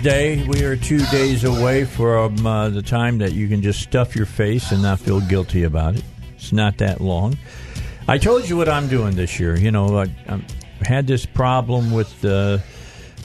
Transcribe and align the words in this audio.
Tuesday. 0.00 0.42
We 0.44 0.64
are 0.64 0.76
two 0.76 1.04
days 1.08 1.44
away 1.44 1.84
from 1.84 2.46
uh, 2.46 2.70
the 2.70 2.80
time 2.80 3.18
that 3.18 3.34
you 3.34 3.48
can 3.48 3.60
just 3.60 3.82
stuff 3.82 4.16
your 4.16 4.24
face 4.24 4.72
and 4.72 4.80
not 4.80 4.98
feel 4.98 5.20
guilty 5.20 5.64
about 5.64 5.94
it. 5.94 6.02
It's 6.36 6.54
not 6.54 6.78
that 6.78 7.02
long. 7.02 7.36
I 8.08 8.16
told 8.16 8.48
you 8.48 8.56
what 8.56 8.66
I'm 8.66 8.88
doing 8.88 9.14
this 9.14 9.38
year. 9.38 9.58
You 9.58 9.70
know, 9.70 9.98
I, 9.98 10.06
I 10.26 10.40
had 10.80 11.06
this 11.06 11.26
problem 11.26 11.90
with 11.90 12.24
uh, 12.24 12.58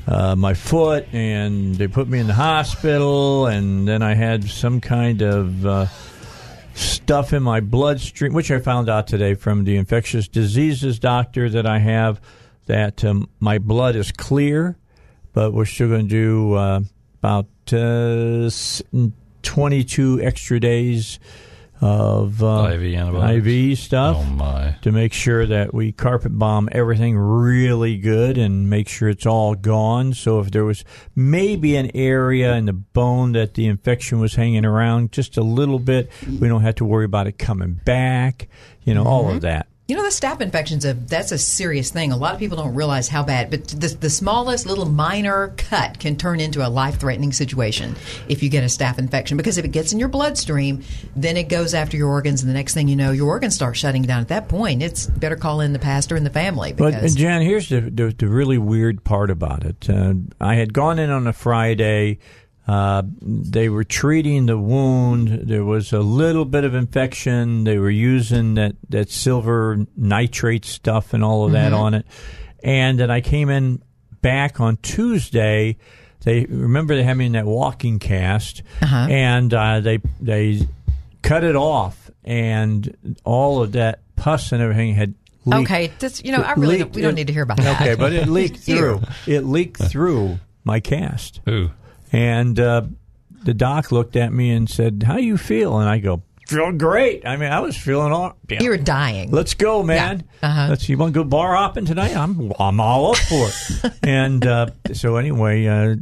uh, 0.06 0.36
my 0.36 0.54
foot, 0.54 1.08
and 1.14 1.76
they 1.76 1.88
put 1.88 2.10
me 2.10 2.20
in 2.20 2.28
the 2.28 2.34
hospital, 2.34 3.48
and 3.48 3.88
then 3.88 4.02
I 4.02 4.14
had 4.14 4.44
some 4.44 4.82
kind 4.82 5.22
of 5.22 5.66
uh, 5.66 5.86
stuff 6.74 7.32
in 7.32 7.42
my 7.42 7.62
bloodstream, 7.62 8.34
which 8.34 8.52
I 8.52 8.60
found 8.60 8.90
out 8.90 9.08
today 9.08 9.36
from 9.36 9.64
the 9.64 9.78
infectious 9.78 10.28
diseases 10.28 11.00
doctor 11.00 11.50
that 11.52 11.66
I 11.66 11.80
have 11.80 12.20
that 12.66 13.06
um, 13.06 13.30
my 13.40 13.60
blood 13.60 13.96
is 13.96 14.12
clear, 14.12 14.76
but 15.36 15.54
we're 15.54 15.66
still 15.66 15.90
going 15.90 16.08
to 16.08 16.10
do 16.10 16.54
uh, 16.54 16.80
about 17.22 17.46
uh, 17.72 18.50
22 19.44 20.22
extra 20.24 20.60
days 20.60 21.20
of 21.82 22.42
uh, 22.42 22.70
IV. 22.72 23.46
IV 23.46 23.78
stuff 23.78 24.16
Oh 24.18 24.24
my! 24.24 24.78
to 24.82 24.94
make 24.94 25.12
sure 25.12 25.46
that 25.46 25.74
we 25.74 25.92
carpet 25.92 26.38
bomb 26.40 26.70
everything 26.72 27.18
really 27.18 27.98
good 27.98 28.38
and 28.38 28.70
make 28.70 28.88
sure 28.88 29.10
it's 29.10 29.26
all 29.26 29.56
gone. 29.56 30.14
So 30.14 30.40
if 30.40 30.52
there 30.52 30.64
was 30.64 30.86
maybe 31.16 31.76
an 31.76 31.92
area 31.94 32.56
in 32.56 32.66
the 32.66 32.74
bone 32.74 33.34
that 33.34 33.56
the 33.56 33.68
infection 33.68 34.20
was 34.20 34.36
hanging 34.36 34.64
around 34.66 35.12
just 35.12 35.38
a 35.38 35.44
little 35.44 35.80
bit, 35.80 36.10
we 36.40 36.48
don't 36.48 36.62
have 36.62 36.76
to 36.76 36.86
worry 36.86 37.06
about 37.06 37.28
it 37.28 37.38
coming 37.38 37.74
back. 37.86 38.48
You 38.84 38.94
know, 38.94 39.04
all 39.04 39.30
of 39.30 39.42
that. 39.42 39.68
You 39.88 39.96
know, 39.96 40.02
the 40.02 40.10
staph 40.10 40.42
infection's 40.42 40.84
a 40.84 40.96
that's 40.96 41.32
a 41.32 41.38
serious 41.38 41.92
thing. 41.92 42.12
A 42.12 42.18
lot 42.18 42.34
of 42.34 42.40
people 42.40 42.58
don't 42.58 42.74
realize 42.74 43.08
how 43.08 43.22
bad, 43.22 43.52
but 43.52 43.68
the, 43.68 43.90
the 43.90 44.10
smallest 44.10 44.66
little 44.66 44.86
minor 44.86 45.54
cut 45.58 46.00
can 46.00 46.18
turn 46.18 46.40
into 46.40 46.66
a 46.66 46.70
life 46.70 47.00
threatening 47.00 47.32
situation 47.32 47.96
if 48.28 48.42
you 48.42 48.50
get 48.50 48.64
a 48.64 48.66
staph 48.66 48.98
infection. 48.98 49.38
Because 49.38 49.60
if 49.60 49.66
it 49.66 49.68
gets 49.68 49.94
in 49.94 50.00
your 50.00 50.08
bloodstream, 50.08 50.84
then 51.16 51.38
it 51.38 51.50
goes 51.50 51.76
after 51.76 51.98
your 51.98 52.10
organs, 52.10 52.42
and 52.42 52.50
the 52.50 52.56
next 52.56 52.74
thing 52.74 52.88
you 52.88 52.96
know, 52.96 53.12
your 53.12 53.28
organs 53.28 53.54
start 53.54 53.78
shutting 53.78 54.02
down. 54.02 54.22
At 54.22 54.30
that 54.30 54.50
point, 54.50 54.82
it's 54.82 55.06
better 55.06 55.36
call 55.36 55.62
in 55.62 55.72
the 55.72 55.78
pastor 55.78 56.16
and 56.16 56.26
the 56.26 56.32
family. 56.32 56.74
But 56.74 56.96
Because 56.96 57.12
and 57.12 57.18
Jan, 57.20 57.42
here's 57.44 57.70
the, 57.70 57.82
the 57.82 58.16
the 58.18 58.28
really 58.28 58.58
weird 58.58 59.04
part 59.04 59.30
about 59.30 59.64
it. 59.64 59.88
Uh, 59.88 60.16
I 60.42 60.56
had 60.56 60.74
gone 60.74 60.98
in 60.98 61.12
on 61.12 61.28
a 61.28 61.34
Friday. 61.34 62.18
Uh, 62.68 63.04
they 63.22 63.70
were 63.70 63.84
treating 63.84 64.48
the 64.48 64.58
wound. 64.58 65.28
There 65.48 65.64
was 65.64 65.94
a 65.94 66.00
little 66.00 66.46
bit 66.46 66.64
of 66.64 66.74
infection. 66.74 67.64
They 67.64 67.78
were 67.78 67.92
using 67.92 68.56
that, 68.56 68.76
that 68.90 69.12
silver 69.12 69.86
nitrate 69.96 70.66
stuff 70.66 71.14
and 71.14 71.24
all 71.24 71.46
of 71.46 71.52
that 71.52 71.74
on 71.74 71.94
it. 71.94 72.06
And 72.64 73.00
then 73.00 73.12
I 73.12 73.22
came 73.22 73.50
in 73.50 73.84
back 74.22 74.60
on 74.60 74.78
Tuesday. 74.78 75.78
They 76.24 76.46
remember 76.46 76.96
they 76.96 77.04
had 77.04 77.18
me 77.18 77.28
in 77.28 77.34
that 77.34 77.46
walking 77.46 78.00
cast, 78.00 78.64
Uh-huh. 78.82 79.08
and 79.12 79.54
uh, 79.54 79.80
they 79.82 80.00
they 80.20 80.68
cut 81.22 81.44
it 81.44 81.56
off, 81.56 82.10
and 82.24 83.16
all 83.24 83.62
of 83.62 83.74
that 83.74 84.00
pus 84.16 84.52
and 84.52 84.60
everything 84.64 84.96
had 84.96 85.14
leaked 85.46 85.70
okay, 85.70 85.92
that's, 86.00 86.24
you 86.24 86.32
know, 86.32 86.42
I 86.42 86.54
really 86.54 86.80
don't, 86.80 86.88
leaked- 86.88 86.96
we 86.96 87.02
don't 87.04 87.12
it- 87.12 87.16
need 87.16 87.28
to 87.28 87.34
hear 87.34 87.44
about 87.44 87.58
that. 87.58 87.80
Okay, 87.80 87.94
but 87.94 88.12
it 88.12 88.28
leaked 88.28 88.58
through. 88.66 89.02
It 89.28 89.42
leaked 89.42 89.84
through 89.84 90.40
my 90.64 90.80
cast, 90.80 91.42
Ooh. 91.48 91.70
And 92.12 92.60
uh, 92.60 92.84
the 93.44 93.54
doc 93.54 93.92
looked 93.92 94.16
at 94.16 94.34
me 94.34 94.52
and 94.52 94.70
said, 94.70 95.04
"How 95.06 95.18
you 95.18 95.38
feel?" 95.38 95.78
And 95.80 95.90
I 95.90 96.00
go, 96.00 96.24
"Feel 96.48 96.72
great." 96.72 97.26
I 97.26 97.38
mean, 97.38 97.52
I 97.52 97.60
was 97.60 97.76
feeling 97.78 98.12
all. 98.12 98.36
yeah. 98.50 98.62
You 98.64 98.70
were 98.70 98.78
dying. 98.78 99.32
Let's 99.32 99.54
go, 99.54 99.84
man. 99.84 100.24
Yeah. 100.42 100.48
Uh-huh. 100.50 100.68
Let's. 100.70 100.90
You 100.90 100.98
want 100.98 101.14
to 101.14 101.20
go 101.20 101.24
bar 101.24 101.56
hopping 101.56 101.86
tonight? 101.86 102.16
I'm. 102.16 102.52
I'm 102.60 102.80
all 102.80 103.12
up 103.12 103.18
for 103.18 103.50
it. 103.50 103.94
and 104.04 104.46
uh, 104.46 104.68
so 104.94 105.18
anyway, 105.18 105.66
uh, 105.68 105.96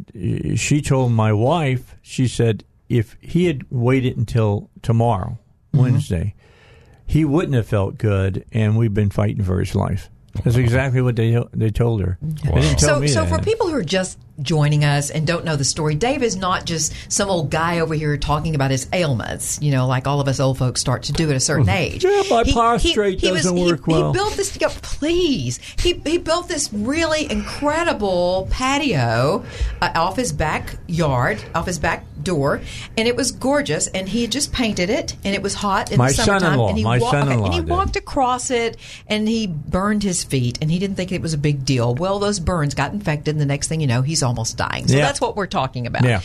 she 0.55 0.81
told 0.81 1.11
my 1.11 1.33
wife. 1.33 1.95
She 2.01 2.27
said 2.27 2.63
if 2.89 3.15
he 3.21 3.45
had 3.45 3.65
waited 3.71 4.17
until 4.17 4.69
tomorrow, 4.81 5.37
Mm-hmm. 5.73 5.81
Wednesday, 5.81 6.35
he 7.07 7.25
wouldn't 7.25 7.55
have 7.55 7.65
felt 7.65 7.97
good, 7.97 8.45
and 8.51 8.77
we've 8.77 8.93
been 8.93 9.09
fighting 9.09 9.43
for 9.43 9.59
his 9.59 9.73
life. 9.73 10.11
That's 10.43 10.55
exactly 10.55 11.01
what 11.01 11.15
they 11.15 11.35
they 11.51 11.71
told 11.71 12.01
her. 12.01 12.19
They 12.21 12.61
didn't 12.61 12.77
tell 12.79 12.99
So, 12.99 13.05
so 13.07 13.25
for 13.25 13.39
people 13.39 13.67
who 13.69 13.75
are 13.75 13.83
just 13.83 14.19
joining 14.41 14.83
us 14.83 15.09
and 15.09 15.27
don't 15.27 15.45
know 15.45 15.55
the 15.55 15.63
story, 15.63 15.95
Dave 15.95 16.23
is 16.23 16.35
not 16.35 16.65
just 16.65 16.93
some 17.11 17.29
old 17.29 17.49
guy 17.49 17.79
over 17.79 17.93
here 17.93 18.17
talking 18.17 18.55
about 18.55 18.71
his 18.71 18.87
ailments. 18.93 19.59
You 19.61 19.71
know, 19.71 19.87
like 19.87 20.07
all 20.07 20.19
of 20.19 20.27
us 20.27 20.39
old 20.39 20.57
folks 20.57 20.81
start 20.81 21.03
to 21.03 21.13
do 21.13 21.29
at 21.29 21.35
a 21.35 21.39
certain 21.39 21.69
age. 21.69 22.03
Yeah, 22.03 22.23
my 22.29 22.43
prostrate 22.43 23.21
doesn't 23.21 23.55
he, 23.55 23.63
work 23.63 23.87
well. 23.87 24.11
He 24.11 24.17
built 24.17 24.33
this. 24.33 24.57
yeah, 24.59 24.69
Please, 24.81 25.59
he 25.79 25.93
he 26.05 26.17
built 26.17 26.47
this 26.47 26.71
really 26.71 27.29
incredible 27.29 28.47
patio 28.51 29.43
uh, 29.81 29.91
off 29.95 30.15
his 30.15 30.31
backyard, 30.31 31.43
off 31.53 31.65
his 31.65 31.79
back 31.79 32.05
door, 32.23 32.61
and 32.97 33.07
it 33.07 33.15
was 33.15 33.31
gorgeous. 33.31 33.87
And 33.87 34.07
he 34.09 34.21
had 34.23 34.31
just 34.31 34.51
painted 34.53 34.89
it, 34.89 35.15
and 35.23 35.35
it 35.35 35.41
was 35.41 35.53
hot 35.53 35.91
in 35.91 35.97
My 35.97 36.07
the 36.09 36.13
summertime. 36.15 36.39
son-in-law- 36.41 36.69
and 36.69 36.77
he 36.77 36.83
my 36.83 36.97
wa- 36.99 37.07
okay, 37.09 37.19
son-in-law 37.19 37.45
and 37.45 37.53
he 37.53 37.59
did. 37.61 37.69
walked 37.69 37.95
across 37.95 38.49
it 38.51 38.77
and 39.07 39.27
he 39.27 39.47
burned 39.47 40.03
his 40.03 40.23
feet 40.23 40.57
and 40.61 40.69
he 40.71 40.79
didn't 40.79 40.95
think 40.95 41.11
it 41.11 41.21
was 41.21 41.33
a 41.33 41.37
big 41.37 41.65
deal. 41.65 41.93
Well, 41.95 42.19
those 42.19 42.39
burns 42.39 42.73
got 42.73 42.93
infected 42.93 43.35
and 43.35 43.41
the 43.41 43.45
next 43.45 43.67
thing 43.67 43.81
you 43.81 43.87
know, 43.87 44.01
he's 44.01 44.23
almost 44.23 44.57
dying. 44.57 44.87
So 44.87 44.95
Yeah. 44.95 45.05
that's 45.05 45.19
what 45.21 45.35
we're 45.35 45.47
talking 45.47 45.85
about. 45.87 46.03
yeah, 46.05 46.19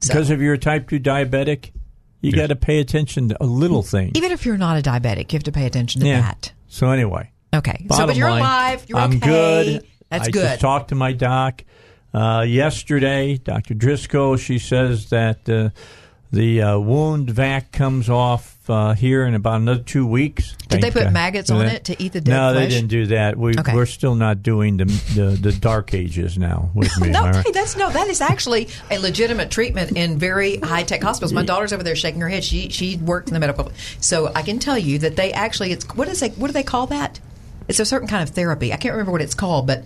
So- 0.00 0.12
because 0.14 0.30
if 0.30 0.40
you're 0.40 0.54
a 0.54 0.58
type 0.58 0.88
two 0.88 0.98
diabetic, 1.00 1.70
you 2.20 2.32
got 2.32 2.48
to 2.48 2.56
pay 2.56 2.78
attention 2.78 3.28
to 3.30 3.42
a 3.42 3.46
little 3.46 3.82
thing. 3.82 4.12
Even 4.14 4.30
if 4.32 4.46
you're 4.46 4.56
not 4.56 4.78
a 4.78 4.82
diabetic, 4.82 5.32
you 5.32 5.36
have 5.36 5.42
to 5.44 5.52
pay 5.52 5.66
attention 5.66 6.00
to 6.02 6.06
yeah. 6.06 6.20
that. 6.22 6.52
So 6.68 6.90
anyway, 6.90 7.30
Okay. 7.54 7.86
so 7.90 8.06
but 8.06 8.16
you're 8.16 8.30
line, 8.30 8.40
alive, 8.40 8.84
you're 8.88 8.98
I'm 8.98 9.10
okay. 9.16 9.18
good. 9.18 9.86
That's 10.10 10.28
I 10.28 10.30
good. 10.30 10.42
just 10.48 10.60
talked 10.60 10.88
to 10.90 10.94
my 10.94 11.12
doc 11.12 11.64
uh, 12.14 12.44
yesterday, 12.46 13.36
Dr. 13.38 13.74
Driscoll. 13.74 14.36
She 14.36 14.58
says 14.58 15.10
that 15.10 15.48
uh, 15.48 15.70
the 16.30 16.62
uh, 16.62 16.78
wound 16.78 17.30
vac 17.30 17.72
comes 17.72 18.08
off 18.08 18.58
uh, 18.70 18.94
here 18.94 19.26
in 19.26 19.34
about 19.34 19.56
another 19.60 19.82
two 19.82 20.06
weeks. 20.06 20.54
Did 20.68 20.80
they 20.82 20.90
put 20.90 21.12
maggots 21.12 21.50
on 21.50 21.66
it 21.66 21.84
to 21.84 22.02
eat 22.02 22.12
the 22.12 22.20
dead 22.20 22.30
No, 22.30 22.52
flesh? 22.52 22.62
they 22.68 22.74
didn't 22.74 22.88
do 22.88 23.06
that. 23.08 23.36
We, 23.36 23.52
Okay. 23.58 23.74
We're 23.74 23.86
still 23.86 24.14
not 24.14 24.42
doing 24.42 24.76
the, 24.78 24.84
the 24.84 25.38
the 25.40 25.52
dark 25.52 25.92
ages 25.94 26.38
now 26.38 26.70
with 26.74 26.98
me. 27.00 27.08
no, 27.10 27.24
right? 27.24 27.34
hey, 27.44 27.50
that's 27.52 27.76
no. 27.76 27.90
That 27.90 28.08
is 28.08 28.20
actually 28.20 28.68
a 28.90 28.98
legitimate 28.98 29.50
treatment 29.50 29.96
in 29.96 30.18
very 30.18 30.56
high 30.58 30.84
tech 30.84 31.02
hospitals. 31.02 31.32
My 31.32 31.44
daughter's 31.44 31.72
over 31.72 31.82
there 31.82 31.96
shaking 31.96 32.20
her 32.20 32.28
head. 32.28 32.44
She 32.44 32.68
she 32.70 32.96
worked 32.96 33.28
in 33.28 33.34
the 33.34 33.40
medical, 33.40 33.70
so 34.00 34.32
I 34.34 34.42
can 34.42 34.58
tell 34.58 34.78
you 34.78 34.98
that 35.00 35.16
they 35.16 35.32
actually 35.32 35.72
it's 35.72 35.84
what 35.96 36.08
is 36.08 36.20
they 36.20 36.28
what 36.30 36.46
do 36.46 36.52
they 36.52 36.62
call 36.62 36.86
that? 36.86 37.20
It's 37.68 37.80
a 37.80 37.84
certain 37.84 38.08
kind 38.08 38.22
of 38.26 38.34
therapy. 38.34 38.72
I 38.72 38.76
can't 38.76 38.92
remember 38.92 39.12
what 39.12 39.22
it's 39.22 39.34
called, 39.34 39.66
but 39.66 39.82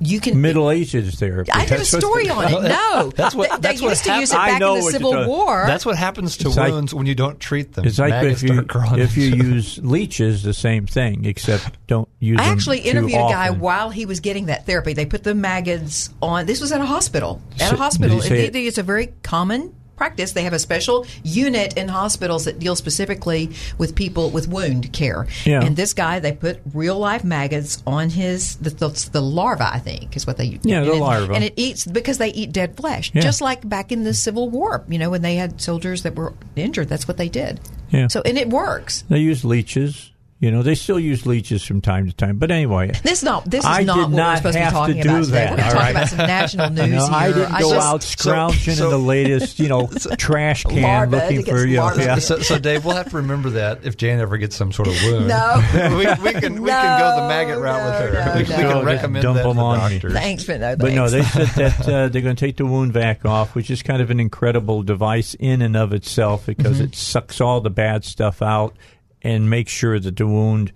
you 0.00 0.20
can 0.20 0.40
Middle 0.40 0.70
ages 0.70 1.14
therapy. 1.16 1.50
I 1.52 1.64
did 1.66 1.80
a 1.80 1.84
story 1.84 2.28
on 2.28 2.44
it. 2.44 2.68
No, 2.68 3.10
That's 3.14 3.34
what- 3.34 3.50
they, 3.50 3.56
that's 3.58 3.80
they 3.80 3.84
what 3.84 3.90
used 3.90 4.04
to 4.04 4.18
use 4.20 4.30
it 4.30 4.34
back 4.36 4.60
in 4.60 4.74
the 4.74 4.82
Civil 4.82 5.26
War. 5.26 5.64
That's 5.66 5.84
what 5.86 5.96
happens 5.96 6.36
to 6.38 6.48
It's 6.48 6.56
like- 6.56 6.72
wounds 6.72 6.94
when 6.94 7.06
you 7.06 7.14
don't 7.14 7.38
treat 7.40 7.72
them. 7.74 7.84
It's 7.86 7.98
like 7.98 8.10
Maggots 8.10 8.42
if 8.42 8.48
you 8.50 8.66
if 9.02 9.16
you 9.16 9.26
use 9.28 9.78
leeches, 9.78 10.42
the 10.42 10.54
same 10.54 10.86
thing, 10.86 11.24
except 11.24 11.76
don't 11.86 12.08
use. 12.20 12.38
I 12.40 12.44
them 12.44 12.52
actually 12.52 12.80
too 12.82 12.88
interviewed 12.90 13.14
a 13.20 13.28
guy 13.28 13.48
often. 13.48 13.60
while 13.60 13.90
he 13.90 14.06
was 14.06 14.20
getting 14.20 14.46
that 14.46 14.66
therapy. 14.66 14.92
They 14.92 15.06
put 15.06 15.24
the 15.24 15.34
maggots 15.34 16.10
on. 16.22 16.46
This 16.46 16.60
was 16.60 16.72
at 16.72 16.80
a 16.80 16.86
hospital. 16.86 17.40
At 17.60 17.70
So- 17.70 17.74
a 17.74 17.78
hospital, 17.78 18.20
did 18.20 18.32
It- 18.32 18.56
it's 18.56 18.78
a 18.78 18.82
very 18.82 19.08
common 19.22 19.74
practice. 19.98 20.32
They 20.32 20.44
have 20.44 20.52
a 20.54 20.58
special 20.58 21.04
unit 21.22 21.76
in 21.76 21.88
hospitals 21.88 22.46
that 22.46 22.58
deals 22.58 22.78
specifically 22.78 23.50
with 23.76 23.94
people 23.94 24.30
with 24.30 24.48
wound 24.48 24.92
care. 24.92 25.26
Yeah. 25.44 25.62
And 25.62 25.76
this 25.76 25.92
guy, 25.92 26.20
they 26.20 26.32
put 26.32 26.60
real 26.72 26.98
life 26.98 27.24
maggots 27.24 27.82
on 27.86 28.08
his 28.10 28.56
the, 28.56 28.70
the, 28.70 29.08
the 29.12 29.20
larva. 29.20 29.68
I 29.74 29.78
think 29.80 30.16
is 30.16 30.26
what 30.26 30.36
they 30.38 30.58
Yeah, 30.62 30.78
and 30.78 30.86
the 30.88 30.92
it- 30.94 31.00
larva. 31.00 31.32
and 31.34 31.44
it 31.44 31.52
eats 31.56 31.84
because 31.86 32.18
they 32.18 32.28
eat 32.28 32.52
dead 32.52 32.76
flesh, 32.76 33.10
Yeah. 33.14 33.20
just 33.22 33.40
like 33.40 33.68
back 33.68 33.92
in 33.92 34.04
the 34.04 34.14
Civil 34.14 34.48
War. 34.48 34.84
You 34.88 34.98
know, 34.98 35.10
when 35.10 35.22
they 35.22 35.34
had 35.36 35.60
soldiers 35.60 36.02
that 36.04 36.14
were 36.14 36.32
injured, 36.56 36.88
that's 36.88 37.06
what 37.08 37.16
they 37.16 37.28
did. 37.28 37.60
Yeah. 37.90 38.06
So 38.08 38.22
and 38.24 38.38
it 38.38 38.48
works. 38.48 39.04
They 39.08 39.18
use 39.18 39.44
leeches. 39.44 40.10
You 40.40 40.52
know, 40.52 40.62
they 40.62 40.76
still 40.76 41.00
use 41.00 41.26
leeches 41.26 41.64
from 41.64 41.80
time 41.80 42.06
to 42.06 42.12
time. 42.12 42.36
But 42.38 42.52
anyway, 42.52 42.92
This 43.02 43.18
is 43.18 43.22
not 43.24 43.44
this 43.44 43.60
is 43.64 43.66
I 43.68 43.82
not 43.82 43.94
did 43.96 44.00
what 44.02 44.10
we're 44.10 44.16
not 44.16 44.36
supposed 44.38 44.52
to 44.54 44.58
be 44.60 44.62
have 44.62 44.72
to 44.72 44.78
talking 44.78 45.02
do 45.02 45.08
about 45.08 45.24
today. 45.24 45.32
that, 45.32 45.50
We're 45.50 45.56
going 45.56 45.68
to 45.68 45.74
talk 45.74 45.82
right? 45.82 45.90
about 45.90 46.08
some 46.08 46.18
national 46.18 46.70
news 46.86 46.90
no, 46.90 47.06
here. 47.06 47.08
I 47.12 47.26
didn't 47.32 47.50
go 47.52 47.58
just- 47.74 47.86
out 47.86 48.02
scrounging 48.04 48.74
so- 48.74 48.84
in 48.84 48.90
the 48.90 48.98
latest, 48.98 49.58
you 49.58 49.68
know, 49.68 49.86
trash 50.18 50.62
can 50.62 51.10
looking 51.10 51.44
for 51.44 51.66
you. 51.66 51.78
know, 51.78 51.92
yeah. 51.96 52.16
So, 52.20 52.38
so, 52.38 52.56
Dave, 52.58 52.84
we'll 52.84 52.94
have 52.94 53.10
to 53.10 53.16
remember 53.16 53.50
that 53.50 53.84
if 53.84 53.96
Jane 53.96 54.20
ever 54.20 54.36
gets 54.38 54.54
some 54.54 54.70
sort 54.70 54.86
of 54.86 54.94
wound. 55.02 55.26
No. 55.26 55.60
we, 55.98 56.06
we 56.32 56.40
can 56.40 56.62
we 56.62 56.70
can 56.70 57.00
go 57.00 57.20
the 57.22 57.28
maggot 57.28 57.58
route 57.58 57.84
with 57.84 58.14
her. 58.14 58.24
No, 58.24 58.34
we, 58.36 58.42
no, 58.48 58.56
we 58.56 58.62
no. 58.62 58.72
can 58.78 58.84
recommend 58.86 59.22
Dump 59.24 59.36
that 59.38 59.42
to 59.42 59.48
them 59.48 59.58
on 59.58 59.90
me. 59.90 59.98
Thanks, 59.98 60.44
but 60.44 60.60
no, 60.60 60.76
But 60.76 60.92
no, 60.92 61.08
they 61.08 61.22
said 61.24 61.46
that 61.48 61.80
uh, 61.88 62.08
they're 62.08 62.22
going 62.22 62.36
to 62.36 62.46
take 62.46 62.56
the 62.58 62.66
wound 62.66 62.92
vac 62.92 63.24
off, 63.24 63.56
which 63.56 63.70
is 63.72 63.82
kind 63.82 64.00
of 64.00 64.10
an 64.10 64.20
incredible 64.20 64.84
device 64.84 65.34
in 65.40 65.62
and 65.62 65.76
of 65.76 65.92
itself 65.92 66.46
because 66.46 66.76
Mm-hmm. 66.76 66.84
it 66.84 66.94
sucks 66.94 67.40
all 67.40 67.60
the 67.60 67.70
bad 67.70 68.04
stuff 68.04 68.40
out 68.40 68.76
and 69.22 69.50
make 69.50 69.68
sure 69.68 69.98
that 69.98 70.16
the 70.16 70.26
wound 70.26 70.72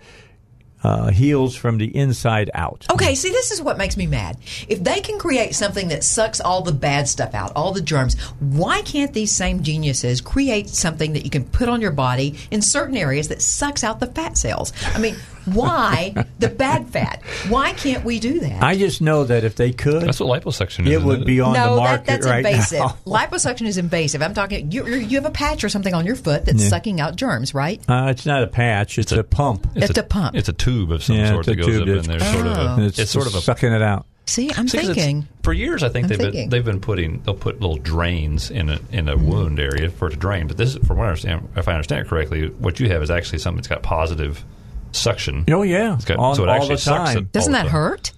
uh, 0.84 1.10
heals 1.10 1.54
from 1.54 1.78
the 1.78 1.96
inside 1.96 2.50
out. 2.54 2.86
Okay, 2.90 3.14
see, 3.14 3.30
this 3.30 3.50
is 3.50 3.62
what 3.62 3.78
makes 3.78 3.96
me 3.96 4.06
mad. 4.06 4.36
If 4.68 4.82
they 4.82 5.00
can 5.00 5.18
create 5.18 5.54
something 5.54 5.88
that 5.88 6.02
sucks 6.02 6.40
all 6.40 6.62
the 6.62 6.72
bad 6.72 7.08
stuff 7.08 7.34
out, 7.34 7.52
all 7.54 7.72
the 7.72 7.80
germs, 7.80 8.20
why 8.40 8.82
can't 8.82 9.12
these 9.12 9.32
same 9.32 9.62
geniuses 9.62 10.20
create 10.20 10.68
something 10.68 11.12
that 11.12 11.24
you 11.24 11.30
can 11.30 11.44
put 11.44 11.68
on 11.68 11.80
your 11.80 11.92
body 11.92 12.36
in 12.50 12.62
certain 12.62 12.96
areas 12.96 13.28
that 13.28 13.42
sucks 13.42 13.84
out 13.84 14.00
the 14.00 14.06
fat 14.06 14.36
cells? 14.36 14.72
I 14.94 14.98
mean, 14.98 15.16
why 15.46 16.14
the 16.38 16.48
bad 16.48 16.88
fat? 16.88 17.22
Why 17.48 17.72
can't 17.72 18.04
we 18.04 18.18
do 18.20 18.40
that? 18.40 18.62
I 18.62 18.76
just 18.76 19.00
know 19.02 19.24
that 19.24 19.44
if 19.44 19.56
they 19.56 19.72
could, 19.72 20.02
That's 20.02 20.20
what 20.20 20.42
liposuction 20.42 20.80
is. 20.80 20.86
it 20.88 20.92
isn't 20.96 21.04
would 21.06 21.24
be 21.26 21.40
on 21.40 21.54
no, 21.54 21.74
the 21.74 21.80
market 21.80 22.06
that, 22.06 22.20
that's 22.22 22.26
right 22.26 22.44
invasive. 22.44 22.78
now. 22.78 22.96
Liposuction 23.06 23.66
is 23.66 23.78
invasive. 23.78 24.22
I'm 24.22 24.34
talking. 24.34 24.70
You, 24.70 24.86
you 24.86 24.96
you 24.96 25.16
have 25.18 25.26
a 25.26 25.30
patch 25.30 25.64
or 25.64 25.68
something 25.68 25.94
on 25.94 26.06
your 26.06 26.16
foot 26.16 26.44
that's 26.44 26.62
Yeah. 26.62 26.68
sucking 26.68 27.00
out 27.00 27.16
germs, 27.16 27.54
right? 27.54 27.80
Uh, 27.88 28.08
it's 28.10 28.26
not 28.26 28.42
a 28.42 28.46
patch; 28.46 28.98
it's, 28.98 29.12
a- 29.12 29.20
a, 29.20 29.24
pump. 29.24 29.66
It's 29.74 29.96
a 29.98 30.02
pump. 30.02 30.36
It's 30.36 30.48
a 30.48 30.52
tube 30.52 30.92
of 30.92 31.02
some 31.02 31.16
Yeah, 31.16 31.28
sort 31.28 31.40
it's 31.40 31.46
that 31.48 31.56
goes 31.56 31.66
tube 31.66 31.82
up 31.82 31.88
in 31.88 31.94
that's- 32.02 32.22
there. 32.22 32.32
Sort 32.34 32.46
of 32.46 32.56
Oh. 32.78 32.82
a, 32.82 32.86
it's, 32.86 32.98
it's 32.98 33.10
sort 33.10 33.26
of 33.26 33.34
a 33.34 33.40
sucking 33.40 33.72
it 33.72 33.82
out. 33.82 34.06
See, 34.26 34.50
I'm 34.56 34.68
See, 34.68 34.78
'cause 34.78 34.90
it's- 34.90 35.04
thinking. 35.04 35.28
for 35.42 35.52
years. 35.52 35.82
I 35.82 35.88
think 35.88 36.04
I'm 36.04 36.08
they've 36.10 36.18
thinking. 36.18 36.40
been 36.44 36.50
they've 36.50 36.64
been 36.64 36.80
putting 36.80 37.20
they'll 37.22 37.34
put 37.34 37.60
little 37.60 37.76
drains 37.76 38.50
in 38.50 38.68
a 38.68 38.78
in 38.92 39.08
a 39.08 39.16
wound 39.16 39.58
area 39.58 39.90
for 39.90 40.06
it 40.06 40.12
to 40.12 40.16
drain. 40.16 40.46
But 40.46 40.56
this, 40.58 40.76
is 40.76 40.86
from 40.86 40.98
what 40.98 41.04
I 41.06 41.08
understand, 41.08 41.48
if 41.56 41.66
I 41.66 41.72
understand 41.72 42.06
it 42.06 42.08
correctly, 42.08 42.46
what 42.48 42.78
you 42.78 42.88
have 42.88 43.02
is 43.02 43.10
actually 43.10 43.40
something 43.40 43.56
that's 43.58 43.68
got 43.68 43.82
positive 43.82 44.44
suction. 44.92 45.44
Oh 45.48 45.62
yeah, 45.62 45.94
It's 45.94 46.04
got- 46.04 46.18
all, 46.18 46.34
so 46.34 46.42
it 46.44 46.48
all 46.48 46.54
actually 46.56 46.76
the 46.76 46.80
sucks 46.80 47.10
time. 47.14 47.18
it. 47.24 47.32
Doesn't 47.32 47.54
all 47.54 47.58
that 47.60 47.64
the- 47.66 47.70
hurt? 47.70 48.12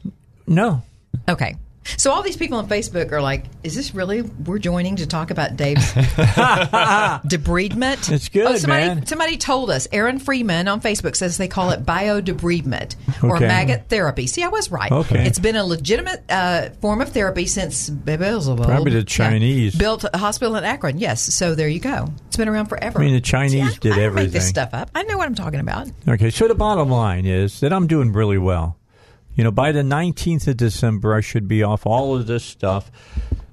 No, 0.47 0.83
Okay. 1.29 1.57
So 1.97 2.11
all 2.13 2.23
these 2.23 2.37
people 2.37 2.59
on 2.59 2.69
Facebook 2.69 3.13
are 3.13 3.23
like, 3.23 3.45
"Is 3.63 3.75
this 3.75 3.95
really 3.95 4.23
we're 4.23 4.59
joining 4.59 4.97
to 4.97 5.07
talk 5.07 5.31
about 5.31 5.57
Dave's 5.57 5.93
debridement?" 7.27 8.13
It's 8.13 8.29
good, 8.29 8.47
oh, 8.47 8.57
somebody, 8.57 8.87
man. 8.87 9.07
Somebody 9.07 9.37
told 9.37 9.71
us. 9.71 9.89
Aaron 9.93 10.19
Freeman 10.19 10.69
on 10.69 10.81
Facebook 10.81 11.17
says 11.17 11.37
they 11.37 11.49
call 11.49 11.71
it 11.71 11.85
biodebridement 11.85 12.97
or 13.23 13.37
Okay. 13.37 13.47
maggot 13.47 13.85
therapy. 13.89 14.27
See, 14.27 14.43
I 14.43 14.49
was 14.49 14.71
right. 14.71 14.91
Okay. 14.91 15.27
It's 15.27 15.39
been 15.39 15.57
a 15.57 15.65
legitimate 15.65 16.23
uh, 16.29 16.71
form 16.81 17.01
of 17.01 17.11
therapy 17.11 17.47
since 17.47 17.89
Beelzebub. 17.91 18.67
Probably 18.67 18.93
the 18.93 18.99
Yeah. 18.99 19.05
Chinese. 19.05 19.75
built 19.75 20.05
a 20.13 20.19
hospital 20.19 20.57
in 20.57 20.65
Akron. 20.65 20.99
Yes. 20.99 21.23
So 21.35 21.55
there 21.55 21.69
you 21.69 21.81
go. 21.81 22.09
It's 22.27 22.37
been 22.37 22.49
around 22.49 22.67
forever. 22.67 23.01
I 23.01 23.05
mean, 23.05 23.15
the 23.15 23.21
Chinese 23.21 23.53
See, 23.53 23.61
I, 23.63 23.71
did 23.81 23.93
I 23.93 23.97
don't 23.97 24.15
make 24.15 24.31
this 24.31 24.49
stuff 24.49 24.71
up. 24.73 24.91
I 24.95 25.03
know 25.05 25.19
what 25.19 25.27
I'm 25.27 25.35
talking 25.35 25.61
about. 25.61 25.89
Okay, 26.09 26.31
so 26.31 26.49
the 26.49 26.55
bottom 26.55 26.89
line 26.89 27.27
is 27.27 27.61
that 27.61 27.73
I'm 27.73 27.87
doing 27.87 28.13
really 28.13 28.39
well. 28.39 28.77
You 29.35 29.45
know, 29.45 29.51
by 29.51 29.73
the 29.73 29.83
19th 29.83 30.47
of 30.49 30.57
December, 30.57 31.15
I 31.15 31.21
should 31.21 31.49
be 31.49 31.63
off 31.63 31.87
all 31.87 32.15
of 32.17 32.27
this 32.27 32.45
stuff. 32.45 32.91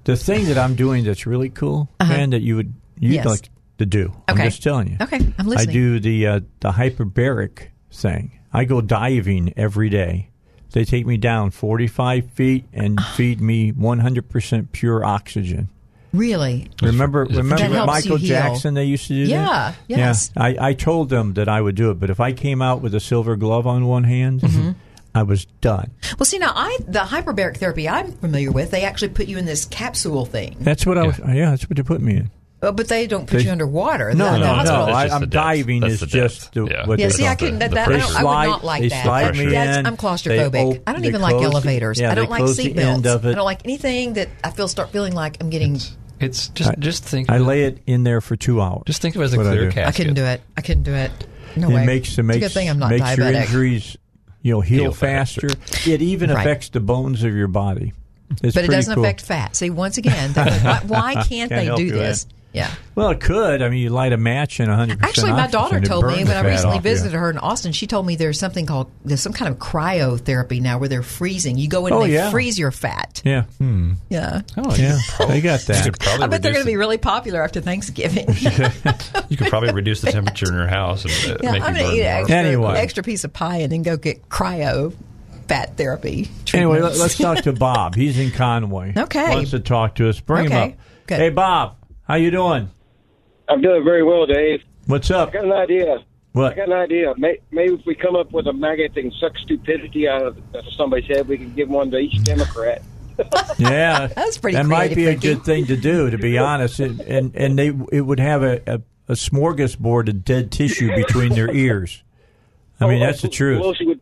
The 0.04 0.16
thing 0.16 0.46
that 0.46 0.58
I'm 0.58 0.76
doing 0.76 1.04
that's 1.04 1.26
really 1.26 1.50
cool, 1.50 1.90
and 2.00 2.34
that 2.34 2.42
you 2.42 2.56
would 2.56 2.74
you'd 3.00 3.14
Yes. 3.14 3.26
like 3.26 3.50
to 3.80 3.86
do. 3.86 4.14
Okay. 4.30 4.44
I'm 4.44 4.50
just 4.50 4.62
telling 4.64 4.88
you. 4.90 4.98
Okay, 5.02 5.20
I'm 5.40 5.48
listening. 5.48 5.70
I 5.70 5.72
do 5.72 6.00
the 6.00 6.28
uh, 6.28 6.40
the 6.60 6.72
hyperbaric 6.72 7.68
thing. 7.92 8.40
I 8.54 8.66
go 8.66 8.82
diving 8.82 9.54
every 9.58 9.90
day. 9.90 10.30
They 10.72 10.86
take 10.86 11.06
me 11.06 11.18
down 11.18 11.52
45 11.52 12.30
feet 12.32 12.66
and 12.74 13.00
feed 13.16 13.42
me 13.42 13.72
100% 13.74 14.72
pure 14.72 15.04
oxygen. 15.04 15.70
Really. 16.14 16.70
Remember, 16.82 17.26
remember 17.26 17.58
That 17.70 17.86
Michael. 17.86 18.18
Jackson? 18.18 18.74
They 18.74 18.84
used 18.86 19.08
to 19.08 19.14
do 19.14 19.30
Yeah, 19.32 19.46
that. 19.46 19.76
yes. 19.88 20.32
Yeah, 20.36 20.44
I, 20.44 20.58
I 20.70 20.74
told 20.74 21.10
them 21.10 21.34
that 21.34 21.48
I 21.50 21.62
would 21.62 21.76
do 21.76 21.92
it, 21.92 22.00
but 22.00 22.10
if 22.10 22.20
I 22.20 22.34
came 22.34 22.62
out 22.62 22.82
with 22.82 22.94
a 22.96 23.00
silver 23.00 23.36
glove 23.36 23.66
on 23.68 23.86
one 23.86 24.04
hand, 24.06 24.42
Mm-hmm. 24.42 24.72
I 25.14 25.24
was 25.24 25.46
done. 25.60 25.92
Well, 26.18 26.26
see 26.26 26.38
now, 26.40 26.54
I 26.56 26.78
the 26.88 27.00
hyperbaric 27.00 27.58
therapy 27.58 27.88
I'm 27.90 28.12
familiar 28.14 28.52
with. 28.52 28.72
They 28.72 28.84
actually 28.84 29.10
put 29.10 29.28
you 29.28 29.38
in 29.38 29.46
this 29.46 29.66
capsule 29.66 30.26
thing, 30.26 30.56
That's 30.62 30.86
what 30.86 30.98
I 30.98 31.06
was. 31.08 31.20
Yeah, 31.20 31.50
that's 31.52 31.70
what 31.70 31.76
they 31.78 31.84
put 31.84 32.02
me 32.02 32.18
in. 32.18 32.32
Uh, 32.64 32.72
but 32.72 32.88
they 32.88 33.08
don't 33.08 33.26
put 33.28 33.38
They- 33.40 33.46
you 33.46 33.52
underwater. 33.52 34.14
No, 34.14 34.26
the, 34.26 34.32
the 34.34 34.38
no, 34.40 34.46
hospital- 34.54 34.86
no. 34.86 34.94
That's 34.94 35.12
I, 35.12 35.16
I'm 35.16 35.22
depth. 35.22 35.32
diving 35.34 35.80
That's 35.82 35.94
is 35.96 36.00
the 36.02 36.06
just 36.06 36.54
the, 36.54 36.66
Yeah. 36.66 36.86
what 36.86 37.00
Yeah, 37.00 37.10
see, 37.10 37.24
I 37.26 37.30
call 37.30 37.36
couldn't. 37.38 37.60
That, 37.60 37.72
that, 37.72 37.88
I, 37.88 37.98
don't. 37.98 38.16
I 38.16 38.24
would 38.24 38.52
not 38.52 38.64
like 38.64 38.82
they 38.84 38.90
that. 38.90 39.04
slide 39.04 39.36
me 39.36 39.46
in. 39.56 39.86
I'm 39.88 39.98
claustrophobic. 39.98 40.52
They 40.52 40.64
op- 40.64 40.78
I 40.86 40.94
don't 40.94 41.06
even 41.06 41.22
like 41.22 41.32
close 41.38 41.42
the- 41.46 41.52
elevators. 41.56 42.00
yeah, 42.00 42.12
I 42.12 42.16
don't 42.16 42.30
like 42.30 42.38
close 42.44 42.58
the 42.58 42.66
end 42.80 43.04
seatbelts. 43.04 43.26
I 43.26 43.34
don't 43.34 43.46
like 43.46 43.62
anything 43.66 44.14
that 44.14 44.30
I 44.44 44.52
feel 44.52 44.68
start 44.68 44.92
feeling 44.92 45.14
like 45.16 45.38
I'm 45.42 45.50
getting. 45.50 45.80
It's 46.20 46.50
just 46.50 46.78
just 46.78 47.04
think. 47.04 47.32
I 47.32 47.40
lay 47.40 47.64
it 47.64 47.80
in 47.88 48.04
there 48.04 48.22
for 48.22 48.36
two 48.36 48.62
hours. 48.62 48.84
Just 48.86 49.02
think 49.02 49.16
of 49.16 49.22
it 49.22 49.26
as 49.26 49.34
a 49.34 49.38
What 49.38 49.48
I 49.48 49.50
clear 49.50 49.66
do. 49.66 49.72
casket. 49.72 49.88
I 49.88 49.92
couldn't 49.98 50.14
do 50.14 50.24
it. 50.26 50.42
I 50.56 50.62
couldn't 50.62 50.84
do 50.84 50.94
it. 50.94 51.12
No 51.56 51.70
it 51.70 51.74
way. 51.74 51.86
makes 51.88 52.10
it 52.10 52.12
It's 52.12 52.18
a 52.20 52.24
makes 52.24 52.40
good 52.46 52.52
thing 52.52 52.70
I'm 52.70 52.78
not 52.80 52.92
makes 52.92 53.18
your 53.18 53.28
injuries, 53.28 53.98
you 54.42 54.54
know, 54.54 54.62
heal, 54.62 54.84
Heal 54.84 54.92
faster. 54.94 55.50
faster. 55.50 55.90
It 55.92 56.02
even 56.02 56.30
Right. 56.30 56.40
affects 56.42 56.70
the 56.70 56.80
bones 56.80 57.24
of 57.24 57.34
your 57.36 57.48
body. 57.48 57.94
It's 58.44 58.56
but 58.56 58.64
it 58.64 58.72
doesn't 58.72 58.96
cool. 58.96 59.04
affect 59.04 59.22
fat. 59.22 59.56
See, 59.56 59.70
once 59.70 59.98
again, 59.98 60.32
why, 60.34 60.82
why 60.88 61.14
can't, 61.28 61.50
Can't 61.50 61.50
they 61.50 61.76
do 61.76 61.92
this? 61.92 62.24
that. 62.24 62.34
Yeah. 62.54 62.70
Well, 62.96 63.12
it 63.12 63.22
could. 63.22 63.62
I 63.62 63.70
mean, 63.70 63.80
you 63.80 63.90
light 63.90 64.12
a 64.12 64.18
match 64.18 64.60
and 64.60 64.68
100. 64.68 65.02
Actually, 65.02 65.32
my 65.32 65.48
daughter 65.48 65.80
told 65.80 66.06
me 66.08 66.26
when 66.26 66.36
I 66.36 66.42
recently 66.46 66.80
visited 66.80 67.14
her. 67.14 67.20
her 67.20 67.30
in 67.30 67.38
Austin, 67.38 67.72
she 67.72 67.88
told 67.88 68.06
me 68.06 68.18
there's 68.18 68.38
something 68.40 68.66
called 68.66 68.92
there's 69.06 69.22
some 69.22 69.32
kind 69.32 69.50
of 69.50 69.58
cryotherapy 69.58 70.62
now 70.62 70.78
where 70.78 70.90
they're 70.90 71.02
freezing. 71.02 71.58
You 71.58 71.70
go 71.70 71.88
in 71.88 71.94
Oh, 71.94 72.02
and 72.02 72.12
they 72.12 72.16
yeah. 72.16 72.30
freeze 72.30 72.60
your 72.60 72.72
fat. 72.72 73.22
Yeah, 73.24 73.46
Yeah. 74.10 74.42
Oh, 74.58 74.76
yeah, 74.76 74.96
you 74.98 75.02
could 75.02 75.16
probably, 75.16 75.36
they 75.36 75.42
got 75.42 75.62
that. 75.62 76.20
I 76.22 76.28
bet 76.28 76.42
they're 76.42 76.52
going 76.52 76.66
to 76.66 76.70
be 76.70 76.76
really 76.76 76.98
popular 76.98 77.42
after 77.42 77.62
Thanksgiving. 77.62 78.28
You 79.30 79.38
could 79.38 79.48
probably 79.48 79.72
reduce 79.72 80.02
the 80.02 80.12
temperature 80.12 80.48
in 80.50 80.54
your 80.56 80.68
house 80.68 81.06
and 81.06 81.34
uh, 81.34 81.38
yeah, 81.42 81.52
make 81.54 81.62
I'm 81.64 81.74
you 81.76 81.82
going 81.82 81.84
to 81.84 81.84
burn 81.84 81.96
eat 81.96 82.02
an 82.02 82.06
more. 82.12 82.20
extra, 82.22 82.36
Anyway. 82.38 82.78
extra 82.80 83.04
piece 83.04 83.24
of 83.24 83.32
pie 83.32 83.58
and 83.58 83.72
then 83.72 83.82
go 83.82 83.96
get 83.96 84.28
cryo 84.28 84.94
fat 85.48 85.78
therapy. 85.78 86.30
Anyway, 86.54 86.82
let, 86.82 86.94
us 86.94 87.18
talk 87.18 87.38
to 87.44 87.54
Bob. 87.54 87.96
He's 87.96 88.20
in 88.20 88.32
Conway. 88.32 88.94
Okay. 88.98 89.30
wants 89.34 89.52
to 89.52 89.60
talk 89.62 89.96
to 89.96 90.10
us. 90.10 90.20
Bring 90.20 90.48
him 90.48 90.52
up. 90.52 90.74
good. 91.08 91.18
Hey, 91.18 91.30
Bob, 91.30 91.78
how 92.12 92.18
you 92.18 92.30
doing? 92.30 92.70
I'm 93.48 93.62
doing 93.62 93.86
very 93.86 94.04
well, 94.04 94.26
Dave. 94.26 94.62
What's 94.86 95.10
up? 95.12 95.30
I 95.30 95.32
got 95.32 95.46
an 95.46 95.54
idea. 95.54 96.00
What? 96.34 96.52
I 96.52 96.56
got 96.58 96.68
an 96.68 96.74
idea. 96.74 97.14
Maybe 97.18 97.74
if 97.74 97.86
we 97.86 97.96
come 97.96 98.18
up 98.18 98.34
with 98.34 98.48
a 98.48 98.54
maggot 98.54 98.94
that 98.96 99.02
can 99.02 99.12
suck 99.12 99.32
stupidity 99.38 100.10
uh, 100.10 100.16
out 100.16 100.26
of 100.54 100.74
somebody's 100.76 101.08
head, 101.08 101.26
we 101.30 101.38
can 101.38 101.54
give 101.54 101.70
one 101.70 101.90
to 101.92 101.98
each 101.98 102.22
Democrat. 102.26 102.82
Yeah, 103.58 104.08
That's 104.08 104.38
pretty 104.40 104.58
That 104.58 104.66
might 104.66 104.94
be 104.94 105.06
a 105.06 105.12
thinking. 105.12 105.36
good 105.36 105.46
thing 105.46 105.66
to 105.68 105.78
do, 105.78 106.10
to 106.10 106.18
be 106.18 106.38
honest. 106.50 106.82
It, 106.82 107.00
and 107.00 107.34
and 107.34 107.58
they 107.58 107.68
it 107.94 108.02
would 108.02 108.20
have 108.20 108.44
a, 108.44 108.62
a, 108.68 108.82
a 109.08 109.14
smorgasbord 109.14 110.10
of 110.10 110.26
dead 110.26 110.52
tissue 110.52 110.94
between 110.94 111.30
their 111.30 111.50
ears. 111.54 112.04
I 112.82 112.88
mean, 112.88 113.02
Oh, 113.02 113.06
that's 113.06 113.22
the 113.22 113.30
truth. 113.30 113.62
Pelosi 113.62 113.86
would 113.88 114.00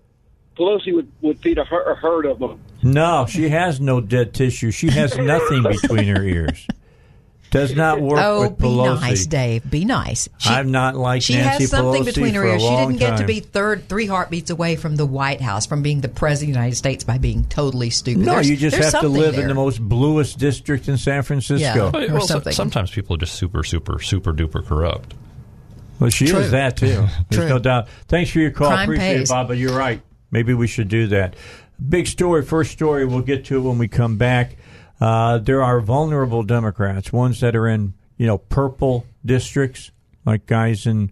Pelosi 0.57 0.95
would, 0.95 1.11
would 1.21 1.39
feed 1.41 1.59
a, 1.59 1.63
her, 1.65 1.91
a 1.91 1.95
herd 1.95 2.25
of 2.25 2.39
them. 2.39 2.59
No, 2.81 3.27
she 3.29 3.49
has 3.49 3.79
no 3.79 4.01
dead 4.01 4.33
tissue. 4.33 4.71
She 4.71 4.89
has 4.89 5.15
nothing 5.17 5.61
between 5.63 6.07
her 6.07 6.23
ears. 6.23 6.65
Does 7.51 7.75
not 7.75 7.97
uh, 7.97 8.01
work 8.01 8.19
Oh, 8.21 8.41
with 8.41 8.57
be 8.59 8.75
nice, 8.75 9.25
Dave. 9.25 9.69
Be 9.69 9.83
nice. 9.83 10.29
She, 10.37 10.49
I'm 10.49 10.71
not 10.71 10.95
like 10.95 11.23
she 11.23 11.33
Nancy 11.33 11.63
has 11.63 11.71
something 11.71 12.03
Pelosi 12.03 12.05
between 12.05 12.33
her 12.35 12.45
ears. 12.45 12.61
She 12.61 12.69
didn't 12.69 12.97
get 12.97 13.17
to 13.17 13.25
be 13.25 13.39
third, 13.39 13.89
three 13.89 14.05
heartbeats 14.05 14.51
away 14.51 14.75
from 14.75 14.95
the 14.95 15.05
White 15.05 15.41
House, 15.41 15.65
from 15.65 15.81
being 15.81 16.01
the 16.01 16.09
president 16.09 16.51
of 16.51 16.53
the 16.53 16.59
United 16.59 16.75
States 16.75 17.03
by 17.03 17.17
being 17.17 17.45
totally 17.45 17.89
stupid. 17.89 18.25
No, 18.25 18.33
There's- 18.33 18.49
you 18.49 18.55
just 18.55 18.73
there's 18.75 18.85
have 18.91 19.01
to 19.01 19.07
something 19.07 19.19
live 19.21 19.39
in 19.39 19.47
the 19.47 19.55
most 19.55 19.79
bluest 19.81 20.37
district 20.37 20.87
in 20.87 20.97
San 20.97 21.23
Francisco. 21.23 21.91
Yeah. 21.93 22.07
Or 22.09 22.13
well, 22.13 22.21
something. 22.21 22.53
sometimes 22.53 22.91
people 22.91 23.15
are 23.15 23.19
just 23.19 23.33
super, 23.35 23.63
super, 23.63 23.99
super 23.99 24.31
duper 24.31 24.63
corrupt. 24.63 25.15
Well, 25.99 26.09
she 26.11 26.27
True. 26.27 26.39
is 26.39 26.51
that 26.51 26.77
too. 26.77 26.87
There's 26.87 27.07
True. 27.31 27.49
no 27.49 27.59
doubt. 27.59 27.89
Thanks 28.07 28.29
for 28.31 28.39
your 28.39 28.51
call. 28.51 28.67
Crime 28.69 28.83
Appreciate 28.89 29.17
pays. 29.17 29.29
it, 29.29 29.33
Bob. 29.33 29.47
But 29.47 29.57
you're 29.57 29.75
right. 29.75 30.01
Maybe 30.31 30.53
we 30.53 30.67
should 30.67 30.87
do 30.87 31.07
that. 31.07 31.35
Big 31.89 32.07
story. 32.07 32.43
First 32.43 32.71
story. 32.71 33.05
We'll 33.05 33.21
get 33.21 33.45
to 33.45 33.57
it 33.57 33.61
when 33.61 33.77
we 33.77 33.87
come 33.87 34.17
back. 34.17 34.55
Uh, 34.99 35.37
there 35.37 35.63
are 35.63 35.79
vulnerable 35.79 36.43
Democrats, 36.43 37.13
ones 37.13 37.39
that 37.39 37.55
are 37.55 37.67
in 37.67 37.93
you 38.17 38.27
know 38.27 38.37
purple 38.37 39.05
districts, 39.25 39.91
like 40.25 40.45
guys 40.45 40.85
and 40.85 41.11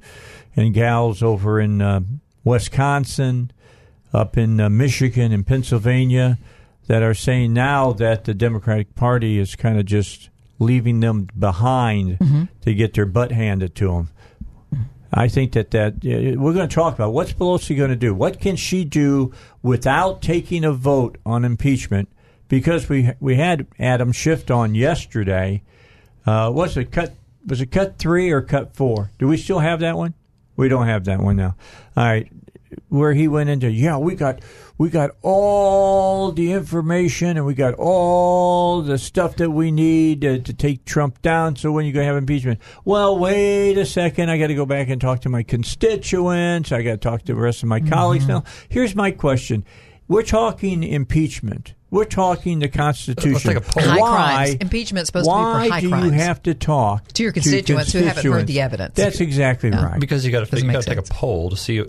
and 0.56 0.74
gals 0.74 1.24
over 1.24 1.60
in 1.60 1.82
uh, 1.82 2.01
Wisconsin, 2.44 3.51
up 4.13 4.38
in 4.38 4.60
uh, 4.60 4.70
Michigan 4.70 5.32
and 5.32 5.46
Pennsylvania, 5.46 6.38
that 6.88 7.03
are 7.03 7.13
saying 7.13 7.53
now 7.53 7.94
that 7.94 8.25
the 8.25 8.34
Democratic 8.34 8.96
Party 8.96 9.38
is 9.39 9.56
kind 9.56 9.79
of 9.79 9.86
just 9.86 10.29
leaving 10.60 11.00
them 11.00 11.27
behind 11.38 12.17
to 12.62 12.74
get 12.74 12.94
their 12.96 13.06
butt 13.06 13.32
handed 13.32 13.75
to 13.75 13.88
them. 13.91 14.10
I 15.13 15.29
think 15.29 15.53
that 15.53 15.72
that 15.72 16.03
we're 16.03 16.53
going 16.53 16.67
to 16.67 16.75
talk 16.75 16.94
about 16.96 17.13
what's 17.13 17.32
Pelosi 17.32 17.77
going 17.77 17.91
to 17.91 17.96
do. 17.96 18.13
What 18.13 18.41
can 18.41 18.58
she 18.58 18.84
do 18.84 19.34
without 19.62 20.22
taking 20.22 20.65
a 20.65 20.74
vote 20.74 21.17
on 21.25 21.46
impeachment? 21.46 22.10
Because 22.48 22.88
we 22.88 23.12
we 23.20 23.36
had 23.36 23.68
Adam 23.80 24.12
Schiff 24.12 24.50
on 24.50 24.75
yesterday. 24.75 25.63
Uh, 26.25 26.51
was 26.54 26.77
it 26.77 26.92
cut? 26.92 27.13
Was 27.46 27.62
it 27.62 27.68
cut 27.68 27.98
three 27.98 28.32
or 28.32 28.42
cut 28.42 28.75
four? 28.75 29.12
Do 29.20 29.27
we 29.27 29.38
still 29.38 29.60
have 29.60 29.80
that 29.82 29.98
one? 29.98 30.13
We 30.56 30.70
don't 30.70 30.88
have 30.88 31.06
that 31.06 31.20
one 31.20 31.36
now. 31.36 31.56
All 31.96 32.04
right, 32.04 32.32
where 32.89 33.13
he 33.13 33.27
went 33.27 33.50
into 33.50 33.70
yeah, 33.70 33.98
we 33.98 34.16
got 34.16 34.42
we 34.77 34.89
got 34.89 35.12
all 35.22 36.32
the 36.32 36.51
information 36.51 37.38
and 37.38 37.46
we 37.46 37.54
got 37.54 37.74
all 37.75 38.82
the 38.82 38.98
stuff 38.98 39.38
that 39.38 39.50
we 39.50 39.72
need 39.72 40.22
to, 40.22 40.39
to 40.39 40.54
take 40.54 40.86
Trump 40.86 41.22
down. 41.22 41.56
So 41.56 41.72
when 41.72 41.86
you 41.86 41.94
go 41.94 42.04
have 42.04 42.16
impeachment, 42.16 42.60
well, 42.86 43.18
wait 43.18 43.77
a 43.77 43.86
second, 43.86 44.30
I 44.30 44.38
got 44.38 44.48
to 44.48 44.56
go 44.56 44.66
back 44.66 44.89
and 44.89 45.01
talk 45.01 45.22
to 45.22 45.30
my 45.30 45.44
constituents. 45.44 46.72
I 46.72 46.84
got 46.84 46.92
to 46.92 46.98
talk 46.98 47.22
to 47.22 47.34
the 47.34 47.36
rest 47.36 47.63
of 47.63 47.70
my 47.70 47.80
colleagues. 47.80 48.27
Now, 48.27 48.44
here's 48.70 48.96
my 48.96 49.12
question: 49.12 49.66
We're 50.08 50.24
talking 50.24 50.84
impeachment. 50.84 51.74
We're 51.89 52.06
talking 52.06 52.60
the 52.60 52.67
Constitution. 52.67 53.39
take 53.39 53.58
a 53.58 53.62
poll. 53.62 53.84
High 53.84 53.98
why, 53.98 54.10
crimes. 54.10 54.56
Impeachment's 54.56 55.08
supposed 55.08 55.25
to 55.25 55.32
be 55.32 55.36
for 55.36 55.41
why 55.41 55.70
high 55.70 55.79
do 55.79 55.88
you 55.88 56.12
have 56.12 56.44
to 56.44 56.53
talk 56.53 57.08
To 57.10 57.24
your 57.24 57.32
constituents 57.32 57.94
who 57.94 58.00
haven't 58.00 58.25
heard 58.25 58.48
the 58.48 58.62
evidence. 58.62 58.96
That's 58.96 59.22
exactly 59.22 59.70
right. 59.70 60.00
Because 60.00 60.25
you 60.25 60.32
got 60.32 60.39
to 60.39 60.46
Doesn't 60.51 60.60
you 60.60 60.67
make 60.67 60.75
got 60.75 60.84
to 60.84 60.89
take 60.89 61.00
a 61.00 61.13
poll 61.13 61.50
to 61.50 61.58
see. 61.58 61.84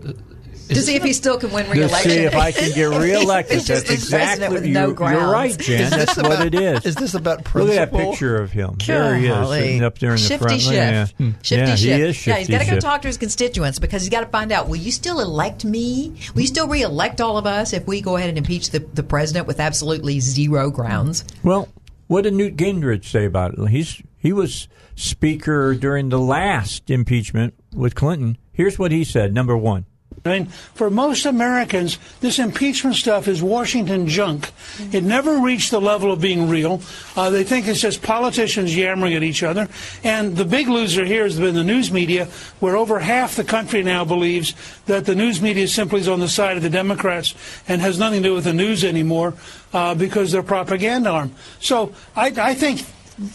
To 0.68 0.82
see 0.82 0.96
if 0.96 1.02
he 1.02 1.12
still 1.12 1.38
can 1.38 1.50
win 1.50 1.66
to 1.66 1.72
re-election. 1.72 2.10
see 2.10 2.18
if 2.18 2.34
I 2.34 2.52
can 2.52 2.72
get 2.74 2.86
reelected. 3.00 3.60
That's 3.60 3.90
exactly 3.90 4.48
with 4.48 4.66
you, 4.66 4.74
no 4.74 4.88
you're 4.88 5.30
right, 5.30 5.58
Jan. 5.58 5.90
That's 5.90 6.16
what 6.16 6.46
it 6.46 6.54
is. 6.54 6.86
Is 6.86 6.94
this 6.94 7.14
about 7.14 7.44
principle? 7.44 7.74
Look 7.74 7.76
at 7.76 7.92
that 7.92 7.98
picture 7.98 8.36
of 8.36 8.52
him. 8.52 8.76
There 8.86 9.16
he 9.16 9.26
is, 9.26 9.48
sitting 9.48 9.84
up 9.84 9.98
there 9.98 10.10
in 10.10 10.16
the 10.16 10.22
shifty 10.22 10.44
front. 10.44 10.60
Shift. 10.60 10.74
Yeah, 10.74 11.06
hmm. 11.06 11.30
Shifty 11.42 11.54
yeah 11.54 11.74
shift. 11.74 11.82
he 11.82 11.90
is 11.90 12.26
yeah, 12.26 12.34
shifty 12.34 12.38
he's 12.40 12.48
got 12.48 12.64
to 12.64 12.70
go 12.70 12.80
talk 12.80 13.02
to 13.02 13.08
his 13.08 13.16
constituents 13.16 13.78
because 13.78 14.02
he's 14.02 14.10
got 14.10 14.20
to 14.20 14.26
find 14.26 14.52
out: 14.52 14.68
Will 14.68 14.76
you 14.76 14.92
still 14.92 15.20
elect 15.20 15.64
me? 15.64 16.16
Will 16.34 16.42
you 16.42 16.46
still 16.46 16.68
re-elect 16.68 17.20
all 17.20 17.38
of 17.38 17.46
us 17.46 17.72
if 17.72 17.86
we 17.86 18.00
go 18.00 18.16
ahead 18.16 18.28
and 18.28 18.38
impeach 18.38 18.70
the, 18.70 18.80
the 18.80 19.02
president 19.02 19.46
with 19.46 19.60
absolutely 19.60 20.20
zero 20.20 20.70
grounds? 20.70 21.24
Well, 21.42 21.68
what 22.06 22.22
did 22.22 22.34
Newt 22.34 22.56
Gingrich 22.56 23.04
say 23.04 23.24
about 23.24 23.54
it? 23.58 23.68
He's 23.68 24.02
he 24.16 24.32
was 24.32 24.68
speaker 24.94 25.74
during 25.74 26.08
the 26.08 26.18
last 26.18 26.90
impeachment 26.90 27.54
with 27.72 27.94
Clinton. 27.94 28.36
Here's 28.52 28.78
what 28.78 28.92
he 28.92 29.04
said. 29.04 29.32
Number 29.32 29.56
one. 29.56 29.86
I 30.28 30.38
mean, 30.38 30.46
for 30.46 30.90
most 30.90 31.26
Americans, 31.26 31.98
this 32.20 32.38
impeachment 32.38 32.96
stuff 32.96 33.28
is 33.28 33.42
Washington 33.42 34.06
junk. 34.06 34.50
It 34.92 35.02
never 35.02 35.38
reached 35.38 35.70
the 35.70 35.80
level 35.80 36.12
of 36.12 36.20
being 36.20 36.48
real. 36.48 36.82
Uh, 37.16 37.30
they 37.30 37.44
think 37.44 37.66
it's 37.66 37.80
just 37.80 38.02
politicians 38.02 38.76
yammering 38.76 39.14
at 39.14 39.22
each 39.22 39.42
other. 39.42 39.68
And 40.04 40.36
the 40.36 40.44
big 40.44 40.68
loser 40.68 41.04
here 41.04 41.24
has 41.24 41.38
been 41.38 41.54
the 41.54 41.64
news 41.64 41.90
media, 41.90 42.26
where 42.60 42.76
over 42.76 42.98
half 42.98 43.36
the 43.36 43.44
country 43.44 43.82
now 43.82 44.04
believes 44.04 44.54
that 44.86 45.06
the 45.06 45.14
news 45.14 45.40
media 45.40 45.66
simply 45.68 46.00
is 46.00 46.08
on 46.08 46.20
the 46.20 46.28
side 46.28 46.56
of 46.56 46.62
the 46.62 46.70
Democrats 46.70 47.34
and 47.66 47.80
has 47.80 47.98
nothing 47.98 48.22
to 48.22 48.28
do 48.28 48.34
with 48.34 48.44
the 48.44 48.52
news 48.52 48.84
anymore 48.84 49.34
uh, 49.72 49.94
because 49.94 50.32
they're 50.32 50.42
propaganda 50.42 51.10
arm. 51.10 51.34
So 51.60 51.92
I, 52.14 52.32
I 52.36 52.54
think 52.54 52.84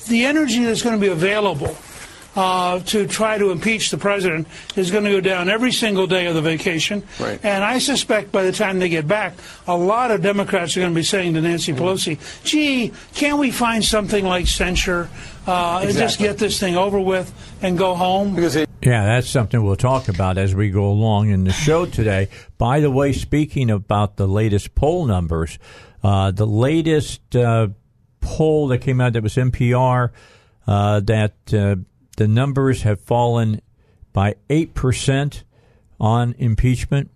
the 0.07 0.25
energy 0.25 0.63
that's 0.63 0.81
going 0.81 0.95
to 0.95 1.01
be 1.01 1.11
available 1.11 1.75
uh, 2.35 2.79
to 2.79 3.07
try 3.07 3.37
to 3.37 3.51
impeach 3.51 3.91
the 3.91 3.97
president 3.97 4.47
is 4.75 4.91
going 4.91 5.03
to 5.03 5.11
go 5.11 5.21
down 5.21 5.49
every 5.49 5.71
single 5.71 6.07
day 6.07 6.25
of 6.25 6.35
the 6.35 6.41
vacation. 6.41 7.03
Right. 7.19 7.39
And 7.43 7.63
I 7.63 7.79
suspect 7.79 8.31
by 8.31 8.43
the 8.43 8.51
time 8.51 8.79
they 8.79 8.89
get 8.89 9.07
back, 9.07 9.33
a 9.67 9.77
lot 9.77 10.11
of 10.11 10.21
Democrats 10.21 10.75
are 10.75 10.79
going 10.79 10.93
to 10.93 10.95
be 10.95 11.03
saying 11.03 11.35
to 11.35 11.41
Nancy 11.41 11.73
Pelosi, 11.73 12.17
gee, 12.43 12.91
can't 13.13 13.37
we 13.37 13.51
find 13.51 13.83
something 13.83 14.25
like 14.25 14.47
censure 14.47 15.09
uh, 15.45 15.81
and 15.83 15.93
just 15.95 16.19
get 16.19 16.37
this 16.37 16.59
thing 16.59 16.75
over 16.75 16.99
with 16.99 17.31
and 17.61 17.77
go 17.77 17.95
home? 17.95 18.35
Because 18.35 18.55
it, 18.55 18.69
Yeah, 18.81 19.05
that's 19.05 19.29
something 19.29 19.63
we'll 19.63 19.75
talk 19.75 20.07
about 20.07 20.37
as 20.37 20.55
we 20.55 20.69
go 20.69 20.85
along 20.85 21.29
in 21.29 21.43
the 21.43 21.53
show 21.53 21.85
today. 21.85 22.29
By 22.57 22.79
the 22.79 22.89
way, 22.89 23.13
speaking 23.13 23.69
about 23.69 24.17
the 24.17 24.27
latest 24.27 24.73
poll 24.73 25.05
numbers, 25.05 25.59
uh, 26.03 26.31
the 26.31 26.47
latest 26.47 27.35
uh, 27.35 27.67
poll 28.21 28.67
that 28.69 28.79
came 28.79 28.99
out 28.99 29.13
that 29.13 29.23
was 29.23 29.35
NPR, 29.35 30.11
uh, 30.65 30.99
that 31.01 31.35
uh, 31.53 31.75
the 32.23 32.27
numbers 32.29 32.83
have 32.83 33.01
fallen 33.01 33.59
by 34.13 34.35
8% 34.49 35.43
on 35.99 36.33
impeachment. 36.37 37.11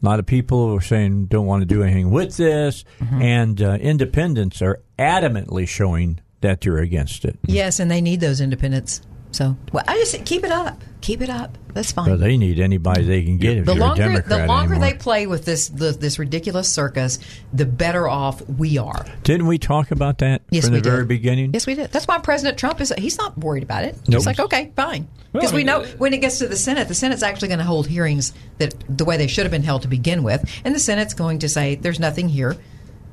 A 0.00 0.06
lot 0.06 0.20
of 0.20 0.26
people 0.26 0.72
are 0.76 0.80
saying 0.80 1.26
don't 1.26 1.44
want 1.44 1.62
to 1.62 1.66
do 1.66 1.82
anything 1.82 2.12
with 2.12 2.36
this, 2.36 2.84
and 3.10 3.60
uh, 3.60 3.72
independents 3.80 4.62
are 4.62 4.80
adamantly 4.96 5.66
showing 5.66 6.20
that 6.40 6.60
they're 6.60 6.78
against 6.78 7.24
it. 7.24 7.36
Yes, 7.46 7.80
and 7.80 7.90
they 7.90 8.00
need 8.00 8.20
those 8.20 8.40
independents. 8.40 9.00
So, 9.32 9.56
well, 9.72 9.84
I 9.86 9.96
just 9.98 10.24
keep 10.24 10.44
it 10.44 10.50
up. 10.50 10.82
Keep 11.00 11.22
it 11.22 11.30
up. 11.30 11.56
That's 11.74 11.92
fine. 11.92 12.06
So 12.06 12.16
they 12.16 12.36
need 12.36 12.58
anybody 12.58 13.04
they 13.04 13.22
can 13.22 13.38
get 13.38 13.58
if 13.58 13.66
the 13.66 13.74
you're 13.74 13.80
longer 13.80 14.02
a 14.02 14.06
Democrat 14.06 14.40
the 14.40 14.46
longer 14.48 14.74
anymore. 14.74 14.90
they 14.90 14.96
play 14.96 15.26
with 15.28 15.44
this 15.44 15.68
the, 15.68 15.92
this 15.92 16.18
ridiculous 16.18 16.68
circus, 16.68 17.20
the 17.52 17.66
better 17.66 18.08
off 18.08 18.42
we 18.48 18.78
are. 18.78 19.06
Didn't 19.22 19.46
we 19.46 19.58
talk 19.58 19.92
about 19.92 20.18
that 20.18 20.42
Yes, 20.50 20.64
from 20.64 20.74
we 20.74 20.80
the 20.80 20.90
very 20.90 21.04
beginning? 21.04 21.52
Yes, 21.52 21.66
we 21.68 21.74
did. 21.74 21.92
That's 21.92 22.08
why 22.08 22.18
President 22.18 22.58
Trump 22.58 22.80
is 22.80 22.92
he's 22.98 23.16
not 23.16 23.38
worried 23.38 23.62
about 23.62 23.84
it. 23.84 23.94
Nope. 24.08 24.18
He's 24.18 24.26
like, 24.26 24.40
okay, 24.40 24.72
fine, 24.74 25.06
because 25.32 25.52
we 25.52 25.62
know 25.62 25.84
when 25.98 26.12
it 26.14 26.18
gets 26.18 26.38
to 26.38 26.48
the 26.48 26.56
Senate, 26.56 26.88
the 26.88 26.94
Senate's 26.94 27.22
actually 27.22 27.48
going 27.48 27.58
to 27.58 27.64
hold 27.64 27.86
hearings 27.86 28.32
that 28.58 28.74
the 28.88 29.04
way 29.04 29.16
they 29.16 29.28
should 29.28 29.44
have 29.44 29.52
been 29.52 29.62
held 29.62 29.82
to 29.82 29.88
begin 29.88 30.24
with, 30.24 30.50
and 30.64 30.74
the 30.74 30.80
Senate's 30.80 31.14
going 31.14 31.38
to 31.40 31.48
say 31.48 31.76
there's 31.76 32.00
nothing 32.00 32.28
here. 32.28 32.56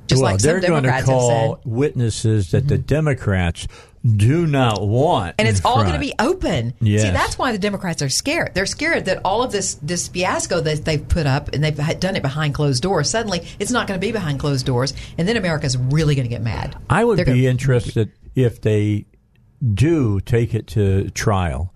Just 0.08 0.22
well, 0.22 0.34
like 0.34 0.42
they're 0.42 0.62
some 0.62 0.70
going 0.70 0.84
to 0.84 0.90
Democrats 0.90 1.10
have 1.10 1.18
call. 1.20 1.56
Mm-hmm. 1.58 1.76
witnesses 1.76 2.52
that 2.52 2.68
the 2.68 2.78
Democrats 2.78 3.68
do 4.06 4.46
not 4.46 4.88
want, 4.88 5.36
and 5.40 5.48
it's 5.48 5.66
all 5.66 5.82
going 5.82 5.94
to 5.94 6.00
be 6.00 6.14
open. 6.20 6.74
Yes. 6.80 7.02
See, 7.02 7.10
that's 7.10 7.38
why 7.38 7.52
the 7.52 7.58
Democrats 7.58 8.02
are 8.02 8.10
scared. 8.10 8.54
They're 8.54 8.66
scared 8.66 9.06
that 9.06 9.22
all 9.26 9.42
of 9.42 9.52
this 9.52 9.76
this 9.76 10.08
fiasco 10.08 10.62
that 10.62 10.86
they've 10.86 11.08
put 11.08 11.26
up 11.26 11.54
and 11.54 11.64
they've 11.64 12.00
done 12.00 12.16
it 12.16 12.22
behind 12.22 12.54
closed 12.54 12.84
doors. 12.84 13.10
Suddenly, 13.10 13.48
it's 13.60 13.72
not 13.72 13.88
going 13.88 14.00
to 14.00 14.06
be 14.06 14.12
behind 14.12 14.40
closed 14.40 14.66
doors, 14.66 14.94
and 15.18 15.28
then 15.28 15.38
America's 15.38 15.76
really 15.78 16.14
going 16.16 16.26
to 16.28 16.30
get 16.30 16.42
mad. 16.44 16.76
I 16.90 17.04
would 17.04 17.18
They're 17.18 17.26
be 17.26 17.32
gonna- 17.32 17.50
interested 17.50 18.12
if 18.36 18.62
they 18.62 19.06
do 19.74 20.20
take 20.20 20.54
it 20.54 20.68
to 20.68 21.10
trial. 21.12 21.74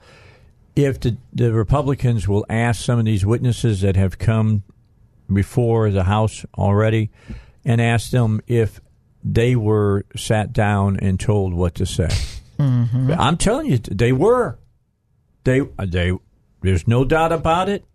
If 0.75 1.00
the, 1.00 1.17
the 1.33 1.51
Republicans 1.51 2.27
will 2.27 2.45
ask 2.50 2.83
some 2.86 3.00
of 3.00 3.05
these 3.05 3.25
witnesses 3.25 3.81
that 3.81 3.95
have 3.95 4.17
come 4.19 4.63
before 5.33 5.89
the 5.89 6.03
House 6.03 6.45
already 6.57 7.09
and 7.65 7.81
ask 7.81 8.12
them 8.12 8.41
if 8.48 8.79
they 9.24 9.56
were 9.56 10.06
sat 10.16 10.54
down 10.54 10.98
and 10.98 11.20
told 11.20 11.54
what 11.54 11.76
to 11.76 11.86
say. 11.86 12.10
Mm-hmm. 12.58 13.14
I'm 13.18 13.38
telling 13.38 13.68
you, 13.68 13.78
they 13.78 14.12
were. 14.12 14.58
They 15.44 15.62
they. 15.86 16.14
There's 16.62 16.88
no 16.88 17.06
doubt 17.06 17.32
about 17.32 17.70
it. 17.70 17.86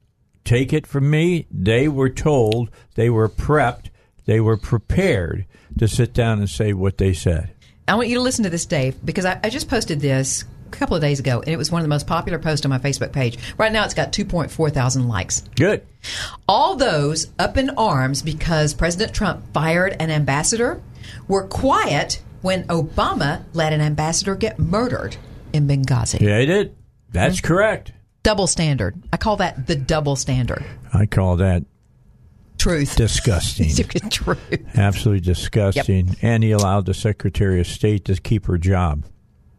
Take 0.45 0.73
it 0.73 0.87
from 0.87 1.11
me. 1.11 1.47
They 1.51 1.89
were 1.89 2.11
told. 2.11 2.71
They 2.95 3.11
were 3.11 3.29
prepped. 3.29 3.91
They 4.25 4.41
were 4.41 4.57
prepared 4.57 5.47
to 5.79 5.89
sit 5.89 6.15
down 6.15 6.39
and 6.39 6.49
say 6.49 6.73
what 6.73 6.99
they 6.99 7.13
said. 7.13 7.51
I 7.87 7.95
want 7.97 8.09
you 8.09 8.15
to 8.15 8.23
listen 8.23 8.45
to 8.45 8.51
this, 8.51 8.65
Dave, 8.65 8.97
because 9.05 9.27
I, 9.27 9.39
I 9.45 9.51
just 9.51 9.69
posted 9.69 10.01
this 10.01 10.45
couple 10.79 10.97
of 10.97 11.01
days 11.03 11.21
ago, 11.21 11.41
and 11.41 11.49
it 11.49 11.57
was 11.57 11.71
one 11.71 11.81
of 11.81 11.85
the 11.85 11.89
most 11.89 12.07
popular 12.07 12.39
posts 12.39 12.65
on 12.67 12.71
my 12.71 12.79
Facebook 12.79 13.13
page. 13.13 13.39
Right 13.59 13.73
now, 13.73 13.85
it's 13.85 13.95
got 13.95 14.13
2.4 14.13 14.73
thousand 14.73 15.09
likes. 15.09 15.43
Good. 15.57 15.87
All 16.49 16.77
those 16.77 17.29
up 17.39 17.57
in 17.57 17.71
arms 17.71 18.23
because 18.23 18.75
President 18.75 19.15
Trump 19.15 19.43
fired 19.53 19.97
an 20.01 20.11
ambassador 20.11 20.83
were 21.29 21.47
quiet 21.47 22.21
when 22.43 22.65
Obama 22.69 23.45
let 23.55 23.73
an 23.73 23.81
ambassador 23.81 24.35
get 24.35 24.59
murdered 24.59 25.17
in 25.53 25.67
Benghazi. 25.67 26.21
Yeah, 26.21 26.37
they 26.39 26.47
did. 26.47 26.75
That's 27.11 27.37
Mm-hmm. 27.39 27.47
correct. 27.47 27.93
Double 28.23 28.47
standard. 28.47 29.01
I 29.13 29.17
call 29.19 29.37
that 29.37 29.67
the 29.67 29.77
double 29.77 30.17
standard. 30.17 30.65
I 30.93 31.07
call 31.07 31.37
that 31.37 31.63
Truth. 32.59 32.97
disgusting. 32.97 33.69
Truth. 34.11 34.41
Absolutely 34.77 35.21
disgusting. 35.21 36.17
And 36.23 36.43
he 36.43 36.51
allowed 36.53 36.87
the 36.87 36.95
Secretary 36.95 37.61
of 37.61 37.67
State 37.67 38.07
to 38.07 38.15
keep 38.17 38.47
her 38.47 38.57
job. 38.57 39.05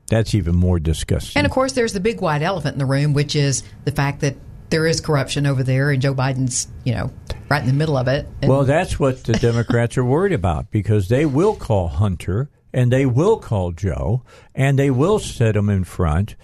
That's 0.09 0.35
even 0.35 0.55
more 0.55 0.79
disgusting. 0.79 1.39
And 1.39 1.45
of 1.45 1.51
course, 1.51 1.73
there's 1.73 1.93
the 1.93 1.99
big 1.99 2.21
white 2.21 2.41
elephant 2.41 2.73
in 2.73 2.79
the 2.79 2.85
room, 2.85 3.13
which 3.13 3.35
is 3.35 3.63
the 3.85 3.91
fact 3.91 4.21
that 4.21 4.35
there 4.69 4.85
is 4.85 5.01
corruption 5.01 5.45
over 5.45 5.63
there, 5.63 5.91
and 5.91 6.01
Joe 6.01 6.13
Biden's, 6.13 6.67
you 6.83 6.93
know, 6.93 7.11
right 7.49 7.61
in 7.61 7.67
the 7.67 7.73
middle 7.73 7.97
of 7.97 8.07
it. 8.07 8.27
And 8.41 8.49
Well, 8.49 8.65
that's 8.65 8.99
what 8.99 9.23
the 9.23 9.33
Democrats 9.33 9.97
are 9.97 10.05
worried 10.05 10.33
about 10.33 10.71
because 10.71 11.07
they 11.07 11.25
will 11.25 11.55
call 11.55 11.87
Hunter 11.87 12.49
and 12.73 12.91
they 12.91 13.05
will 13.05 13.37
call 13.37 13.71
Joe 13.71 14.23
and 14.53 14.77
they 14.77 14.91
will 14.91 15.19
set 15.19 15.55
him 15.55 15.69
in 15.69 15.83
front 15.83 16.35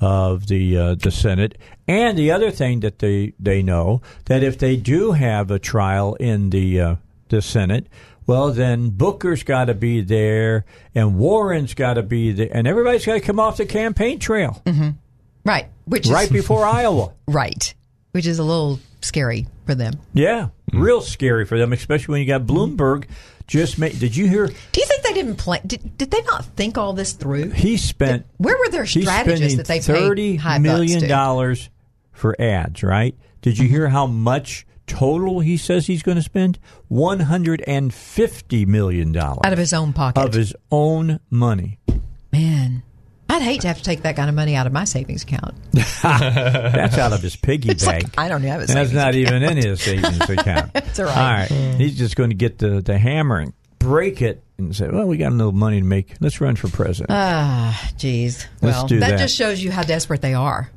of 0.00 0.46
the 0.46 0.76
uh, 0.76 0.94
the 0.94 1.10
Senate. 1.10 1.58
And 1.86 2.16
the 2.18 2.30
other 2.30 2.50
thing 2.50 2.80
that 2.80 2.98
they 2.98 3.32
they 3.38 3.62
know 3.62 4.02
that 4.26 4.42
if 4.42 4.58
they 4.58 4.76
do 4.76 5.12
have 5.12 5.50
a 5.50 5.58
trial 5.58 6.14
in 6.14 6.50
the 6.50 6.80
uh, 6.80 6.94
the 7.28 7.42
Senate, 7.42 7.86
well, 8.28 8.52
then 8.52 8.90
Booker's 8.90 9.42
got 9.42 9.64
to 9.64 9.74
be 9.74 10.02
there 10.02 10.66
and 10.94 11.16
Warren's 11.16 11.72
got 11.72 11.94
to 11.94 12.02
be 12.02 12.32
there, 12.32 12.50
and 12.52 12.66
everybody's 12.66 13.06
got 13.06 13.14
to 13.14 13.20
come 13.20 13.40
off 13.40 13.56
the 13.56 13.64
campaign 13.64 14.18
trail 14.18 14.62
mm-hmm. 14.66 14.90
right, 15.44 15.68
which 15.86 16.04
is 16.04 16.12
right 16.12 16.30
before 16.30 16.64
Iowa. 16.66 17.14
right, 17.26 17.74
which 18.12 18.26
is 18.26 18.38
a 18.38 18.44
little 18.44 18.80
scary 19.00 19.46
for 19.64 19.74
them. 19.74 19.94
Yeah, 20.12 20.48
mm. 20.70 20.80
real 20.80 21.00
scary 21.00 21.46
for 21.46 21.58
them, 21.58 21.72
especially 21.72 22.12
when 22.12 22.20
you 22.20 22.28
got 22.28 22.42
Bloomberg. 22.42 23.06
Just 23.46 23.78
made. 23.78 23.98
Did 23.98 24.14
you 24.14 24.28
hear? 24.28 24.46
Do 24.46 24.80
you 24.80 24.86
think 24.86 25.02
they 25.04 25.14
didn't 25.14 25.36
plan? 25.36 25.62
Did, 25.66 25.96
did 25.96 26.10
they 26.10 26.20
not 26.20 26.44
think 26.44 26.76
all 26.76 26.92
this 26.92 27.14
through? 27.14 27.48
He 27.52 27.78
spent. 27.78 28.26
Where 28.36 28.58
were 28.58 28.68
their 28.68 28.84
he's 28.84 29.04
strategists 29.04 29.56
that 29.56 29.64
they 29.64 29.78
paid 29.78 29.86
thirty 29.86 30.36
high 30.36 30.58
million 30.58 31.08
dollars 31.08 31.70
for 32.12 32.38
ads. 32.38 32.82
Right? 32.82 33.16
Did 33.40 33.56
you 33.56 33.64
mm-hmm. 33.64 33.74
hear 33.74 33.88
how 33.88 34.06
much 34.06 34.66
total 34.88 35.40
he 35.40 35.56
says 35.56 35.86
he's 35.86 36.02
going 36.02 36.16
to 36.16 36.22
spend? 36.22 36.58
One 36.88 37.20
hundred 37.20 37.62
and 37.66 37.92
fifty 37.94 38.64
million 38.66 39.12
dollars 39.12 39.40
out 39.44 39.52
of 39.52 39.58
his 39.58 39.72
own 39.72 39.92
pocket? 39.92 40.20
of 40.24 40.32
his 40.34 40.54
own 40.72 41.20
money. 41.30 41.78
Man, 42.32 42.82
I'd 43.28 43.42
hate 43.42 43.60
to 43.62 43.68
have 43.68 43.78
to 43.78 43.84
take 43.84 44.02
that 44.02 44.16
kind 44.16 44.28
of 44.28 44.34
money 44.34 44.54
out 44.56 44.66
of 44.66 44.72
my 44.72 44.84
savings 44.84 45.22
account. 45.22 45.54
That's 45.72 46.98
out 46.98 47.12
of 47.12 47.22
his 47.22 47.36
piggy 47.36 47.70
It's 47.70 47.86
like, 47.86 48.02
bank. 48.02 48.14
I 48.18 48.28
don't 48.28 48.42
have 48.42 48.62
a 48.62 48.66
That's 48.66 48.92
not 48.92 49.14
even 49.14 49.42
in 49.42 49.56
his 49.56 49.80
savings 49.82 50.20
account. 50.28 50.72
That's 50.72 50.98
all 50.98 51.06
right. 51.06 51.16
All 51.16 51.22
right. 51.22 51.74
He's 51.76 51.96
just 51.98 52.16
going 52.16 52.30
to 52.30 52.36
get 52.36 52.58
the, 52.58 52.80
the 52.80 52.98
hammer 52.98 53.38
and 53.38 53.52
break 53.78 54.22
it 54.22 54.42
and 54.58 54.74
say, 54.74 54.88
well, 54.88 55.06
we 55.06 55.16
got 55.18 55.32
a 55.32 55.34
little 55.34 55.52
money 55.52 55.80
to 55.80 55.86
make. 55.86 56.14
Let's 56.20 56.40
run 56.40 56.56
for 56.56 56.68
president. 56.68 57.10
Ah, 57.12 57.90
jeez. 57.96 58.46
Let's 58.60 58.76
Well, 58.78 58.86
do 58.88 59.00
that. 59.00 59.18
just 59.18 59.36
shows 59.36 59.62
you 59.62 59.70
how 59.70 59.82
desperate 59.82 60.20
they 60.20 60.34
are. 60.34 60.70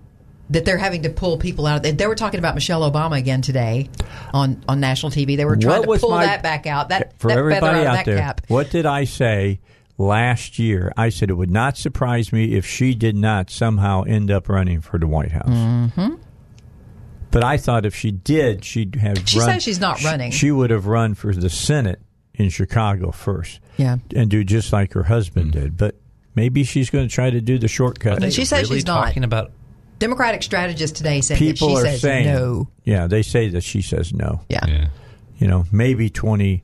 That 0.52 0.66
they're 0.66 0.78
having 0.78 1.04
to 1.04 1.10
pull 1.10 1.38
people 1.38 1.66
out. 1.66 1.82
They, 1.82 1.92
they 1.92 2.08
were 2.08 2.16
talking 2.16 2.38
about 2.40 2.56
Michelle 2.56 2.90
Obama 2.90 3.18
again 3.18 3.42
today 3.42 3.90
on, 4.34 4.64
on 4.68 4.80
national 4.80 5.12
TV. 5.12 5.38
They 5.38 5.46
were 5.46 5.56
trying 5.56 5.84
What 5.88 5.96
to 5.96 6.02
pull 6.02 6.12
my- 6.12 6.26
that 6.26 6.44
back 6.44 6.68
out. 6.68 6.90
That 6.90 7.18
for 7.20 7.30
that 7.30 7.38
everybody 7.38 7.62
feather 7.62 7.78
out, 7.78 7.86
out 7.88 7.88
of 7.88 7.94
that 7.94 8.06
there, 8.06 8.18
cap. 8.18 8.42
what 8.48 8.70
did 8.70 8.86
I 8.86 9.06
say 9.06 9.60
last 9.98 10.60
year? 10.60 10.92
I 10.98 11.10
said 11.10 11.30
it 11.30 11.36
would 11.36 11.50
not 11.52 11.78
surprise 11.78 12.34
me 12.34 12.54
if 12.56 12.66
she 12.66 12.94
did 12.94 13.16
not 13.16 13.50
somehow 13.50 14.04
end 14.04 14.30
up 14.30 14.50
running 14.50 14.82
for 14.82 15.00
the 15.00 15.08
White 15.08 15.32
House. 15.32 15.48
Mm-hmm. 15.48 16.16
But 17.32 17.44
I 17.46 17.56
thought 17.58 17.86
if 17.86 17.96
she 17.96 18.12
did, 18.12 18.66
she'd 18.66 18.96
have. 18.96 19.28
She 19.28 19.40
run, 19.40 19.48
says 19.48 19.64
she's 19.64 19.80
not 19.80 20.04
running. 20.04 20.32
She 20.32 20.52
would 20.52 20.70
have 20.70 20.86
run 20.86 21.14
for 21.16 21.34
the 21.34 21.50
Senate 21.50 22.02
in 22.34 22.50
Chicago 22.50 23.12
first. 23.12 23.62
Yeah. 23.78 23.98
and 24.16 24.30
do 24.30 24.44
just 24.44 24.74
like 24.74 24.94
her 24.94 25.04
husband 25.04 25.54
did. 25.54 25.78
But 25.78 25.96
maybe 26.36 26.64
she's 26.66 26.90
going 26.90 27.08
to 27.08 27.14
try 27.14 27.30
to 27.30 27.40
do 27.40 27.58
the 27.58 27.70
shortcut. 27.70 28.22
She 28.34 28.44
says 28.46 28.64
really 28.64 28.78
she's 28.78 28.86
not. 28.86 29.06
talking 29.06 29.24
about 29.24 29.52
Democratic 30.02 30.42
strategist 30.44 30.96
today 30.98 31.22
said 31.22 31.38
People 31.38 31.70
that 31.70 31.74
she 31.76 31.78
are 31.82 31.92
says 31.92 32.02
saying 32.02 32.26
no. 32.26 32.68
Yeah, 32.84 33.08
they 33.08 33.22
say 33.22 33.48
that 33.50 33.64
she 33.64 33.82
says 33.82 34.12
no. 34.14 34.42
Yeah. 34.50 34.66
yeah. 34.68 34.88
You 35.38 35.48
know, 35.48 35.66
maybe 35.72 36.10
twenty 36.10 36.64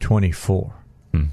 twenty 0.00 0.32
four. 0.32 0.72
Hmm. 1.12 1.24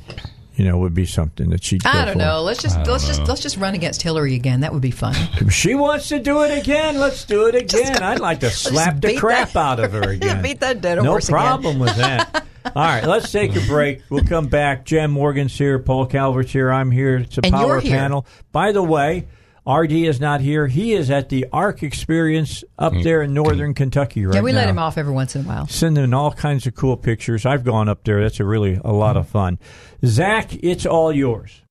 You 0.55 0.65
know, 0.65 0.77
would 0.79 0.93
be 0.93 1.05
something 1.05 1.49
that 1.49 1.63
she'd. 1.63 1.85
I 1.85 2.05
don't 2.05 2.13
for. 2.13 2.19
know. 2.19 2.41
Let's 2.43 2.61
just 2.61 2.77
let's 2.85 3.07
just 3.07 3.21
uh. 3.21 3.25
let's 3.25 3.41
just 3.41 3.57
run 3.57 3.73
against 3.75 4.01
Hillary 4.01 4.35
again. 4.35 4.59
That 4.61 4.73
would 4.73 4.81
be 4.81 4.91
fun. 4.91 5.15
If 5.41 5.51
she 5.61 5.73
wants 5.75 6.09
to 6.09 6.19
do 6.19 6.41
it 6.43 6.57
again, 6.57 6.97
let's 6.99 7.23
do 7.25 7.47
it 7.47 7.55
again. 7.55 8.01
I'd 8.03 8.19
like 8.19 8.39
to 8.41 8.49
slap 8.51 8.99
the 8.99 9.15
crap 9.17 9.51
that- 9.53 9.59
out 9.59 9.79
of 9.79 9.93
her 9.93 10.01
again. 10.11 10.41
beat 10.41 10.59
that 10.59 10.81
dead 10.81 10.97
no 10.97 11.05
horse 11.11 11.29
again. 11.29 11.39
problem 11.39 11.79
with 11.79 11.95
that. 11.97 12.45
All 12.65 12.71
right, 12.83 13.03
let's 13.03 13.31
take 13.31 13.55
a 13.55 13.65
break. 13.67 14.01
We'll 14.09 14.23
come 14.23 14.47
back. 14.47 14.85
Jan 14.85 15.11
Morgan's 15.11 15.55
here. 15.57 15.79
Paul 15.79 16.05
Calvert's 16.05 16.51
here. 16.51 16.71
I'm 16.71 16.91
here. 16.91 17.17
It's 17.17 17.37
a 17.37 17.41
And 17.43 17.53
power 17.53 17.81
panel. 17.81 18.25
By 18.51 18.71
the 18.71 18.81
way, 18.83 19.27
RD 19.65 19.91
is 19.91 20.19
not 20.19 20.41
here. 20.41 20.67
He 20.67 20.93
is 20.93 21.09
at 21.09 21.29
the 21.29 21.45
Ark 21.53 21.83
experience 21.83 22.63
up 22.77 22.93
there 23.01 23.21
in 23.21 23.33
northern 23.33 23.73
Kentucky 23.73 24.25
right 24.25 24.33
now. 24.33 24.39
yeah, 24.39 24.43
we 24.43 24.51
now. 24.51 24.57
let 24.57 24.69
him 24.69 24.77
off 24.77 24.97
every 24.97 25.13
once 25.13 25.35
in 25.35 25.45
a 25.45 25.47
while. 25.47 25.67
Send 25.67 25.95
Sending 25.95 26.13
all 26.13 26.33
kinds 26.33 26.67
of 26.67 26.75
cool 26.75 26.97
pictures. 26.97 27.45
I've 27.45 27.63
gone 27.63 27.87
up 27.87 28.03
there. 28.03 28.21
That's 28.21 28.41
a 28.41 28.45
really 28.45 28.79
a 28.83 28.91
lot 28.91 29.15
of 29.15 29.27
fun. 29.27 29.59
Zach, 30.05 30.53
it's 30.55 30.85
all 30.85 31.13
yours. 31.13 31.61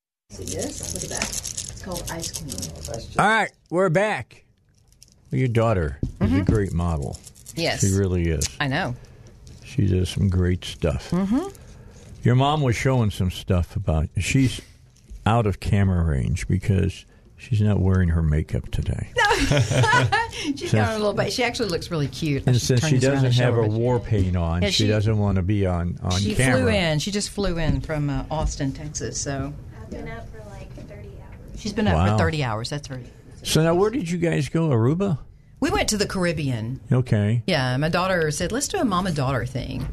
Yes, 0.41 0.95
look 0.95 1.05
at 1.05 1.11
that. 1.11 1.29
It's 1.29 1.83
called 1.83 2.03
ice 2.11 2.31
cream. 2.31 3.15
All 3.19 3.27
right, 3.27 3.51
we're 3.69 3.91
back. 3.91 4.45
Your 5.31 5.49
daughter 5.49 5.99
is 6.21 6.33
a 6.33 6.41
great 6.43 6.73
model. 6.73 7.19
Yes, 7.55 7.81
She 7.81 7.93
really 7.95 8.29
is. 8.29 8.49
I 8.61 8.69
know. 8.69 8.95
She 9.65 9.87
does 9.87 10.09
some 10.09 10.29
great 10.29 10.65
stuff. 10.65 11.11
Mm-hmm. 11.11 11.49
Your 12.23 12.35
mom 12.35 12.63
was 12.63 12.77
showing 12.77 13.11
some 13.11 13.31
stuff 13.31 13.77
about. 13.77 14.09
She's 14.19 14.61
out 15.27 15.47
of 15.47 15.61
camera 15.61 16.05
range 16.05 16.49
because 16.49 17.05
she's 17.43 17.61
not 17.61 17.81
wearing 17.81 18.09
her 18.11 18.23
makeup 18.23 18.71
today, 18.71 19.09
She's 20.57 20.73
got 20.73 20.91
a 20.95 20.97
little 20.99 21.13
bit. 21.13 21.33
She 21.33 21.43
actually 21.45 21.69
looks 21.69 21.91
really 21.91 22.09
cute. 22.09 22.45
And 22.47 22.57
since 22.61 22.87
she 22.87 22.99
doesn't 22.99 23.33
have 23.33 23.55
her, 23.55 23.63
her 23.63 23.69
war 23.69 23.99
paint 24.01 24.37
on, 24.37 24.63
Yeah, 24.63 24.69
she, 24.69 24.85
she- 24.85 24.89
doesn't 24.89 25.19
want 25.19 25.37
to 25.37 25.43
be 25.43 25.67
on 25.67 25.99
on 26.03 26.21
She 26.21 26.35
camera. 26.35 26.61
flew 26.63 26.69
in. 26.69 26.99
She 26.99 27.11
just 27.11 27.31
flew 27.31 27.59
in 27.59 27.81
from 27.81 28.11
uh, 28.11 28.25
Austin, 28.31 28.73
Texas. 28.73 29.21
So 29.21 29.53
I've 29.81 29.91
been 29.91 30.09
up 30.09 30.27
for 30.31 30.39
like 30.51 30.73
30 30.89 31.09
hours. 31.09 31.61
she's 31.61 31.73
been 31.73 31.87
up 31.89 31.95
Wow. 31.95 32.17
for 32.17 32.25
30 32.25 32.45
hours. 32.45 32.71
That's 32.71 32.91
right. 32.91 33.07
So 33.43 33.63
now, 33.63 33.75
where 33.75 33.91
did 33.91 34.09
you 34.11 34.19
guys 34.19 34.49
go? 34.49 34.69
Aruba? 34.71 35.19
We 35.61 35.71
went 35.71 35.89
to 35.91 35.97
the 35.97 36.07
Caribbean. 36.07 36.81
Okay. 36.91 37.43
Yeah, 37.47 37.77
my 37.77 37.89
daughter 37.89 38.31
said, 38.33 38.51
"Let's 38.53 38.67
do 38.69 38.79
a 38.79 38.85
mom 38.85 39.07
and 39.07 39.15
daughter 39.17 39.45
thing." 39.47 39.87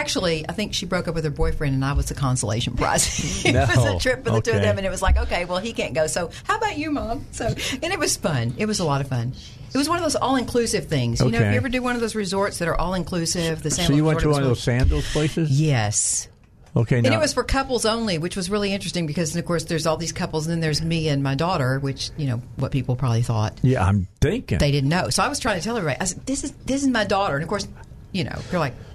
Actually, 0.00 0.48
I 0.48 0.52
think 0.52 0.72
she 0.74 0.86
broke 0.86 1.08
up 1.08 1.14
with 1.14 1.24
her 1.24 1.30
boyfriend, 1.30 1.74
and 1.74 1.84
I 1.84 1.92
was 1.92 2.06
the 2.06 2.14
consolation 2.14 2.74
prize. 2.74 3.44
it 3.44 3.54
was 3.54 3.84
a 3.84 3.98
trip 3.98 4.24
for 4.24 4.30
the 4.30 4.40
two 4.40 4.52
of 4.52 4.62
them, 4.62 4.78
and 4.78 4.86
it 4.86 4.90
was 4.90 5.02
like, 5.02 5.16
okay, 5.16 5.44
well, 5.44 5.58
he 5.58 5.72
can't 5.72 5.94
go, 5.94 6.06
so 6.06 6.30
how 6.44 6.56
about 6.56 6.78
you, 6.78 6.90
mom? 6.90 7.26
So, 7.32 7.46
and 7.46 7.84
it 7.84 7.98
was 7.98 8.16
fun. 8.16 8.54
It 8.56 8.66
was 8.66 8.80
a 8.80 8.84
lot 8.84 9.00
of 9.00 9.08
fun. 9.08 9.34
It 9.72 9.76
was 9.78 9.88
one 9.88 9.98
of 9.98 10.02
those 10.02 10.16
all-inclusive 10.16 10.86
things. 10.86 11.20
You 11.20 11.30
know, 11.30 11.38
if 11.38 11.52
you 11.52 11.56
ever 11.56 11.68
do 11.68 11.82
one 11.82 11.94
of 11.94 12.00
those 12.00 12.14
resorts 12.14 12.58
that 12.58 12.68
are 12.68 12.74
all-inclusive, 12.74 13.62
the 13.62 13.70
So 13.70 13.76
Sandals 13.76 13.96
you 13.96 14.04
went 14.04 14.20
to 14.20 14.30
one 14.30 14.42
of 14.42 14.48
those 14.48 14.62
sandals 14.62 15.10
places? 15.12 15.60
Yes. 15.60 16.28
Okay. 16.76 16.98
And 16.98 17.06
Now, 17.06 17.18
it 17.18 17.20
was 17.20 17.34
for 17.34 17.44
couples 17.44 17.84
only, 17.84 18.18
which 18.18 18.36
was 18.36 18.48
really 18.48 18.72
interesting 18.72 19.06
because, 19.06 19.34
of 19.34 19.44
course, 19.44 19.64
there's 19.64 19.86
all 19.86 19.96
these 19.96 20.12
couples, 20.12 20.46
and 20.46 20.52
then 20.52 20.60
there's 20.60 20.82
me 20.82 21.08
and 21.08 21.22
my 21.22 21.34
daughter, 21.34 21.78
which 21.80 22.10
you 22.16 22.26
know 22.26 22.42
what 22.56 22.70
people 22.72 22.96
probably 22.96 23.22
thought 23.22 23.58
yeah, 23.62 23.84
I'm 23.84 24.06
thinking. 24.20 24.58
they 24.58 24.70
didn't 24.70 24.88
know. 24.88 25.10
So 25.10 25.22
I 25.22 25.28
was 25.28 25.40
trying 25.40 25.58
to 25.58 25.64
tell 25.64 25.76
everybody. 25.76 26.00
I 26.00 26.04
said, 26.04 26.24
"This 26.26 26.44
is 26.44 26.52
this 26.66 26.82
is 26.82 26.88
my 26.88 27.04
daughter," 27.04 27.34
and 27.34 27.42
of 27.42 27.48
course, 27.48 27.66
you 28.12 28.24
know, 28.24 28.38
you're 28.52 28.60
like, 28.60 28.74
"Mm, 28.74 28.89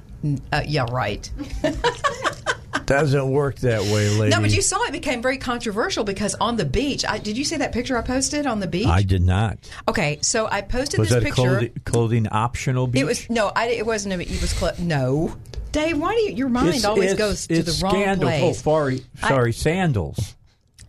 uh, 0.51 0.61
"Yeah, 0.65 0.85
right." 0.91 1.29
Doesn't 2.85 3.31
work 3.31 3.55
that 3.59 3.81
way, 3.81 4.09
lady. 4.19 4.29
No, 4.35 4.39
but 4.41 4.53
you 4.53 4.61
saw 4.61 4.83
it 4.83 4.91
became 4.91 5.19
very 5.19 5.39
controversial 5.39 6.03
because 6.03 6.35
on 6.35 6.55
the 6.55 6.65
beach. 6.65 7.03
I, 7.03 7.17
did 7.17 7.35
you 7.35 7.43
see 7.43 7.57
that 7.57 7.71
picture 7.71 7.97
I 7.97 8.01
posted 8.01 8.45
on 8.45 8.59
the 8.59 8.67
beach? 8.67 8.85
I 8.85 9.01
did 9.01 9.23
not. 9.23 9.57
okay, 9.87 10.19
so 10.21 10.47
I 10.47 10.61
posted 10.61 10.99
Was 10.99 11.09
this 11.09 11.15
that 11.15 11.23
picture. 11.23 11.41
clothing, 11.41 11.71
clothing 11.85 12.27
optional 12.27 12.85
beach? 12.85 13.01
It 13.01 13.05
was 13.05 13.27
no, 13.29 13.51
I, 13.55 13.69
it 13.69 13.85
wasn't. 13.87 14.13
A, 14.13 14.21
it 14.21 14.39
was 14.39 14.53
clo- 14.53 14.69
no. 14.77 15.35
Dave, 15.71 15.97
why 15.97 16.13
do 16.13 16.21
you, 16.21 16.33
your 16.35 16.49
mind 16.49 16.67
It's- 16.69 16.85
always 16.85 17.13
it's- 17.13 17.17
goes 17.17 17.47
to 17.47 17.63
the 17.63 17.83
wrong 17.83 17.93
scandal. 17.93 18.29
Oh, 18.29 18.39
place? 18.39 18.61
sorry, 18.61 19.01
sorry, 19.19 19.53
sandals. 19.53 20.35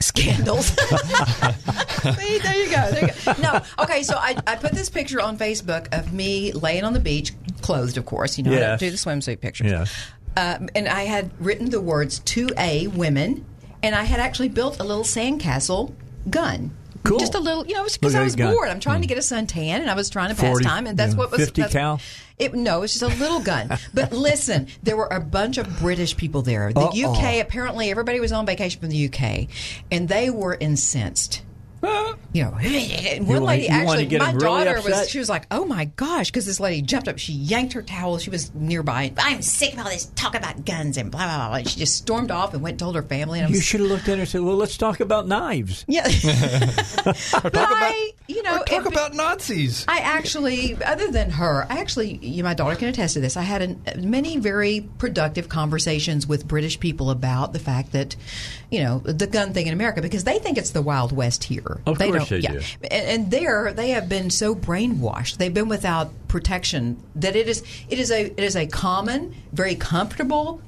Scandals. 0.01 0.67
See, 2.17 2.39
there 2.39 2.55
you 2.55 2.71
go. 2.71 2.91
There 2.91 3.01
you 3.03 3.11
go. 3.25 3.35
No, 3.41 3.63
okay. 3.79 4.03
So 4.03 4.17
I, 4.17 4.37
I 4.47 4.57
put 4.57 4.73
this 4.73 4.91
picture 4.91 5.21
on 5.21 5.39
Facebook 5.39 5.93
of 5.97 6.13
me 6.13 6.53
laying 6.53 6.85
on 6.85 6.93
the 6.93 7.01
beach, 7.01 7.33
clothed, 7.63 7.97
of 7.97 8.07
course. 8.07 8.39
You 8.39 8.45
know, 8.45 8.53
I 8.53 8.61
don't 8.61 8.81
do 8.81 8.91
the 8.91 8.97
swimsuit 8.97 9.41
pictures. 9.41 9.71
Yes. 9.71 9.95
Um, 10.37 10.69
and 10.75 10.87
I 10.87 11.03
had 11.03 11.31
written 11.41 11.71
the 11.71 11.81
words 11.81 12.19
"to 12.21 12.49
a 12.59 12.89
women," 12.89 13.45
and 13.83 13.95
I 13.95 14.05
had 14.05 14.21
actually 14.21 14.49
built 14.51 14.81
a 14.81 14.85
little 14.85 15.05
sandcastle 15.05 15.95
gun. 16.29 16.77
Cool. 17.09 17.19
Just 17.19 17.35
a 17.35 17.41
little, 17.41 17.67
you 17.67 17.75
know, 17.75 17.85
because 17.85 18.15
I 18.15 18.23
was 18.23 18.35
gun. 18.37 18.53
bored. 18.53 18.69
I'm 18.69 18.81
trying 18.81 19.01
to 19.03 19.07
hmm. 19.07 19.11
get 19.11 19.19
a 19.19 19.21
suntan, 19.21 19.81
and 19.81 19.91
I 19.91 19.95
was 19.95 20.11
trying 20.11 20.31
to 20.31 20.35
pass 20.35 20.51
40, 20.51 20.65
time, 20.65 20.87
and 20.87 20.99
that's 20.99 21.13
yeah, 21.13 21.19
what 21.19 21.31
was 21.31 21.41
50 21.41 21.61
that's- 21.63 21.73
cal? 21.73 22.01
It, 22.39 22.53
no, 22.53 22.83
it's 22.83 22.99
just 22.99 23.03
a 23.03 23.19
little 23.19 23.41
gun. 23.41 23.71
But 23.95 24.13
listen, 24.13 24.67
there 24.83 24.97
were 24.97 25.07
a 25.07 25.21
bunch 25.21 25.57
of 25.57 25.79
British 25.79 26.17
people 26.17 26.43
there. 26.43 26.71
The 26.71 26.81
Uh-oh. 26.81 27.15
UK, 27.15 27.41
apparently, 27.41 27.91
everybody 27.91 28.21
was 28.21 28.31
on 28.31 28.45
vacation 28.45 28.81
from 28.81 28.91
the 28.91 29.07
UK, 29.07 29.49
and 29.91 30.07
they 30.09 30.29
were 30.29 30.55
incensed. 30.55 31.43
You 32.33 32.43
know, 32.45 32.55
and 32.59 33.27
one 33.27 33.45
lady 33.45 33.63
you 33.63 33.85
want 33.87 33.99
to 33.99 34.05
actually, 34.05 34.19
my 34.19 34.27
them 34.27 34.37
really 34.37 34.65
daughter 34.65 34.81
was, 34.83 35.09
she 35.09 35.19
was 35.19 35.31
like, 35.31 35.47
"Oh 35.51 35.65
my 35.65 35.87
gosh!" 35.87 36.27
Because 36.31 36.45
this 36.45 36.61
lady 36.61 36.83
jumped 36.83 37.09
up, 37.09 37.17
she 37.19 37.33
yanked 37.33 37.73
her 37.73 37.81
towel, 37.81 38.19
she 38.19 38.29
was 38.29 38.55
nearby. 38.55 39.11
I'm 39.17 39.41
sick 39.41 39.73
of 39.73 39.79
all 39.79 39.85
this 39.87 40.05
talk 40.17 40.35
about 40.35 40.67
guns 40.67 40.99
and 40.99 41.11
blah 41.11 41.25
blah 41.25 41.37
blah. 41.37 41.49
blah. 41.63 41.71
She 41.71 41.79
just 41.79 41.97
stormed 41.97 42.31
off 42.31 42.53
and 42.53 42.63
went 42.63 42.73
and 42.75 42.81
told 42.81 42.95
her 42.95 43.03
family. 43.03 43.39
And 43.41 43.49
I 43.49 43.51
You 43.55 43.61
should 43.63 43.81
have 43.81 43.89
looked 43.89 44.03
at 44.09 44.17
her 44.17 44.21
and 44.21 44.29
said, 44.29 44.43
"Well, 44.43 44.57
let's 44.57 44.77
talk 44.77 45.01
about 45.01 45.27
knives." 45.27 45.87
yeah, 45.89 46.03
but 47.05 47.55
I, 47.55 48.13
you 48.29 48.43
know, 48.43 48.63
Talk 48.65 48.85
it- 48.85 48.93
about 48.93 49.15
Nazis. 49.15 49.85
I 49.89 49.99
actually, 50.01 50.77
other 50.85 51.11
than 51.11 51.31
her, 51.31 51.67
I 51.71 51.79
actually, 51.79 52.17
you, 52.19 52.45
my 52.45 52.53
daughter 52.55 52.77
can 52.77 52.89
attest 52.89 53.15
to 53.15 53.21
this. 53.21 53.37
I 53.39 53.43
had 53.43 53.63
an, 53.63 53.81
many 54.11 54.37
very 54.37 54.89
productive 54.99 55.49
conversations 55.49 56.27
with 56.27 56.47
British 56.47 56.79
people 56.81 57.11
about 57.11 57.53
the 57.55 57.59
fact 57.59 57.93
that, 57.93 58.15
you 58.71 58.83
know, 58.83 58.99
the 58.99 59.27
gun 59.27 59.55
thing 59.55 59.67
in 59.69 59.73
America 59.73 60.03
because 60.03 60.25
they 60.25 60.39
think 60.39 60.59
it's 60.59 60.71
the 60.71 60.83
Wild 60.83 61.13
West 61.13 61.45
here. 61.45 61.76
Of 61.87 61.99
they 61.99 62.11
course 62.11 62.29
don't, 62.29 62.41
they 62.41 62.45
yeah. 62.45 62.53
do. 62.53 62.61
And, 62.91 63.07
and 63.07 63.31
there, 63.31 63.73
they 63.73 63.91
have 63.91 64.09
been 64.09 64.31
so 64.31 64.55
brainwashed. 64.55 65.39
They've 65.39 65.53
been 65.53 65.69
without 65.69 66.11
protection 66.29 67.03
that 67.17 67.37
it 67.37 67.49
is, 67.49 67.63
it 67.89 67.99
is 67.99 68.11
a, 68.11 68.27
it 68.27 68.41
is 68.41 68.57
a 68.57 68.67
common, 68.67 69.35
very 69.53 69.75
comfortable 69.75 70.63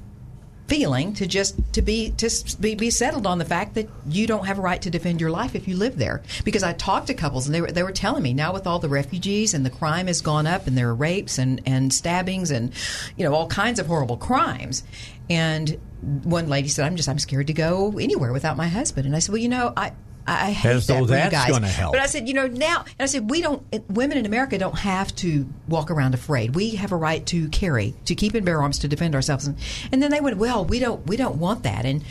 feeling 0.69 1.13
to 1.13 1.25
just 1.25 1.55
to 1.73 1.81
be 1.81 2.11
to 2.11 2.29
be, 2.59 2.75
be 2.75 2.91
settled 2.91 3.25
on 3.25 3.39
the 3.39 3.45
fact 3.45 3.73
that 3.73 3.89
you 4.07 4.27
don't 4.27 4.45
have 4.45 4.59
a 4.59 4.61
right 4.61 4.83
to 4.83 4.89
defend 4.91 5.19
your 5.19 5.31
life 5.31 5.55
if 5.55 5.67
you 5.67 5.75
live 5.75 5.97
there 5.97 6.21
because 6.45 6.61
I 6.61 6.73
talked 6.73 7.07
to 7.07 7.15
couples 7.15 7.47
and 7.47 7.55
they 7.55 7.61
were 7.61 7.71
they 7.71 7.81
were 7.81 7.91
telling 7.91 8.21
me 8.21 8.33
now 8.35 8.53
with 8.53 8.67
all 8.67 8.77
the 8.77 8.87
refugees 8.87 9.55
and 9.55 9.65
the 9.65 9.71
crime 9.71 10.05
has 10.05 10.21
gone 10.21 10.45
up 10.45 10.67
and 10.67 10.77
there 10.77 10.89
are 10.89 10.95
rapes 10.95 11.39
and 11.39 11.59
and 11.65 11.91
stabbings 11.91 12.51
and 12.51 12.71
you 13.17 13.25
know 13.25 13.33
all 13.33 13.47
kinds 13.47 13.79
of 13.79 13.87
horrible 13.87 14.15
crimes 14.15 14.83
and 15.27 15.79
one 16.23 16.47
lady 16.47 16.67
said 16.67 16.85
I'm 16.85 16.95
just 16.95 17.09
I'm 17.09 17.19
scared 17.19 17.47
to 17.47 17.53
go 17.53 17.97
anywhere 17.97 18.31
without 18.31 18.55
my 18.55 18.67
husband 18.67 19.07
and 19.07 19.15
I 19.15 19.19
said 19.19 19.33
well 19.33 19.41
you 19.41 19.49
know 19.49 19.73
I 19.75 19.93
I 20.29 20.51
hate 20.51 20.69
As 20.69 20.87
that 20.87 20.99
though 20.99 21.05
that's 21.05 21.31
guys. 21.31 21.49
gonna 21.51 21.67
help. 21.67 21.93
But 21.93 22.01
I 22.01 22.05
said, 22.05 22.27
you 22.27 22.33
know, 22.33 22.47
now, 22.47 22.79
and 22.79 23.01
I 23.01 23.05
said, 23.05 23.29
we 23.29 23.41
don't, 23.41 23.63
women 23.89 24.17
in 24.17 24.25
America 24.25 24.57
don't 24.57 24.77
have 24.77 25.15
to 25.17 25.47
walk 25.67 25.91
around 25.91 26.13
afraid. 26.13 26.55
We 26.55 26.71
have 26.71 26.91
a 26.91 26.95
right 26.97 27.25
to 27.27 27.49
carry, 27.49 27.95
to 28.05 28.15
keep 28.15 28.33
and 28.33 28.45
bear 28.45 28.61
arms 28.61 28.79
to 28.79 28.87
defend 28.87 29.15
ourselves. 29.15 29.47
And, 29.47 29.57
and 29.91 30.01
then 30.01 30.11
they 30.11 30.21
went, 30.21 30.37
well, 30.37 30.63
we 30.65 30.79
don't, 30.79 31.05
we 31.07 31.17
don't 31.17 31.37
want 31.37 31.63
that. 31.63 31.85
And, 31.85 32.03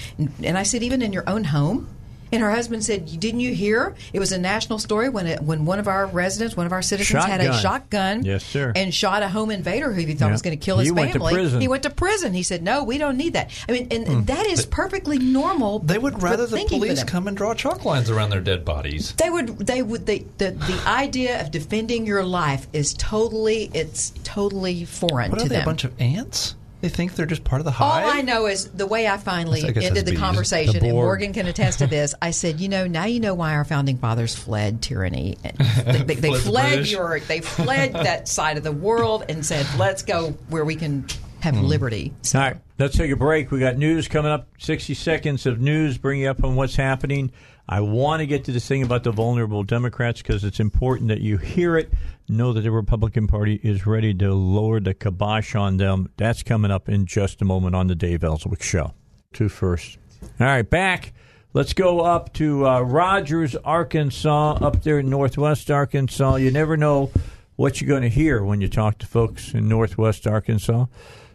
and 0.42 0.58
I 0.58 0.62
said, 0.62 0.82
even 0.82 1.02
in 1.02 1.12
your 1.12 1.28
own 1.28 1.44
home. 1.44 1.88
And 2.32 2.42
her 2.42 2.50
husband 2.50 2.84
said, 2.84 3.20
"Didn't 3.20 3.40
you 3.40 3.54
hear? 3.54 3.94
It 4.12 4.18
was 4.20 4.32
a 4.32 4.38
national 4.38 4.78
story 4.78 5.08
when 5.08 5.26
it, 5.26 5.42
when 5.42 5.64
one 5.64 5.78
of 5.78 5.88
our 5.88 6.06
residents, 6.06 6.56
one 6.56 6.66
of 6.66 6.72
our 6.72 6.82
citizens, 6.82 7.24
had 7.24 7.40
a 7.40 7.44
Shotgun. 7.44 7.60
shotgun, 7.62 8.24
Yes, 8.24 8.44
sir. 8.44 8.72
and 8.76 8.92
shot 8.94 9.22
a 9.22 9.28
home 9.28 9.50
invader 9.50 9.92
who 9.92 10.00
he 10.00 10.14
thought 10.14 10.26
Yeah. 10.26 10.32
was 10.32 10.42
going 10.42 10.58
to 10.58 10.64
kill 10.64 10.78
He 10.78 10.84
his 10.86 10.92
went 10.92 11.12
to 11.12 11.18
family. 11.18 11.34
prison. 11.34 11.60
He 11.60 11.68
went 11.68 11.82
to 11.84 11.90
prison. 11.90 12.34
He 12.34 12.42
said, 12.42 12.62
"No, 12.62 12.84
we 12.84 12.98
don't 12.98 13.16
need 13.16 13.32
that." 13.34 13.50
I 13.68 13.72
mean, 13.72 13.88
and 13.90 14.06
mm. 14.06 14.26
that 14.26 14.46
is 14.46 14.66
perfectly 14.66 15.18
normal. 15.18 15.78
They 15.80 15.98
would 15.98 16.22
rather 16.22 16.46
the 16.46 16.64
police 16.68 17.04
come 17.04 17.28
and 17.28 17.36
draw 17.36 17.54
chalk 17.54 17.84
lines 17.84 18.10
around 18.10 18.30
their 18.30 18.40
dead 18.40 18.64
bodies. 18.64 19.12
They 19.16 19.30
would. 19.30 19.58
They 19.66 19.82
would. 19.82 20.06
They, 20.06 20.24
the 20.38 20.50
the 20.50 20.82
idea 20.86 21.40
of 21.40 21.50
defending 21.50 22.06
your 22.06 22.24
life 22.24 22.66
is 22.72 22.94
totally. 22.94 23.70
It's 23.74 24.12
totally 24.24 24.84
foreign 24.84 25.30
What 25.30 25.40
to 25.40 25.46
are 25.46 25.48
they, 25.48 25.54
them. 25.56 25.62
a 25.62 25.66
bunch 25.66 25.84
of 25.84 25.92
ants? 26.00 26.54
They 26.80 26.88
think 26.88 27.14
they're 27.14 27.26
just 27.26 27.42
part 27.42 27.60
of 27.60 27.64
the 27.64 27.72
hive. 27.72 28.04
All? 28.04 28.10
I 28.10 28.20
know 28.20 28.46
is 28.46 28.68
the 28.68 28.86
way 28.86 29.08
I 29.08 29.16
finally 29.16 29.64
I 29.64 29.68
ended 29.68 30.06
the 30.06 30.12
bees. 30.12 30.20
conversation, 30.20 30.80
The 30.80 30.86
and 30.86 30.94
Morgan 30.94 31.32
can 31.32 31.46
attest 31.46 31.80
to 31.80 31.88
this. 31.88 32.14
I 32.22 32.30
said, 32.30 32.60
you 32.60 32.68
know, 32.68 32.86
now 32.86 33.04
you 33.04 33.18
know 33.18 33.34
why 33.34 33.54
our 33.54 33.64
founding 33.64 33.98
fathers 33.98 34.34
fled 34.34 34.80
tyranny. 34.80 35.36
And 35.42 35.58
They, 35.88 36.02
they, 36.02 36.14
they 36.14 36.28
Fled 36.28 36.34
the 36.34 36.38
fled 36.38 36.72
British. 36.84 37.26
they 37.26 37.40
fled 37.40 37.92
that 37.94 38.28
side 38.28 38.56
of 38.56 38.62
the 38.62 38.72
world 38.72 39.24
and 39.28 39.44
said, 39.44 39.66
let's 39.76 40.02
go 40.02 40.30
where 40.48 40.64
we 40.64 40.76
can 40.76 41.04
have 41.40 41.56
hmm. 41.56 41.64
liberty. 41.64 42.12
So, 42.22 42.38
All 42.38 42.44
right, 42.46 42.56
let's 42.78 42.96
take 42.96 43.10
a 43.10 43.16
break. 43.16 43.50
We 43.50 43.60
got 43.60 43.76
news 43.76 44.08
coming 44.08 44.30
up. 44.30 44.48
Sixty 44.58 44.94
seconds 44.94 45.46
of 45.46 45.60
news, 45.60 45.98
bring 45.98 46.20
you 46.20 46.28
up 46.28 46.42
on 46.44 46.56
what's 46.56 46.76
happening. 46.76 47.30
I 47.68 47.80
want 47.80 48.20
to 48.20 48.26
get 48.26 48.44
to 48.44 48.52
this 48.52 48.66
thing 48.66 48.82
about 48.82 49.04
the 49.04 49.10
vulnerable 49.12 49.62
Democrats 49.62 50.22
because 50.22 50.42
it's 50.42 50.58
important 50.58 51.08
that 51.08 51.20
you 51.20 51.36
hear 51.36 51.76
it. 51.76 51.92
Know 52.26 52.52
that 52.54 52.62
the 52.62 52.70
Republican 52.70 53.26
Party 53.26 53.60
is 53.62 53.86
ready 53.86 54.14
to 54.14 54.32
lower 54.32 54.80
the 54.80 54.94
kibosh 54.94 55.54
on 55.54 55.76
them. 55.76 56.08
That's 56.16 56.42
coming 56.42 56.70
up 56.70 56.88
in 56.88 57.04
just 57.04 57.42
a 57.42 57.44
moment 57.44 57.74
on 57.74 57.86
the 57.86 57.94
Dave 57.94 58.24
Elswick 58.24 58.62
Show. 58.62 58.94
Two 59.34 59.50
first. 59.50 59.98
All 60.40 60.46
right, 60.46 60.68
back. 60.68 61.12
Let's 61.52 61.72
go 61.74 62.00
up 62.00 62.32
to 62.34 62.66
uh, 62.66 62.80
Rogers, 62.80 63.54
Arkansas, 63.56 64.58
up 64.60 64.82
there 64.82 64.98
in 64.98 65.10
Northwest 65.10 65.70
Arkansas. 65.70 66.36
You 66.36 66.50
never 66.50 66.76
know 66.76 67.10
what 67.56 67.80
you're 67.80 67.88
going 67.88 68.02
to 68.02 68.08
hear 68.08 68.42
when 68.44 68.60
you 68.60 68.68
talk 68.68 68.98
to 68.98 69.06
folks 69.06 69.52
in 69.52 69.68
Northwest 69.68 70.26
Arkansas. 70.26 70.86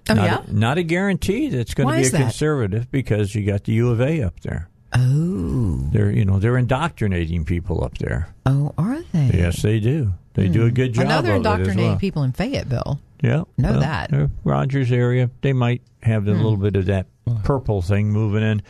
Oh, 0.09 0.13
not, 0.13 0.25
yeah? 0.25 0.43
a, 0.47 0.53
not 0.53 0.77
a 0.77 0.83
guarantee 0.83 1.49
that 1.49 1.59
it's 1.59 1.73
going 1.73 1.87
Why 1.87 1.97
to 1.97 2.01
be 2.01 2.07
a 2.07 2.11
that? 2.11 2.21
conservative 2.21 2.91
because 2.91 3.35
you 3.35 3.45
got 3.45 3.63
the 3.65 3.73
U 3.73 3.89
of 3.89 4.01
A 4.01 4.21
up 4.21 4.39
there. 4.41 4.69
Oh, 4.95 5.79
They're 5.91 6.11
you 6.11 6.25
know 6.25 6.39
they're 6.39 6.57
indoctrinating 6.57 7.45
people 7.45 7.83
up 7.83 7.97
there. 7.97 8.33
oh, 8.45 8.73
are 8.77 9.01
they? 9.13 9.31
Yes, 9.33 9.61
they 9.61 9.79
do. 9.79 10.13
They 10.33 10.47
do 10.47 10.65
a 10.65 10.71
good 10.71 10.93
job. 10.93 11.05
I 11.05 11.09
know 11.09 11.21
they're 11.21 11.35
of 11.35 11.45
it 11.45 11.47
as 11.47 11.53
indoctrinating 11.53 11.91
well. 11.91 11.99
people 11.99 12.23
in 12.23 12.31
Fayetteville. 12.31 12.99
Yeah, 13.21 13.43
Know 13.57 13.71
well, 13.71 13.79
that. 13.81 14.09
Hmm. 14.09 14.23
uh, 14.23 14.27
Rogers 14.43 14.91
area. 14.91 15.29
They 15.41 15.53
might 15.53 15.81
have 16.01 16.27
a 16.27 16.31
little 16.31 16.57
bit 16.57 16.75
of 16.75 16.87
that 16.87 17.05
purple 17.43 17.81
thing 17.81 18.11
moving 18.11 18.43
in. 18.43 18.61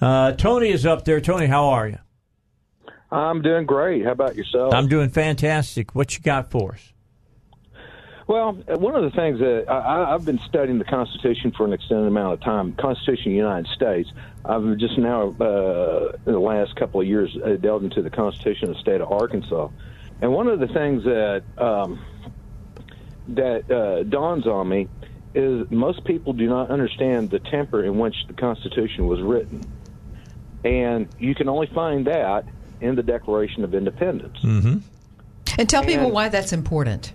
Uh, 0.00 0.32
Tony 0.32 0.70
is 0.70 0.86
up 0.86 1.04
there. 1.04 1.20
Tony, 1.20 1.46
how 1.46 1.66
are 1.70 1.88
you? 1.88 1.98
I'm 3.10 3.42
doing 3.42 3.66
great. 3.66 4.04
How 4.04 4.12
about 4.12 4.36
yourself? 4.36 4.72
I'm 4.74 4.86
doing 4.88 5.08
fantastic. 5.10 5.94
What 5.94 6.14
you 6.16 6.22
got 6.22 6.50
for 6.50 6.74
us? 6.74 6.92
Well, 8.28 8.58
uh, 8.68 8.76
one 8.78 8.94
of 8.94 9.02
the 9.02 9.10
things 9.10 9.38
that 9.40 9.64
I, 9.68 9.78
I- 9.78 10.14
I've 10.14 10.24
been 10.24 10.38
studying 10.46 10.78
the 10.78 10.84
Constitution 10.84 11.50
for 11.50 11.64
an 11.64 11.72
extended 11.72 12.06
amount 12.06 12.34
of 12.34 12.40
time, 12.42 12.74
Constitution 12.74 13.32
of 13.32 13.32
the 13.32 13.36
United 13.36 13.66
States. 13.74 14.10
I've 14.44 14.76
just 14.76 14.98
now, 14.98 15.34
uh, 15.40 16.12
in 16.26 16.32
the 16.32 16.38
last 16.38 16.76
couple 16.76 17.00
of 17.00 17.06
years, 17.06 17.36
uh, 17.42 17.56
delved 17.56 17.84
into 17.84 18.02
the 18.02 18.10
Constitution 18.10 18.68
of 18.68 18.74
the 18.76 18.80
state 18.80 19.00
of 19.00 19.10
Arkansas. 19.10 19.68
And 20.20 20.32
one 20.32 20.46
of 20.46 20.60
the 20.60 20.68
things 20.68 21.04
that 21.04 21.42
um, 21.56 22.00
that 23.28 23.70
uh, 23.70 24.02
dawns 24.04 24.46
on 24.46 24.68
me 24.68 24.88
is 25.34 25.70
most 25.70 26.04
people 26.04 26.32
do 26.32 26.46
not 26.48 26.70
understand 26.70 27.30
the 27.30 27.38
temper 27.38 27.82
in 27.84 27.98
which 27.98 28.14
the 28.26 28.34
Constitution 28.34 29.06
was 29.06 29.20
written, 29.22 29.60
and 30.64 31.08
you 31.18 31.34
can 31.34 31.48
only 31.48 31.66
find 31.68 32.06
that 32.06 32.44
in 32.80 32.94
the 32.94 33.02
Declaration 33.02 33.64
of 33.64 33.74
Independence. 33.74 34.38
And 35.58 35.68
tell 35.68 35.82
people 35.82 36.10
why 36.10 36.28
that's 36.28 36.52
important. 36.52 37.12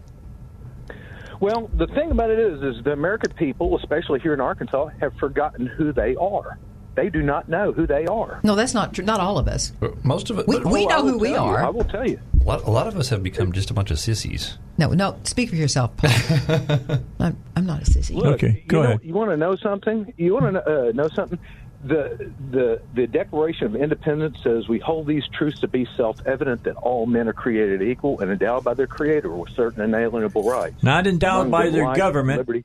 Well, 1.44 1.70
the 1.74 1.88
thing 1.88 2.10
about 2.10 2.30
it 2.30 2.40
is, 2.40 2.62
is 2.78 2.82
the 2.86 2.94
American 2.94 3.34
people, 3.34 3.78
especially 3.78 4.22
here 4.22 4.34
in 4.34 4.40
Arkansas, 4.40 4.88
have 5.02 5.14
forgotten 5.18 5.66
who 5.68 5.92
they 5.92 6.16
are. 6.16 6.58
They 6.96 7.10
do 7.10 7.22
not 7.22 7.50
know 7.50 7.74
who 7.74 7.86
they 7.86 8.06
are. 8.06 8.40
No, 8.44 8.56
that's 8.56 8.74
not 8.74 8.94
true. 8.94 9.04
Not 9.04 9.20
all 9.20 9.38
of 9.38 9.50
us. 9.50 9.72
But 9.80 10.06
Most 10.06 10.30
of 10.30 10.40
it, 10.40 10.48
We- 10.48 10.60
but 10.60 10.72
we- 10.72 10.86
Oh, 10.86 10.88
know 10.88 11.02
who 11.08 11.18
we 11.18 11.30
tell 11.34 11.46
you. 11.48 11.52
are. 11.52 11.66
I 11.66 11.70
will 11.70 11.84
tell 11.84 12.08
you. 12.08 12.18
a, 12.42 12.46
lot, 12.46 12.64
a 12.64 12.72
lot 12.72 12.88
of 12.88 12.96
us 12.98 13.10
have 13.10 13.22
become 13.24 13.52
just 13.52 13.70
a 13.70 13.74
bunch 13.74 13.92
of 13.92 14.00
sissies. 14.00 14.58
No, 14.78 14.90
no. 14.92 15.18
Speak 15.24 15.50
for 15.50 15.56
yourself, 15.58 15.92
Paul. 15.98 16.12
I'm, 17.20 17.36
I'm 17.58 17.66
not 17.66 17.82
a 17.82 17.86
sissy. 17.92 18.16
Look, 18.16 18.36
Okay, 18.36 18.64
go 18.68 18.78
you 18.78 18.84
know- 18.84 18.90
ahead. 18.92 19.00
You 19.04 19.14
want 19.14 19.32
to 19.32 19.38
know 19.38 19.56
something? 19.58 20.14
You 20.18 20.34
want 20.36 20.54
to 20.54 20.62
uh, 20.90 20.92
know 20.94 21.10
something? 21.14 21.40
The 21.84 22.32
the 22.52 22.82
the 22.94 23.08
Declaration 23.08 23.66
of 23.68 23.76
Independence 23.76 24.38
says 24.44 24.68
we 24.70 24.80
hold 24.80 25.06
these 25.08 25.24
truths 25.28 25.60
to 25.62 25.68
be 25.68 25.88
self-evident 25.98 26.64
that 26.64 26.76
all 26.78 27.06
men 27.06 27.28
are 27.28 27.34
created 27.34 27.82
equal 27.82 28.20
and 28.22 28.32
endowed 28.32 28.64
by 28.64 28.74
their 28.74 28.88
Creator 28.88 29.30
with 29.30 29.50
certain 29.52 29.82
inalienable 29.84 30.44
rights. 30.50 30.82
Not 30.82 31.08
endowed 31.08 31.48
Among 31.48 31.52
by 31.52 31.70
their 31.70 31.86
life, 31.86 31.98
government. 31.98 32.38
liberty. 32.40 32.64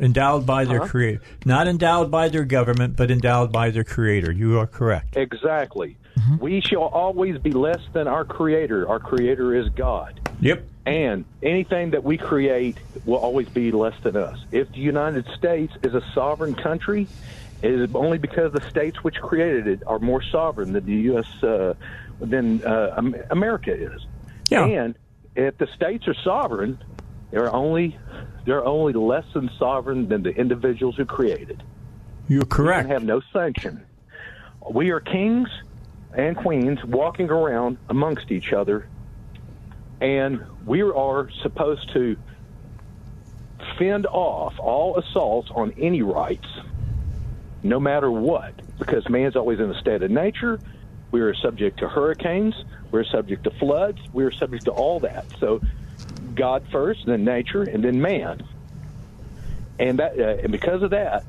Endowed 0.00 0.44
by 0.46 0.64
their 0.64 0.80
Huh? 0.80 0.86
creator. 0.88 1.22
Not 1.44 1.66
endowed 1.66 2.10
by 2.10 2.28
their 2.28 2.44
government, 2.44 2.96
but 2.96 3.10
endowed 3.10 3.50
by 3.52 3.70
their 3.70 3.84
creator. 3.84 4.30
You 4.30 4.58
are 4.58 4.66
correct. 4.66 5.16
Exactly. 5.16 5.96
Mm-hmm. 6.18 6.36
We 6.38 6.60
shall 6.60 6.82
always 6.82 7.38
be 7.38 7.52
less 7.52 7.80
than 7.92 8.06
our 8.06 8.24
Creator. 8.24 8.88
Our 8.88 8.98
Creator 8.98 9.54
is 9.54 9.68
God. 9.70 10.20
Yep. 10.40 10.64
And 10.86 11.24
anything 11.42 11.90
that 11.90 12.04
we 12.04 12.16
create 12.16 12.76
will 13.06 13.16
always 13.18 13.48
be 13.48 13.72
less 13.72 13.94
than 14.02 14.16
us. 14.16 14.38
If 14.52 14.70
the 14.72 14.78
United 14.78 15.26
States 15.36 15.72
is 15.82 15.94
a 15.94 16.02
sovereign 16.14 16.54
country, 16.54 17.08
is 17.62 17.90
only 17.94 18.18
because 18.18 18.52
the 18.52 18.68
states 18.68 19.02
which 19.02 19.16
created 19.16 19.66
it 19.66 19.82
are 19.86 19.98
more 19.98 20.22
sovereign 20.22 20.72
than 20.72 20.86
the 20.86 20.92
U.S. 20.92 21.42
Uh, 21.42 21.74
than 22.20 22.64
uh, 22.64 23.00
America 23.30 23.72
is. 23.72 24.06
Yeah. 24.48 24.64
And 24.64 24.94
if 25.34 25.58
the 25.58 25.68
states 25.74 26.06
are 26.08 26.16
sovereign, 26.24 26.82
they're 27.30 27.52
only 27.54 27.96
they're 28.44 28.64
only 28.64 28.92
less 28.94 29.26
than 29.34 29.50
sovereign 29.58 30.08
than 30.08 30.22
the 30.22 30.30
individuals 30.30 30.96
who 30.96 31.04
created. 31.04 31.62
You're 32.28 32.44
correct. 32.44 32.88
have 32.88 33.04
no 33.04 33.20
sanction. 33.32 33.84
We 34.70 34.90
are 34.90 35.00
kings 35.00 35.48
and 36.14 36.36
queens 36.36 36.82
walking 36.84 37.30
around 37.30 37.78
amongst 37.88 38.30
each 38.30 38.52
other, 38.52 38.88
and 40.00 40.44
we 40.66 40.82
are 40.82 41.30
supposed 41.42 41.92
to 41.92 42.16
fend 43.78 44.06
off 44.06 44.58
all 44.58 44.98
assaults 44.98 45.50
on 45.54 45.72
any 45.78 46.02
rights, 46.02 46.48
no 47.62 47.80
matter 47.80 48.10
what, 48.10 48.54
because 48.78 49.08
man's 49.08 49.36
always 49.36 49.58
in 49.60 49.70
a 49.70 49.78
state 49.80 50.02
of 50.02 50.10
nature. 50.10 50.58
We 51.10 51.20
are 51.20 51.34
subject 51.34 51.78
to 51.80 51.88
hurricanes. 51.88 52.54
We're 52.90 53.04
subject 53.04 53.44
to 53.44 53.50
floods. 53.50 53.98
We're 54.12 54.30
subject 54.30 54.64
to 54.66 54.70
all 54.72 55.00
that. 55.00 55.24
So, 55.40 55.60
God 56.34 56.64
first, 56.70 57.06
then 57.06 57.24
nature, 57.24 57.62
and 57.62 57.82
then 57.82 58.00
man. 58.00 58.42
And 59.78 59.98
that, 59.98 60.18
uh, 60.18 60.42
and 60.42 60.52
because 60.52 60.82
of 60.82 60.90
that, 60.90 61.24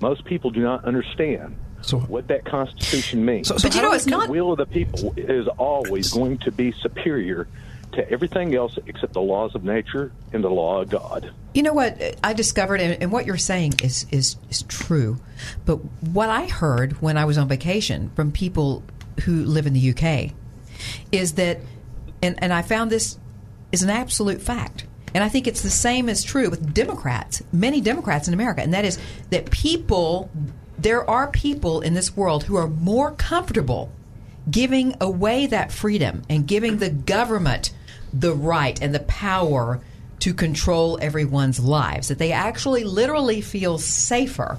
most 0.00 0.24
people 0.24 0.50
do 0.50 0.60
not 0.60 0.84
understand 0.84 1.56
So- 1.82 1.98
what 2.00 2.28
that 2.28 2.44
Constitution 2.44 3.24
means. 3.24 3.48
So- 3.48 3.56
so 3.56 3.68
But 3.68 3.76
you 3.76 3.82
know, 3.82 3.92
it's 3.92 4.06
not. 4.06 4.26
the 4.26 4.32
will 4.32 4.52
of 4.52 4.58
the 4.58 4.66
people 4.66 5.14
is 5.16 5.48
always 5.48 6.12
going 6.12 6.38
to 6.38 6.52
be 6.52 6.72
superior 6.72 7.48
to 7.92 8.10
everything 8.10 8.54
else 8.54 8.78
except 8.86 9.12
the 9.12 9.20
laws 9.20 9.54
of 9.54 9.64
nature 9.64 10.12
and 10.32 10.42
the 10.42 10.50
law 10.50 10.80
of 10.80 10.88
God. 10.88 11.32
You 11.54 11.62
know 11.62 11.72
what 11.72 12.00
I 12.24 12.32
discovered, 12.32 12.80
and, 12.80 13.12
what 13.12 13.26
you're 13.26 13.36
saying 13.36 13.74
is, 13.82 14.06
is 14.10 14.36
is 14.50 14.62
true. 14.62 15.18
But 15.64 15.76
what 16.00 16.28
I 16.28 16.46
heard 16.46 17.00
when 17.02 17.16
I 17.16 17.24
was 17.24 17.38
on 17.38 17.48
vacation 17.48 18.10
from 18.16 18.32
people 18.32 18.82
who 19.24 19.44
live 19.44 19.66
in 19.66 19.74
the 19.74 19.90
UK 19.90 20.32
is 21.10 21.34
that, 21.34 21.60
and, 22.22 22.42
and 22.42 22.52
I 22.52 22.62
found 22.62 22.90
this 22.90 23.18
is 23.70 23.82
an 23.82 23.90
absolute 23.90 24.40
fact. 24.40 24.86
And 25.14 25.22
I 25.22 25.28
think 25.28 25.46
it's 25.46 25.60
the 25.60 25.70
same 25.70 26.08
as 26.08 26.24
true 26.24 26.48
with 26.48 26.72
Democrats, 26.72 27.42
many 27.52 27.82
Democrats 27.82 28.28
in 28.28 28.34
America, 28.34 28.62
and 28.62 28.72
that 28.72 28.86
is 28.86 28.98
that 29.28 29.50
people, 29.50 30.30
there 30.78 31.08
are 31.08 31.28
people 31.28 31.82
in 31.82 31.92
this 31.92 32.16
world 32.16 32.44
who 32.44 32.56
are 32.56 32.66
more 32.66 33.12
comfortable 33.12 33.92
giving 34.50 34.94
away 35.00 35.46
that 35.46 35.70
freedom 35.70 36.22
and 36.28 36.46
giving 36.46 36.78
the 36.78 36.90
government 36.90 37.72
the 38.12 38.34
right 38.34 38.80
and 38.82 38.94
the 38.94 39.00
power 39.00 39.80
to 40.20 40.34
control 40.34 40.98
everyone's 41.00 41.58
lives. 41.58 42.08
That 42.08 42.18
they 42.18 42.32
actually 42.32 42.84
literally 42.84 43.40
feel 43.40 43.78
safer 43.78 44.58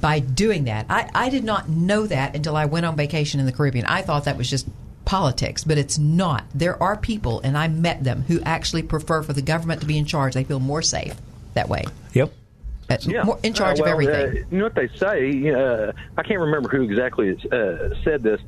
by 0.00 0.18
doing 0.20 0.64
that. 0.64 0.86
I, 0.88 1.08
I 1.14 1.28
did 1.28 1.44
not 1.44 1.68
know 1.68 2.06
that 2.06 2.34
until 2.34 2.56
I 2.56 2.64
went 2.64 2.86
on 2.86 2.96
vacation 2.96 3.38
in 3.38 3.46
the 3.46 3.52
Caribbean. 3.52 3.86
I 3.86 4.02
thought 4.02 4.24
that 4.24 4.36
was 4.36 4.50
just 4.50 4.66
politics, 5.04 5.64
but 5.64 5.78
it's 5.78 5.98
not. 5.98 6.44
There 6.54 6.80
are 6.82 6.96
people, 6.96 7.40
and 7.40 7.56
I 7.56 7.68
met 7.68 8.02
them, 8.02 8.22
who 8.22 8.40
actually 8.40 8.82
prefer 8.82 9.22
for 9.22 9.32
the 9.32 9.42
government 9.42 9.80
to 9.82 9.86
be 9.86 9.98
in 9.98 10.04
charge. 10.04 10.34
They 10.34 10.44
feel 10.44 10.60
more 10.60 10.82
safe 10.82 11.14
that 11.54 11.68
way. 11.68 11.84
Yep. 12.14 12.32
Uh, 12.90 13.24
more 13.24 13.38
in 13.42 13.54
charge 13.54 13.80
Uh, 13.80 13.84
well, 13.84 13.92
of 13.94 14.00
everything. 14.00 14.42
Uh, 14.42 14.46
you 14.50 14.58
know 14.58 14.64
what 14.64 14.74
they 14.74 14.88
say? 14.88 15.50
Uh, 15.50 15.92
I 16.16 16.22
can't 16.22 16.40
remember 16.40 16.68
who 16.68 16.82
exactly 16.82 17.36
uh, 17.50 17.90
said 18.04 18.22
this, 18.22 18.40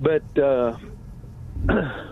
but 0.00 0.22
uh, 0.38 0.76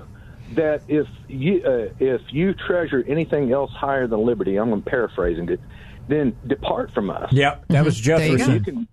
that 0.55 0.83
if 0.89 1.07
you 1.29 1.63
uh, 1.65 1.89
if 1.99 2.21
you 2.31 2.55
treasure 2.55 3.05
anything 3.07 3.53
else 3.53 3.71
higher 3.73 4.07
than 4.07 4.25
liberty, 4.25 4.57
I'm 4.57 4.83
paraphrasing 4.83 5.49
it, 5.49 5.61
then 6.09 6.37
depart 6.47 6.93
from 6.93 7.11
us. 7.11 7.33
Yep. 7.33 7.65
That 7.69 7.85
was 7.85 8.03
There 8.03 8.19
you 8.27 8.39
go. 8.39 8.45
Jefferson. 8.45 8.55
You 8.55 8.61
can, 8.61 8.89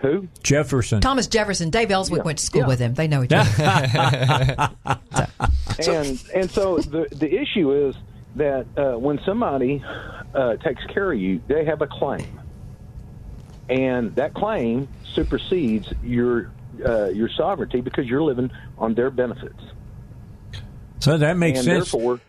who? 0.00 0.28
Jefferson. 0.42 1.00
Thomas 1.00 1.26
Jefferson, 1.28 1.70
Dave 1.70 1.90
Elswick 1.90 2.18
Yeah. 2.18 2.24
went 2.24 2.38
to 2.38 2.44
school 2.44 2.62
Yeah. 2.62 2.66
with 2.66 2.78
him. 2.80 2.94
They 2.94 3.06
know 3.08 3.22
each 3.22 3.32
other. 3.32 3.50
and 5.86 6.22
and 6.34 6.50
so 6.50 6.78
the 6.78 7.06
the 7.12 7.40
issue 7.40 7.88
is 7.88 7.94
that 8.36 8.66
uh, 8.76 8.98
when 8.98 9.20
somebody 9.24 9.82
uh, 10.34 10.56
takes 10.56 10.84
care 10.86 11.12
of 11.12 11.18
you, 11.18 11.40
they 11.46 11.64
have 11.64 11.82
a 11.82 11.86
claim, 11.86 12.40
and 13.68 14.14
that 14.16 14.34
claim 14.34 14.88
supersedes 15.14 15.92
your 16.02 16.50
uh, 16.84 17.08
your 17.08 17.28
sovereignty 17.28 17.80
because 17.80 18.06
you're 18.06 18.22
living 18.22 18.50
on 18.78 18.94
their 18.94 19.10
benefits, 19.10 19.62
So 21.02 21.18
that 21.18 21.36
makes 21.36 21.58
and 21.58 21.64
sense. 21.64 21.90
therefore, 21.90 22.20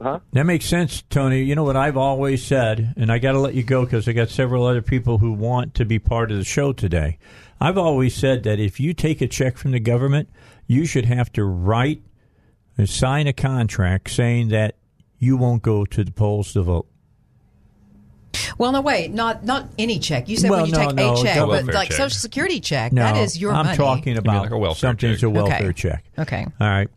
huh? 0.00 0.20
That 0.32 0.44
makes 0.46 0.64
sense, 0.64 1.02
Tony. 1.10 1.42
You 1.42 1.54
know 1.54 1.64
what 1.64 1.76
I've 1.76 1.98
always 1.98 2.42
said, 2.42 2.94
and 2.96 3.12
I 3.12 3.18
got 3.18 3.32
to 3.32 3.38
let 3.38 3.52
you 3.54 3.62
go 3.62 3.84
because 3.84 4.08
I 4.08 4.12
got 4.12 4.30
several 4.30 4.64
other 4.66 4.80
people 4.80 5.18
who 5.18 5.32
want 5.34 5.74
to 5.74 5.84
be 5.84 5.98
part 5.98 6.30
of 6.30 6.38
the 6.38 6.44
show 6.44 6.72
today. 6.72 7.18
I've 7.60 7.76
always 7.76 8.14
said 8.14 8.42
that 8.44 8.58
if 8.58 8.80
you 8.80 8.94
take 8.94 9.20
a 9.20 9.26
check 9.28 9.58
from 9.58 9.72
the 9.72 9.78
government, 9.80 10.30
you 10.66 10.86
should 10.86 11.04
have 11.04 11.30
to 11.34 11.44
write 11.44 12.00
and 12.78 12.88
sign 12.88 13.26
a 13.26 13.34
contract 13.34 14.10
saying 14.10 14.48
that 14.48 14.76
you 15.18 15.36
won't 15.36 15.62
go 15.62 15.84
to 15.84 16.02
the 16.02 16.10
polls 16.10 16.54
to 16.54 16.62
vote. 16.62 16.86
Well, 18.56 18.72
no, 18.72 18.80
wait, 18.80 19.12
not 19.12 19.44
not 19.44 19.68
any 19.78 19.98
check. 19.98 20.28
You 20.30 20.36
said 20.38 20.48
Well, 20.50 20.62
when 20.62 20.70
you 20.70 20.76
no, 20.76 20.86
take 20.86 20.96
no, 20.96 21.12
a 21.14 21.22
check, 21.22 21.36
the 21.38 21.46
but 21.46 21.64
like 21.74 21.88
check. 21.88 21.96
Social 21.98 22.18
Security 22.18 22.58
check, 22.60 22.90
No, 22.92 23.02
that 23.02 23.16
is 23.18 23.38
your 23.38 23.52
I'm 23.52 23.66
money. 23.66 23.76
talking 23.76 24.16
about 24.16 24.42
like 24.44 24.50
a 24.50 24.58
welfare 24.58 24.80
something's 24.80 25.18
check. 25.18 25.24
a 25.24 25.30
welfare 25.30 25.68
Okay. 25.68 25.72
check. 25.74 26.04
Okay. 26.18 26.46
All 26.60 26.68
right. 26.68 26.88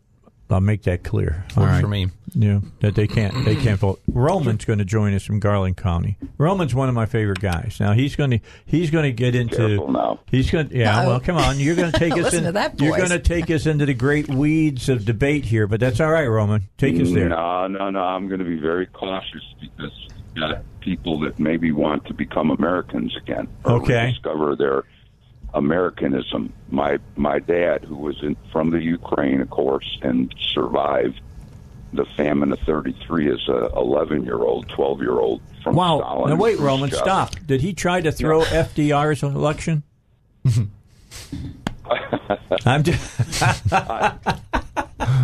I'll 0.50 0.60
make 0.60 0.82
that 0.84 1.02
clear. 1.04 1.44
All 1.56 1.62
Works 1.64 1.72
right. 1.74 1.80
for 1.82 1.88
me. 1.88 2.08
Yeah, 2.34 2.60
that 2.80 2.94
they 2.94 3.06
can't 3.06 3.44
they 3.44 3.56
can't 3.56 3.80
vote. 3.80 4.00
Roman's 4.06 4.64
going 4.66 4.78
to 4.80 4.84
join 4.84 5.14
us 5.14 5.24
from 5.24 5.40
Garland 5.40 5.76
County. 5.78 6.18
Roman's 6.36 6.74
one 6.74 6.88
of 6.88 6.94
my 6.94 7.06
favorite 7.06 7.40
guys. 7.40 7.78
Now 7.80 7.92
he's 7.92 8.16
going 8.16 8.30
to 8.32 8.38
he's 8.66 8.90
going 8.90 9.04
to 9.04 9.12
get 9.12 9.34
into 9.34 9.90
now. 9.90 10.20
He's 10.30 10.50
going 10.50 10.68
yeah. 10.70 11.00
Uh-oh. 11.00 11.06
Well, 11.08 11.20
come 11.20 11.36
on, 11.36 11.58
you're 11.58 11.74
going 11.74 11.90
to 11.92 11.98
take 11.98 12.12
us 12.18 12.24
Listen 12.24 12.38
in. 12.40 12.44
to 12.44 12.52
that 12.52 12.80
you're 12.80 12.96
going 12.96 13.08
to 13.10 13.18
take 13.18 13.50
us 13.50 13.64
into 13.66 13.86
the 13.86 13.94
great 13.94 14.28
weeds 14.28 14.88
of 14.90 15.04
debate 15.06 15.46
here, 15.46 15.66
but 15.66 15.80
that's 15.80 16.00
all 16.00 16.10
right, 16.10 16.26
Roman. 16.26 16.68
Take 16.76 17.00
us 17.00 17.10
there. 17.12 17.30
No, 17.30 17.66
no, 17.66 17.88
no. 17.90 18.00
I'm 18.00 18.28
going 18.28 18.40
to 18.40 18.44
be 18.46 18.58
very 18.58 18.86
cautious 18.86 19.42
because 19.60 19.92
you 20.34 20.42
got 20.42 20.62
people 20.80 21.18
that 21.20 21.38
maybe 21.38 21.72
want 21.72 22.04
to 22.06 22.14
become 22.14 22.50
Americans 22.50 23.16
again 23.16 23.48
or 23.64 23.72
Okay. 23.82 24.10
discover 24.12 24.54
their 24.54 24.84
Americanism. 25.54 26.52
My 26.70 26.98
my 27.16 27.38
dad, 27.38 27.84
who 27.84 27.96
was 27.96 28.22
in, 28.22 28.36
from 28.52 28.70
the 28.70 28.82
Ukraine, 28.82 29.40
of 29.40 29.50
course, 29.50 29.98
and 30.02 30.34
survived 30.54 31.20
the 31.92 32.04
famine 32.16 32.52
of 32.52 32.58
'33 32.60 33.30
as 33.32 33.48
a 33.48 33.70
11 33.76 34.24
year 34.24 34.36
old, 34.38 34.68
12 34.68 35.00
year 35.00 35.18
old 35.18 35.40
from 35.64 35.74
Wow. 35.74 35.98
Stalin. 36.00 36.30
Now 36.30 36.36
wait. 36.36 36.58
Roman, 36.58 36.90
stop. 36.90 37.34
Did 37.46 37.60
he 37.62 37.72
try 37.72 38.00
to 38.02 38.12
throw 38.12 38.42
FDR's 38.42 39.22
election? 39.22 39.82
I'm 42.66 42.82
just, 42.82 43.72
uh, 43.72 44.12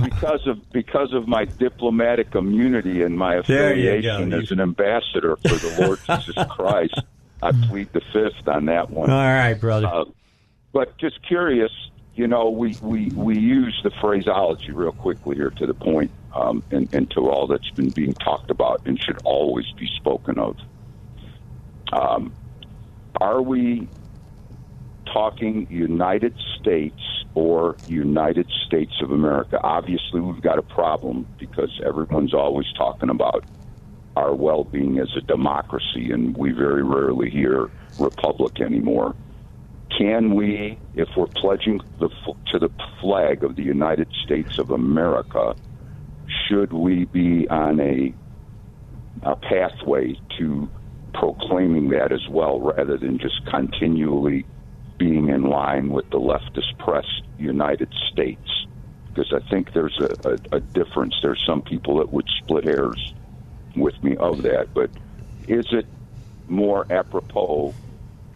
because 0.03 0.47
of 0.47 0.73
because 0.73 1.13
of 1.13 1.29
my 1.29 1.45
diplomatic 1.45 2.35
immunity 2.35 3.03
and 3.03 3.19
my 3.19 3.35
affiliation 3.37 4.33
as 4.33 4.51
an 4.51 4.61
ambassador 4.61 5.37
for 5.37 5.49
the 5.55 5.77
Lord 5.85 5.99
Jesus 6.07 6.35
Christ, 6.51 6.99
I 7.45 7.53
plead 7.69 7.91
the 7.93 8.01
fifth 8.13 8.49
on 8.49 8.67
that 8.67 8.91
one. 8.91 9.11
all 9.11 9.17
right, 9.17 9.55
brother. 9.55 9.87
Uh, 9.87 10.05
but 10.73 10.99
just 10.99 11.21
curious, 11.27 11.71
you 12.15 12.27
know, 12.27 12.49
we, 12.51 12.79
we, 12.81 13.11
we 13.11 13.39
use 13.39 13.79
the 13.85 13.91
phraseology 14.01 14.73
real 14.73 14.93
quickly 14.93 15.37
here 15.37 15.53
to 15.59 15.67
the 15.67 15.75
point, 15.75 16.11
um, 16.35 16.63
and, 16.71 16.89
and 16.93 17.11
to 17.11 17.29
all 17.29 17.47
that's 17.47 17.71
been 17.77 17.91
being 17.91 18.15
talked 18.15 18.51
about 18.51 18.81
and 18.87 18.99
should 18.99 19.19
always 19.25 19.67
be 19.79 19.89
spoken 19.97 20.39
of. 20.39 20.57
Um, 21.93 22.33
are 23.21 23.43
we 23.43 23.89
talking 25.13 25.67
United 25.69 26.35
States 26.59 27.01
or 27.35 27.79
United 27.85 28.49
States 28.67 28.93
of 29.03 29.11
America? 29.11 29.61
Obviously, 29.63 30.21
we've 30.21 30.43
got 30.43 30.59
a 30.59 30.63
problem 30.63 31.29
because 31.39 31.71
everyone's 31.87 32.35
always 32.35 32.67
talking 32.77 33.11
about 33.11 33.45
our 34.17 34.35
well 34.35 34.65
being 34.65 34.99
as 34.99 35.09
a 35.17 35.21
democracy, 35.21 36.11
and 36.13 36.37
we 36.37 36.53
very 36.53 36.83
rarely 36.83 37.31
hear 37.31 37.69
republic 37.99 38.61
anymore. 38.61 39.15
Can 39.97 40.35
we, 40.35 40.79
if 40.95 41.09
we're 41.17 41.27
pledging 41.27 41.81
the, 42.01 42.09
to 42.53 42.59
the 42.59 42.71
flag 43.01 43.45
of 43.45 43.57
the 43.57 43.63
United 43.63 44.09
States 44.25 44.59
of 44.59 44.71
America, 44.71 45.55
should 46.49 46.73
we 46.73 47.05
be 47.05 47.49
on 47.49 47.81
a, 47.81 48.15
a 49.23 49.37
pathway 49.37 50.17
to 50.39 50.69
proclaiming 51.13 51.91
that 51.91 52.13
as 52.13 52.27
well, 52.29 52.61
rather 52.61 52.97
than 52.97 53.19
just 53.19 53.45
continually 53.47 54.45
being 54.99 55.29
in 55.29 55.43
line 55.45 55.91
with 55.91 56.09
the 56.11 56.19
leftist 56.19 56.77
press 56.79 57.07
United 57.39 57.93
States? 58.11 58.67
Because 59.09 59.33
I 59.33 59.49
think 59.49 59.73
there's 59.75 59.99
a, 60.01 60.29
a, 60.29 60.57
a 60.57 60.61
difference. 60.61 61.15
There's 61.23 61.43
some 61.47 61.63
people 61.63 61.99
that 61.99 62.13
would 62.13 62.27
split 62.43 62.65
hairs 62.65 63.15
with 63.77 64.03
me 64.03 64.17
of 64.17 64.43
that, 64.43 64.73
but 64.75 64.91
is 65.49 65.67
it 65.73 65.87
more 66.49 66.87
apropos 66.91 67.75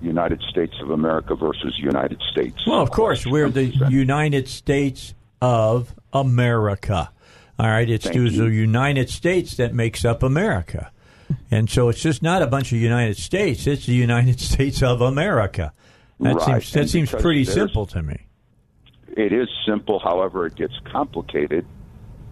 United 0.01 0.41
States 0.43 0.75
of 0.81 0.91
America 0.91 1.35
versus 1.35 1.75
United 1.79 2.21
States? 2.31 2.57
Well, 2.67 2.81
of 2.81 2.91
course, 2.91 3.27
we're 3.27 3.51
the 3.51 3.67
United 3.91 4.49
States 4.49 5.15
of 5.41 5.95
America. 6.13 7.11
All 7.59 7.67
right, 7.69 7.89
it's 7.89 8.09
the. 8.09 8.19
United 8.19 9.11
States 9.11 9.57
that 9.57 9.75
makes 9.75 10.05
up 10.05 10.23
America. 10.23 10.93
And 11.51 11.69
so 11.69 11.89
it's 11.89 12.01
just 12.01 12.23
not 12.23 12.41
a 12.43 12.47
bunch 12.47 12.73
of 12.73 12.79
United 12.79 13.17
States, 13.19 13.67
it's 13.67 13.87
the 13.87 13.95
United 13.95 14.41
States 14.53 14.83
of 14.83 15.01
America. 15.01 15.73
That 16.21 16.37
Right, 16.37 16.63
seems 16.63 16.73
that 16.73 16.81
and 16.81 16.91
seems 16.91 17.11
pretty 17.11 17.45
simple 17.45 17.87
to 17.87 18.03
me. 18.03 18.27
It 19.17 19.33
is 19.33 19.49
simple, 19.67 19.99
however, 19.99 20.47
it 20.47 20.55
gets 20.55 20.75
complicated 20.85 21.67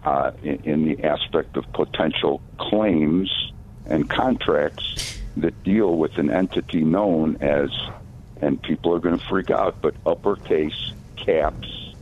uh, 0.07 0.31
in, 0.41 0.55
in 0.63 0.85
the 0.85 1.03
aspect 1.03 1.57
of 1.57 1.69
potential 1.73 2.41
claims 2.57 3.51
and 3.87 4.09
contracts 4.09 5.19
that 5.35 5.61
deal 5.63 5.97
with 5.97 6.17
an 6.17 6.29
entity 6.29 6.81
known 6.81 7.35
as, 7.41 7.69
and 8.41 8.61
people 8.61 8.95
are 8.95 8.99
going 8.99 9.19
to 9.19 9.25
freak 9.25 9.51
out, 9.51 9.81
but 9.81 9.93
uppercase 10.05 10.93
caps 11.17 11.93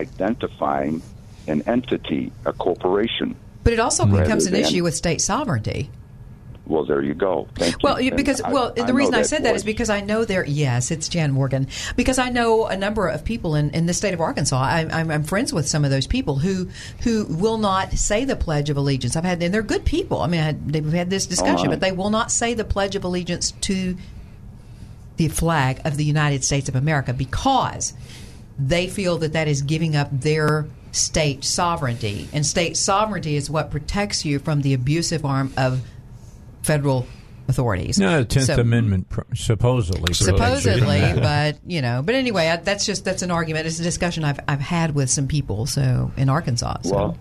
identifying 0.00 1.02
an 1.46 1.62
entity, 1.66 2.32
a 2.46 2.52
corporation. 2.54 3.36
But 3.62 3.74
it 3.74 3.78
also 3.78 4.06
becomes 4.06 4.46
an 4.46 4.54
issue 4.54 4.82
with 4.82 4.96
state 4.96 5.20
sovereignty. 5.20 5.90
Well, 6.70 6.84
there 6.84 7.02
you 7.02 7.14
go. 7.14 7.48
Thank. 7.56 7.82
Well, 7.82 8.00
you- 8.00 8.14
because 8.14 8.40
I- 8.40 8.52
well, 8.52 8.72
I 8.76 8.82
the 8.82 8.86
know 8.86 8.92
reason 8.92 9.14
I 9.14 9.22
said 9.22 9.42
that 9.42 9.50
voice. 9.50 9.58
is 9.58 9.64
because 9.64 9.90
I 9.90 10.02
know 10.02 10.24
there. 10.24 10.46
Yes, 10.46 10.92
it's 10.92 11.08
Jan 11.08 11.32
Morgan. 11.32 11.66
Because 11.96 12.18
I 12.18 12.28
know 12.28 12.66
a 12.66 12.76
number 12.76 13.08
of 13.08 13.24
people 13.24 13.56
in, 13.56 13.70
in 13.70 13.86
the 13.86 13.92
state 13.92 14.14
of 14.14 14.20
Arkansas. 14.20 14.56
I, 14.56 14.86
I'm, 14.90 15.10
I'm 15.10 15.24
friends 15.24 15.52
with 15.52 15.66
some 15.68 15.84
of 15.84 15.90
those 15.90 16.06
people 16.06 16.36
who 16.36 16.68
who 17.00 17.26
will 17.26 17.58
not 17.58 17.92
say 17.94 18.24
the 18.24 18.36
Pledge 18.36 18.70
of 18.70 18.76
Allegiance. 18.76 19.16
I've 19.16 19.24
had 19.24 19.42
and 19.42 19.52
they're 19.52 19.62
good 19.62 19.84
people. 19.84 20.22
I 20.22 20.28
mean, 20.28 20.40
I 20.40 20.44
had, 20.44 20.72
they've 20.72 20.92
had 20.92 21.10
this 21.10 21.26
oh, 21.26 21.30
discussion, 21.30 21.66
right. 21.66 21.70
but 21.70 21.80
they 21.80 21.92
will 21.92 22.10
not 22.10 22.30
say 22.30 22.54
the 22.54 22.64
Pledge 22.64 22.94
of 22.94 23.02
Allegiance 23.02 23.50
to 23.62 23.96
the 25.16 25.26
flag 25.28 25.80
of 25.84 25.96
the 25.96 26.04
United 26.04 26.44
States 26.44 26.68
of 26.68 26.76
America 26.76 27.12
because 27.12 27.94
they 28.58 28.86
feel 28.86 29.18
that 29.18 29.32
that 29.32 29.48
is 29.48 29.62
giving 29.62 29.96
up 29.96 30.08
their 30.12 30.66
state 30.92 31.44
sovereignty, 31.44 32.28
and 32.32 32.46
state 32.46 32.76
sovereignty 32.76 33.34
is 33.36 33.50
what 33.50 33.70
protects 33.70 34.24
you 34.24 34.38
from 34.38 34.62
the 34.62 34.72
abusive 34.72 35.24
arm 35.24 35.52
of 35.56 35.82
federal 36.72 37.06
authorities. 37.48 37.98
No, 37.98 38.20
the 38.20 38.24
Tenth 38.24 38.46
So- 38.46 38.60
Amendment, 38.60 39.08
pr- 39.08 39.22
supposedly. 39.34 40.14
Supposedly, 40.14 41.00
but 41.20 41.58
you 41.66 41.82
know, 41.82 42.02
but 42.02 42.14
anyway, 42.14 42.48
I, 42.48 42.56
that's 42.56 42.86
just 42.86 43.04
that's 43.04 43.22
an 43.22 43.30
argument. 43.30 43.66
It's 43.66 43.80
a 43.80 43.82
discussion 43.82 44.24
I've 44.24 44.40
I've 44.48 44.60
had 44.60 44.94
with 44.94 45.10
some 45.10 45.26
people. 45.28 45.66
So 45.66 46.10
in 46.16 46.28
Arkansas, 46.28 46.78
so. 46.82 46.94
Well, 46.94 47.18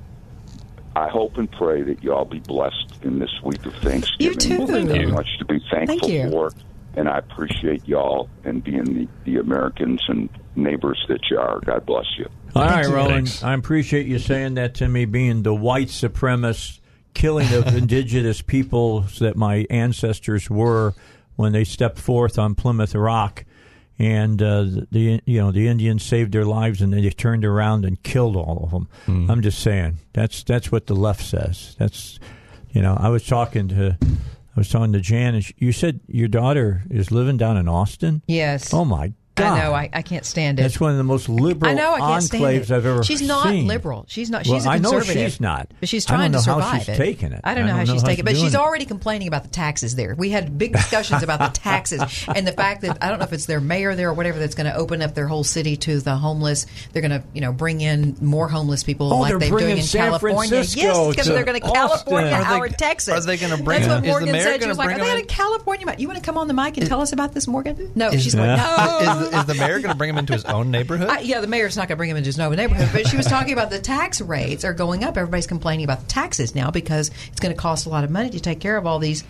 I 0.95 1.07
hope 1.07 1.37
and 1.37 1.49
pray 1.51 1.81
that 1.83 2.03
you 2.03 2.13
all 2.13 2.25
be 2.25 2.39
blessed 2.39 2.93
in 3.03 3.19
this 3.19 3.29
week 3.43 3.65
of 3.65 3.73
Thanksgiving. 3.75 4.33
You 4.33 4.35
too. 4.35 4.65
There's 4.65 4.87
Thank 4.87 5.01
you. 5.01 5.07
much 5.09 5.27
to 5.39 5.45
be 5.45 5.59
thankful 5.71 5.99
Thank 5.99 6.07
you. 6.11 6.29
for, 6.29 6.51
and 6.95 7.07
I 7.07 7.19
appreciate 7.19 7.87
y'all 7.87 8.27
and 8.43 8.63
being 8.63 8.83
the, 8.83 9.07
the 9.23 9.37
Americans 9.37 10.01
and 10.09 10.29
neighbors 10.55 11.01
that 11.07 11.21
you 11.29 11.37
are. 11.39 11.59
God 11.61 11.85
bless 11.85 12.07
you. 12.17 12.27
All 12.55 12.63
right, 12.65 12.85
you. 12.85 12.93
Roland. 12.93 13.27
Thanks. 13.29 13.43
I 13.43 13.53
appreciate 13.53 14.07
you 14.07 14.19
saying 14.19 14.55
that 14.55 14.73
to 14.75 14.89
me, 14.89 15.05
being 15.05 15.43
the 15.43 15.53
white 15.53 15.87
supremacist 15.87 16.78
killing 17.13 17.51
of 17.53 17.67
indigenous 17.75 18.41
peoples 18.41 19.19
that 19.19 19.35
my 19.35 19.65
ancestors 19.69 20.49
were 20.49 20.93
when 21.35 21.51
they 21.53 21.63
stepped 21.63 21.97
forth 21.99 22.37
on 22.37 22.55
Plymouth 22.55 22.93
Rock, 22.95 23.45
and 23.97 24.41
uh, 24.41 24.63
the 24.91 25.21
you 25.25 25.39
know 25.41 25.51
the 25.51 25.67
Indians 25.67 26.03
saved 26.03 26.31
their 26.31 26.45
lives 26.45 26.81
and 26.81 26.91
then 26.93 27.01
they 27.01 27.09
turned 27.09 27.43
around 27.45 27.85
and 27.85 28.01
killed 28.03 28.35
all 28.35 28.61
of 28.63 28.71
them. 28.71 29.29
I'm 29.29 29.41
just 29.41 29.59
saying 29.59 29.99
that's 30.13 30.43
that's 30.43 30.71
what 30.71 30.87
the 30.87 30.95
left 30.95 31.23
says. 31.23 31.75
That's 31.79 32.19
you 32.71 32.81
know 32.81 32.95
I 32.99 33.09
was 33.09 33.25
talking 33.25 33.67
to. 33.69 33.97
I 34.01 34.59
was 34.59 34.69
talking 34.69 34.91
to 34.93 34.99
Jan, 34.99 35.35
and 35.35 35.43
she, 35.45 35.53
you 35.57 35.71
said 35.71 36.01
your 36.07 36.27
daughter 36.27 36.83
is 36.89 37.11
living 37.11 37.37
down 37.37 37.55
in 37.55 37.69
Austin. 37.69 38.21
yes, 38.27 38.73
Oh 38.73 38.83
my 38.83 39.13
God! 39.39 39.59
I 39.59 39.63
know. 39.63 39.73
I, 39.73 39.89
I 39.93 40.01
can't 40.01 40.25
stand 40.25 40.59
it. 40.59 40.63
That's 40.63 40.79
one 40.79 40.91
of 40.91 40.97
the 40.97 41.03
most 41.03 41.29
liberal 41.29 41.71
I 41.71 41.73
know. 41.75 41.93
I 41.93 41.99
can't 41.99 42.23
stand 42.23 42.43
enclaves 42.43 42.61
it. 42.63 42.71
I've 42.71 42.85
ever 42.85 43.03
seen. 43.03 43.17
She's 43.17 43.27
not 43.27 43.47
seen. 43.47 43.67
liberal. 43.67 44.05
She's 44.07 44.29
not. 44.29 44.45
Well, 44.47 44.57
She's 44.57 44.65
a 44.65 44.69
I 44.69 44.77
know 44.77 44.91
conservative. 44.91 45.31
she's 45.31 45.39
not. 45.41 45.71
But 45.79 45.89
she's 45.89 46.05
I 46.07 46.11
don't 46.11 46.17
trying 46.19 46.31
know 46.31 46.39
to 46.41 46.45
how 46.45 46.55
survive 46.61 46.79
she's 46.81 46.89
it. 46.89 46.95
taking 46.97 47.31
it. 47.33 47.41
I 47.43 47.53
don't 47.53 47.63
I 47.63 47.67
know 47.67 47.71
don't 47.71 47.77
how 47.79 47.83
know 47.85 47.93
she's 47.93 48.01
how 48.01 48.07
taking 48.07 48.23
it. 48.23 48.25
But 48.25 48.33
she's 48.35 48.41
doing 48.51 48.53
it. 48.53 48.57
already 48.57 48.85
complaining 48.85 49.27
about 49.27 49.43
the 49.43 49.49
taxes 49.49 49.95
there. 49.95 50.15
We 50.17 50.29
had 50.29 50.57
big 50.57 50.73
discussions 50.73 51.23
about 51.23 51.39
the 51.39 51.59
taxes 51.59 52.01
and 52.35 52.45
the 52.47 52.51
fact 52.51 52.81
that 52.81 52.97
I 53.01 53.09
don't 53.09 53.19
know 53.19 53.25
if 53.25 53.33
it's 53.33 53.45
their 53.45 53.61
mayor 53.61 53.95
there 53.95 54.09
or 54.09 54.13
whatever 54.13 54.39
that's 54.39 54.55
going 54.55 54.71
to 54.71 54.75
open 54.75 55.01
up 55.01 55.15
their 55.15 55.27
whole 55.27 55.43
city 55.43 55.75
to 55.77 55.99
the 55.99 56.15
homeless. 56.15 56.65
They're 56.93 57.01
going 57.01 57.21
to 57.21 57.23
you 57.33 57.41
know 57.41 57.51
bring 57.53 57.81
in 57.81 58.17
more 58.21 58.47
homeless 58.47 58.83
people 58.83 59.11
Oh, 59.13 59.19
like 59.19 59.29
they're 59.29 59.39
they're 59.39 59.59
doing 59.59 59.77
in 59.77 59.83
San 59.83 60.07
California. 60.09 60.49
Francisco 60.49 60.81
yes, 60.81 61.09
because 61.09 61.27
they're 61.27 61.43
going 61.45 61.59
to 61.61 61.67
California 61.71 62.31
Are 62.31 62.39
they- 62.43 62.45
our 62.59 62.67
Texas. 62.69 63.13
are 63.13 63.21
they 63.21 63.37
gonna 63.37 63.55
bring 63.57 63.81
That's 63.81 63.87
them- 63.87 64.03
what 64.03 64.23
is 64.23 64.27
the 64.27 64.31
Morgan 64.31 64.41
said. 64.41 64.53
She 64.53 64.59
gonna 64.59 64.69
was 64.71 64.77
like, 64.77 64.87
bring 64.87 64.95
"Are 64.97 64.99
they 64.99 65.05
them 65.09 65.15
in 65.17 65.21
in? 65.21 65.27
California? 65.27 65.95
You 65.97 66.07
want 66.07 66.19
to 66.19 66.25
come 66.25 66.37
on 66.37 66.47
the 66.47 66.53
mic 66.53 66.77
and 66.77 66.87
tell 66.87 67.01
us 67.01 67.11
about 67.13 67.33
this, 67.33 67.47
Morgan?" 67.47 67.91
No, 67.95 68.11
she's 68.11 68.35
like, 68.35 68.57
"No." 68.57 69.28
Is, 69.33 69.45
the 69.45 69.55
mayor 69.55 69.79
going 69.79 69.91
to 69.91 69.97
bring 69.97 70.09
him 70.09 70.17
into 70.17 70.33
his 70.33 70.45
own 70.45 70.71
neighborhood? 70.71 71.09
Yeah, 71.21 71.41
the 71.41 71.47
mayor's 71.47 71.77
not 71.77 71.87
going 71.87 71.95
to 71.95 71.97
bring 71.97 72.09
him 72.09 72.17
into 72.17 72.27
his 72.27 72.39
own 72.39 72.55
neighborhood, 72.55 72.89
but 72.91 73.07
she 73.07 73.17
was 73.17 73.25
talking 73.25 73.53
about 73.53 73.69
the 73.69 73.79
tax 73.79 74.21
rates 74.21 74.63
are 74.63 74.73
going 74.73 75.03
up. 75.03 75.17
Everybody's 75.17 75.47
complaining 75.47 75.83
about 75.83 76.01
the 76.01 76.07
taxes 76.07 76.55
now 76.55 76.71
because 76.71 77.11
it's 77.27 77.39
going 77.39 77.53
to 77.53 77.59
cost 77.59 77.85
a 77.85 77.89
lot 77.89 78.03
of 78.03 78.11
money 78.11 78.29
to 78.31 78.39
take 78.39 78.59
care 78.59 78.77
of 78.77 78.85
all 78.85 78.99
these 78.99 79.23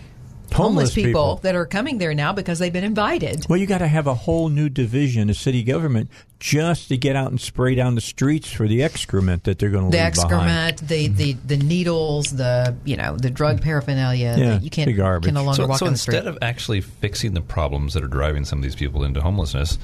Homeless 0.56 0.94
people, 0.94 1.08
people. 1.08 1.36
that 1.42 1.54
are 1.54 1.66
coming 1.66 1.98
there 1.98 2.14
now 2.14 2.32
because 2.32 2.58
they've 2.58 2.72
been 2.72 2.84
invited. 2.84 3.46
Well, 3.48 3.58
you 3.58 3.66
got 3.66 3.78
to 3.78 3.86
have 3.88 4.06
a 4.06 4.14
whole 4.14 4.48
new 4.48 4.68
division 4.68 5.30
of 5.30 5.36
city 5.36 5.62
government 5.62 6.10
just 6.38 6.88
to 6.88 6.96
get 6.96 7.16
out 7.16 7.30
and 7.30 7.40
spray 7.40 7.74
down 7.74 7.94
the 7.94 8.00
streets 8.00 8.50
for 8.50 8.66
the 8.66 8.82
excrement 8.82 9.44
that 9.44 9.58
they're 9.58 9.70
going 9.70 9.90
to 9.90 9.96
The 9.96 10.02
leave 10.04 10.14
behind. 10.14 10.70
excrement, 10.72 10.88
the, 10.88 11.06
the, 11.08 11.32
the 11.46 11.56
needles, 11.58 12.30
the 12.36 12.74
you 12.84 12.96
know 12.96 13.16
the 13.16 13.30
drug 13.30 13.60
paraphernalia. 13.62 14.34
Yeah, 14.38 14.58
you 14.60 14.70
can't 14.70 14.86
the 14.86 14.92
garbage. 14.94 15.26
can 15.28 15.34
no 15.34 15.44
longer 15.44 15.62
So, 15.62 15.66
walk 15.68 15.78
so 15.78 15.86
on 15.86 15.92
the 15.92 15.98
street. 15.98 16.16
instead 16.16 16.28
of 16.28 16.38
actually 16.42 16.80
fixing 16.80 17.34
the 17.34 17.40
problems 17.42 17.94
that 17.94 18.02
are 18.02 18.08
driving 18.08 18.44
some 18.44 18.58
of 18.58 18.62
these 18.62 18.76
people 18.76 19.04
into 19.04 19.20
homelessness, 19.20 19.78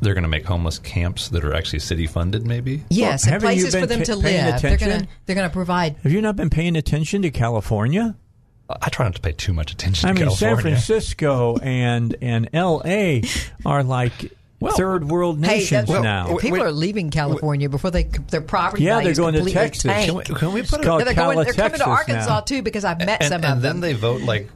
they're 0.00 0.14
going 0.14 0.22
to 0.22 0.28
make 0.28 0.44
homeless 0.44 0.78
camps 0.78 1.28
that 1.30 1.44
are 1.44 1.54
actually 1.54 1.80
city 1.80 2.06
funded. 2.06 2.46
Maybe. 2.46 2.84
yes, 2.88 3.26
Well, 3.26 3.34
and 3.34 3.42
haven't 3.42 3.56
you 3.56 3.62
places 3.64 3.74
for 3.74 3.80
been 3.86 3.88
them 3.98 4.06
ta- 4.06 4.14
to 4.14 4.20
paying 4.22 4.44
live. 4.44 4.62
They're 4.62 4.72
attention? 4.74 4.88
gonna 4.90 5.08
they're 5.26 5.36
gonna 5.36 5.50
provide. 5.50 5.96
Have 6.04 6.12
you 6.12 6.20
not 6.22 6.36
been 6.36 6.50
paying 6.50 6.76
attention 6.76 7.22
to 7.22 7.30
California? 7.30 8.16
I 8.70 8.88
try 8.90 9.06
not 9.06 9.14
to 9.14 9.20
pay 9.20 9.32
too 9.32 9.52
much 9.54 9.72
attention 9.72 10.08
to 10.08 10.14
that. 10.14 10.20
I 10.20 10.24
to 10.24 10.26
mean, 10.28 10.36
San 10.36 10.56
Francisco 10.58 11.56
and 11.58 12.14
and 12.20 12.50
L.A. 12.52 13.22
are 13.64 13.82
like 13.82 14.32
third 14.76 15.08
world 15.08 15.38
Hey, 15.44 15.58
nations 15.58 15.88
now. 15.88 16.36
people 16.38 16.62
are 16.62 16.72
leaving 16.72 17.10
California 17.10 17.68
before 17.68 17.90
they 17.90 18.02
their 18.04 18.40
property 18.40 18.82
Yeah, 18.84 19.00
they're 19.00 19.14
going 19.14 19.32
to 19.34 19.38
completely 19.38 19.52
Texas. 19.52 19.92
Can 20.04 20.14
we- 20.16 20.24
can 20.24 20.52
we 20.52 20.60
It's 20.60 20.70
put 20.70 20.80
it? 20.80 20.84
called 20.84 21.02
they're 21.06 21.14
going. 21.14 21.36
They're 21.36 21.52
coming 21.54 21.78
Cali-Texas 21.78 21.80
to 21.84 21.88
Arkansas 21.88 22.34
now. 22.34 22.40
too 22.40 22.62
because 22.62 22.84
I've 22.84 22.98
met 22.98 23.22
and, 23.22 23.28
some 23.28 23.44
and 23.44 23.54
of 23.54 23.62
then 23.62 23.74
them, 23.74 23.80
they 23.80 23.92
vote 23.94 24.22
like 24.22 24.50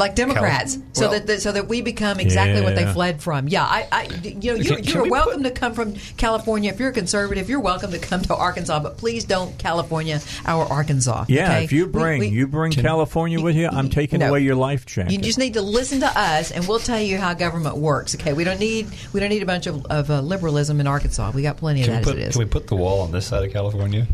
like 0.00 0.16
Democrats, 0.16 0.74
Cali- 0.76 0.86
so 0.94 1.10
well- 1.10 1.20
that 1.20 1.40
so 1.40 1.52
that 1.52 1.68
we 1.68 1.80
become 1.82 2.18
exactly 2.18 2.62
what 2.62 2.74
they 2.74 2.92
fled 2.92 3.22
from. 3.22 3.46
Yeah, 3.46 3.62
I, 3.64 3.86
I 3.92 4.02
you 4.24 4.32
know, 4.52 4.54
you're, 4.56 4.76
Can- 4.76 4.84
can 4.84 4.94
you're 4.94 5.02
we 5.04 5.10
welcome 5.10 5.44
to 5.44 5.50
come 5.52 5.74
from 5.74 5.94
California 6.16 6.70
if 6.70 6.80
you're 6.80 6.88
a 6.90 6.92
conservative. 6.92 7.48
You're 7.48 7.60
welcome 7.60 7.92
to 7.92 7.98
come 8.00 8.22
to 8.22 8.34
Arkansas, 8.34 8.80
but 8.80 8.96
please 8.98 9.24
don't 9.24 9.56
California 9.58 10.20
our 10.46 10.64
Arkansas. 10.64 11.26
yeah, 11.28 11.44
okay? 11.52 11.64
if 11.64 11.72
you 11.72 11.86
bring 11.86 12.18
we- 12.20 12.28
you 12.28 12.48
bring 12.48 12.72
California 12.72 13.40
with 13.40 13.54
you, 13.54 13.68
I'm 13.68 13.88
taking 13.90 14.20
No. 14.20 14.28
away 14.30 14.40
your 14.40 14.56
life 14.56 14.86
jacket. 14.86 15.12
You 15.12 15.18
just 15.18 15.38
need 15.38 15.54
to 15.54 15.62
listen 15.62 16.00
to 16.00 16.06
us, 16.18 16.50
and 16.50 16.66
we'll 16.66 16.78
tell 16.80 17.00
you 17.00 17.18
how 17.18 17.34
government 17.34 17.76
works. 17.76 18.14
Okay, 18.16 18.32
we 18.32 18.42
don't 18.44 18.58
need 18.58 18.88
we 19.12 19.20
don't 19.20 19.28
need 19.30 19.42
a 19.42 19.46
bunch 19.46 19.66
of, 19.66 19.84
of 19.86 20.10
uh, 20.10 20.20
liberalism 20.20 20.80
in 20.80 20.86
Arkansas. 20.86 21.30
We 21.34 21.42
got 21.42 21.58
plenty 21.58 21.82
of 21.82 21.86
Can 21.86 21.94
we, 21.96 21.98
that 21.98 22.04
put, 22.04 22.16
as 22.16 22.22
it 22.24 22.28
is. 22.28 22.34
can 22.36 22.44
we 22.44 22.50
put 22.50 22.66
the 22.66 22.76
wall 22.76 23.02
on 23.02 23.12
this 23.12 23.26
side 23.26 23.44
of 23.44 23.52
California? 23.52 24.06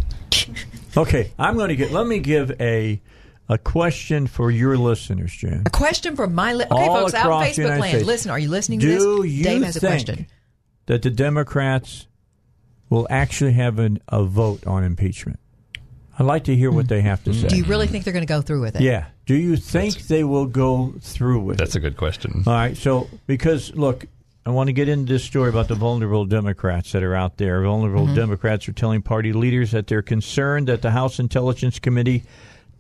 okay, 0.97 1.31
I'm 1.39 1.57
going 1.57 1.69
to 1.69 1.77
get. 1.77 1.93
Let 1.93 2.07
me 2.07 2.19
give 2.19 2.61
a 2.61 3.01
a 3.49 3.59
question 3.59 4.27
for 4.27 4.51
your 4.51 4.77
listeners, 4.77 5.33
Jan. 5.33 5.63
a 5.67 5.71
question 5.71 6.17
for 6.17 6.27
my 6.27 6.53
li- 6.53 6.65
okay, 6.65 6.87
All 6.87 6.97
folks 7.01 7.15
out 7.15 7.27
on 7.27 7.43
across 7.43 7.57
the 7.57 7.63
Facebook 7.63 7.65
United 7.65 7.81
land. 7.81 7.91
States. 7.93 8.07
Listen, 8.07 8.31
are 8.33 8.39
you 8.39 8.49
listening 8.49 8.81
to 8.81 8.87
Do 8.87 9.23
this? 9.23 9.33
you 9.33 9.45
Dave 9.45 9.63
has 9.63 9.77
a 9.77 9.81
question. 9.81 10.27
that 10.87 11.03
the 11.03 11.11
Democrats 11.11 12.07
will 12.91 13.07
actually 13.11 13.53
have 13.53 13.79
an, 13.79 14.01
a 14.09 14.25
vote 14.25 14.67
on 14.67 14.83
impeachment? 14.85 15.39
I'd 16.19 16.25
like 16.25 16.45
to 16.45 16.57
hear 16.57 16.71
what 16.71 16.89
they 16.89 17.03
have 17.03 17.23
to 17.25 17.35
say. 17.35 17.43
Hmm. 17.43 17.47
Do 17.49 17.57
you 17.57 17.65
really 17.65 17.87
think 17.87 18.05
they're 18.05 18.13
going 18.13 18.27
to 18.27 18.33
go 18.33 18.41
through 18.41 18.63
with 18.63 18.77
it? 18.77 18.83
yeah. 18.83 19.07
Do 19.27 19.35
you 19.35 19.57
think 19.57 20.07
they 20.07 20.23
will 20.25 20.47
go 20.47 20.95
through 21.01 21.41
with 21.41 21.59
That's 21.59 21.75
it? 21.75 21.81
That's 21.83 21.85
a 21.85 21.91
good 21.91 21.97
question. 21.97 22.45
All 22.47 22.53
right. 22.53 22.77
So, 22.77 23.09
because 23.27 23.75
look, 23.75 24.07
I 24.47 24.51
want 24.51 24.69
to 24.69 24.73
get 24.73 24.89
into 24.89 25.13
this 25.13 25.25
story 25.25 25.49
about 25.51 25.67
the 25.67 25.75
vulnerable 25.75 26.25
Democrats 26.25 26.93
that 26.93 27.03
are 27.03 27.17
out 27.17 27.37
there. 27.37 27.61
Vulnerable 27.63 28.07
Democrats 28.15 28.69
are 28.69 28.73
telling 28.73 29.03
party 29.03 29.33
leaders 29.33 29.73
that 29.73 29.89
they're 29.89 30.01
concerned 30.03 30.69
that 30.69 30.81
the 30.83 30.93
House 30.93 31.19
Intelligence 31.19 31.81
Committee 31.81 32.23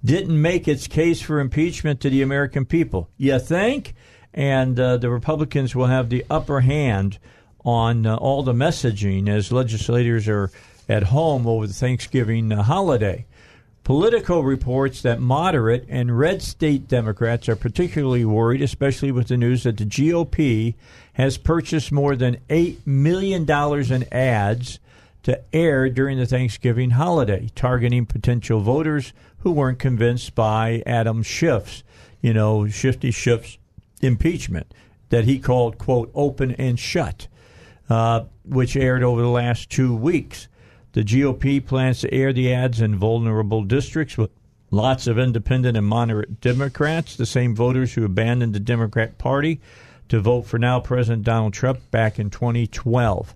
didn't 0.04 0.40
make 0.40 0.68
its 0.68 0.86
case 0.86 1.20
for 1.20 1.40
impeachment 1.40 2.00
to 2.00 2.10
the 2.10 2.22
American 2.22 2.64
people. 2.64 3.10
You 3.16 3.38
think? 3.38 3.94
And 4.32 4.78
uh, 4.78 4.98
the 4.98 5.10
Republicans 5.10 5.74
will 5.74 5.86
have 5.86 6.10
the 6.10 6.24
upper 6.28 6.60
hand 6.60 7.18
on 7.64 8.06
uh, 8.06 8.16
all 8.16 8.42
the 8.42 8.52
messaging 8.52 9.28
as 9.28 9.50
legislators 9.50 10.28
are 10.28 10.50
at 10.88 11.04
home 11.04 11.46
over 11.46 11.66
the 11.66 11.72
Thanksgiving 11.72 12.52
uh, 12.52 12.62
holiday. 12.62 13.26
Politico 13.82 14.40
reports 14.40 15.02
that 15.02 15.20
moderate 15.20 15.86
and 15.88 16.18
red 16.18 16.42
state 16.42 16.88
Democrats 16.88 17.48
are 17.48 17.54
particularly 17.54 18.24
worried, 18.24 18.60
especially 18.60 19.12
with 19.12 19.28
the 19.28 19.36
news 19.36 19.62
that 19.62 19.76
the 19.76 19.84
GOP 19.84 20.74
has 21.12 21.38
purchased 21.38 21.92
more 21.92 22.16
than 22.16 22.38
$8 22.48 22.84
million 22.84 23.48
in 23.48 24.12
ads 24.12 24.80
to 25.22 25.40
air 25.52 25.88
during 25.88 26.18
the 26.18 26.26
Thanksgiving 26.26 26.90
holiday, 26.90 27.48
targeting 27.54 28.06
potential 28.06 28.60
voters 28.60 29.12
who 29.46 29.52
weren't 29.52 29.78
convinced 29.78 30.34
by 30.34 30.82
Adam 30.86 31.22
Schiff's, 31.22 31.84
you 32.20 32.34
know, 32.34 32.66
Shifty 32.66 33.12
Schiff's 33.12 33.58
impeachment 34.02 34.74
that 35.10 35.22
he 35.22 35.38
called, 35.38 35.78
quote, 35.78 36.10
open 36.16 36.50
and 36.56 36.76
shut, 36.76 37.28
uh, 37.88 38.24
which 38.44 38.74
aired 38.74 39.04
over 39.04 39.22
the 39.22 39.28
last 39.28 39.70
two 39.70 39.94
weeks. 39.94 40.48
The 40.94 41.04
GOP 41.04 41.64
plans 41.64 42.00
to 42.00 42.12
air 42.12 42.32
the 42.32 42.52
ads 42.52 42.80
in 42.80 42.96
vulnerable 42.96 43.62
districts 43.62 44.18
with 44.18 44.32
lots 44.72 45.06
of 45.06 45.16
independent 45.16 45.76
and 45.76 45.86
moderate 45.86 46.40
Democrats, 46.40 47.14
the 47.14 47.24
same 47.24 47.54
voters 47.54 47.94
who 47.94 48.04
abandoned 48.04 48.52
the 48.52 48.58
Democrat 48.58 49.16
Party 49.16 49.60
to 50.08 50.18
vote 50.18 50.42
for 50.42 50.58
now 50.58 50.80
President 50.80 51.22
Donald 51.22 51.52
Trump 51.52 51.88
back 51.92 52.18
in 52.18 52.30
2012. 52.30 53.32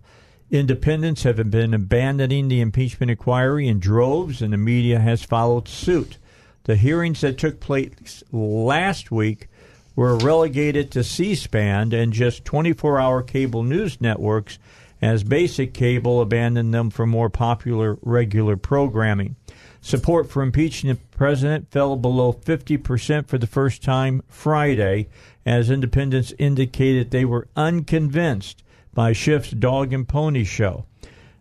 Independents 0.50 1.22
have 1.22 1.48
been 1.48 1.72
abandoning 1.72 2.48
the 2.48 2.60
impeachment 2.60 3.08
inquiry 3.08 3.68
in 3.68 3.78
droves, 3.78 4.42
and 4.42 4.52
the 4.52 4.56
media 4.56 4.98
has 4.98 5.22
followed 5.22 5.68
suit. 5.68 6.18
The 6.64 6.74
hearings 6.74 7.20
that 7.20 7.38
took 7.38 7.60
place 7.60 8.24
last 8.32 9.12
week 9.12 9.48
were 9.94 10.16
relegated 10.16 10.90
to 10.90 11.04
C 11.04 11.36
SPAN 11.36 11.92
and 11.92 12.12
just 12.12 12.44
24 12.44 12.98
hour 12.98 13.22
cable 13.22 13.62
news 13.62 14.00
networks 14.00 14.58
as 15.00 15.22
basic 15.22 15.72
cable 15.72 16.20
abandoned 16.20 16.74
them 16.74 16.90
for 16.90 17.06
more 17.06 17.30
popular 17.30 17.96
regular 18.02 18.56
programming. 18.56 19.36
Support 19.80 20.28
for 20.30 20.42
impeaching 20.42 20.90
the 20.90 20.96
president 21.16 21.70
fell 21.70 21.94
below 21.94 22.32
50% 22.32 23.28
for 23.28 23.38
the 23.38 23.46
first 23.46 23.84
time 23.84 24.22
Friday 24.26 25.08
as 25.46 25.70
independents 25.70 26.34
indicated 26.38 27.10
they 27.10 27.24
were 27.24 27.46
unconvinced 27.56 28.64
by 29.00 29.14
Schiff's 29.14 29.52
dog 29.52 29.94
and 29.94 30.06
pony 30.06 30.44
show. 30.44 30.84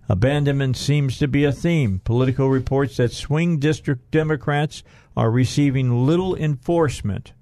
Abandonment 0.08 0.78
seems 0.78 1.18
to 1.18 1.28
be 1.28 1.44
a 1.44 1.52
theme. 1.52 2.00
Politico 2.06 2.48
reports 2.48 2.96
that 2.96 3.12
swing 3.12 3.60
district 3.60 4.12
Democrats 4.12 4.82
are 5.18 5.30
receiving 5.30 6.06
little 6.06 6.38
enforcement 6.38 7.34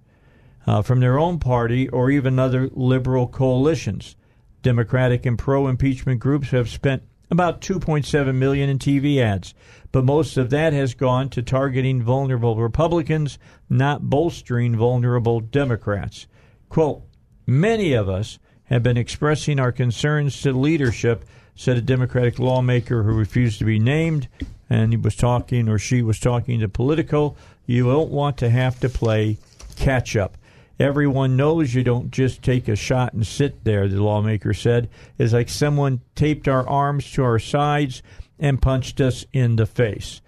uh, 0.65 0.81
from 0.81 1.01
their 1.01 1.19
own 1.19 1.37
party 1.37 1.87
or 1.89 2.09
even 2.09 2.39
other 2.39 2.67
liberal 2.73 3.27
coalitions. 3.27 4.15
Democratic 4.63 5.23
and 5.27 5.37
pro-impeachment 5.37 6.19
groups 6.19 6.49
have 6.49 6.67
spent 6.67 7.03
about 7.29 7.61
2.7 7.61 8.33
million 8.33 8.71
in 8.71 8.79
TV 8.79 9.19
ads, 9.19 9.53
but 9.91 10.03
most 10.03 10.35
of 10.35 10.49
that 10.49 10.73
has 10.73 10.95
gone 10.95 11.29
to 11.29 11.43
targeting 11.43 12.01
vulnerable 12.01 12.55
Republicans, 12.55 13.37
not 13.69 14.09
bolstering 14.09 14.75
vulnerable 14.75 15.41
Democrats. 15.41 16.25
Quote, 16.69 17.03
many 17.45 17.93
of 17.93 18.09
us 18.09 18.39
have 18.67 18.83
been 18.83 18.97
expressing 18.97 19.59
our 19.59 19.71
concerns 19.71 20.41
to 20.41 20.53
leadership, 20.53 21.25
said 21.55 21.77
a 21.77 21.81
Democratic 21.81 22.39
lawmaker 22.39 23.03
who 23.03 23.13
refused 23.13 23.59
to 23.59 23.65
be 23.65 23.79
named, 23.79 24.27
and 24.69 24.93
he 24.93 24.97
was 24.97 25.15
talking 25.15 25.67
or 25.67 25.79
she 25.79 26.01
was 26.01 26.19
talking 26.19 26.59
to 26.59 26.69
Politico. 26.69 27.35
You 27.65 27.85
don't 27.85 28.11
want 28.11 28.37
to 28.37 28.49
have 28.49 28.79
to 28.81 28.89
play 28.89 29.37
catch 29.75 30.15
up. 30.15 30.37
Everyone 30.79 31.35
knows 31.35 31.73
you 31.73 31.83
don't 31.83 32.11
just 32.11 32.43
take 32.43 32.67
a 32.67 32.75
shot 32.75 33.13
and 33.13 33.25
sit 33.25 33.63
there, 33.63 33.87
the 33.87 34.03
lawmaker 34.03 34.53
said. 34.53 34.89
It's 35.17 35.33
like 35.33 35.49
someone 35.49 36.01
taped 36.13 36.47
our 36.47 36.67
arms 36.67 37.11
to 37.13 37.23
our 37.23 37.39
sides 37.39 38.03
and 38.37 38.61
punched 38.61 39.01
us 39.01 39.25
in 39.33 39.55
the 39.55 39.65
face. 39.65 40.21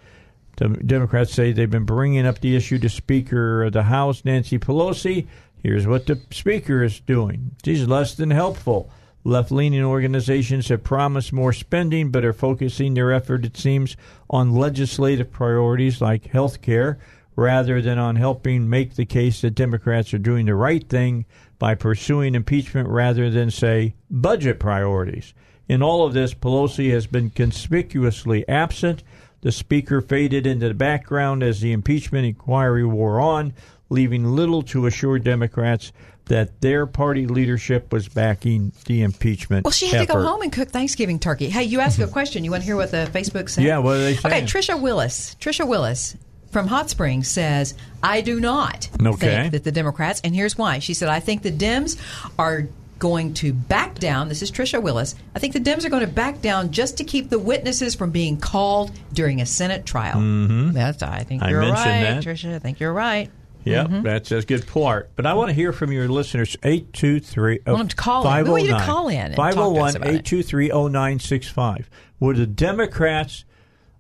The 0.58 0.70
Democrats 0.70 1.34
say 1.34 1.52
they've 1.52 1.70
been 1.70 1.86
bringing 1.86 2.26
up 2.26 2.40
the 2.40 2.56
issue 2.56 2.80
to 2.80 2.90
Speaker 2.90 3.64
of 3.64 3.74
the 3.74 3.84
House, 3.84 4.26
Nancy 4.26 4.58
Pelosi. 4.58 5.28
Here's 5.62 5.86
what 5.86 6.06
the 6.06 6.20
Speaker 6.32 6.84
is 6.84 7.00
doing. 7.00 7.56
She's 7.64 7.88
less 7.88 8.16
than 8.16 8.32
helpful. 8.32 8.92
Left 9.26 9.52
leaning 9.52 9.84
organizations 9.84 10.70
have 10.70 10.84
promised 10.84 11.34
more 11.34 11.52
spending, 11.52 12.10
but 12.10 12.24
are 12.24 12.32
focusing 12.32 12.94
their 12.94 13.12
effort, 13.12 13.46
it 13.46 13.58
seems, 13.58 13.98
on 14.30 14.56
legislative 14.56 15.32
priorities 15.32 16.00
like 16.00 16.28
health 16.28 16.62
care 16.62 16.98
rather 17.36 17.82
than 17.82 17.98
on 17.98 18.16
helping 18.16 18.70
make 18.70 18.96
the 18.96 19.06
case 19.06 19.42
that 19.42 19.52
Democrats 19.52 20.14
are 20.14 20.20
doing 20.20 20.46
the 20.46 20.56
right 20.56 20.88
thing 20.90 21.26
by 21.58 21.76
pursuing 21.76 22.36
impeachment 22.36 22.88
rather 22.88 23.30
than, 23.30 23.52
say, 23.52 23.96
budget 24.10 24.60
priorities. 24.60 25.34
In 25.68 25.84
all 25.84 26.06
of 26.06 26.14
this, 26.14 26.34
Pelosi 26.34 26.92
has 26.92 27.06
been 27.06 27.30
conspicuously 27.30 28.48
absent. 28.48 29.04
The 29.42 29.52
Speaker 29.52 30.02
faded 30.02 30.48
into 30.48 30.70
the 30.70 30.74
background 30.74 31.44
as 31.44 31.62
the 31.62 31.72
impeachment 31.72 32.26
inquiry 32.26 32.86
wore 32.86 33.20
on, 33.20 33.54
leaving 33.90 34.24
little 34.26 34.62
to 34.64 34.86
assure 34.86 35.20
Democrats 35.20 35.92
that 36.26 36.62
their 36.62 36.86
party 36.86 37.26
leadership 37.26 37.92
was 37.92 38.08
backing 38.08 38.72
the 38.86 39.02
impeachment. 39.02 39.66
Well, 39.66 39.72
she 39.72 39.88
had 39.88 40.08
to 40.08 40.14
go 40.14 40.22
home 40.22 40.42
and 40.44 40.52
cook 40.52 40.70
Thanksgiving 40.70 41.18
turkey. 41.18 41.50
Hey, 41.50 41.64
you 41.64 41.80
asked 41.80 41.98
a 42.00 42.06
question. 42.20 42.44
You 42.44 42.52
want 42.52 42.62
to 42.62 42.66
hear 42.66 42.76
what 42.76 42.92
the 42.92 43.10
Facebook 43.12 43.50
said? 43.50 43.64
Yeah, 43.64 43.80
what 43.80 43.96
are 43.96 44.00
they 44.00 44.14
Okay. 44.14 44.42
Trisha 44.44 44.80
Willis. 44.80 45.36
Trisha 45.40 45.68
Willis 45.68 46.16
from 46.52 46.68
Hot 46.68 46.90
Springs 46.90 47.28
says, 47.28 47.74
I 48.04 48.22
do 48.22 48.40
not 48.40 48.90
Okay. 49.04 49.18
think 49.28 49.52
that 49.54 49.64
the 49.64 49.72
Democrats, 49.72 50.22
and 50.24 50.36
here's 50.36 50.56
why. 50.58 50.78
She 50.80 50.94
said, 50.94 51.10
I 51.10 51.20
think 51.20 51.42
the 51.42 51.52
Dems 51.52 52.00
are 52.38 52.68
going 53.00 53.34
to 53.36 53.54
back 53.54 53.96
down. 53.98 54.30
This 54.30 54.42
is 54.44 54.52
Trisha 54.52 54.80
Willis. 54.82 55.16
I 55.34 55.40
think 55.40 55.54
the 55.54 55.60
Dems 55.60 55.84
are 55.86 55.90
going 55.90 56.06
to 56.06 56.12
back 56.12 56.42
down 56.42 56.72
just 56.72 56.98
to 56.98 57.04
keep 57.04 57.30
the 57.30 57.40
witnesses 57.40 57.96
from 57.96 58.12
being 58.12 58.38
called 58.38 58.92
during 59.14 59.42
a 59.42 59.46
Senate 59.48 59.86
trial. 59.86 60.18
Mm-hmm. 60.18 60.74
That's, 60.74 61.02
I 61.02 61.24
think 61.24 61.42
I 61.42 61.50
you're 61.50 61.62
right, 61.62 62.02
that. 62.02 62.24
Trisha. 62.24 62.54
I 62.56 62.60
think 62.60 62.80
you're 62.80 62.94
right. 62.94 63.32
Yep, 63.66 63.88
Mm-hmm. 63.88 64.02
that's 64.04 64.32
a 64.32 64.42
good 64.42 64.66
part. 64.68 65.12
But 65.16 65.26
I 65.26 65.34
want 65.34 65.50
to 65.50 65.54
hear 65.54 65.72
from 65.74 65.92
your 65.92 66.08
listeners. 66.08 66.56
823 66.64 67.60
I 67.68 67.72
want 67.74 67.92
to 67.92 67.96
call 67.98 68.26
in. 68.28 68.44
We 68.46 68.50
want 68.52 68.64
you 68.64 68.70
to 68.70 68.80
call 68.80 69.08
in 69.10 69.18
and 69.18 69.36
talk 69.36 69.54
to 69.54 69.60
us 69.60 69.94
501 69.96 69.96
823 70.16 70.68
0965. 70.70 71.90
Would 72.22 72.38
the 72.38 72.48
Democrats, 72.48 73.44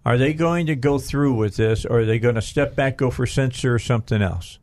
are 0.06 0.18
they 0.18 0.34
going 0.34 0.66
to 0.68 0.76
go 0.76 0.98
through 0.98 1.34
with 1.34 1.58
this 1.58 1.86
or 1.86 2.00
are 2.00 2.06
they 2.06 2.20
going 2.20 2.36
to 2.36 2.42
step 2.42 2.76
back, 2.76 2.98
go 2.98 3.12
for 3.12 3.26
censor 3.26 3.76
or 3.76 3.80
something 3.80 4.22
else? 4.22 4.60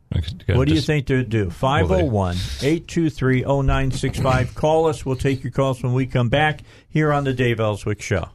What 0.47 0.67
do 0.67 0.73
you 0.73 0.81
think 0.81 1.05
they'll 1.07 1.23
do? 1.23 1.49
501 1.51 2.35
823 2.63 3.41
0965. 3.43 4.55
Call 4.55 4.87
us. 4.87 5.05
We'll 5.05 5.15
take 5.15 5.43
your 5.43 5.51
calls 5.51 5.83
when 5.83 5.93
we 5.93 6.07
come 6.07 6.29
back 6.29 6.61
here 6.89 7.13
on 7.13 7.23
the 7.23 7.33
Dave 7.33 7.59
Elswick 7.59 8.01
Show. 8.01 8.29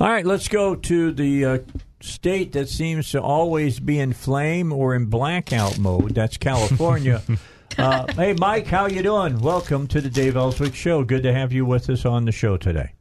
All 0.00 0.08
right, 0.08 0.24
let's 0.24 0.48
go 0.48 0.74
to 0.76 1.12
the 1.12 1.44
uh, 1.44 1.58
state 2.00 2.52
that 2.52 2.68
seems 2.68 3.10
to 3.10 3.20
always 3.20 3.80
be 3.80 3.98
in 3.98 4.12
flame 4.12 4.72
or 4.72 4.94
in 4.94 5.06
blackout 5.06 5.78
mode. 5.78 6.14
That's 6.14 6.36
California. 6.36 7.22
uh, 7.78 8.12
hey, 8.14 8.34
Mike, 8.34 8.66
how 8.66 8.86
you 8.86 9.02
doing? 9.02 9.40
Welcome 9.40 9.86
to 9.88 10.00
the 10.00 10.10
Dave 10.10 10.36
Elswick 10.36 10.74
Show. 10.74 11.04
Good 11.04 11.22
to 11.24 11.32
have 11.32 11.52
you 11.52 11.64
with 11.66 11.90
us 11.90 12.04
on 12.04 12.24
the 12.24 12.32
show 12.32 12.56
today. 12.56 12.92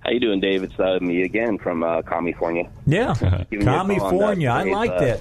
How 0.00 0.10
you 0.10 0.20
doing, 0.20 0.40
Dave? 0.40 0.62
It's 0.62 0.78
uh, 0.78 0.98
me 1.00 1.22
again 1.22 1.56
from 1.58 1.82
uh, 1.82 2.02
California. 2.02 2.70
Yeah, 2.86 3.14
Giving 3.50 3.50
you 3.50 3.60
a 3.60 3.64
call 3.64 3.86
California. 3.86 4.50
I 4.50 4.64
Dave, 4.64 4.72
like 4.72 4.90
uh, 4.90 4.98
that. 5.00 5.20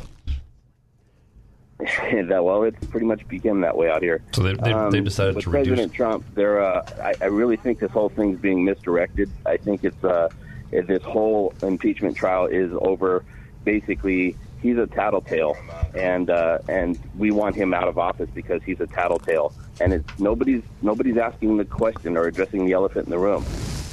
that 2.27 2.43
well, 2.43 2.63
it's 2.63 2.85
pretty 2.87 3.05
much 3.05 3.25
become 3.29 3.61
that 3.61 3.77
way 3.77 3.89
out 3.89 4.01
here. 4.01 4.21
Um, 4.25 4.33
So 4.33 4.41
they- 4.43 4.53
they- 4.55 4.89
they've 4.91 5.03
decided 5.05 5.35
with 5.35 5.45
to 5.45 5.49
reduce- 5.51 5.67
President 5.69 5.93
Trump. 5.93 6.25
They're, 6.35 6.61
uh, 6.61 6.85
I, 7.01 7.13
I 7.21 7.25
really 7.27 7.55
think 7.55 7.79
this 7.79 7.91
whole 7.91 8.09
thing's 8.09 8.39
being 8.39 8.65
misdirected. 8.65 9.29
I 9.45 9.55
think 9.55 9.85
it's 9.85 10.03
uh, 10.03 10.27
it- 10.27 10.35
this 10.81 11.03
whole 11.03 11.53
impeachment 11.61 12.17
trial 12.17 12.47
is 12.47 12.71
over. 12.81 13.23
Basically, 13.63 14.35
he's 14.61 14.77
a 14.77 14.87
tattletale, 14.87 15.57
and 15.93 16.29
uh, 16.29 16.59
and 16.67 16.97
we 17.17 17.31
want 17.31 17.55
him 17.55 17.73
out 17.73 17.87
of 17.87 17.97
office 17.97 18.29
because 18.33 18.61
he's 18.63 18.79
a 18.79 18.87
tattletale. 18.87 19.53
And 19.79 19.93
it's 19.93 20.07
nobody's 20.17 20.63
nobody's 20.81 21.17
asking 21.17 21.57
the 21.57 21.65
question 21.65 22.17
or 22.17 22.27
addressing 22.27 22.65
the 22.65 22.73
elephant 22.73 23.05
in 23.05 23.11
the 23.11 23.19
room. 23.19 23.43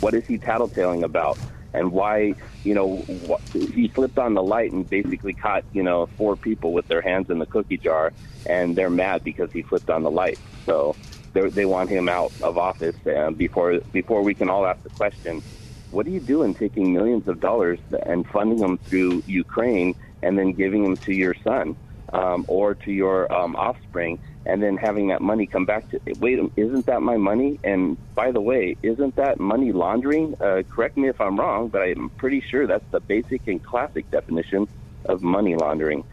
What 0.00 0.14
is 0.14 0.24
he 0.26 0.38
tattletaling 0.38 1.04
about? 1.04 1.38
and 1.72 1.92
why 1.92 2.34
you 2.64 2.74
know 2.74 3.04
wh- 3.28 3.56
he 3.72 3.88
flipped 3.88 4.18
on 4.18 4.34
the 4.34 4.42
light 4.42 4.72
and 4.72 4.88
basically 4.88 5.34
caught 5.34 5.64
you 5.72 5.82
know 5.82 6.06
four 6.16 6.36
people 6.36 6.72
with 6.72 6.86
their 6.88 7.00
hands 7.00 7.30
in 7.30 7.38
the 7.38 7.46
cookie 7.46 7.78
jar 7.78 8.12
and 8.46 8.76
they're 8.76 8.90
mad 8.90 9.22
because 9.22 9.50
he 9.52 9.62
flipped 9.62 9.90
on 9.90 10.02
the 10.02 10.10
light 10.10 10.38
so 10.66 10.96
they 11.32 11.48
they 11.50 11.64
want 11.64 11.88
him 11.90 12.08
out 12.08 12.32
of 12.42 12.58
office 12.58 12.96
uh, 13.06 13.30
before 13.30 13.80
before 13.92 14.22
we 14.22 14.34
can 14.34 14.50
all 14.50 14.66
ask 14.66 14.82
the 14.82 14.90
question 14.90 15.42
what 15.90 16.06
are 16.06 16.10
you 16.10 16.20
doing 16.20 16.54
taking 16.54 16.92
millions 16.92 17.26
of 17.28 17.40
dollars 17.40 17.78
and 18.06 18.26
funding 18.26 18.58
them 18.58 18.78
through 18.88 19.22
Ukraine 19.26 19.94
and 20.22 20.38
then 20.38 20.52
giving 20.52 20.82
them 20.82 20.96
to 20.98 21.12
your 21.12 21.34
son 21.42 21.76
um, 22.12 22.44
or 22.48 22.74
to 22.74 22.92
your 22.92 23.32
um, 23.32 23.56
offspring 23.56 24.18
and 24.46 24.62
then 24.62 24.76
having 24.76 25.08
that 25.08 25.20
money 25.20 25.46
come 25.46 25.66
back 25.66 25.88
to 25.90 26.00
wait 26.14 26.38
isn't 26.56 26.86
that 26.86 27.02
my 27.02 27.16
money? 27.16 27.58
And 27.62 27.98
by 28.14 28.30
the 28.32 28.40
way 28.40 28.76
isn't 28.82 29.16
that 29.16 29.38
money 29.38 29.72
laundering? 29.72 30.34
Uh, 30.40 30.62
correct 30.68 30.96
me 30.96 31.08
if 31.08 31.20
i'm 31.20 31.38
wrong 31.38 31.68
but 31.68 31.82
i'm 31.82 32.10
pretty 32.10 32.40
sure 32.40 32.66
that's 32.66 32.88
the 32.90 33.00
basic 33.00 33.46
and 33.46 33.62
classic 33.62 34.10
definition 34.10 34.68
of 35.06 35.22
money 35.22 35.56
laundering. 35.56 36.04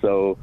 So 0.00 0.38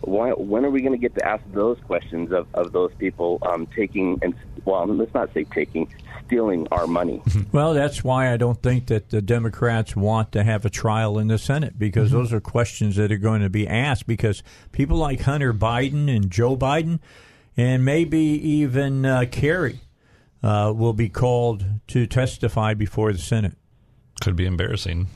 why, 0.00 0.30
when 0.30 0.64
are 0.64 0.70
we 0.70 0.82
going 0.82 0.92
to 0.92 0.98
get 0.98 1.14
to 1.14 1.26
ask 1.26 1.42
those 1.46 1.78
questions 1.80 2.32
of, 2.32 2.46
of 2.54 2.72
those 2.72 2.92
people 2.98 3.38
um, 3.42 3.66
taking 3.74 4.18
and 4.22 4.34
well 4.64 4.86
let's 4.86 5.14
not 5.14 5.32
say 5.32 5.44
taking 5.44 5.88
stealing 6.26 6.66
our 6.70 6.86
money 6.86 7.22
Well, 7.52 7.74
that's 7.74 8.04
why 8.04 8.32
I 8.32 8.36
don't 8.36 8.62
think 8.62 8.86
that 8.86 9.10
the 9.10 9.22
Democrats 9.22 9.96
want 9.96 10.32
to 10.32 10.44
have 10.44 10.64
a 10.64 10.70
trial 10.70 11.18
in 11.18 11.28
the 11.28 11.38
Senate 11.38 11.78
because 11.78 12.10
those 12.10 12.32
are 12.32 12.40
questions 12.40 12.96
that 12.96 13.10
are 13.10 13.18
going 13.18 13.40
to 13.40 13.50
be 13.50 13.66
asked 13.66 14.06
because 14.06 14.42
people 14.72 14.96
like 14.96 15.20
Hunter 15.20 15.54
Biden 15.54 16.14
and 16.14 16.30
Joe 16.30 16.56
Biden 16.56 17.00
and 17.56 17.84
maybe 17.84 18.18
even 18.18 19.06
uh, 19.06 19.24
Kerry 19.30 19.80
uh, 20.42 20.72
will 20.76 20.92
be 20.92 21.08
called 21.08 21.64
to 21.88 22.06
testify 22.06 22.74
before 22.74 23.12
the 23.12 23.18
Senate. 23.18 23.56
Could 24.20 24.36
be 24.36 24.46
embarrassing. 24.46 25.08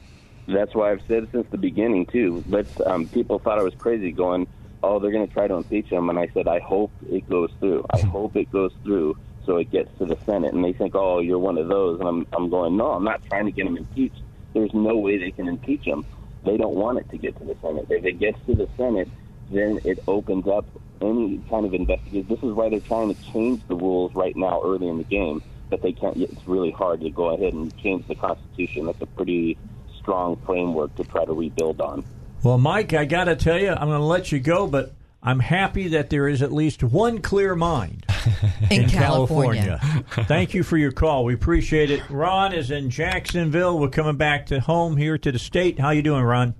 That's 0.49 0.75
why 0.75 0.93
I've 0.93 1.03
said 1.07 1.29
since 1.33 1.47
the 1.51 1.59
beginning 1.59 2.07
too. 2.07 2.43
Let's. 2.49 2.81
Um, 2.85 3.07
people 3.09 3.39
thought 3.39 3.59
I 3.59 3.63
was 3.63 3.75
crazy, 3.75 4.13
going, 4.13 4.47
"Oh, 4.83 4.99
they're 4.99 5.13
going 5.13 5.27
to 5.27 5.33
try 5.33 5.47
to 5.47 5.55
impeach 5.55 5.87
him," 5.87 6.11
and 6.11 6.19
I 6.19 6.29
said, 6.35 6.49
"I 6.49 6.59
hope 6.59 6.91
it 7.09 7.29
goes 7.29 7.51
through. 7.61 7.87
I 7.91 8.01
hope 8.01 8.37
it 8.37 8.51
goes 8.51 8.73
through, 8.83 9.17
so 9.47 9.57
it 9.57 9.71
gets 9.71 9.91
to 9.99 10.07
the 10.07 10.17
Senate." 10.27 10.53
And 10.53 10.65
they 10.65 10.73
think, 10.73 10.95
"Oh, 10.95 11.21
you're 11.21 11.39
one 11.39 11.59
of 11.59 11.69
those," 11.69 12.01
and 12.01 12.09
I'm, 12.09 12.27
I'm 12.33 12.51
going, 12.51 12.77
"No, 12.77 12.93
I'm 12.93 13.05
not 13.05 13.23
trying 13.27 13.47
to 13.47 13.51
get 13.51 13.67
him 13.67 13.77
impeached. 13.77 14.23
There's 14.55 14.75
no 14.75 14.97
way 14.97 15.19
they 15.19 15.31
can 15.31 15.49
impeach 15.49 15.85
him. 15.85 16.05
They 16.45 16.57
don't 16.57 16.75
want 16.75 16.99
it 16.99 17.09
to 17.11 17.19
get 17.19 17.39
to 17.39 17.45
the 17.45 17.57
Senate. 17.63 17.87
If 17.91 18.05
it 18.05 18.19
gets 18.19 18.39
to 18.47 18.55
the 18.55 18.69
Senate, 18.77 19.09
then 19.51 19.81
it 19.85 20.03
opens 20.09 20.49
up 20.49 20.65
any 21.01 21.41
kind 21.49 21.67
of 21.67 21.75
investigation. 21.75 22.27
This 22.29 22.43
is 22.43 22.53
why 22.53 22.69
they're 22.69 22.81
trying 22.81 23.15
to 23.15 23.23
change 23.33 23.63
the 23.69 23.75
rules 23.75 24.15
right 24.15 24.37
now, 24.37 24.61
early 24.65 24.89
in 24.89 24.99
the 24.99 25.05
game. 25.05 25.43
But 25.69 25.83
they 25.83 25.93
can't. 25.93 26.17
It's 26.17 26.49
really 26.49 26.73
hard 26.73 27.01
to 27.03 27.11
go 27.11 27.35
ahead 27.35 27.53
and 27.53 27.77
change 27.79 28.07
the 28.09 28.17
Constitution. 28.17 28.87
That's 28.87 29.01
a 29.03 29.07
pretty 29.07 29.57
strong 29.99 30.37
framework 30.45 30.95
to 30.97 31.05
try 31.05 31.25
to 31.25 31.33
rebuild 31.33 31.81
on. 31.81 32.05
Well, 32.43 32.59
Mike, 32.59 32.95
I 32.95 33.05
got 33.05 33.25
to 33.25 33.37
tell 33.37 33.59
you, 33.61 33.71
I'm 33.71 33.89
going 33.89 34.01
to 34.01 34.05
let 34.05 34.33
you 34.33 34.41
go, 34.41 34.67
but 34.67 34.95
I'm 35.23 35.41
happy 35.41 35.89
that 35.89 36.09
there 36.09 36.29
is 36.29 36.41
at 36.41 36.51
least 36.51 36.83
one 36.83 37.21
clear 37.21 37.55
mind 37.55 38.07
In 38.71 38.89
California. 38.89 39.79
Thank 40.11 40.55
you 40.55 40.63
for 40.63 40.77
your 40.77 40.93
call. 40.93 41.25
We 41.25 41.35
appreciate 41.35 41.91
it. 41.91 42.09
Ron 42.09 42.53
is 42.55 42.71
in 42.71 42.91
Jacksonville. 42.91 43.79
We're 43.79 43.89
coming 43.89 44.17
back 44.17 44.47
to 44.47 44.61
home 44.61 44.97
here 44.97 45.19
to 45.19 45.33
the 45.33 45.39
state. 45.39 45.79
How 45.79 45.91
you 45.91 46.03
doing, 46.03 46.23
Ron? 46.23 46.55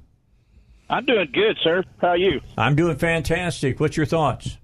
I'm 0.89 1.05
doing 1.07 1.31
good, 1.33 1.57
sir. 1.63 1.85
How 2.01 2.09
are 2.09 2.17
you? 2.17 2.41
I'm 2.59 2.75
doing 2.75 2.97
fantastic. 2.97 3.81
What's 3.81 3.97
your 3.97 4.07
thoughts? 4.07 4.59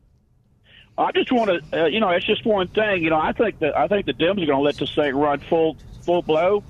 I 0.98 1.12
just 1.12 1.30
want 1.30 1.50
to, 1.70 1.82
uh, 1.84 1.86
you 1.86 2.00
know, 2.00 2.08
it's 2.10 2.26
just 2.26 2.44
one 2.44 2.68
thing. 2.68 3.04
You 3.04 3.10
know, 3.10 3.20
I 3.20 3.32
think 3.32 3.58
that 3.60 3.76
I 3.76 3.86
think 3.86 4.06
the 4.06 4.12
Dems 4.12 4.42
are 4.42 4.46
going 4.46 4.48
to 4.48 4.58
let 4.58 4.76
this 4.76 4.94
thing 4.94 5.14
run 5.14 5.40
full 5.40 5.76
full 6.02 6.22
blow, 6.22 6.64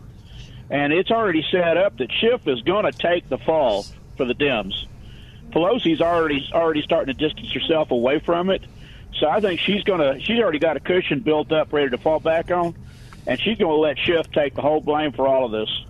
and 0.68 0.92
it's 0.92 1.10
already 1.10 1.44
set 1.50 1.76
up 1.76 1.96
that 1.98 2.10
Schiff 2.12 2.46
is 2.46 2.60
going 2.62 2.90
to 2.90 2.92
take 2.92 3.28
the 3.28 3.38
fall 3.38 3.86
for 4.16 4.24
the 4.24 4.34
Dems. 4.34 4.86
Pelosi's 5.56 6.02
already 6.02 6.46
already 6.52 6.82
starting 6.82 7.16
to 7.16 7.28
distance 7.28 7.50
herself 7.50 7.90
away 7.90 8.18
from 8.18 8.50
it, 8.50 8.62
so 9.18 9.26
I 9.26 9.40
think 9.40 9.58
she's 9.58 9.82
to. 9.84 10.18
She's 10.20 10.38
already 10.38 10.58
got 10.58 10.76
a 10.76 10.80
cushion 10.80 11.20
built 11.20 11.50
up, 11.50 11.72
ready 11.72 11.88
to 11.88 11.96
fall 11.96 12.20
back 12.20 12.50
on, 12.50 12.74
and 13.26 13.40
she's 13.40 13.56
to 13.56 13.68
let 13.68 13.98
Schiff 13.98 14.30
take 14.32 14.54
the 14.54 14.60
whole 14.60 14.82
blame 14.82 15.12
for 15.12 15.26
all 15.26 15.46
of 15.46 15.52
this. 15.52 15.84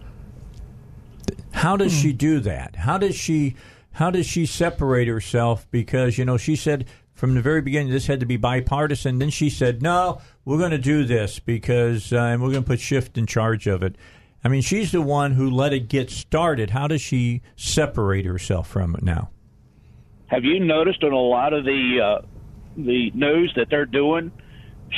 How 1.51 1.77
does 1.77 1.93
she 1.93 2.13
do 2.13 2.39
that? 2.41 2.77
How 2.77 2.97
does 2.97 3.17
she 3.17 3.57
how 3.91 4.13
does 4.13 4.27
she 4.27 4.47
separate 4.47 5.09
herself? 5.09 5.67
Because 5.73 6.17
you 6.17 6.25
know 6.25 6.37
she 6.37 6.55
said 6.55 6.87
from 7.13 7.35
the 7.35 7.41
very 7.41 7.61
beginning 7.61 7.91
this 7.91 8.07
had 8.07 8.21
to 8.21 8.27
be 8.27 8.37
bipartisan. 8.37 9.19
Then 9.19 9.31
she 9.31 9.51
said, 9.51 9.83
"No, 9.83 10.21
we're 10.45 10.59
going 10.59 10.71
to 10.71 10.79
do 10.79 11.03
this 11.03 11.41
because 11.41 12.13
uh, 12.13 12.19
and 12.19 12.41
we're 12.41 12.53
going 12.53 12.63
to 12.63 12.69
put 12.69 12.79
Schiff 12.79 13.11
in 13.17 13.27
charge 13.27 13.67
of 13.67 13.83
it." 13.83 13.97
I 14.45 14.49
mean, 14.49 14.63
she's 14.63 14.93
the 14.93 15.03
one 15.03 15.33
who 15.33 15.51
let 15.51 15.73
it 15.73 15.89
get 15.89 16.09
started. 16.09 16.71
How 16.71 16.87
does 16.87 17.01
she 17.01 17.43
separate 17.57 18.27
herself 18.27 18.69
from 18.69 18.95
it 18.95 19.03
now? 19.03 19.31
Have 20.29 20.45
you 20.45 20.61
noticed 20.61 21.03
on 21.05 21.13
a 21.13 21.17
lot 21.17 21.53
of 21.53 21.65
the 21.65 22.01
uh, 22.03 22.27
the 22.77 23.11
news 23.15 23.53
that 23.57 23.69
they're 23.71 23.87
doing, 23.87 24.33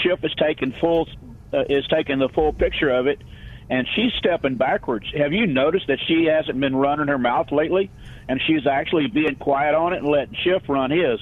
Schiff 0.02 0.20
is 0.22 0.34
taking 0.38 0.72
full 0.80 1.08
uh, 1.52 1.64
is 1.68 1.86
taking 1.88 2.18
the 2.18 2.28
full 2.30 2.52
picture 2.52 2.90
of 2.90 3.06
it, 3.06 3.22
and 3.70 3.86
she's 3.94 4.12
stepping 4.18 4.56
backwards. 4.56 5.06
Have 5.16 5.32
you 5.32 5.46
noticed 5.46 5.86
that 5.88 5.98
she 6.06 6.24
hasn't 6.24 6.60
been 6.60 6.74
running 6.76 7.08
her 7.08 7.18
mouth 7.18 7.52
lately, 7.52 7.90
and 8.28 8.40
she's 8.46 8.66
actually 8.66 9.08
being 9.08 9.36
quiet 9.36 9.74
on 9.74 9.92
it 9.92 9.98
and 9.98 10.08
letting 10.08 10.36
Schiff 10.42 10.62
run 10.68 10.90
his? 10.90 11.20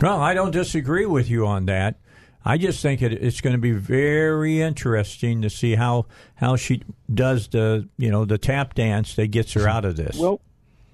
Well, 0.00 0.20
I 0.20 0.34
don't 0.34 0.50
disagree 0.50 1.06
with 1.06 1.28
you 1.28 1.46
on 1.46 1.66
that. 1.66 1.98
I 2.44 2.58
just 2.58 2.80
think 2.80 3.02
it, 3.02 3.12
it's 3.12 3.40
going 3.40 3.54
to 3.54 3.60
be 3.60 3.72
very 3.72 4.62
interesting 4.62 5.42
to 5.42 5.50
see 5.50 5.74
how 5.74 6.06
how 6.36 6.56
she 6.56 6.82
does 7.12 7.48
the 7.48 7.88
you 7.98 8.10
know 8.10 8.24
the 8.24 8.38
tap 8.38 8.74
dance 8.74 9.14
that 9.16 9.28
gets 9.28 9.52
her 9.54 9.68
out 9.68 9.84
of 9.84 9.96
this. 9.96 10.16
Well, 10.16 10.40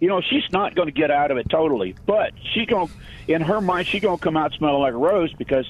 you 0.02 0.08
know, 0.08 0.20
she's 0.20 0.42
not 0.50 0.74
going 0.74 0.88
to 0.88 0.92
get 0.92 1.12
out 1.12 1.30
of 1.30 1.36
it 1.36 1.48
totally, 1.48 1.94
but 2.06 2.32
she's 2.52 2.66
going 2.66 2.88
to, 2.88 2.94
in 3.32 3.40
her 3.40 3.60
mind 3.60 3.86
she's 3.86 4.02
going 4.02 4.18
to 4.18 4.22
come 4.22 4.36
out 4.36 4.52
smelling 4.54 4.82
like 4.82 4.94
a 4.94 4.96
rose 4.96 5.32
because, 5.34 5.64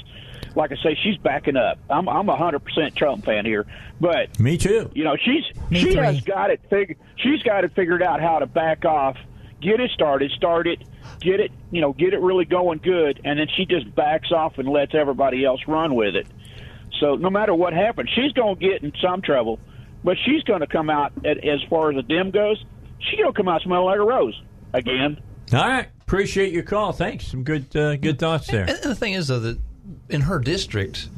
like 0.55 0.73
I 0.73 0.77
say, 0.83 0.99
she's 1.03 1.19
backing 1.19 1.55
up. 1.57 1.79
I'm 1.91 2.09
I'm 2.09 2.31
a 2.31 2.37
hundred 2.37 2.61
percent 2.61 2.97
Trump 2.97 3.27
fan 3.27 3.45
here, 3.45 3.67
but 4.01 4.41
Me 4.41 4.57
too. 4.57 4.91
you 4.95 5.05
know 5.05 5.17
she's 5.17 5.45
Me 5.71 5.81
she 5.81 5.93
three. 5.93 6.03
has 6.03 6.23
got 6.23 6.49
it 6.51 6.61
fig- 6.71 6.97
she's 7.17 7.43
got 7.43 7.65
it 7.65 7.73
figured 7.75 8.03
out 8.03 8.23
how 8.23 8.39
to 8.39 8.47
back 8.47 8.87
off, 8.87 9.19
get 9.61 9.81
it 9.81 9.91
started, 9.91 10.31
start 10.31 10.67
it, 10.67 10.83
get 11.21 11.39
it 11.39 11.53
you 11.71 11.83
know 11.83 11.93
get 11.93 12.15
it 12.15 12.21
really 12.21 12.47
going 12.47 12.79
good, 12.79 13.21
and 13.27 13.39
then 13.39 13.49
she 13.55 13.67
just 13.67 13.95
backs 13.95 14.33
off 14.33 14.57
and 14.57 14.67
lets 14.67 14.95
everybody 14.95 15.45
else 15.45 15.61
run 15.69 15.95
with 15.95 16.17
it. 16.17 16.27
So 17.01 17.17
no 17.17 17.29
matter 17.29 17.55
what 17.55 17.75
happens, 17.75 18.09
she's 18.15 18.33
going 18.33 18.57
to 18.57 18.67
get 18.67 18.83
in 18.83 18.93
some 19.03 19.21
trouble, 19.21 19.59
but 20.03 20.17
she's 20.25 20.43
going 20.45 20.61
to 20.61 20.67
come 20.67 20.89
out 20.89 21.13
at, 21.23 21.45
as 21.47 21.61
far 21.69 21.91
as 21.91 21.97
the 21.97 22.03
dim 22.03 22.31
goes. 22.31 22.65
She's 23.03 23.19
going 23.19 23.33
to 23.33 23.37
come 23.37 23.49
out 23.49 23.63
smelling 23.63 23.85
like 23.87 23.99
a 23.99 24.05
rose 24.05 24.41
again. 24.73 25.21
All 25.53 25.59
right, 25.69 25.89
appreciate 26.03 26.53
your 26.53 26.63
call. 26.63 26.93
Thanks. 26.93 27.27
Some 27.27 27.43
good 27.45 27.75
uh, 27.77 27.97
good 27.97 28.19
thoughts 28.19 28.47
there. 28.47 28.65
And 28.69 28.79
the 28.83 28.95
thing 28.95 29.13
is, 29.15 29.29
though, 29.29 29.41
that 29.41 29.59
in 30.09 30.23
her 30.23 30.39
district, 30.39 31.09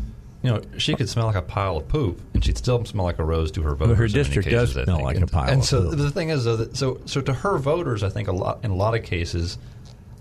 you 0.43 0.51
know, 0.51 0.61
she 0.79 0.95
could 0.95 1.09
smell 1.09 1.27
like 1.27 1.37
a 1.37 1.43
pile 1.43 1.77
of 1.77 1.87
poop, 1.89 2.21
and 2.35 2.45
she'd 2.45 2.59
still 2.59 2.85
smell 2.85 3.05
like 3.05 3.19
a 3.19 3.25
rose 3.25 3.51
to 3.53 3.63
her 3.63 3.75
voters. 3.75 3.97
her 3.99 4.09
district 4.09 4.49
does 4.51 4.71
cases, 4.71 4.77
I 4.79 4.85
smell 4.85 4.97
think. 4.97 5.07
like 5.07 5.21
a 5.21 5.27
pile 5.27 5.51
And 5.51 5.61
of 5.61 5.67
so 5.67 5.83
poop. 5.91 5.99
the 5.99 6.11
thing 6.11 6.31
is, 6.31 6.45
though, 6.45 6.57
that, 6.57 6.77
so 6.77 7.01
so 7.05 7.21
to 7.21 7.33
her 7.33 7.59
voters, 7.59 8.03
I 8.03 8.09
think 8.09 8.29
a 8.29 8.33
lot 8.33 8.65
in 8.65 8.71
a 8.71 8.77
lot 8.77 8.95
of 8.97 9.05
cases, 9.05 9.59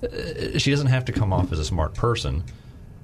uh, 0.04 0.58
she 0.60 0.70
doesn't 0.70 0.88
have 0.88 1.06
to 1.06 1.12
come 1.12 1.34
off 1.34 1.52
as 1.52 1.60
a 1.60 1.66
smart 1.66 1.96
person. 1.96 2.44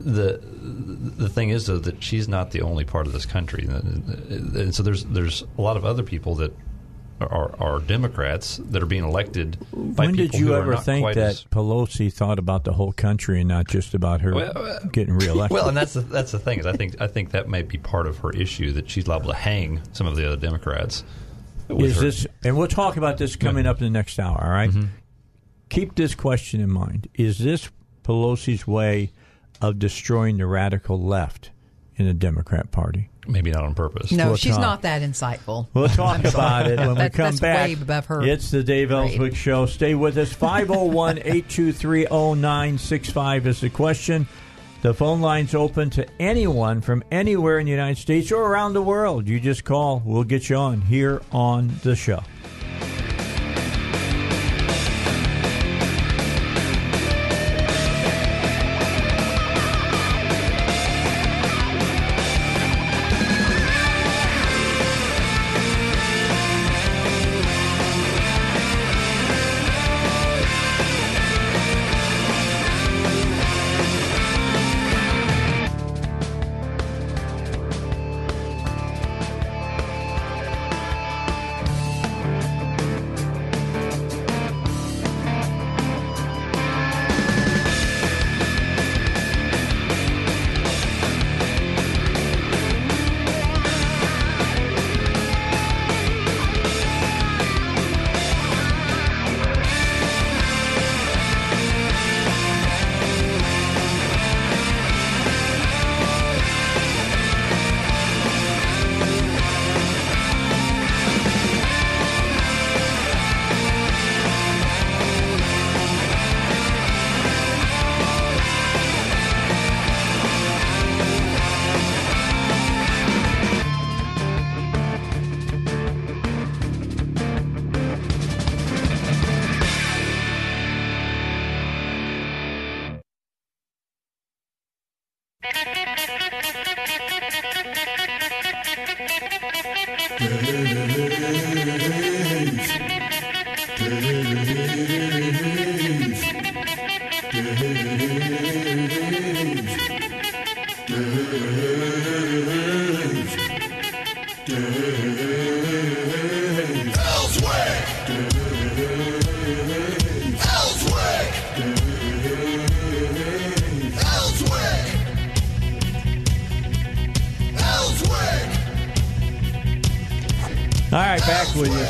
The 0.02 0.40
the 0.44 1.28
thing 1.28 1.50
is 1.50 1.66
though 1.66 1.80
that 1.80 2.02
she's 2.04 2.28
not 2.30 2.52
the 2.52 2.62
only 2.62 2.86
part 2.86 3.06
of 3.08 3.12
this 3.14 3.26
country, 3.26 3.66
and 3.68 4.74
so 4.74 4.82
there's 4.84 5.04
there's 5.06 5.44
a 5.58 5.62
lot 5.62 5.76
of 5.76 5.84
other 5.84 6.04
people 6.04 6.36
that 6.36 6.54
are, 7.22 7.56
are 7.60 7.80
Democrats 7.80 8.58
that 8.70 8.82
are 8.82 8.86
being 8.86 9.04
elected 9.04 9.58
by 9.72 10.06
when 10.06 10.16
people 10.16 10.32
did 10.32 10.34
you 10.36 10.48
who 10.48 10.54
are 10.54 10.62
ever 10.62 10.72
not 10.74 10.86
think 10.86 11.04
quite 11.04 11.16
that 11.16 11.32
as- 11.32 11.46
Pelosi 11.46 12.12
thought 12.12 12.40
about 12.40 12.64
the 12.64 12.74
whole 12.74 12.92
country 12.94 13.40
and 13.40 13.48
not 13.48 13.68
just 13.68 13.94
about 13.94 14.22
her 14.22 14.34
Well, 14.34 14.58
uh, 14.58 14.80
getting 14.92 15.16
reelected? 15.16 15.54
Well, 15.54 15.68
and 15.68 15.78
that's 15.78 15.94
the, 15.94 16.02
that's 16.02 16.32
the 16.32 16.40
thing 16.40 16.60
is 16.60 16.66
I 16.66 16.74
think 16.74 17.00
I 17.02 17.08
think 17.08 17.32
that 17.32 17.50
may 17.50 17.62
be 17.62 17.78
part 17.78 18.08
of 18.08 18.18
her 18.20 18.32
issue 18.32 18.72
that 18.74 18.90
she's 18.90 19.08
liable 19.08 19.30
to 19.30 19.36
hang 19.36 19.82
some 19.94 20.08
of 20.08 20.16
the 20.16 20.26
other 20.26 20.38
Democrats. 20.38 21.04
is 21.70 21.96
her- 21.96 22.02
this, 22.02 22.28
and 22.44 22.58
we'll 22.58 22.68
talk 22.68 22.98
about 22.98 23.18
this 23.18 23.36
coming 23.36 23.66
up 23.66 23.78
in 23.80 23.84
the 23.84 23.90
next 23.90 24.20
hour. 24.20 24.42
All 24.44 24.52
right? 24.52 24.70
Mm-hmm. 24.72 24.88
keep 25.70 25.96
this 25.96 26.16
question 26.16 26.62
in 26.62 26.70
mind: 26.70 27.08
Is 27.16 27.40
this 27.40 27.70
Pelosi's 28.04 28.66
way 28.66 29.12
of 29.62 29.78
destroying 29.78 30.38
the 30.38 30.46
radical 30.48 31.02
left 31.02 31.52
in 32.00 32.06
the 32.08 32.14
Democrat 32.14 32.72
Party? 32.72 33.10
maybe 33.28 33.52
not 33.52 33.64
on 33.64 33.76
purpose? 33.76 34.12
No, 34.12 34.30
We'll 34.30 34.36
she's 34.38 34.54
talk. 34.54 34.62
not 34.62 34.82
that 34.82 35.04
insightful. 35.04 35.68
We'll 35.76 35.88
talk 35.88 36.24
about 36.24 36.66
it 36.66 36.80
when 36.80 36.90
we 36.90 36.96
That- 36.96 37.14
come 37.14 37.26
that's 37.26 37.40
back. 37.40 37.68
way 37.68 37.74
above 37.74 38.08
her 38.08 38.24
It's 38.24 38.50
the 38.50 38.64
Dave 38.64 38.88
grade. 38.88 39.12
Elswick 39.12 39.36
Show. 39.36 39.68
Stay 39.68 39.94
with 39.94 40.18
us. 40.18 40.34
501 40.34 41.20
823 41.20 42.08
0965 42.10 43.46
is 43.46 43.62
the 43.62 43.70
question. 43.70 44.26
The 44.82 44.96
phone 44.96 45.22
line's 45.22 45.54
open 45.54 45.92
to 45.92 46.08
anyone 46.20 46.82
from 46.82 47.04
anywhere 47.12 47.60
in 47.60 47.66
the 47.66 47.72
United 47.72 48.00
States 48.00 48.32
or 48.32 48.42
around 48.42 48.74
the 48.74 48.82
world. 48.82 49.28
You 49.28 49.40
just 49.40 49.64
call. 49.64 50.02
We'll 50.04 50.24
get 50.24 50.50
you 50.50 50.56
on 50.56 50.82
here 50.82 51.22
on 51.32 51.72
the 51.84 51.96
show. 51.96 52.24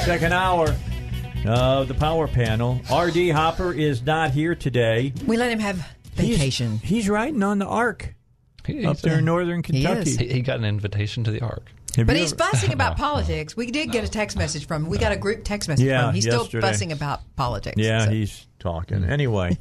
Second 0.10 0.34
hour 0.34 0.76
of 1.45 1.88
the 1.88 1.93
power 1.93 2.28
panel. 2.28 2.82
R.D. 2.89 3.30
Hopper 3.30 3.72
is 3.72 4.01
not 4.01 4.32
here 4.32 4.55
today. 4.55 5.14
We 5.28 5.38
let 5.38 5.51
him 5.51 5.60
have 5.60 5.88
vacation. 6.16 6.80
He's, 6.80 7.07
riding 7.07 7.43
on 7.43 7.60
the 7.60 7.68
Ark 7.68 8.16
He- 8.66 8.88
up 8.88 8.97
there 9.01 9.14
a- 9.14 9.18
in 9.20 9.26
northern 9.26 9.62
Kentucky. 9.62 10.16
He, 10.18 10.28
he 10.34 10.41
got 10.41 10.57
an 10.57 10.66
invitation 10.66 11.24
to 11.26 11.32
the 11.32 11.41
Ark. 11.41 11.72
Have 11.95 12.07
But 12.07 12.16
he's 12.16 12.34
ever- 12.34 12.43
fussing 12.43 12.74
about 12.74 12.97
politics. 12.97 13.55
We 13.55 13.70
did 13.70 13.91
get 13.91 14.03
a 14.03 14.07
text 14.07 14.36
message 14.36 14.66
from 14.66 14.86
him. 14.86 14.89
We 14.89 14.97
got 14.97 15.12
a 15.12 15.16
group 15.16 15.43
text 15.43 15.70
message 15.70 15.86
Yeah, 15.86 15.99
from 15.99 16.10
him. 16.10 16.16
He's 16.16 16.24
still 16.24 16.41
yesterday. 16.41 16.68
fussing 16.68 16.91
about 16.91 17.20
politics. 17.36 17.76
Yeah, 17.78 18.05
So- 18.05 18.10
he's 18.10 18.47
talking. 18.57 19.03
Anyway, 19.03 19.60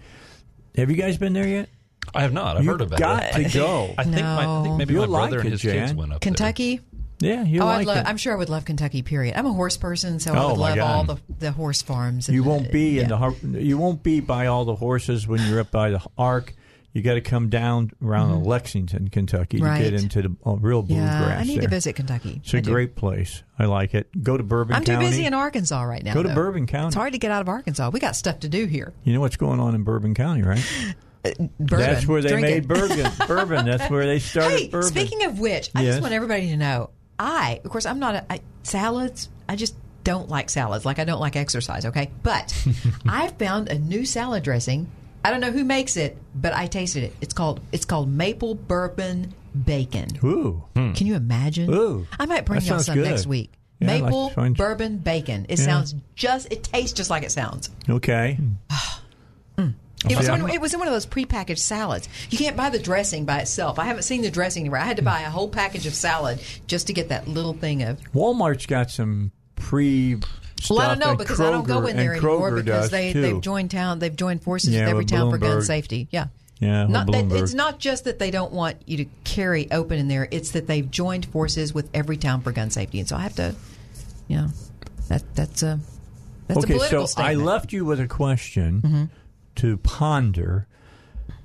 have 0.77 0.89
you 0.91 0.97
guys 0.97 1.19
been 1.19 1.35
there 1.35 1.47
yet? 1.47 1.69
I 2.15 2.23
have 2.23 2.33
not. 2.33 2.57
I've 2.57 2.65
You've 2.65 2.73
heard 2.73 2.81
about 2.81 2.99
got 2.99 3.23
it. 3.23 3.33
to 3.33 3.39
I 3.39 3.43
think, 3.43 3.53
go. 3.53 3.95
I 3.99 4.05
think, 4.05 4.17
my, 4.23 4.61
I 4.61 4.63
think 4.63 4.77
maybe 4.79 4.95
You'll 4.95 5.09
my 5.09 5.19
brother 5.29 5.37
like 5.37 5.45
and 5.45 5.49
it, 5.55 5.61
his 5.61 5.71
kids 5.73 5.93
went 5.93 6.15
up 6.15 6.23
Kentucky. 6.23 6.81
Yeah, 7.21 7.43
you 7.45 7.63
oh, 7.63 7.67
like 7.67 7.81
I'd 7.81 7.87
love, 7.87 7.97
it. 7.99 8.07
I'm 8.07 8.17
sure 8.17 8.33
I 8.33 8.37
would 8.37 8.49
love 8.49 8.65
Kentucky. 8.65 9.03
Period. 9.03 9.35
I'm 9.37 9.47
a 9.47 9.53
horse 9.53 9.77
person, 9.77 10.21
so 10.21 10.33
I 10.35 10.39
Oh, 10.39 10.49
would 10.51 10.59
love 10.59 10.77
God. 10.77 10.91
all 10.97 11.05
the, 11.05 11.17
the 11.41 11.53
horse 11.53 11.83
farms. 11.83 12.29
And 12.29 12.35
You 12.37 12.43
the- 12.45 12.49
won't 12.49 12.71
be 12.73 13.01
in 13.01 13.09
the 13.09 13.35
you 13.61 13.77
won't 13.79 14.03
be 14.03 14.21
by 14.21 14.47
all 14.47 14.65
the 14.65 14.77
horses 14.77 15.27
when 15.27 15.41
you're 15.49 15.61
up 15.61 15.71
by 15.71 15.91
the 15.91 16.01
Ark. 16.17 16.55
You 16.95 17.03
got 17.03 17.15
to 17.15 17.21
come 17.21 17.49
down 17.49 17.91
around 18.03 18.45
Lexington, 18.45 19.09
Kentucky, 19.09 19.59
to 19.59 19.63
Mm-hmm. 19.63 19.73
Right. 19.73 19.83
get 19.83 19.95
into 19.95 20.23
the 20.23 20.37
uh, 20.45 20.53
real 20.57 20.83
bluegrass. 20.83 21.29
Yeah, 21.31 21.39
I 21.39 21.45
need 21.45 21.61
to 21.61 21.69
visit 21.69 21.95
Kentucky. 21.95 22.41
It's 22.43 22.55
a 22.55 22.59
I 22.59 22.61
great 22.61 22.97
place. 22.97 23.43
I 23.59 23.67
like 23.67 23.95
it. 23.95 24.09
Go 24.23 24.37
to 24.37 24.43
Bourbon 24.43 24.75
I'm 24.75 24.85
too 24.85 24.99
busy 24.99 25.27
in 25.27 25.35
Arkansas 25.35 25.83
right 25.83 26.03
now. 26.03 26.15
Go 26.15 26.23
to 26.23 26.29
though. 26.31 26.35
Bourbon 26.35 26.67
County. 26.67 26.87
It's 26.89 26.97
hard 26.97 27.13
to 27.13 27.19
get 27.19 27.31
out 27.31 27.43
of 27.43 27.49
Arkansas. 27.49 27.91
We 27.91 28.01
got 28.01 28.17
stuff 28.17 28.41
to 28.41 28.49
do 28.49 28.65
here. 28.67 28.95
You 29.05 29.13
know 29.13 29.21
what's 29.21 29.37
going 29.37 29.61
on 29.61 29.75
in 29.75 29.83
Bourbon 29.85 30.15
County, 30.15 30.43
right? 30.43 30.65
Bourbon, 31.25 31.51
That's 31.59 32.07
where 32.07 32.23
they 32.23 32.29
drinking. 32.31 32.51
made 32.55 32.69
bourbon. 32.69 33.11
bourbon. 33.27 33.67
That's 33.67 33.91
where 33.91 34.07
they 34.07 34.19
started 34.21 34.59
Hey, 34.59 34.69
bourbon. 34.69 34.89
speaking 34.89 35.25
of 35.25 35.39
which, 35.39 35.71
I 35.75 35.83
Yes. 35.83 35.95
just 35.97 36.03
want 36.03 36.15
everybody 36.15 36.49
to 36.49 36.57
know. 36.57 36.91
I, 37.19 37.61
of 37.65 37.71
course, 37.71 37.87
I'm 37.87 37.99
not 37.99 38.15
a 38.15 38.33
I, 38.33 38.41
salads. 38.63 39.29
I 39.49 39.57
just 39.57 39.75
don't 40.05 40.29
like 40.29 40.51
salads. 40.51 40.85
Like 40.85 40.99
I 40.99 41.05
don't 41.05 41.21
like 41.21 41.37
exercise. 41.37 41.85
Okay, 41.87 42.11
but 42.23 42.53
I 43.09 43.29
found 43.29 43.69
a 43.69 43.79
new 43.79 44.05
salad 44.05 44.43
dressing. 44.43 44.91
I 45.25 45.31
don't 45.31 45.41
know 45.41 45.51
who 45.51 45.65
makes 45.65 45.97
it, 45.97 46.17
but 46.35 46.55
I 46.55 46.67
tasted 46.67 47.03
it. 47.03 47.15
It's 47.21 47.35
called 47.35 47.61
it's 47.73 47.85
called 47.85 48.09
maple 48.09 48.55
bourbon 48.55 49.35
bacon. 49.65 50.09
Ooh. 50.25 50.63
Hmm. 50.77 50.93
Can 50.93 51.07
you 51.07 51.15
imagine? 51.17 51.73
Ooh. 51.75 52.07
I 52.19 52.27
might 52.27 52.45
bring 52.45 52.61
y'all 52.63 52.79
some 52.79 52.95
good. 52.95 53.09
next 53.09 53.27
week. 53.27 53.53
Yeah, 53.81 53.93
I'd 53.93 54.01
like 54.03 54.13
maple 54.13 54.55
bourbon 54.55 54.99
bacon. 54.99 55.47
It 55.49 55.59
Yeah. 55.59 55.65
sounds 55.65 55.95
just. 56.15 56.53
It 56.53 56.63
tastes 56.65 56.93
just 56.93 57.11
like 57.11 57.23
it 57.25 57.33
sounds. 57.33 57.71
Okay. 57.89 58.39
Hmm. 58.71 58.75
It 60.09 60.17
was, 60.17 60.29
one, 60.29 60.49
it 60.49 60.61
was 60.61 60.73
in 60.73 60.79
one 60.79 60.87
of 60.87 60.95
those 60.95 61.07
prepackaged 61.07 61.59
salads. 61.59 62.09
You 62.31 62.39
can't 62.39 62.57
buy 62.57 62.71
the 62.71 62.79
dressing 62.79 63.25
by 63.25 63.41
itself. 63.41 63.81
I 63.81 63.85
haven't 63.85 64.05
seen 64.05 64.23
the 64.23 64.31
dressing 64.31 64.63
anywhere. 64.63 64.81
I 64.81 64.85
had 64.85 64.99
to 64.99 65.03
buy 65.03 65.23
a 65.23 65.31
whole 65.31 65.49
package 65.49 65.87
of 65.87 65.95
salad 65.95 66.41
just 66.69 66.87
to 66.87 66.93
get 66.93 67.09
that 67.09 67.27
little 67.27 67.53
thing 67.53 67.83
of. 67.83 68.01
Walmart's 68.13 68.67
got 68.67 68.91
some 68.91 69.33
pre. 69.57 70.17
Well, 70.71 70.81
I 70.81 70.89
don't 70.89 70.99
know 71.01 71.17
because 71.17 71.41
I 71.41 71.51
don't 71.51 71.67
go 71.67 71.87
in 71.87 71.97
there 71.97 72.13
anymore 72.13 72.51
Kroger 72.51 72.65
because 72.65 72.91
they 72.91 73.13
too. 73.13 73.23
they've 73.23 73.41
joined 73.41 73.71
town. 73.73 73.99
They've 73.99 74.15
joined 74.15 74.43
forces 74.43 74.71
Yeah, 74.71 74.83
with 74.83 74.89
every 74.91 74.99
with 75.01 75.11
town 75.11 75.31
for 75.31 75.39
gun 75.39 75.63
safety. 75.63 76.09
Yeah. 76.11 76.29
Yeah, 76.61 76.89
Not 76.89 77.07
that, 77.13 77.31
it's 77.31 77.55
not 77.55 77.79
just 77.79 78.05
that 78.05 78.19
they 78.19 78.33
don't 78.33 78.53
want 78.53 78.79
you 78.85 78.97
to 78.97 79.05
carry 79.23 79.71
open 79.71 79.97
in 79.99 80.09
there. 80.09 80.27
It's 80.29 80.51
that 80.51 80.67
they've 80.67 80.91
joined 80.91 81.27
forces 81.27 81.73
with 81.73 81.89
every 81.95 82.17
town 82.17 82.41
for 82.41 82.51
gun 82.51 82.71
safety, 82.71 82.99
and 82.99 83.09
so 83.09 83.15
I 83.15 83.21
have 83.21 83.37
to, 83.37 83.55
yeah, 84.27 84.49
that 85.07 85.23
that's 85.37 85.63
a 85.63 85.79
that's 86.49 86.65
okay, 86.65 86.75
a 86.75 86.77
political 86.79 87.07
so 87.07 87.13
statement. 87.13 87.41
I 87.41 87.45
left 87.45 87.73
you 87.73 87.85
with 87.85 88.01
a 88.01 88.09
question 88.09 88.83
Mm-hmm. 88.83 89.05
To 89.59 89.77
ponder 89.79 90.69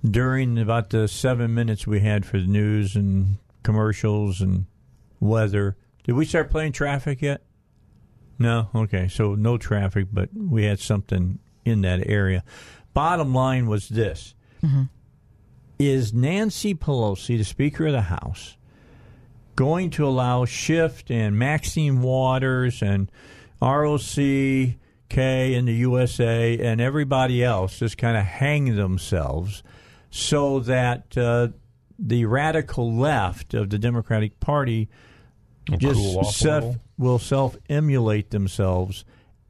during 0.03 0.59
about 0.59 0.91
the 0.91 1.07
seven 1.07 1.53
minutes 1.53 1.87
we 1.87 2.01
had 2.01 2.25
for 2.25 2.39
the 2.39 2.45
news 2.45 2.95
and 2.95 3.37
commercials 3.63 4.39
and 4.39 4.67
weather. 5.19 5.77
Did 6.03 6.13
we 6.13 6.25
start 6.25 6.51
playing 6.51 6.73
traffic 6.73 7.23
yet? 7.23 7.41
No. 8.37 8.69
Okay. 8.75 9.07
So 9.07 9.33
no 9.33 9.57
traffic, 9.57 10.09
but 10.11 10.29
we 10.35 10.65
had 10.65 10.79
something 10.79 11.39
in 11.65 11.81
that 11.81 12.07
area. 12.07 12.43
Bottom 12.93 13.33
line 13.33 13.65
was 13.65 13.89
this: 13.89 14.35
mm-hmm. 14.61 14.83
Is 15.79 16.13
Nancy 16.13 16.75
Pelosi, 16.75 17.37
the 17.37 17.43
Speaker 17.43 17.87
of 17.87 17.93
the 17.93 18.01
House, 18.01 18.57
going 19.55 19.89
to 19.91 20.05
allow 20.05 20.45
Schiff 20.45 21.03
and 21.09 21.39
Maxine 21.39 22.01
Waters 22.03 22.83
and 22.83 23.11
ROC 23.59 24.75
K 25.13 25.53
and 25.53 25.67
the 25.67 25.73
USA 25.73 26.57
and 26.57 26.81
everybody 26.81 27.43
else 27.43 27.77
just 27.77 27.99
kind 27.99 28.17
of 28.17 28.25
hang 28.25 28.75
themselves 28.75 29.61
so 30.09 30.59
that 30.61 31.15
uh, 31.15 31.49
the 31.99 32.25
radical 32.25 32.91
left 32.91 33.53
of 33.53 33.69
the 33.69 33.77
Democratic 33.77 34.39
Party 34.39 34.89
Will 35.69 35.77
just 35.77 35.99
cool 35.99 36.23
self, 36.23 36.75
will 36.97 37.19
self 37.19 37.55
emulate 37.69 38.31
themselves 38.31 39.05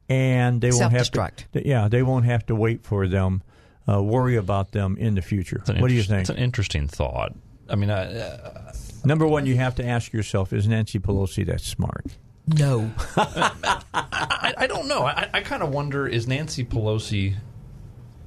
and 0.09 0.59
they 0.59 0.71
won't 0.71 0.91
have 0.91 1.09
to 1.11 1.67
yeah 1.67 1.87
they 1.87 2.03
won't 2.03 2.25
have 2.25 2.45
to 2.47 2.55
wait 2.55 2.83
for 2.83 3.07
them 3.07 3.41
uh, 3.87 4.03
worry 4.03 4.35
about 4.35 4.71
them 4.71 4.97
in 4.97 5.15
the 5.15 5.21
future. 5.21 5.57
It's 5.57 5.69
an 5.69 5.79
what 5.81 5.87
do 5.87 5.93
you 5.93 6.03
think? 6.03 6.21
It's 6.21 6.29
an 6.29 6.37
interesting 6.37 6.87
thought. 6.87 7.33
I 7.69 7.75
mean, 7.75 7.89
I, 7.89 8.13
uh, 8.13 8.73
number 9.03 9.25
one 9.25 9.45
you 9.45 9.55
have 9.55 9.75
to 9.75 9.85
ask 9.85 10.13
yourself 10.13 10.53
is 10.53 10.67
nancy 10.67 10.99
pelosi 10.99 11.45
that 11.47 11.61
smart 11.61 12.05
No. 12.47 12.91
I, 13.17 14.53
I 14.57 14.67
don't 14.67 14.87
know. 14.87 15.03
I, 15.05 15.29
I 15.33 15.41
kind 15.41 15.63
of 15.63 15.69
wonder: 15.69 16.07
is 16.07 16.27
Nancy 16.27 16.63
Pelosi 16.63 17.35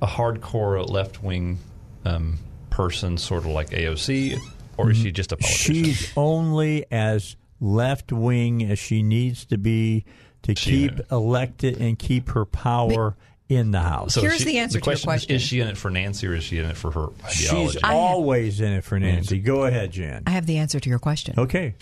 a 0.02 0.06
hardcore 0.06 0.88
left 0.88 1.22
wing 1.22 1.58
um, 2.04 2.38
person, 2.70 3.16
sort 3.18 3.44
of 3.44 3.50
like 3.50 3.70
AOC, 3.70 4.38
or 4.76 4.90
is 4.90 4.96
she 4.98 5.10
just 5.12 5.32
a 5.32 5.36
politician? 5.36 5.74
she's 5.84 6.12
only 6.16 6.84
as 6.90 7.36
left 7.60 8.12
wing 8.12 8.62
as 8.64 8.78
she 8.78 9.02
needs 9.02 9.44
to 9.46 9.58
be 9.58 10.04
to 10.42 10.54
keep 10.54 11.00
elected 11.10 11.80
and 11.80 11.98
keep 11.98 12.28
her 12.30 12.44
power 12.44 13.16
in 13.48 13.70
the 13.70 13.80
house 13.80 14.12
So 14.14 14.20
Here's 14.20 14.38
she- 14.38 14.44
the 14.44 14.58
answer 14.58 14.78
to 14.78 14.78
your 14.78 14.82
question 14.82 15.08
is, 15.10 15.12
question. 15.24 15.36
Is 15.36 15.42
she 15.42 15.60
in 15.60 15.68
it 15.68 15.76
for 15.78 15.88
Nancy 15.90 16.26
or 16.26 16.34
is 16.34 16.42
she 16.44 16.58
in 16.58 16.66
it 16.66 16.76
for 16.76 16.90
her 16.90 17.06
ideology? 17.24 17.72
she's 17.72 17.76
always 17.84 18.60
in 18.60 18.72
it 18.72 18.82
for 18.84 18.98
nancy 18.98 19.38
go 19.38 19.64
ahead 19.64 19.92
jan 19.92 20.24
I 20.26 20.30
have 20.30 20.46
the 20.46 20.58
answer 20.58 20.78
to 20.80 20.88
your 20.90 20.98
question. 20.98 21.34
okay 21.38 21.74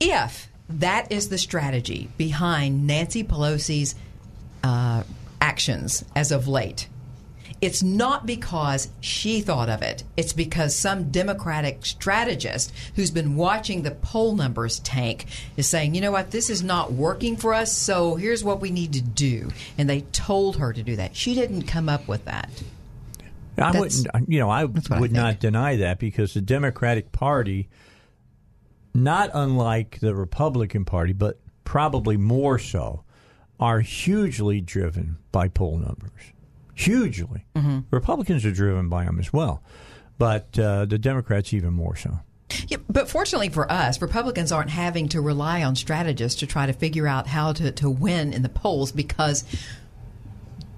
If 0.00 0.48
that 0.80 1.10
is 1.12 1.28
the 1.28 1.38
strategy 1.38 2.08
behind 2.16 2.86
Nancy 2.86 3.24
Pelosi's 3.24 3.94
uh, 4.62 5.02
actions 5.40 6.04
as 6.14 6.30
of 6.32 6.48
late, 6.48 6.88
it's 7.60 7.82
not 7.82 8.26
because 8.26 8.88
she 9.00 9.40
thought 9.40 9.68
of 9.68 9.82
it. 9.82 10.02
It's 10.16 10.32
because 10.32 10.74
some 10.74 11.10
Democratic 11.10 11.86
strategist 11.86 12.72
who's 12.96 13.12
been 13.12 13.36
watching 13.36 13.82
the 13.82 13.92
poll 13.92 14.34
numbers 14.34 14.80
tank 14.80 15.26
is 15.56 15.68
saying, 15.68 15.94
you 15.94 16.00
know 16.00 16.10
what, 16.10 16.32
this 16.32 16.50
is 16.50 16.62
not 16.64 16.92
working 16.92 17.36
for 17.36 17.54
us, 17.54 17.70
so 17.70 18.16
here's 18.16 18.42
what 18.42 18.60
we 18.60 18.70
need 18.70 18.94
to 18.94 19.00
do. 19.00 19.50
And 19.78 19.88
they 19.88 20.00
told 20.00 20.56
her 20.56 20.72
to 20.72 20.82
do 20.82 20.96
that. 20.96 21.14
She 21.14 21.34
didn't 21.34 21.62
come 21.62 21.88
up 21.88 22.08
with 22.08 22.24
that. 22.24 22.50
I 23.56 23.70
That's- 23.70 24.04
wouldn't, 24.04 24.28
you 24.28 24.40
know, 24.40 24.50
I 24.50 24.64
what 24.64 24.90
I 24.90 24.98
would 24.98 25.12
not 25.12 25.38
deny 25.38 25.76
that 25.76 26.00
because 26.00 26.34
the 26.34 26.40
Democratic 26.40 27.12
Party, 27.12 27.68
not 28.94 29.30
unlike 29.32 30.00
the 30.00 30.14
Republican 30.14 30.84
Party, 30.84 31.12
but 31.12 31.38
probably 31.64 32.16
more 32.16 32.58
so, 32.58 33.04
are 33.60 33.80
hugely 33.80 34.60
driven 34.60 35.16
by 35.30 35.48
poll 35.48 35.78
numbers. 35.78 36.32
Hugely. 36.74 37.44
Mm-hmm. 37.54 37.80
Republicans 37.90 38.44
are 38.44 38.50
driven 38.50 38.88
by 38.88 39.04
them 39.04 39.18
as 39.18 39.32
well, 39.32 39.62
but 40.18 40.58
uh, 40.58 40.84
the 40.86 40.98
Democrats 40.98 41.52
even 41.52 41.72
more 41.72 41.96
so. 41.96 42.18
Yeah, 42.68 42.78
but 42.88 43.08
fortunately 43.08 43.48
for 43.48 43.70
us, 43.70 44.02
Republicans 44.02 44.52
aren't 44.52 44.70
having 44.70 45.08
to 45.10 45.20
rely 45.20 45.62
on 45.62 45.76
strategists 45.76 46.40
to 46.40 46.46
try 46.46 46.66
to 46.66 46.72
figure 46.72 47.06
out 47.06 47.26
how 47.26 47.52
to, 47.54 47.70
to 47.72 47.88
win 47.88 48.32
in 48.32 48.42
the 48.42 48.48
polls 48.48 48.92
because 48.92 49.44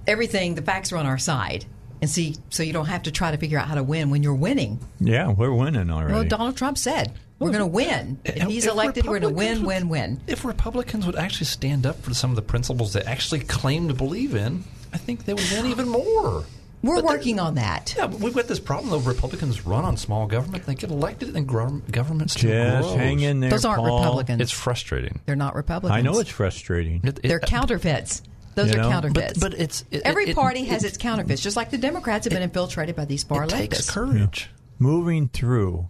everything, 0.06 0.54
the 0.54 0.62
facts 0.62 0.92
are 0.92 0.98
on 0.98 1.06
our 1.06 1.18
side. 1.18 1.64
And 2.00 2.10
see, 2.10 2.36
so 2.50 2.62
you 2.62 2.72
don't 2.72 2.86
have 2.86 3.04
to 3.04 3.10
try 3.10 3.30
to 3.30 3.38
figure 3.38 3.58
out 3.58 3.66
how 3.66 3.76
to 3.76 3.82
win 3.82 4.10
when 4.10 4.22
you're 4.22 4.34
winning. 4.34 4.78
Yeah, 5.00 5.32
we're 5.32 5.54
winning 5.54 5.90
already. 5.90 6.12
Well, 6.12 6.24
Donald 6.24 6.56
Trump 6.56 6.76
said 6.76 7.12
we're 7.39 7.49
going 7.51 7.61
to 7.61 7.66
win. 7.66 8.18
If 8.24 8.43
he's 8.45 8.64
If 8.66 8.72
elected, 8.72 9.07
we're 9.07 9.18
going 9.20 9.32
to 9.32 9.37
win, 9.37 9.64
win, 9.64 9.89
win. 9.89 10.20
If 10.26 10.45
Republicans 10.45 11.05
would 11.07 11.16
actually 11.16 11.47
stand 11.47 11.85
up 11.87 12.01
for 12.03 12.14
some 12.14 12.30
of 12.30 12.37
the 12.37 12.43
principles 12.43 12.93
they 12.93 13.03
actually 13.03 13.41
claim 13.41 13.89
to 13.89 13.95
believe 13.95 14.35
in, 14.35 14.64
I 14.93 14.99
think 14.99 15.24
they 15.24 15.35
would 15.35 15.51
win 15.53 15.66
even 15.66 15.89
more. 15.89 16.45
We're 16.82 16.97
But 16.97 17.05
working 17.05 17.41
on 17.41 17.55
that. 17.55 17.95
Yeah, 17.97 18.09
but 18.09 18.20
we've 18.20 18.35
got 18.35 18.47
this 18.47 18.61
problem 18.61 18.91
though. 18.91 18.99
Republicans 18.99 19.64
run 19.64 19.87
on 19.87 19.97
small 19.97 20.26
government; 20.26 20.66
they 20.66 20.74
get 20.74 20.91
elected, 20.91 21.35
and 21.35 21.47
gro- 21.49 21.80
government 21.91 22.30
still 22.30 22.51
Just 22.51 22.89
grows. 22.91 22.97
hang 22.99 23.20
in 23.20 23.41
there. 23.41 23.49
Those 23.49 23.64
aren't 23.64 23.78
Paul. 23.80 24.01
Republicans. 24.01 24.43
It's 24.43 24.53
frustrating. 24.53 25.18
They're 25.24 25.35
not 25.35 25.55
Republicans. 25.55 25.97
I 25.97 26.03
know 26.03 26.18
it's 26.20 26.28
frustrating. 26.28 27.01
It- 27.03 27.20
it- 27.22 27.28
They're 27.28 27.41
uh, 27.43 27.47
counterfeits. 27.47 28.20
Those 28.55 28.70
You 28.74 28.80
are 28.82 28.91
counterfeits. 28.91 29.39
But, 29.41 29.53
but 29.53 29.61
it's 29.61 29.82
it, 29.91 30.03
Every 30.05 30.28
it- 30.28 30.37
party 30.37 30.61
it- 30.61 30.68
has 30.68 30.85
it- 30.85 30.89
its 30.89 30.99
counterfeits, 30.99 31.41
just 31.41 31.57
like 31.57 31.70
the 31.70 31.78
Democrats 31.78 32.26
have 32.26 32.35
been 32.35 32.43
infiltrated 32.43 32.95
by 32.97 33.07
these 33.07 33.24
far 33.24 33.45
It 33.45 33.49
takes 33.49 33.80
leftists. 33.80 33.89
courage. 33.91 34.51
moving 34.78 35.28
through 35.28 35.89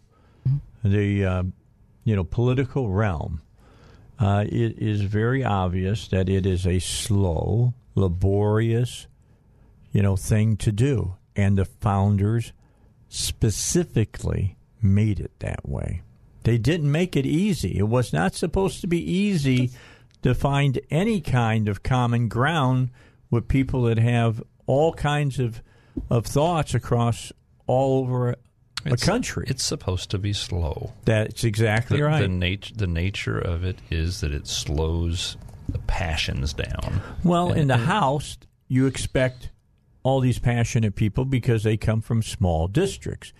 the 0.84 1.24
uh, 1.24 1.42
you 2.04 2.14
know 2.14 2.24
political 2.24 2.90
realm, 2.90 3.40
uh, 4.18 4.44
it 4.46 4.78
is 4.78 5.02
very 5.02 5.42
obvious 5.42 6.08
that 6.08 6.28
it 6.28 6.46
is 6.46 6.66
a 6.66 6.78
slow, 6.78 7.74
laborious, 7.94 9.06
you 9.92 10.02
know, 10.02 10.16
thing 10.16 10.56
to 10.58 10.70
do, 10.70 11.16
and 11.34 11.58
the 11.58 11.64
founders 11.64 12.52
specifically 13.08 14.56
made 14.82 15.18
it 15.18 15.32
that 15.38 15.68
way. 15.68 16.02
They 16.42 16.58
didn't 16.58 16.92
make 16.92 17.16
it 17.16 17.26
easy. 17.26 17.78
It 17.78 17.88
was 17.88 18.12
not 18.12 18.34
supposed 18.34 18.80
to 18.82 18.86
be 18.86 19.00
easy 19.10 19.70
to 20.22 20.34
find 20.34 20.78
any 20.90 21.20
kind 21.20 21.68
of 21.68 21.82
common 21.82 22.28
ground 22.28 22.90
with 23.30 23.48
people 23.48 23.82
that 23.82 23.98
have 23.98 24.42
all 24.66 24.92
kinds 24.92 25.38
of 25.38 25.62
of 26.10 26.26
thoughts 26.26 26.74
across 26.74 27.32
all 27.66 28.02
over 28.02 28.34
a 28.86 28.96
country. 28.96 29.44
It's 29.48 29.64
supposed 29.64 30.10
to 30.10 30.18
be 30.18 30.32
slow. 30.32 30.92
That's 31.04 31.44
exactly 31.44 31.98
The, 31.98 32.04
right. 32.04 32.20
the, 32.20 32.28
nat- 32.28 32.72
the 32.74 32.86
nature 32.86 33.38
of 33.38 33.64
it 33.64 33.78
is 33.90 34.20
that 34.20 34.32
it 34.32 34.46
slows 34.46 35.36
the 35.68 35.78
passions 35.80 36.52
down. 36.52 37.00
well, 37.22 37.50
And- 37.50 37.60
in 37.62 37.68
the 37.68 37.74
and- 37.74 37.84
House, 37.84 38.36
you 38.68 38.86
expect 38.86 39.50
all 40.02 40.20
these 40.20 40.38
passionate 40.38 40.94
people 40.96 41.24
because 41.24 41.62
they 41.62 41.76
come 41.76 42.00
from 42.02 42.22
small 42.22 42.68
districts. 42.68 43.32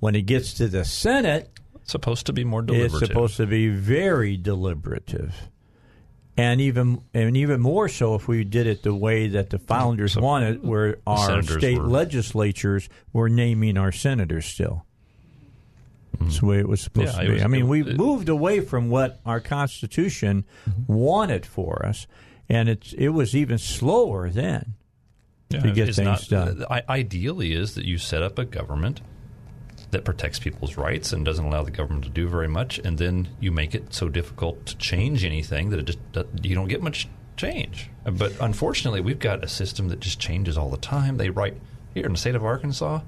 When 0.00 0.14
it 0.14 0.22
gets 0.22 0.52
to 0.54 0.68
the 0.68 0.84
Senate, 0.84 1.50
it's 1.76 1.92
supposed 1.92 2.26
to 2.26 2.32
be 2.32 2.44
more 2.44 2.62
deliberative. 2.62 3.02
it's 3.02 3.06
supposed 3.08 3.36
to 3.38 3.46
be 3.46 3.68
very 3.68 4.36
deliberative. 4.36 5.34
And 6.36 6.60
even 6.60 7.02
and 7.12 7.36
even 7.36 7.60
more 7.60 7.88
so 7.88 8.14
if 8.14 8.26
we 8.28 8.44
did 8.44 8.66
it 8.66 8.82
the 8.82 8.94
way 8.94 9.28
that 9.28 9.50
the 9.50 9.58
founders 9.58 10.12
So- 10.12 10.22
wanted, 10.22 10.62
where 10.64 10.96
our 11.06 11.42
state 11.42 11.78
were- 11.78 11.86
legislatures 11.88 12.88
were 13.12 13.28
naming 13.28 13.76
our 13.76 13.92
senators 13.92 14.46
still. 14.46 14.86
That's 16.18 16.40
the 16.40 16.46
way 16.46 16.58
it 16.58 16.68
was 16.68 16.80
supposed. 16.80 17.14
Yeah, 17.14 17.20
to 17.22 17.26
be. 17.28 17.32
was- 17.34 17.42
I 17.42 17.46
mean, 17.46 17.68
we 17.68 17.82
it- 17.82 17.96
moved 17.96 18.28
away 18.28 18.60
from 18.60 18.90
what 18.90 19.20
our 19.24 19.40
Constitution 19.40 20.44
Mm-hmm. 20.68 20.92
wanted 20.92 21.46
for 21.46 21.84
us, 21.86 22.06
and 22.48 22.68
it's 22.68 22.92
it 22.94 23.08
was 23.10 23.34
even 23.36 23.58
slower 23.58 24.28
then 24.30 24.74
Yeah, 25.50 25.60
to 25.60 25.70
get 25.72 25.88
it's 25.88 25.98
things 25.98 26.30
not- 26.30 26.58
done. 26.58 26.82
Ideally, 26.88 27.52
is 27.52 27.74
that 27.74 27.84
you 27.84 27.98
set 27.98 28.22
up 28.22 28.38
a 28.38 28.44
government 28.44 29.00
that 29.92 30.04
protects 30.04 30.38
people's 30.38 30.76
rights 30.76 31.12
and 31.12 31.24
doesn't 31.24 31.44
allow 31.44 31.62
the 31.64 31.70
government 31.70 32.04
to 32.04 32.10
do 32.10 32.28
very 32.28 32.46
much, 32.48 32.78
and 32.84 32.98
then 32.98 33.28
you 33.40 33.50
make 33.50 33.74
it 33.74 33.92
so 33.92 34.08
difficult 34.08 34.64
to 34.66 34.76
change 34.76 35.24
anything 35.24 35.70
that 35.70 35.80
it 35.80 35.86
just 35.86 35.98
that 36.12 36.26
you 36.44 36.54
don't 36.54 36.68
get 36.68 36.82
much 36.82 37.08
change. 37.36 37.88
But 38.04 38.32
unfortunately, 38.40 39.00
we've 39.00 39.18
got 39.18 39.42
a 39.42 39.48
system 39.48 39.88
that 39.88 40.00
just 40.00 40.20
changes 40.20 40.56
all 40.58 40.68
the 40.70 40.76
time. 40.76 41.16
They 41.16 41.30
write 41.30 41.54
here 41.94 42.06
in 42.06 42.12
the 42.12 42.18
state 42.18 42.34
of 42.34 42.44
Arkansas. 42.44 43.00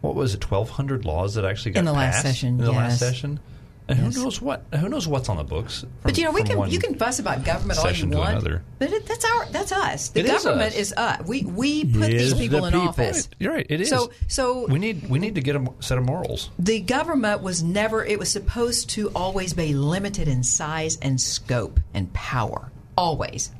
What 0.00 0.14
was 0.14 0.34
it? 0.34 0.40
Twelve 0.40 0.70
hundred 0.70 1.04
laws 1.04 1.34
that 1.34 1.44
actually 1.44 1.72
got 1.72 1.80
In 1.80 1.84
the 1.86 1.92
last 1.92 2.14
passed 2.22 2.26
session, 2.26 2.48
In 2.58 2.64
the 2.64 2.72
last 2.72 2.98
session, 2.98 3.40
and 3.88 3.98
Yes. 3.98 4.16
who 4.16 4.24
knows 4.24 4.40
what? 4.42 4.64
Who 4.74 4.88
knows 4.88 5.06
what's 5.06 5.28
on 5.28 5.36
the 5.36 5.44
books? 5.44 5.80
from- 5.80 5.90
But 6.02 6.18
you 6.18 6.24
know, 6.24 6.32
we 6.32 6.42
can 6.42 6.70
you 6.70 6.78
can 6.80 6.96
fuss 6.96 7.18
about 7.20 7.44
government 7.44 7.78
all 7.78 7.86
you 7.86 7.94
session 7.94 8.10
to 8.10 8.18
want, 8.18 8.30
another. 8.32 8.62
but 8.78 8.92
it, 8.92 9.06
that's 9.06 9.24
our 9.24 9.46
that's 9.52 9.70
us. 9.72 10.08
The 10.08 10.20
It 10.20 10.26
is 10.26 10.42
government 10.44 10.72
us. 10.72 10.78
is 10.78 10.92
us. 10.96 11.20
We 11.26 11.42
we 11.44 11.84
put 11.84 12.12
Is 12.12 12.22
these 12.22 12.34
the 12.34 12.38
people 12.38 12.64
in 12.66 12.72
people. 12.72 12.88
office. 12.88 13.28
You're 13.38 13.52
right. 13.52 13.66
It 13.68 13.80
is. 13.80 13.88
So 13.88 14.10
so 14.28 14.66
we 14.68 14.78
need 14.78 15.08
we 15.08 15.18
need 15.18 15.34
to 15.36 15.40
get 15.40 15.56
a 15.56 15.64
set 15.80 15.98
of 15.98 16.04
morals. 16.04 16.50
the 16.58 16.80
government 16.80 17.42
was 17.42 17.62
never 17.62 18.04
it 18.04 18.18
was 18.18 18.28
supposed 18.28 18.90
to 18.90 19.08
always 19.10 19.52
be 19.54 19.72
limited 19.74 20.26
in 20.28 20.42
size 20.42 20.98
and 21.00 21.20
scope 21.20 21.78
and 21.94 22.12
power 22.12 22.70
always 22.96 23.50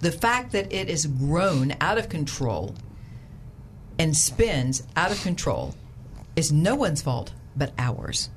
the 0.00 0.12
fact 0.12 0.52
that 0.52 0.72
it 0.72 0.88
is 0.88 1.04
grown 1.04 1.74
out 1.80 1.98
of 1.98 2.08
control 2.08 2.74
and 3.98 4.16
spins 4.16 4.82
out 4.96 5.10
of 5.12 5.20
control 5.22 5.74
is 6.36 6.52
no 6.52 6.74
one's 6.74 7.02
fault 7.02 7.32
but 7.56 7.72
ours 7.78 8.30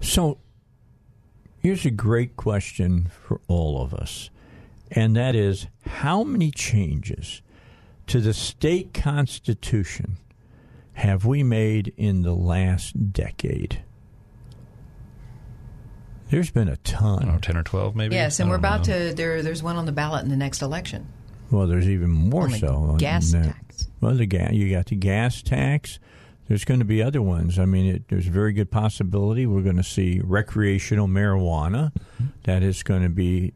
So 0.00 0.38
here's 1.60 1.84
a 1.84 1.90
great 1.90 2.36
question 2.36 3.10
for 3.26 3.40
all 3.48 3.82
of 3.82 3.92
us, 3.94 4.30
and 4.90 5.14
that 5.16 5.34
is 5.34 5.66
how 5.86 6.24
many 6.24 6.50
changes 6.50 7.42
to 8.06 8.20
the 8.20 8.32
state 8.34 8.92
constitution 8.94 10.16
have 10.94 11.24
we 11.24 11.42
made 11.42 11.92
in 11.96 12.22
the 12.22 12.34
last 12.34 13.12
decade? 13.12 13.82
There's 16.30 16.50
been 16.50 16.68
a 16.68 16.76
don't 16.76 17.00
know, 17.00 17.26
ton. 17.26 17.32
Oh, 17.34 17.38
ten 17.40 17.56
or 17.56 17.62
twelve, 17.62 17.96
maybe. 17.96 18.14
Yes, 18.14 18.38
and 18.40 18.48
we're 18.48 18.56
about 18.56 18.86
know. 18.86 19.08
to. 19.08 19.14
There, 19.14 19.42
there's 19.42 19.62
one 19.62 19.76
on 19.76 19.86
the 19.86 19.92
ballot 19.92 20.22
in 20.22 20.30
the 20.30 20.36
next 20.36 20.62
election. 20.62 21.08
Well, 21.50 21.66
there's 21.66 21.88
even 21.88 22.10
more 22.10 22.44
On 22.44 22.50
the 22.52 22.58
so. 22.58 22.96
gas 22.98 23.32
that. 23.32 23.44
tax. 23.44 23.88
Well, 24.00 24.14
the 24.14 24.26
gas. 24.26 24.52
You 24.52 24.70
got 24.70 24.86
the 24.86 24.96
gas 24.96 25.42
tax. 25.42 25.98
There's 26.50 26.64
going 26.64 26.80
to 26.80 26.84
be 26.84 27.00
other 27.00 27.22
ones. 27.22 27.60
I 27.60 27.64
mean, 27.64 27.86
it, 27.94 28.08
there's 28.08 28.26
a 28.26 28.30
very 28.30 28.52
good 28.52 28.72
possibility 28.72 29.46
we're 29.46 29.62
going 29.62 29.76
to 29.76 29.84
see 29.84 30.20
recreational 30.24 31.06
marijuana 31.06 31.92
that 32.42 32.64
is 32.64 32.82
going 32.82 33.04
to 33.04 33.08
be 33.08 33.52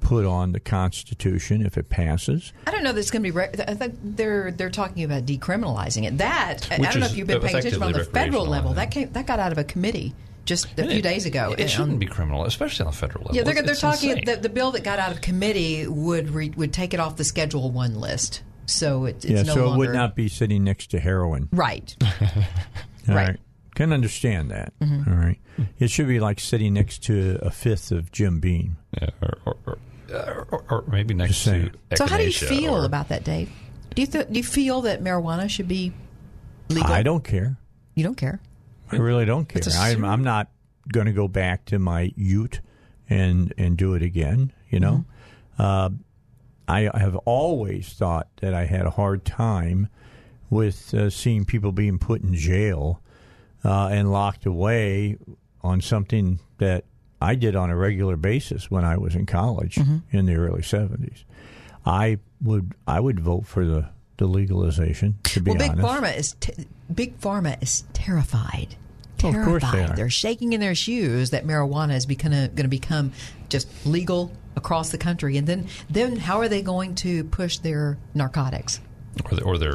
put 0.00 0.26
on 0.26 0.52
the 0.52 0.60
Constitution 0.60 1.64
if 1.64 1.78
it 1.78 1.88
passes. 1.88 2.52
I 2.66 2.72
don't 2.72 2.82
know 2.82 2.92
that 2.92 3.00
it's 3.00 3.10
going 3.10 3.22
to 3.22 3.26
be. 3.26 3.30
Re- 3.30 3.48
I 3.66 3.72
think 3.72 3.98
they're 4.02 4.50
they're 4.50 4.68
talking 4.68 5.02
about 5.02 5.24
decriminalizing 5.24 6.04
it. 6.06 6.18
That 6.18 6.68
I 6.70 6.76
don't 6.76 7.00
know 7.00 7.06
if 7.06 7.16
you've 7.16 7.26
been 7.26 7.40
paying 7.40 7.56
attention 7.56 7.82
on 7.82 7.92
the 7.92 8.04
federal 8.04 8.44
level. 8.46 8.74
That 8.74 8.90
came 8.90 9.10
that 9.12 9.26
got 9.26 9.38
out 9.40 9.52
of 9.52 9.56
a 9.56 9.64
committee 9.64 10.12
just 10.44 10.66
a 10.66 10.82
And 10.82 10.90
few 10.90 10.98
it- 10.98 11.02
days 11.02 11.24
ago. 11.24 11.52
It 11.52 11.60
And 11.62 11.70
shouldn't 11.70 11.92
on- 11.92 11.98
be 12.00 12.06
criminal, 12.06 12.44
especially 12.44 12.84
on 12.84 12.92
the 12.92 12.98
federal 12.98 13.24
level. 13.24 13.36
Yeah, 13.36 13.44
they're, 13.44 13.62
they're 13.62 13.74
talking. 13.74 14.26
The, 14.26 14.36
the 14.36 14.50
bill 14.50 14.72
that 14.72 14.84
got 14.84 14.98
out 14.98 15.10
of 15.12 15.22
committee 15.22 15.86
would 15.86 16.28
re, 16.28 16.50
would 16.54 16.74
take 16.74 16.92
it 16.92 17.00
off 17.00 17.16
the 17.16 17.24
Schedule 17.24 17.70
One 17.70 17.98
list, 17.98 18.42
so 18.70 19.04
it, 19.06 19.16
it's 19.16 19.26
yeah, 19.26 19.42
no 19.42 19.54
so 19.54 19.66
longer 19.66 19.84
it 19.84 19.88
would 19.88 19.94
not 19.96 20.14
be 20.16 20.28
sitting 20.28 20.64
next 20.64 20.90
to 20.92 21.00
heroin. 21.00 21.48
right. 21.52 21.94
All 22.02 23.14
Right. 23.14 23.28
right. 23.28 23.40
Can 23.74 23.92
understand 23.92 24.50
that. 24.50 24.72
Mhm. 24.80 25.06
All 25.08 25.14
right. 25.14 25.38
It 25.78 25.90
should 25.90 26.06
be 26.08 26.20
like 26.20 26.38
sitting 26.40 26.74
next 26.74 27.02
to 27.04 27.38
a 27.40 27.50
fifth 27.50 27.92
of 27.92 28.10
Jim 28.12 28.40
Beam. 28.40 28.76
Yeah, 29.00 29.08
or, 29.22 29.38
or, 29.46 29.56
or, 30.12 30.46
or, 30.50 30.64
or 30.68 30.84
maybe 30.90 31.14
next 31.14 31.30
Just 31.32 31.42
saying. 31.44 31.70
to 31.90 31.96
So 31.96 32.06
how 32.06 32.18
do 32.18 32.24
you 32.24 32.32
feel 32.32 32.74
or- 32.76 32.84
about 32.84 33.08
that, 33.08 33.24
Dave? 33.24 33.50
Do 33.94 34.02
you 34.02 34.06
th- 34.06 34.28
do 34.28 34.34
you 34.38 34.44
feel 34.44 34.82
that 34.82 35.02
marijuana 35.02 35.48
should 35.48 35.68
be 35.68 35.92
legal? 36.68 36.90
I 36.92 37.02
don't 37.02 37.24
care. 37.24 37.56
You 37.94 38.04
don't 38.04 38.16
care. 38.16 38.40
I 38.92 38.96
really 38.96 39.24
don't 39.24 39.48
care. 39.48 39.58
It's 39.58 39.74
a 39.74 39.78
I'm, 39.78 40.04
I'm 40.04 40.22
not 40.24 40.48
going 40.92 41.06
to 41.06 41.12
go 41.12 41.26
back 41.28 41.64
to 41.66 41.78
my 41.78 42.12
Ute 42.16 42.60
and 43.08 43.52
and 43.56 43.76
do 43.76 43.94
it 43.94 44.02
again. 44.02 44.52
You 44.68 44.80
know, 44.80 45.04
Mm-hmm. 45.58 45.62
uh, 45.62 45.90
I 46.70 46.98
have 46.98 47.16
always 47.24 47.88
thought 47.92 48.28
that 48.40 48.54
I 48.54 48.66
had 48.66 48.86
a 48.86 48.90
hard 48.90 49.24
time 49.24 49.88
with 50.48 50.94
uh, 50.94 51.10
seeing 51.10 51.44
people 51.44 51.72
being 51.72 51.98
put 51.98 52.22
in 52.22 52.34
jail 52.34 53.00
uh, 53.64 53.88
and 53.92 54.10
locked 54.10 54.46
away 54.46 55.16
on 55.62 55.80
something 55.80 56.38
that 56.58 56.84
I 57.20 57.34
did 57.34 57.54
on 57.56 57.70
a 57.70 57.76
regular 57.76 58.16
basis 58.16 58.70
when 58.70 58.84
I 58.84 58.96
was 58.96 59.14
in 59.14 59.26
college 59.26 59.74
Mm-hmm. 59.76 59.98
in 60.16 60.26
the 60.26 60.34
early 60.36 60.62
'70s. 60.62 61.24
I 61.84 62.18
would 62.42 62.74
I 62.86 63.00
would 63.00 63.20
vote 63.20 63.46
for 63.46 63.64
the, 63.66 63.88
the 64.16 64.26
legalization. 64.26 65.18
To 65.24 65.40
be 65.40 65.50
well, 65.52 65.58
big 65.58 65.70
honest, 65.72 65.86
pharma 65.86 66.16
is 66.18 66.36
t- 66.40 66.66
big 66.94 67.18
pharma 67.20 67.62
is 67.62 67.84
terrified. 67.92 68.76
Oh, 69.24 69.28
of 69.28 69.44
course 69.44 69.62
they 69.62 69.68
Terrified. 69.70 69.90
are. 69.90 69.96
They're 69.96 70.10
shaking 70.10 70.52
in 70.52 70.60
their 70.60 70.74
shoes 70.74 71.30
that 71.30 71.44
marijuana 71.46 71.94
is 71.96 72.06
going 72.06 72.54
to 72.56 72.68
become 72.68 73.12
just 73.48 73.68
legal 73.86 74.32
across 74.56 74.90
the 74.90 74.98
country, 74.98 75.36
and 75.36 75.46
then 75.46 75.66
then 75.88 76.16
how 76.16 76.38
are 76.38 76.48
they 76.48 76.62
going 76.62 76.94
to 76.96 77.24
push 77.24 77.58
their 77.58 77.98
narcotics? 78.14 78.80
or, 79.30 79.36
the, 79.36 79.42
or 79.44 79.58
their 79.58 79.74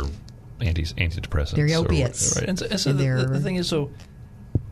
anti 0.62 0.84
antidepressants, 0.84 1.52
Their 1.56 1.68
or- 1.78 1.86
opiates. 1.86 2.36
right. 2.38 2.48
And 2.50 2.58
so, 2.60 2.66
and 2.70 2.80
so 2.80 2.90
And 2.92 3.00
the, 3.00 3.04
the, 3.04 3.16
their- 3.16 3.26
the 3.28 3.40
thing 3.40 3.56
is, 3.56 3.68
so 3.68 3.92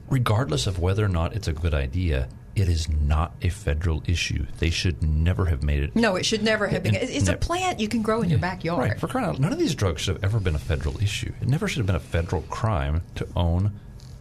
regardless 0.10 0.68
of 0.68 0.80
whether 0.80 1.04
or 1.04 1.10
not 1.10 1.34
it's 1.36 1.48
a 1.48 1.54
good 1.54 1.74
idea, 1.74 2.28
it 2.56 2.70
is 2.70 2.88
not 2.88 3.34
a 3.42 3.50
federal 3.50 4.04
issue. 4.06 4.46
They 4.60 4.70
should 4.70 5.02
never 5.02 5.46
have 5.46 5.64
made 5.64 5.82
it. 5.84 5.96
No, 5.96 6.16
it 6.16 6.26
should 6.26 6.44
never 6.44 6.68
have 6.68 6.84
been. 6.84 6.96
And- 6.96 7.10
It's 7.10 7.28
a 7.28 7.36
plant 7.36 7.80
you 7.80 7.88
can 7.88 8.02
grow 8.04 8.22
in 8.22 8.30
your 8.30 8.40
backyard. 8.40 8.80
Right. 8.92 9.00
For 9.00 9.08
crying 9.08 9.28
out, 9.28 9.40
none 9.40 9.52
of 9.52 9.58
these 9.60 9.74
drugs 9.76 10.02
should 10.02 10.16
have 10.16 10.24
ever 10.24 10.40
been 10.40 10.56
a 10.56 10.60
federal 10.60 11.02
issue. 11.02 11.34
It 11.42 11.48
never 11.48 11.68
should 11.68 11.80
have 11.80 11.88
been 11.88 11.96
a 11.96 12.00
federal 12.00 12.44
crime 12.44 13.02
to 13.16 13.28
own 13.36 13.72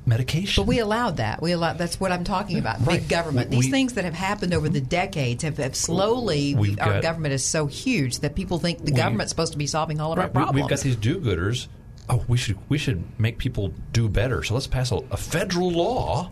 medication. 0.06 0.62
But 0.62 0.68
we 0.68 0.78
allowed 0.80 1.18
that. 1.18 1.40
We 1.42 1.52
allowed. 1.52 1.78
That's 1.78 1.98
what 2.00 2.12
I'm 2.12 2.24
talking 2.24 2.58
about. 2.58 2.78
Right. 2.86 3.00
Big 3.00 3.08
government. 3.08 3.50
We- 3.50 3.56
These 3.56 3.70
things 3.70 3.92
that 3.94 4.04
have 4.04 4.14
happened 4.14 4.52
over 4.54 4.68
the 4.68 4.80
decades 4.80 5.42
have, 5.44 5.58
have 5.58 5.76
slowly. 5.76 6.54
We've 6.54 6.78
our 6.80 6.94
got- 6.94 7.02
government 7.02 7.34
is 7.34 7.44
so 7.44 7.66
huge 7.66 8.18
that 8.20 8.34
people 8.34 8.58
think 8.58 8.78
the 8.84 8.92
We- 8.92 8.96
government's 8.96 9.30
supposed 9.30 9.52
to 9.52 9.58
be 9.58 9.66
solving 9.66 10.00
all 10.00 10.12
of 10.12 10.18
our 10.18 10.24
Right, 10.24 10.30
we- 10.30 10.32
problems. 10.32 10.62
We've 10.62 10.68
got 10.70 10.80
these 10.80 10.96
do-gooders. 10.96 11.68
Oh, 12.08 12.24
we 12.26 12.36
should 12.36 12.58
we 12.68 12.78
should 12.78 13.04
make 13.18 13.38
people 13.38 13.72
do 13.92 14.08
better. 14.08 14.42
So 14.42 14.54
let's 14.54 14.66
pass 14.66 14.90
a, 14.90 14.96
a 15.12 15.16
federal 15.16 15.70
law 15.70 16.30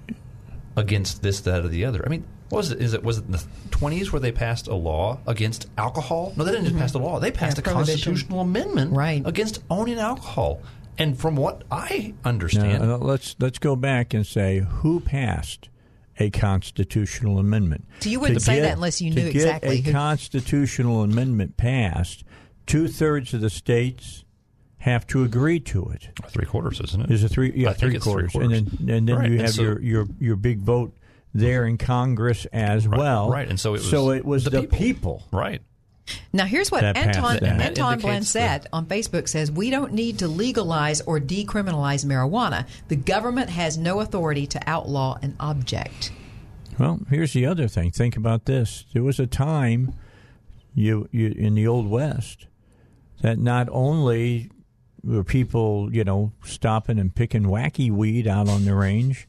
against 0.76 1.22
this, 1.22 1.40
that, 1.40 1.64
or 1.64 1.68
the 1.68 1.84
other. 1.84 2.02
I 2.04 2.08
mean, 2.08 2.24
what 2.48 2.58
was 2.58 2.72
it? 2.72 2.80
Is 2.82 2.92
it 2.94 3.04
was 3.04 3.18
it 3.18 3.26
in 3.26 3.32
the 3.32 3.44
twenties 3.70 4.12
where 4.12 4.18
they 4.20 4.32
passed 4.32 4.66
a 4.66 4.74
law 4.74 5.18
against 5.26 5.68
alcohol? 5.78 6.32
No, 6.36 6.44
they 6.44 6.50
didn't 6.50 6.66
just 6.66 6.76
pass 6.76 6.92
a 6.94 6.98
law. 6.98 7.20
They 7.20 7.30
passed 7.30 7.56
Mm-hmm. 7.58 7.68
Yeah, 7.68 7.72
a 7.72 7.74
constitutional 7.76 8.40
amendment 8.40 8.92
Right. 8.92 9.22
against 9.24 9.62
owning 9.70 9.98
alcohol. 9.98 10.60
And 11.00 11.18
from 11.18 11.34
what 11.36 11.62
I 11.70 12.14
understand, 12.24 12.82
uh, 12.82 12.98
let's 12.98 13.34
let's 13.38 13.58
go 13.58 13.74
back 13.76 14.12
and 14.14 14.26
say 14.26 14.60
who 14.60 15.00
passed 15.00 15.68
a 16.18 16.30
constitutional 16.30 17.38
amendment. 17.38 17.86
So 18.00 18.10
you 18.10 18.20
wouldn't 18.20 18.38
To 18.40 18.44
say 18.44 18.60
that 18.60 18.74
unless 18.74 19.00
you 19.00 19.10
to 19.10 19.16
knew 19.16 19.32
get 19.32 19.34
exactly 19.36 19.78
a 19.78 19.80
who- 19.80 19.92
constitutional 19.92 21.02
amendment 21.02 21.56
passed. 21.56 22.24
Two 22.66 22.86
thirds 22.86 23.32
of 23.34 23.40
the 23.40 23.50
states 23.50 24.24
have 24.78 25.06
to 25.08 25.24
agree 25.24 25.58
to 25.60 25.88
it. 25.88 26.08
three 26.28 26.46
quarters, 26.46 26.80
isn't 26.84 27.02
it? 27.02 27.10
Is 27.10 27.24
it 27.24 27.28
three? 27.30 27.52
Yeah, 27.54 27.70
I 27.70 27.72
think 27.72 27.78
three 27.80 27.96
it's 27.96 28.04
three 28.04 28.12
quarters, 28.12 28.32
quarters. 28.32 28.58
and 28.58 28.66
then 28.68 28.90
and 28.96 29.08
then 29.08 29.16
Right, 29.16 29.30
you 29.30 29.38
have 29.40 29.50
so- 29.50 29.62
your, 29.62 29.80
your 29.80 30.06
your 30.20 30.36
big 30.36 30.60
vote 30.60 30.94
there 31.34 31.64
in 31.66 31.78
Congress 31.78 32.44
as 32.52 32.86
well. 32.86 33.30
right, 33.30 33.48
and 33.48 33.58
so 33.58 33.70
it 33.70 33.78
was 33.80 33.90
so 33.90 34.10
it 34.10 34.24
was 34.24 34.44
the 34.44 34.50
the, 34.50 34.60
people. 34.62 34.78
people. 34.78 35.22
right. 35.32 35.62
Now, 36.32 36.44
here's 36.44 36.70
what 36.70 36.82
That 36.82 36.96
Anton, 36.96 37.38
that. 37.40 37.60
Anton 37.60 37.94
indicates 37.94 38.02
Blansett 38.02 38.66
on 38.72 38.86
Facebook 38.86 39.28
says 39.28 39.50
We 39.50 39.70
don't 39.70 39.92
need 39.92 40.18
to 40.20 40.28
legalize 40.28 41.00
or 41.02 41.20
decriminalize 41.20 42.04
marijuana. 42.04 42.66
The 42.88 42.96
government 42.96 43.50
has 43.50 43.76
no 43.76 44.00
authority 44.00 44.46
to 44.48 44.60
outlaw 44.66 45.18
an 45.22 45.36
object. 45.40 46.12
Well, 46.78 47.00
here's 47.10 47.32
the 47.32 47.46
other 47.46 47.68
thing. 47.68 47.90
Think 47.90 48.16
about 48.16 48.46
this. 48.46 48.84
There 48.92 49.02
was 49.02 49.20
a 49.20 49.26
time 49.26 49.94
you, 50.74 51.08
you 51.12 51.34
in 51.36 51.54
the 51.54 51.66
old 51.66 51.88
west 51.88 52.46
that 53.20 53.38
not 53.38 53.68
only 53.70 54.50
were 55.02 55.24
people, 55.24 55.92
you 55.92 56.04
know, 56.04 56.32
stopping 56.44 56.98
and 56.98 57.14
picking 57.14 57.44
wacky 57.44 57.90
weed 57.90 58.26
out 58.26 58.48
on 58.48 58.64
the 58.64 58.74
range, 58.74 59.28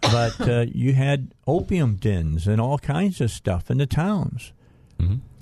but 0.00 0.40
uh, 0.48 0.66
you 0.72 0.92
had 0.94 1.34
opium 1.46 1.96
dens 1.96 2.46
and 2.46 2.60
all 2.60 2.78
kinds 2.78 3.20
of 3.20 3.30
stuff 3.30 3.70
in 3.70 3.78
the 3.78 3.86
towns. 3.86 4.52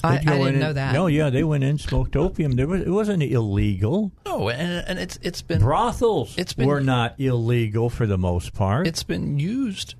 I, 0.06 0.14
I 0.14 0.18
They'd 0.18 0.24
didn't 0.24 0.54
in 0.54 0.60
know 0.60 0.72
that. 0.72 0.92
No, 0.92 1.06
yeah, 1.06 1.30
they 1.30 1.44
went 1.44 1.64
in, 1.64 1.78
smoked 1.78 2.16
opium. 2.16 2.52
There 2.52 2.66
was 2.66 2.82
it 2.82 2.90
wasn't 2.90 3.22
illegal. 3.22 4.12
No, 4.24 4.48
and 4.48 4.84
and 4.88 4.98
it's 4.98 5.18
it's 5.22 5.42
been 5.42 5.60
Brothels 5.60 6.34
It's 6.38 6.52
been- 6.54 6.66
were 6.68 6.80
not 6.80 7.14
illegal 7.18 7.90
for 7.90 8.06
the 8.06 8.18
most 8.18 8.54
part. 8.54 8.86
It's 8.86 9.02
been 9.02 9.38
used 9.38 9.94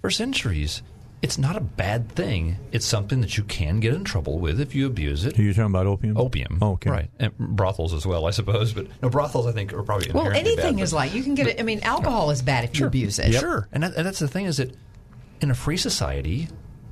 for 0.00 0.10
centuries. 0.10 0.82
It's 1.22 1.38
not 1.38 1.56
a 1.56 1.60
bad 1.60 2.10
thing. 2.12 2.56
It's 2.72 2.84
something 2.86 3.22
that 3.22 3.36
you 3.38 3.42
can 3.44 3.80
get 3.80 3.94
in 3.94 4.04
trouble 4.04 4.38
with 4.38 4.60
if 4.60 4.74
you 4.74 4.86
abuse 4.86 5.24
it. 5.24 5.36
You're 5.38 5.54
talking 5.54 5.64
about 5.74 5.86
opium? 5.86 6.16
Opium, 6.18 6.58
Okay. 6.60 6.90
right? 6.90 7.10
And 7.18 7.36
brothels 7.38 7.94
as 7.94 8.06
well, 8.06 8.26
I 8.26 8.30
suppose. 8.30 8.74
But 8.74 8.86
no, 9.02 9.08
brothels 9.08 9.46
I 9.46 9.52
think 9.52 9.72
are 9.72 9.82
probably 9.82 10.12
well, 10.12 10.30
anything 10.30 10.76
bad, 10.76 10.82
is 10.82 10.90
but- 10.90 10.96
like 10.98 11.14
you 11.14 11.22
can 11.24 11.34
get 11.34 11.46
it. 11.48 11.58
I 11.58 11.62
mean, 11.62 11.80
alcohol 11.80 12.30
is 12.30 12.42
bad 12.42 12.64
if 12.64 12.78
you 12.78 12.86
abuse 12.86 13.18
it. 13.18 13.32
Sure, 13.32 13.66
and, 13.72 13.82
that, 13.82 13.94
and 13.96 14.06
that's 14.06 14.18
the 14.18 14.28
thing 14.28 14.44
is 14.44 14.58
that 14.58 14.74
in 15.40 15.50
a 15.50 15.54
free 15.54 15.78
society, 15.78 16.48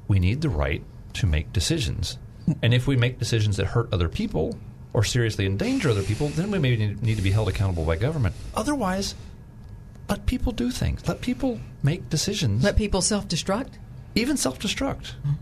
we 0.09 0.19
need 0.19 0.41
the 0.41 0.49
right 0.49 0.83
to 1.15 1.27
make 1.27 1.53
decisions. 1.53 2.19
And 2.63 2.75
if 2.75 2.87
we 2.87 2.97
make 2.97 3.19
decisions 3.19 3.57
that 3.57 3.67
hurt 3.67 3.93
other 3.93 4.09
people 4.09 4.59
or 4.93 5.03
seriously 5.05 5.47
endanger 5.47 5.91
other 5.91 6.03
people, 6.03 6.29
then 6.29 6.51
we 6.51 6.59
maybe 6.59 6.95
need, 7.01 7.17
to 7.17 7.23
be 7.23 7.31
held 7.31 7.49
accountable 7.49 7.85
by 7.85 7.97
government. 7.97 8.35
Otherwise, 8.55 9.15
let 10.09 10.27
people 10.27 10.53
do 10.53 10.71
things. 10.71 11.07
Let 11.09 11.21
people 11.21 11.59
make 11.83 12.09
decisions. 12.11 12.63
Let 12.63 12.77
people 12.77 13.01
self 13.03 13.27
destruct. 13.29 13.71
even 14.15 14.37
self-destruct. 14.37 15.13
Hmm. 15.25 15.33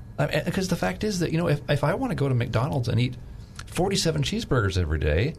Because 0.44 0.68
the 0.68 0.76
fact 0.76 1.02
is 1.04 1.18
that 1.18 1.32
you 1.32 1.38
know, 1.38 1.48
if 1.48 1.60
if 1.68 1.82
I 1.84 1.94
want 1.94 2.10
to 2.12 2.14
go 2.14 2.28
to 2.28 2.34
McDonald's 2.34 2.88
and 2.88 3.00
eat 3.00 3.16
forty-seven 3.66 4.22
cheeseburgers 4.22 4.78
every 4.78 4.98
day, 5.00 5.34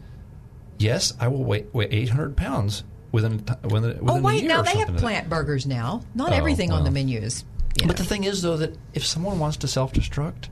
yes, 0.78 1.14
I 1.18 1.28
will 1.28 1.42
weigh, 1.44 1.64
weigh 1.72 1.86
eight 1.90 2.10
hundred 2.10 2.36
pounds 2.36 2.84
within 3.10 3.38
within, 3.38 3.54
oh, 3.62 3.68
within 3.72 4.08
Oh 4.08 4.20
wait, 4.20 4.44
now 4.44 4.60
they 4.62 4.76
have 4.78 4.94
plant 4.96 5.28
burgers 5.30 5.66
now. 5.66 6.02
Not 6.14 6.32
Oh, 6.32 6.36
everything 6.36 6.70
on 6.70 6.80
the 6.80 6.84
well. 6.84 6.92
menu 6.92 7.18
is. 7.20 7.44
But 7.78 7.86
know. 7.86 7.92
the 7.94 8.04
thing 8.04 8.24
is, 8.24 8.42
though, 8.42 8.56
that 8.58 8.76
if 8.92 9.04
someone 9.06 9.38
wants 9.38 9.56
to 9.58 9.68
self-destruct, 9.68 10.48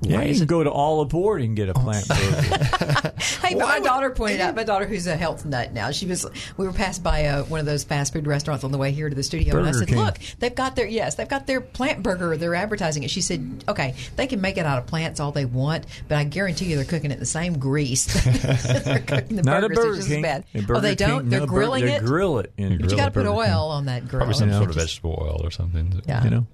yeah, 0.00 0.18
why 0.18 0.24
you 0.24 0.30
is 0.30 0.38
can 0.38 0.46
go 0.46 0.62
to 0.62 0.70
all 0.70 1.00
aboard 1.00 1.42
and 1.42 1.56
get 1.56 1.68
a 1.68 1.74
plant 1.74 2.06
burger. 2.08 3.12
Hey, 3.42 3.54
but 3.54 3.66
my 3.66 3.80
daughter 3.80 4.10
pointed 4.10 4.40
out. 4.40 4.54
My 4.54 4.64
daughter, 4.64 4.86
who's 4.86 5.06
a 5.06 5.16
health 5.16 5.44
nut 5.44 5.72
now, 5.72 5.90
she 5.90 6.06
was. 6.06 6.26
We 6.56 6.66
were 6.66 6.72
passed 6.72 7.02
by 7.02 7.26
uh, 7.26 7.44
one 7.44 7.60
of 7.60 7.66
those 7.66 7.84
fast 7.84 8.12
food 8.12 8.26
restaurants 8.26 8.64
on 8.64 8.70
the 8.72 8.78
way 8.78 8.92
here 8.92 9.08
to 9.08 9.14
the 9.14 9.22
studio, 9.22 9.56
and 9.56 9.66
I 9.66 9.72
said, 9.72 9.88
King. 9.88 9.98
"Look, 9.98 10.18
they've 10.38 10.54
got 10.54 10.76
their 10.76 10.86
yes, 10.86 11.16
they've 11.16 11.28
got 11.28 11.46
their 11.46 11.60
plant 11.60 12.02
burger. 12.02 12.36
They're 12.36 12.54
advertising 12.54 13.02
it." 13.02 13.10
She 13.10 13.20
said, 13.20 13.64
"Okay, 13.68 13.94
they 14.16 14.26
can 14.26 14.40
make 14.40 14.56
it 14.56 14.66
out 14.66 14.78
of 14.78 14.86
plants 14.86 15.20
all 15.20 15.32
they 15.32 15.44
want, 15.44 15.86
but 16.08 16.18
I 16.18 16.24
guarantee 16.24 16.66
you, 16.66 16.76
they're 16.76 16.84
cooking 16.84 17.10
it 17.10 17.14
in 17.14 17.20
the 17.20 17.26
same 17.26 17.58
grease. 17.58 18.06
they're 18.84 19.00
cooking 19.00 19.36
the 19.36 19.42
Not 19.42 19.62
burgers. 19.62 19.76
Burger 19.78 19.88
it's 19.90 19.96
just 19.98 20.08
King. 20.08 20.24
as 20.24 20.30
bad. 20.30 20.44
A 20.54 20.58
oh, 20.58 20.66
Burger 20.66 20.80
they 20.80 20.94
don't. 20.94 21.20
King, 21.22 21.28
they're 21.30 21.40
no, 21.40 21.46
bur- 21.46 21.52
grilling 21.52 21.84
they 21.86 21.96
it. 21.96 22.04
grill 22.04 22.38
it. 22.38 22.52
in 22.56 22.78
but 22.78 22.90
you 22.90 22.96
got 22.96 23.06
to 23.06 23.10
put 23.10 23.26
oil 23.26 23.44
King. 23.44 23.52
on 23.52 23.86
that 23.86 24.06
grill. 24.08 24.20
probably 24.20 24.34
some 24.34 24.48
It 24.50 24.54
sort 24.54 24.70
of 24.70 24.76
vegetable 24.76 25.18
oil 25.20 25.40
or 25.44 25.50
something? 25.50 26.02
Yeah. 26.06 26.24
You 26.24 26.30
know, 26.30 26.46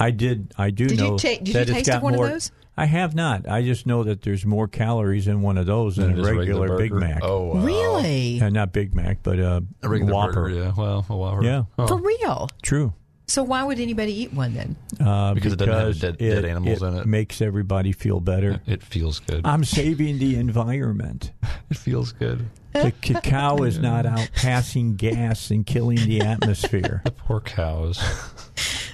I 0.00 0.10
did. 0.10 0.52
I 0.58 0.70
do 0.70 0.86
Did 0.86 0.98
you 0.98 1.04
know. 1.04 1.18
ta- 1.18 1.28
did 1.28 1.48
you 1.48 1.54
that 1.54 1.62
it's 1.68 1.72
taste 1.72 1.88
got 1.90 2.02
one 2.02 2.14
of 2.14 2.18
more, 2.18 2.28
those? 2.30 2.50
I 2.76 2.86
have 2.86 3.14
not. 3.14 3.46
I 3.46 3.62
just 3.62 3.86
know 3.86 4.04
that 4.04 4.22
there's 4.22 4.46
more 4.46 4.66
calories 4.66 5.28
in 5.28 5.42
one 5.42 5.58
of 5.58 5.66
those 5.66 5.96
than 5.96 6.12
a 6.12 6.16
Just 6.16 6.30
regular, 6.30 6.78
Big? 6.78 6.92
Mac. 6.92 7.20
Oh, 7.22 7.52
wow. 7.54 7.60
Really? 7.60 8.40
Uh, 8.40 8.48
not 8.48 8.72
Big 8.72 8.94
Mac, 8.94 9.18
but 9.22 9.38
uh, 9.38 9.60
a 9.82 9.88
regular 9.88 10.14
Whopper. 10.14 10.32
burger. 10.32 10.54
Yeah, 10.54 10.72
well, 10.76 11.04
a 11.08 11.16
Whopper. 11.16 11.44
Yeah. 11.44 11.64
Oh. 11.78 11.86
For 11.86 11.96
real? 11.98 12.48
True. 12.62 12.94
So 13.26 13.42
why 13.44 13.62
would 13.62 13.78
anybody 13.78 14.22
eat 14.22 14.32
one 14.32 14.54
then? 14.54 14.74
Uh, 14.98 15.34
Because 15.34 15.52
it 15.52 15.56
doesn't 15.56 15.72
have 15.74 16.00
dead- 16.00 16.16
it, 16.26 16.34
dead 16.34 16.44
animals 16.46 16.82
in 16.82 16.96
it. 16.96 17.06
makes 17.06 17.40
everybody 17.42 17.92
feel 17.92 18.18
better. 18.18 18.60
It 18.66 18.82
feels 18.82 19.20
good. 19.20 19.42
I'm 19.44 19.62
saving 19.64 20.18
the 20.18 20.34
environment. 20.36 21.32
it 21.70 21.76
feels 21.76 22.12
good. 22.12 22.48
The 22.72 22.92
cacao 23.00 23.62
is 23.64 23.78
not 23.78 24.06
out 24.06 24.30
passing 24.34 24.96
gas 24.96 25.50
and 25.50 25.66
killing 25.66 25.96
the 25.98 26.22
atmosphere. 26.22 27.02
The 27.04 27.10
poor 27.12 27.40
cows. 27.40 28.00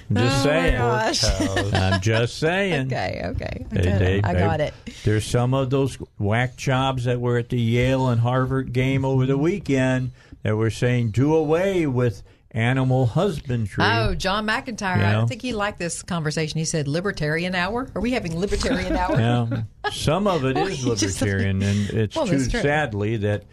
I'm 0.09 0.15
just 0.15 0.45
Oh, 0.45 1.11
saying. 1.61 1.73
I'm 1.73 2.01
just 2.01 2.37
saying. 2.37 2.87
Okay, 2.87 3.21
okay. 3.25 3.65
They- 3.69 3.79
okay. 3.79 3.97
they- 3.97 4.21
I 4.23 4.33
they- 4.33 4.39
got 4.39 4.61
it. 4.61 4.73
There's 5.03 5.25
some 5.25 5.53
of 5.53 5.69
those 5.69 5.97
whack 6.17 6.55
jobs 6.57 7.03
that 7.05 7.19
were 7.19 7.37
at 7.37 7.49
the 7.49 7.59
Yale 7.59 8.07
and 8.09 8.21
Harvard 8.21 8.73
game 8.73 9.03
over 9.05 9.25
the 9.25 9.37
weekend 9.37 10.11
that 10.43 10.55
were 10.55 10.69
saying 10.69 11.11
do 11.11 11.35
away 11.35 11.85
with 11.87 12.23
animal 12.51 13.05
husbandry. 13.07 13.83
Oh, 13.85 14.15
John 14.15 14.47
McIntyre. 14.47 14.97
You 14.97 15.03
I 15.03 15.11
know? 15.11 15.19
don't 15.19 15.27
think 15.27 15.41
he 15.41 15.53
liked 15.53 15.77
this 15.77 16.01
conversation. 16.01 16.57
He 16.57 16.65
said 16.65 16.87
libertarian 16.87 17.53
hour. 17.53 17.89
Are 17.93 18.01
we 18.01 18.11
having 18.11 18.39
libertarian 18.39 18.95
hour? 18.97 19.19
Yeah, 19.19 19.63
some 19.91 20.25
of 20.27 20.45
it 20.45 20.57
is 20.57 20.85
libertarian, 20.85 21.61
and 21.61 21.89
it's 21.89 22.15
Well, 22.15 22.27
true. 22.27 22.39
sadly, 22.39 23.17
that 23.17 23.43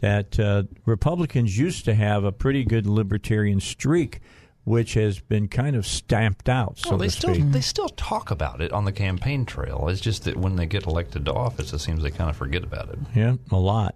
that 0.00 0.38
uh, 0.38 0.64
Republicans 0.84 1.56
used 1.56 1.84
to 1.86 1.94
have 1.94 2.24
a 2.24 2.32
pretty 2.32 2.64
good 2.64 2.86
libertarian 2.86 3.60
streak, 3.60 4.20
which 4.64 4.94
has 4.94 5.18
been 5.18 5.48
kind 5.48 5.74
of 5.74 5.86
stamped 5.86 6.48
out, 6.48 6.78
so 6.78 6.90
well, 6.90 6.98
they 6.98 7.06
to 7.06 7.10
still 7.10 7.34
speak. 7.34 7.50
they 7.50 7.60
still 7.60 7.88
talk 7.90 8.30
about 8.30 8.60
it 8.60 8.72
on 8.72 8.84
the 8.84 8.92
campaign 8.92 9.44
trail. 9.44 9.88
It's 9.88 10.00
just 10.00 10.24
that 10.24 10.36
when 10.36 10.56
they 10.56 10.66
get 10.66 10.86
elected 10.86 11.24
to 11.26 11.32
office, 11.32 11.72
it 11.72 11.80
seems 11.80 12.02
they 12.02 12.10
kind 12.10 12.30
of 12.30 12.36
forget 12.36 12.62
about 12.62 12.88
it. 12.90 12.98
Yeah, 13.14 13.34
a 13.50 13.56
lot. 13.58 13.94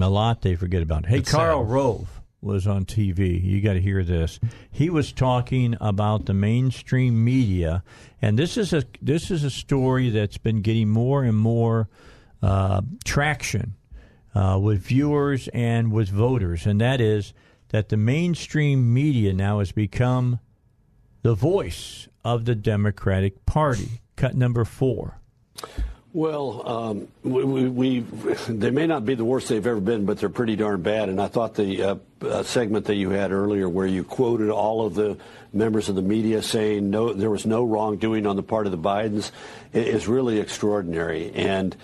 A 0.00 0.08
lot 0.08 0.42
they 0.42 0.56
forget 0.56 0.82
about. 0.82 1.04
It. 1.04 1.08
Hey, 1.10 1.18
It's 1.18 1.30
Karl 1.30 1.64
sad. 1.64 1.72
Rove 1.72 2.20
was 2.40 2.66
on 2.66 2.84
TV. 2.84 3.42
You 3.42 3.60
got 3.60 3.72
to 3.72 3.80
hear 3.80 4.04
this. 4.04 4.38
He 4.70 4.90
was 4.90 5.12
talking 5.12 5.76
about 5.80 6.26
the 6.26 6.34
mainstream 6.34 7.24
media, 7.24 7.82
and 8.20 8.38
this 8.38 8.56
is 8.56 8.72
a 8.72 8.84
this 9.00 9.30
is 9.30 9.42
a 9.44 9.50
story 9.50 10.10
that's 10.10 10.38
been 10.38 10.60
getting 10.62 10.88
more 10.90 11.24
and 11.24 11.36
more 11.36 11.88
uh, 12.42 12.82
traction 13.04 13.74
uh, 14.34 14.58
with 14.60 14.80
viewers 14.80 15.48
and 15.54 15.90
with 15.92 16.08
voters, 16.08 16.66
and 16.66 16.80
that 16.80 17.00
is 17.00 17.32
that 17.74 17.88
the 17.88 17.96
mainstream 17.96 18.94
media 18.94 19.32
now 19.32 19.58
has 19.58 19.72
become 19.72 20.38
the 21.22 21.34
voice 21.34 22.06
of 22.24 22.44
the 22.44 22.54
Democratic 22.54 23.44
Party. 23.46 24.00
Cut 24.14 24.36
number 24.36 24.64
four. 24.64 25.18
Well, 26.12 26.62
um, 26.68 27.08
we, 27.24 27.42
we, 27.42 27.68
we 27.68 28.00
they 28.48 28.70
may 28.70 28.86
not 28.86 29.04
be 29.04 29.16
the 29.16 29.24
worst 29.24 29.48
they've 29.48 29.66
ever 29.66 29.80
been, 29.80 30.06
but 30.06 30.18
they're 30.18 30.28
pretty 30.28 30.54
darn 30.54 30.82
bad. 30.82 31.08
And 31.08 31.20
I 31.20 31.26
thought 31.26 31.56
the 31.56 31.82
uh, 31.82 31.96
uh, 32.22 32.44
segment 32.44 32.84
that 32.84 32.94
you 32.94 33.10
had 33.10 33.32
earlier, 33.32 33.68
where 33.68 33.88
you 33.88 34.04
quoted 34.04 34.50
all 34.50 34.86
of 34.86 34.94
the 34.94 35.18
members 35.52 35.88
of 35.88 35.96
the 35.96 36.02
media 36.02 36.42
saying 36.42 36.90
no, 36.90 37.12
there 37.12 37.28
was 37.28 37.44
no 37.44 37.64
wrongdoing 37.64 38.24
on 38.24 38.36
the 38.36 38.44
part 38.44 38.66
of 38.66 38.70
the 38.70 38.78
Bidens, 38.78 39.32
is 39.72 40.06
really 40.06 40.38
extraordinary. 40.38 41.32
And 41.32 41.74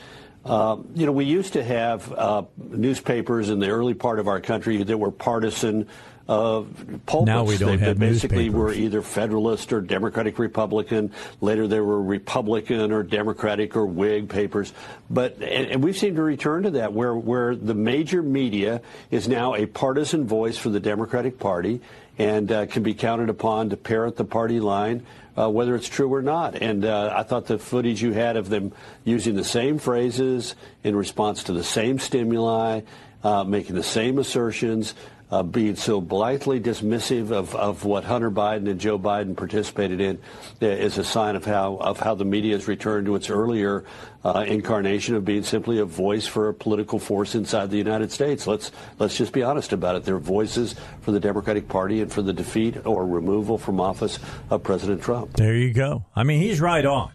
uh, 0.44 0.76
you 0.94 1.06
know, 1.06 1.12
we 1.12 1.24
used 1.24 1.52
to 1.52 1.62
have 1.62 2.12
uh, 2.12 2.42
newspapers 2.56 3.50
in 3.50 3.58
the 3.58 3.68
early 3.68 3.94
part 3.94 4.18
of 4.18 4.28
our 4.28 4.40
country 4.40 4.82
that 4.82 4.98
were 4.98 5.10
partisan. 5.10 5.86
Uh, 6.28 6.62
pulpits. 7.06 7.26
Now 7.26 7.42
we 7.42 7.58
don't 7.58 7.80
They 7.80 7.86
have 7.86 7.98
basically 7.98 8.44
newspapers. 8.44 8.54
were 8.54 8.72
either 8.72 9.02
Federalist 9.02 9.72
or 9.72 9.80
Democratic 9.80 10.38
Republican. 10.38 11.10
Later, 11.40 11.66
they 11.66 11.80
were 11.80 12.00
Republican 12.00 12.92
or 12.92 13.02
Democratic 13.02 13.74
or 13.74 13.84
Whig 13.84 14.28
papers. 14.28 14.72
But 15.10 15.42
and, 15.42 15.72
and 15.72 15.82
we 15.82 15.92
seem 15.92 16.14
to 16.14 16.22
return 16.22 16.62
to 16.62 16.70
that, 16.72 16.92
where 16.92 17.16
where 17.16 17.56
the 17.56 17.74
major 17.74 18.22
media 18.22 18.80
is 19.10 19.26
now 19.26 19.56
a 19.56 19.66
partisan 19.66 20.24
voice 20.24 20.56
for 20.56 20.68
the 20.68 20.78
Democratic 20.78 21.40
Party 21.40 21.80
and 22.16 22.52
uh, 22.52 22.66
can 22.66 22.84
be 22.84 22.94
counted 22.94 23.28
upon 23.28 23.70
to 23.70 23.76
parrot 23.76 24.16
the 24.16 24.24
party 24.24 24.60
line, 24.60 25.04
uh, 25.36 25.48
whether 25.48 25.74
it's 25.74 25.88
true 25.88 26.12
or 26.12 26.22
not. 26.22 26.54
And 26.54 26.84
uh, 26.84 27.12
I 27.16 27.22
thought 27.22 27.46
the 27.46 27.58
footage 27.58 28.02
you 28.02 28.12
had 28.12 28.36
of 28.36 28.48
them 28.48 28.72
using 29.04 29.34
the 29.34 29.44
same 29.44 29.78
phrases 29.78 30.54
in 30.84 30.96
response 30.96 31.44
to 31.44 31.52
the 31.52 31.64
same 31.64 31.98
stimuli, 31.98 32.82
uh, 33.22 33.44
making 33.44 33.76
the 33.76 33.82
same 33.82 34.18
assertions 34.18 34.94
uh, 35.30 35.42
being 35.42 35.76
so 35.76 36.00
blithely 36.00 36.60
dismissive 36.60 37.30
of, 37.30 37.54
of 37.54 37.84
what 37.84 38.04
Hunter 38.04 38.30
Biden 38.30 38.68
and 38.68 38.80
Joe 38.80 38.98
Biden 38.98 39.36
participated 39.36 40.00
in 40.00 40.18
uh, 40.60 40.66
is 40.66 40.98
a 40.98 41.04
sign 41.04 41.36
of 41.36 41.44
how 41.44 41.76
of 41.76 42.00
how 42.00 42.14
the 42.14 42.24
media 42.24 42.54
has 42.54 42.66
returned 42.66 43.06
to 43.06 43.14
its 43.14 43.30
earlier 43.30 43.84
uh, 44.24 44.44
incarnation 44.46 45.14
of 45.14 45.24
being 45.24 45.42
simply 45.42 45.78
a 45.78 45.84
voice 45.84 46.26
for 46.26 46.48
a 46.48 46.54
political 46.54 46.98
force 46.98 47.34
inside 47.34 47.70
the 47.70 47.78
United 47.78 48.10
States. 48.10 48.46
Let's 48.46 48.72
let's 48.98 49.16
just 49.16 49.32
be 49.32 49.42
honest 49.42 49.72
about 49.72 49.96
it. 49.96 50.04
They're 50.04 50.18
voices 50.18 50.74
for 51.00 51.12
the 51.12 51.20
Democratic 51.20 51.68
Party 51.68 52.00
and 52.00 52.12
for 52.12 52.22
the 52.22 52.32
defeat 52.32 52.84
or 52.84 53.06
removal 53.06 53.58
from 53.58 53.80
office 53.80 54.18
of 54.50 54.62
President 54.62 55.02
Trump. 55.02 55.34
There 55.34 55.54
you 55.54 55.72
go. 55.72 56.04
I 56.14 56.24
mean, 56.24 56.40
he's 56.40 56.60
right 56.60 56.84
on. 56.84 57.12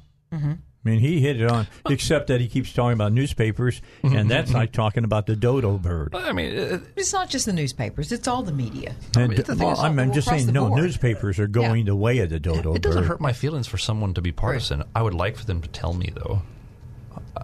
I 0.86 0.90
mean, 0.90 1.00
he 1.00 1.20
hit 1.20 1.42
it 1.42 1.50
on, 1.50 1.68
except 1.90 2.28
that 2.28 2.40
he 2.40 2.48
keeps 2.48 2.72
talking 2.72 2.94
about 2.94 3.12
newspapers, 3.12 3.82
and 4.04 4.30
that's 4.30 4.54
like 4.54 4.72
talking 4.72 5.04
about 5.04 5.26
the 5.26 5.36
dodo 5.36 5.78
bird. 5.78 6.14
I 6.14 6.32
mean, 6.32 6.58
uh, 6.58 6.62
it, 6.62 6.82
It's 6.96 7.12
not 7.12 7.30
just 7.30 7.48
the 7.48 7.54
newspapers; 7.54 8.12
it's 8.12 8.28
all 8.28 8.44
the 8.44 8.52
media. 8.52 8.96
And, 9.18 9.30
mean, 9.30 9.38
the 9.38 9.44
thing 9.44 9.58
well, 9.58 9.74
is, 9.74 9.80
I'm, 9.80 9.98
I'm 9.98 10.14
just 10.14 10.28
across 10.28 10.42
saying, 10.42 10.48
the 10.48 10.54
no, 10.54 10.68
board. 10.68 10.82
newspapers 10.82 11.40
are 11.40 11.48
going 11.48 11.86
the 11.86 11.96
way 11.96 12.20
of 12.20 12.30
the 12.30 12.40
dodo 12.40 12.72
bird. 12.72 12.76
it 12.76 12.82
doesn't 12.84 13.02
bird. 13.02 13.08
hurt 13.08 13.22
my 13.22 13.34
feelings 13.34 13.68
for 13.68 13.78
someone 13.78 14.14
to 14.14 14.22
be 14.22 14.32
partisan. 14.32 14.84
I 14.94 15.02
would 15.02 15.16
like 15.16 15.38
for 15.38 15.46
them 15.46 15.62
to 15.62 15.68
tell 15.70 15.94
me 15.94 16.12
though. 16.14 16.44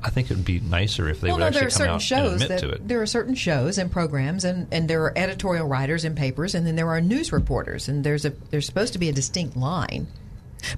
I 0.04 0.10
think 0.10 0.32
it 0.32 0.36
would 0.36 0.46
be 0.46 0.60
nicer 0.60 1.10
if 1.10 1.22
they 1.22 1.28
well, 1.28 1.38
would 1.38 1.42
no, 1.42 1.48
actually 1.48 1.60
there 1.60 1.68
are 1.68 1.72
come 1.72 1.78
certain 1.78 1.94
out 1.96 2.02
shows 2.02 2.32
and 2.34 2.44
admit 2.44 2.50
that 2.50 2.68
to 2.68 2.74
it. 2.74 2.88
there 2.88 3.02
are 3.02 3.06
certain 3.06 3.36
shows 3.36 3.78
and 3.78 3.92
programs, 3.92 4.46
and, 4.46 4.68
and 4.72 4.88
there 4.90 5.04
are 5.04 5.14
editorial 5.18 5.68
writers 5.68 6.06
in 6.06 6.16
papers, 6.16 6.56
and 6.56 6.66
then 6.66 6.76
there 6.76 6.90
are 6.90 7.02
news 7.02 7.32
reporters, 7.32 7.88
and 7.90 8.04
there's 8.04 8.26
a 8.26 8.30
there's 8.52 8.66
supposed 8.66 8.94
to 8.94 9.00
be 9.00 9.10
a 9.10 9.14
distinct 9.14 9.58
line. 9.58 10.08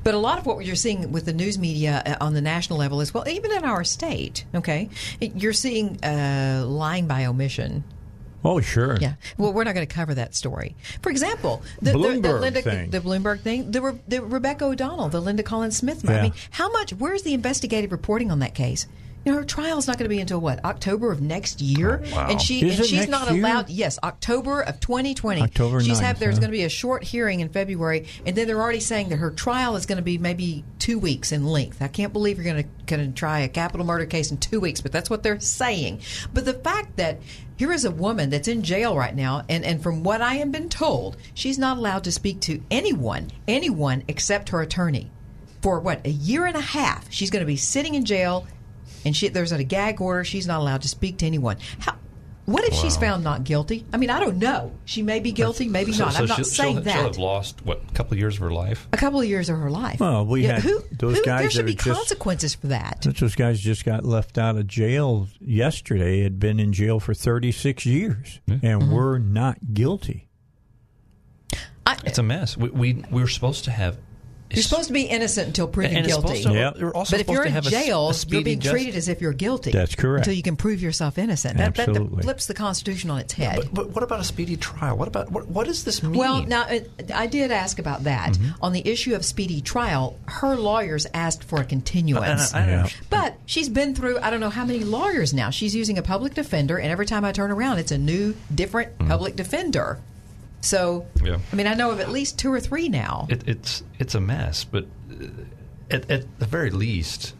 But 0.04 0.14
a 0.14 0.18
lot 0.18 0.40
of 0.40 0.46
what 0.46 0.66
you're 0.66 0.76
seeing 0.76 1.12
with 1.12 1.26
the 1.26 1.34
news 1.34 1.58
media 1.58 2.02
uh, 2.06 2.24
on 2.24 2.34
the 2.34 2.42
national 2.42 2.80
level 2.80 3.02
is 3.02 3.14
well, 3.14 3.28
even 3.28 3.52
in 3.52 3.64
our 3.64 3.84
state, 3.84 4.46
okay, 4.54 4.90
you're 5.20 5.54
seeing 5.54 6.04
uh, 6.04 6.64
lying 6.68 7.08
by 7.08 7.26
omission. 7.26 7.84
Oh, 8.46 8.60
sure. 8.60 8.98
Yeah. 9.00 9.14
Well, 9.38 9.54
we're 9.54 9.64
not 9.64 9.74
going 9.74 9.88
to 9.88 9.94
cover 9.94 10.14
that 10.16 10.36
story. 10.36 10.76
For 11.02 11.10
example, 11.10 11.64
the, 11.82 11.92
the, 11.92 11.98
the 11.98 11.98
Bloomberg 11.98 12.42
Linda, 12.42 12.62
thing. 12.62 12.90
the 12.90 13.00
Bloomberg 13.00 13.40
thing, 13.40 13.72
the, 13.72 13.82
Re- 13.82 14.00
the 14.08 14.22
Rebecca 14.22 14.66
O'Donnell, 14.66 15.08
the 15.10 15.22
Linda 15.22 15.44
Collins 15.44 15.78
Smith. 15.78 16.08
I 16.10 16.24
mean, 16.24 16.34
how 16.52 16.70
much? 16.70 16.92
Where's 16.92 17.24
the 17.24 17.34
investigative 17.34 17.92
reporting 17.92 18.32
on 18.32 18.40
that 18.40 18.54
case? 18.54 18.86
You 19.26 19.32
know, 19.32 19.38
her 19.38 19.46
trial's 19.46 19.88
not 19.88 19.98
going 19.98 20.06
to 20.06 20.10
be 20.10 20.20
until 20.20 20.40
what 20.42 20.64
October 20.66 21.12
of 21.12 21.22
next 21.22 21.62
year, 21.62 22.02
oh, 22.06 22.16
wow. 22.16 22.28
and 22.30 22.42
she 22.42 22.68
Is 22.68 22.80
and 22.80 22.88
she's 22.88 23.00
next 23.00 23.10
not 23.10 23.32
year? 23.32 23.40
allowed. 23.40 23.70
Yes, 23.70 23.98
October 24.04 24.62
of 24.62 24.82
2020. 24.82 25.42
October 25.42 25.80
she's 25.82 26.00
9th, 26.00 26.04
have, 26.04 26.20
There's 26.20 26.36
huh? 26.36 26.42
going 26.42 26.52
to 26.52 26.58
be 26.58 26.64
a 26.64 26.70
short 26.70 27.04
hearing 27.04 27.40
in 27.40 27.48
February, 27.48 28.08
and 28.26 28.36
then 28.36 28.48
they're 28.48 28.62
already 28.62 28.82
saying 28.82 29.10
that 29.10 29.18
her 29.18 29.32
trial 29.32 29.78
is 29.78 29.86
going 29.86 29.98
to 29.98 30.04
be 30.04 30.18
maybe 30.18 30.66
two 30.80 31.00
weeks 31.00 31.32
in 31.32 31.46
length. 31.46 31.82
I 31.82 31.88
can't 31.88 32.12
believe 32.12 32.38
you're 32.38 32.54
going 32.54 32.64
to 32.64 32.70
going 32.86 33.14
to 33.14 33.18
try 33.18 33.40
a 33.40 33.48
capital 33.48 33.86
murder 33.86 34.06
case 34.06 34.30
in 34.32 34.38
two 34.38 34.60
weeks, 34.60 34.82
but 34.82 34.92
that's 34.92 35.10
what 35.10 35.24
they're 35.24 35.40
saying. 35.40 36.02
But 36.34 36.44
the 36.44 36.54
fact 36.54 36.98
that 36.98 37.20
here 37.56 37.72
is 37.72 37.86
a 37.86 37.92
woman 37.92 38.30
that's 38.30 38.50
in 38.50 38.62
jail 38.62 38.96
right 38.98 39.16
now, 39.16 39.44
and, 39.48 39.64
and 39.64 39.82
from 39.82 40.04
what 40.04 40.22
I 40.22 40.36
have 40.36 40.52
been 40.52 40.68
told, 40.68 41.16
she's 41.34 41.58
not 41.58 41.78
allowed 41.78 42.04
to 42.06 42.12
speak 42.12 42.42
to 42.42 42.62
anyone, 42.70 43.32
anyone 43.48 44.04
except 44.10 44.50
her 44.50 44.62
attorney. 44.62 45.12
For 45.62 45.80
what, 45.80 46.06
a 46.06 46.10
year 46.10 46.46
and 46.46 46.58
a 46.58 46.62
half, 46.62 47.10
she's 47.10 47.30
going 47.30 47.40
to 47.40 47.48
be 47.48 47.56
sitting 47.56 47.96
in 47.96 48.04
jail, 48.04 48.46
and 49.06 49.16
she, 49.16 49.30
there's 49.30 49.52
a 49.52 49.64
gag 49.64 50.02
order. 50.02 50.24
She's 50.24 50.48
not 50.48 50.60
allowed 50.62 50.82
to 50.84 50.88
speak 50.88 51.18
to 51.18 51.26
anyone. 51.26 51.58
How, 51.80 51.96
what 52.46 52.66
if 52.66 52.74
she's 52.74 52.98
found 52.98 53.24
not 53.24 53.46
guilty? 53.46 53.86
I 53.94 53.98
mean, 53.98 54.10
I 54.10 54.20
don't 54.20 54.38
know. 54.38 54.74
She 54.84 55.02
may 55.02 55.22
be 55.22 55.32
guilty, 55.32 55.70
maybe 55.70 55.94
So- 55.94 56.04
not. 56.06 56.14
so 56.14 56.20
I'm 56.24 56.28
not 56.28 56.36
she'll, 56.36 56.46
saying 56.46 56.76
she'll, 56.76 56.84
that. 56.84 56.94
She'll 56.94 57.04
have 57.04 57.18
lost 57.18 57.66
what 57.66 57.82
a 57.90 57.94
couple 57.94 58.14
of 58.16 58.20
years 58.20 58.36
of 58.36 58.42
her 58.42 58.52
life. 58.52 58.86
a 58.92 58.98
couple 58.98 59.22
of 59.22 59.26
years 59.28 59.48
of 59.50 59.58
her 59.58 59.70
life. 59.72 60.00
Well, 60.02 60.26
we 60.26 60.44
Yeah, 60.44 60.56
had 60.56 60.64
who, 60.64 60.82
those 60.92 61.20
who- 61.20 61.24
guys 61.24 61.42
There 61.42 61.50
should 61.52 61.66
be 61.68 61.72
are 61.72 61.76
just- 61.76 61.98
consequences 62.00 62.54
for 62.56 62.68
that. 62.68 63.08
Those 63.18 63.36
guys 63.36 63.62
just 63.62 63.86
got 63.86 64.04
left 64.04 64.38
out 64.38 64.58
of 64.58 64.68
jail 64.68 65.28
yesterday. 65.40 66.24
Had 66.24 66.38
been 66.40 66.60
in 66.60 66.74
jail 66.74 67.00
for 67.00 67.14
36 67.14 67.86
years, 67.86 68.42
and 68.48 68.62
Mm-hmm. 68.62 68.92
were 68.92 69.20
not 69.20 69.74
guilty. 69.74 70.28
I, 71.86 71.98
It's 72.06 72.18
a 72.18 72.24
mess. 72.24 72.58
We 72.58 72.70
we, 72.70 72.94
we 73.12 73.22
were 73.22 73.28
supposed 73.28 73.64
to 73.66 73.72
have. 73.72 73.98
You're 74.54 74.64
supposed 74.64 74.88
to 74.88 74.94
be 74.94 75.04
innocent 75.04 75.48
until 75.48 75.68
proven 75.68 75.98
and 75.98 76.08
guilty. 76.08 76.42
supposed 76.42 76.44
to- 76.48 76.54
Yep. 76.54 76.78
we're 76.80 76.92
also 76.94 77.12
but 77.14 77.22
if 77.22 77.28
you're 77.30 77.42
to 77.44 77.48
in 77.48 77.54
have 77.54 77.66
a 77.66 77.68
s- 77.68 77.72
jail, 77.86 78.10
a 78.10 78.14
you're 78.28 78.42
being 78.44 78.60
treated 78.60 78.94
justice. 78.94 78.96
as 78.96 79.08
if 79.10 79.22
you're 79.22 79.34
guilty. 79.34 79.72
That's 79.72 79.96
correct. 79.96 80.28
Until 80.28 80.34
you 80.38 80.44
can 80.44 80.56
prove 80.56 80.82
yourself 80.82 81.18
innocent. 81.18 81.58
That, 81.58 81.76
that, 81.76 81.90
Absolutely. 81.90 82.24
flips 82.24 82.46
the 82.48 82.54
Constitution 82.54 83.10
on 83.10 83.20
its 83.20 83.34
head. 83.34 83.56
But, 83.58 83.74
but 83.74 83.90
what 83.92 84.04
about 84.04 84.20
a 84.20 84.24
speedy 84.24 84.56
trial? 84.58 84.98
What 84.98 85.08
about 85.08 85.32
what, 85.32 85.48
what 85.48 85.68
does 85.68 85.84
this 85.84 86.02
mean? 86.04 86.14
Well, 86.14 86.44
now 86.44 86.64
uh, 86.64 86.80
I 87.14 87.28
did 87.28 87.52
ask 87.52 87.80
about 87.80 88.04
that 88.06 88.34
Mm-hmm. 88.34 88.64
on 88.64 88.74
the 88.74 88.88
issue 88.88 89.16
of 89.16 89.26
speedy 89.26 89.62
trial. 89.62 90.18
Her 90.28 90.56
lawyers 90.56 91.06
asked 91.14 91.44
for 91.44 91.60
a 91.60 91.66
continuance, 91.66 92.54
I- 92.54 92.60
I- 92.60 92.64
I 92.64 92.68
Yeah. 92.68 92.88
but 93.10 93.36
she's 93.46 93.70
been 93.70 93.96
through 93.96 94.20
I 94.20 94.30
don't 94.30 94.40
know 94.40 94.50
how 94.50 94.66
many 94.66 94.84
lawyers 94.84 95.34
now. 95.34 95.50
She's 95.50 95.76
using 95.76 95.98
a 95.98 96.02
public 96.02 96.34
defender, 96.34 96.78
and 96.78 96.92
every 96.92 97.06
time 97.06 97.26
I 97.26 97.32
turn 97.32 97.52
around, 97.52 97.80
it's 97.80 97.92
a 97.92 97.98
new, 97.98 98.36
different 98.54 98.98
public 99.00 99.36
defender. 99.36 100.00
So. 100.64 101.06
Yeah. 101.24 101.38
I 101.52 101.56
mean, 101.56 101.68
I 101.68 101.74
know 101.74 101.92
of 101.92 102.00
at 102.00 102.10
least 102.10 102.40
two 102.40 102.52
or 102.52 102.60
three 102.60 102.88
now. 102.90 103.28
it, 103.30 103.48
it's 103.48 103.84
it's 104.00 104.16
a 104.16 104.22
mess. 104.22 104.64
But 104.64 104.86
uh, 105.12 105.26
at, 105.92 106.10
at 106.10 106.40
the 106.40 106.46
very 106.46 106.70
least, 106.72 107.36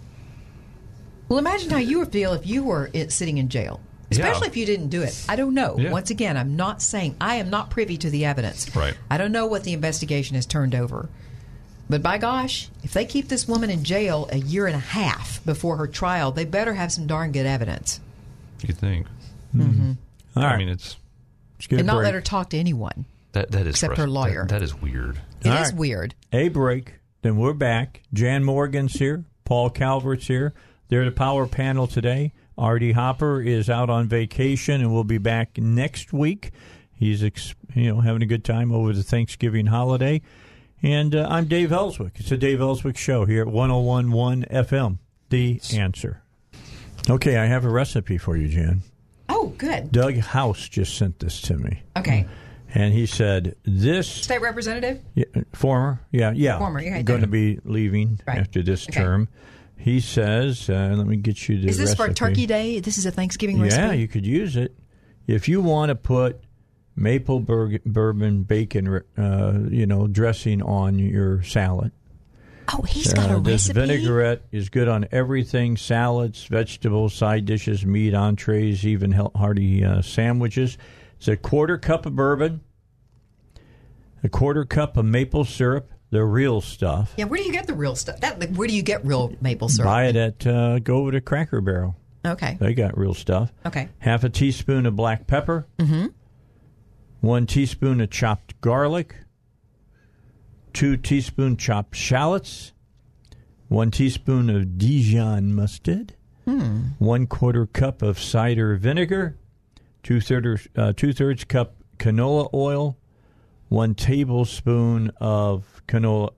Well, 1.30 1.40
imagine 1.40 1.70
how 1.70 1.78
you 1.78 2.00
would 2.00 2.12
feel 2.12 2.34
if 2.34 2.46
you 2.46 2.64
were 2.64 2.90
i- 2.94 3.08
sitting 3.08 3.38
in 3.38 3.50
jail. 3.50 3.80
Especially 4.12 4.48
if 4.48 4.56
you 4.58 4.66
didn't 4.68 4.90
do 4.90 5.02
it. 5.02 5.26
I 5.28 5.36
don't 5.36 5.56
know. 5.56 5.76
Yeah. 5.80 5.90
Once 5.90 6.12
again, 6.12 6.38
I'm 6.38 6.56
not 6.56 6.84
saying 6.84 7.16
I 7.20 7.36
am 7.36 7.50
not 7.50 7.72
privy 7.72 7.98
to 7.98 8.12
the 8.12 8.26
evidence. 8.26 8.76
Right. 8.76 8.96
I 9.10 9.18
don't 9.18 9.32
know 9.32 9.48
what 9.48 9.64
the 9.64 9.74
investigation 9.74 10.36
has 10.36 10.46
turned 10.46 10.76
over. 10.76 11.10
But 11.90 12.04
by 12.04 12.20
gosh, 12.20 12.70
if 12.84 12.94
they 12.94 13.06
keep 13.06 13.28
this 13.30 13.48
woman 13.48 13.72
in 13.72 13.84
jail 13.84 14.30
a 14.32 14.38
year 14.38 14.68
and 14.68 14.76
a 14.76 14.80
half 14.80 15.44
before 15.46 15.78
her 15.78 15.88
trial, 15.88 16.32
they 16.32 16.46
better 16.46 16.76
have 16.76 16.92
some 16.92 17.08
darn 17.08 17.32
good 17.32 17.48
evidence. 17.48 18.00
You 18.62 18.74
think? 18.76 19.08
Mm-hmm. 19.56 19.94
All 20.36 20.44
I 20.44 20.58
mean, 20.58 20.70
it's 20.70 20.96
Let's 21.60 21.68
And 21.72 21.88
not 21.88 21.96
break. 21.96 22.06
let 22.06 22.14
her 22.14 22.22
talk 22.22 22.50
to 22.52 22.58
anyone. 22.58 23.06
That 23.34 23.52
that 23.52 23.68
is 23.68 23.76
Except 23.76 23.98
her 23.98 24.08
lawyer. 24.08 24.42
that- 24.48 24.50
that 24.50 24.62
is 24.62 24.74
weird. 24.80 25.18
It 25.42 25.48
is 25.48 25.52
All 25.52 25.62
right. 25.64 25.76
weird. 25.76 26.16
A 26.32 26.50
break. 26.50 26.94
Then 27.22 27.36
we're 27.38 27.54
back. 27.54 28.02
Jan 28.14 28.44
Morgan's 28.44 28.94
here. 28.94 29.26
Paul 29.46 29.70
Calvert's 29.70 30.28
here. 30.28 30.54
They're 30.90 31.06
the 31.06 31.12
power 31.12 31.48
panel 31.48 31.88
today. 31.88 32.34
Artie 32.58 32.92
Hopper 32.92 33.42
is 33.42 33.70
out 33.70 33.90
on 33.90 34.08
vacation 34.08 34.82
and 34.82 34.92
will 34.94 35.04
be 35.04 35.18
back 35.18 35.58
next 35.58 36.14
week. 36.14 36.52
He's 36.94 37.24
ex- 37.24 37.56
you 37.74 37.92
know 37.94 38.02
having 38.02 38.22
a 38.22 38.26
good 38.28 38.44
time 38.44 38.72
over 38.72 38.94
the 38.94 39.04
Thanksgiving 39.04 39.66
holiday. 39.68 40.22
And 40.84 41.16
uh, 41.16 41.28
I'm 41.30 41.46
Dave 41.46 41.72
Elswick. 41.72 42.14
It's 42.20 42.32
a 42.32 42.38
Dave 42.38 42.60
Elswick 42.62 42.98
show 42.98 43.26
here 43.26 43.42
at 43.44 43.48
1011 43.48 44.46
FM. 44.52 45.00
The 45.30 45.60
answer. 45.74 46.22
Okay, 47.10 47.38
I 47.38 47.46
have 47.46 47.66
a 47.66 47.70
recipe 47.70 48.18
for 48.18 48.36
you, 48.38 48.48
Jan. 48.50 48.82
Oh, 49.30 49.54
good. 49.58 49.92
Doug 49.92 50.16
House 50.18 50.68
just 50.70 50.96
sent 50.98 51.20
this 51.20 51.42
to 51.44 51.58
me. 51.58 51.82
Okay. 51.98 52.26
And 52.76 52.94
he 52.94 53.06
said, 53.06 53.56
This 53.64 54.08
State 54.08 54.42
representative? 54.42 55.00
yeah, 55.14 55.26
former, 55.54 56.02
yeah, 56.12 56.32
yeah, 56.36 56.58
Former, 56.58 56.82
you're 56.82 57.04
going 57.04 57.22
to 57.22 57.28
be 57.28 57.60
leaving 57.64 58.20
Right. 58.28 58.40
after 58.40 58.64
this 58.64 58.88
Okay. 58.90 59.00
term. 59.02 59.28
He 59.78 60.00
says, 60.00 60.70
uh, 60.70 60.94
"Let 60.98 61.06
me 61.08 61.18
get 61.18 61.48
you 61.50 61.60
the 61.60 61.68
Is 61.68 61.78
this 61.78 61.94
for. 61.94 62.12
Turkey 62.12 62.46
Day? 62.46 62.80
This 62.80 62.98
is 62.98 63.06
a 63.06 63.12
Thanksgiving 63.12 63.58
Yeah, 63.58 63.64
recipe? 63.64 63.84
Yeah, 63.88 63.92
you 63.94 64.08
could 64.08 64.26
use 64.26 64.56
it 64.56 64.74
if 65.28 65.48
you 65.50 65.62
want 65.62 65.90
to 65.90 65.96
put 65.96 66.40
maple 66.96 67.40
bur- 67.42 67.80
bourbon 67.86 68.44
bacon, 68.44 69.02
uh, 69.18 69.60
you 69.70 69.86
know, 69.86 70.08
dressing 70.08 70.62
on 70.62 71.00
your 71.00 71.44
salad. 71.44 71.92
Oh, 72.74 72.82
he's 72.84 73.12
got 73.14 73.30
Uh, 73.30 73.38
a 73.38 73.42
this 73.42 73.68
recipe. 73.68 73.80
vinaigrette 73.82 74.42
is 74.54 74.70
good 74.70 74.88
on 74.88 75.06
everything: 75.12 75.76
salads, 75.76 76.46
vegetables, 76.46 77.14
side 77.14 77.46
dishes, 77.46 77.86
meat, 77.86 78.14
entrees, 78.14 78.88
even 78.88 79.12
hearty 79.36 79.84
uh, 79.84 80.02
sandwiches. 80.02 80.78
It's 81.24 81.30
a 81.30 81.38
quarter 81.38 81.78
cup 81.78 82.06
of 82.06 82.18
bourbon, 82.18 82.60
a 84.26 84.28
quarter 84.28 84.66
cup 84.66 84.98
of 84.98 85.06
maple 85.06 85.46
syrup, 85.46 85.90
the 86.10 86.26
real 86.26 86.60
stuff. 86.60 87.14
Yeah, 87.16 87.24
where 87.24 87.38
do 87.38 87.46
you 87.46 87.54
get 87.54 87.66
the 87.66 87.74
real 87.74 87.96
stuff? 87.96 88.20
That, 88.20 88.42
like, 88.42 88.54
where 88.54 88.68
do 88.68 88.76
you 88.76 88.82
get 88.82 89.06
real 89.06 89.34
maple 89.40 89.70
syrup? 89.70 89.88
Buy 89.88 90.08
it 90.08 90.18
at 90.18 90.46
uh, 90.46 90.80
go 90.80 90.98
over 90.98 91.14
to 91.14 91.22
Cracker 91.22 91.62
Barrel. 91.62 91.96
Okay. 92.26 92.58
They 92.60 92.74
got 92.74 92.98
real 92.98 93.14
stuff. 93.14 93.54
Okay. 93.66 93.88
Half 94.00 94.26
a 94.26 94.30
teaspoon 94.30 94.86
of 94.86 94.98
black 94.98 95.26
pepper. 95.26 95.66
Mm-hmm. 95.78 96.08
One 97.22 97.46
teaspoon 97.46 98.02
of 98.02 98.10
chopped 98.10 98.60
garlic. 98.60 99.16
Two 100.74 100.98
teaspoon 100.98 101.56
chopped 101.56 101.96
shallots. 101.96 102.74
One 103.70 103.92
teaspoon 103.92 104.50
of 104.50 104.78
Dijon 104.78 105.56
mustard. 105.56 106.16
Hmm. 106.44 106.80
One 107.00 107.28
quarter 107.28 107.66
cup 107.66 108.02
of 108.02 108.20
cider 108.20 108.76
vinegar. 108.76 109.38
Two 110.04 110.20
thirds 110.20 110.68
uh, 110.76 110.94
two 110.96 111.14
thirds 111.14 111.44
cup 111.44 111.76
canola 111.98 112.50
oil. 112.54 112.98
One 113.70 113.96
tablespoon 113.96 115.12
of 115.20 115.82
canola. 115.88 116.32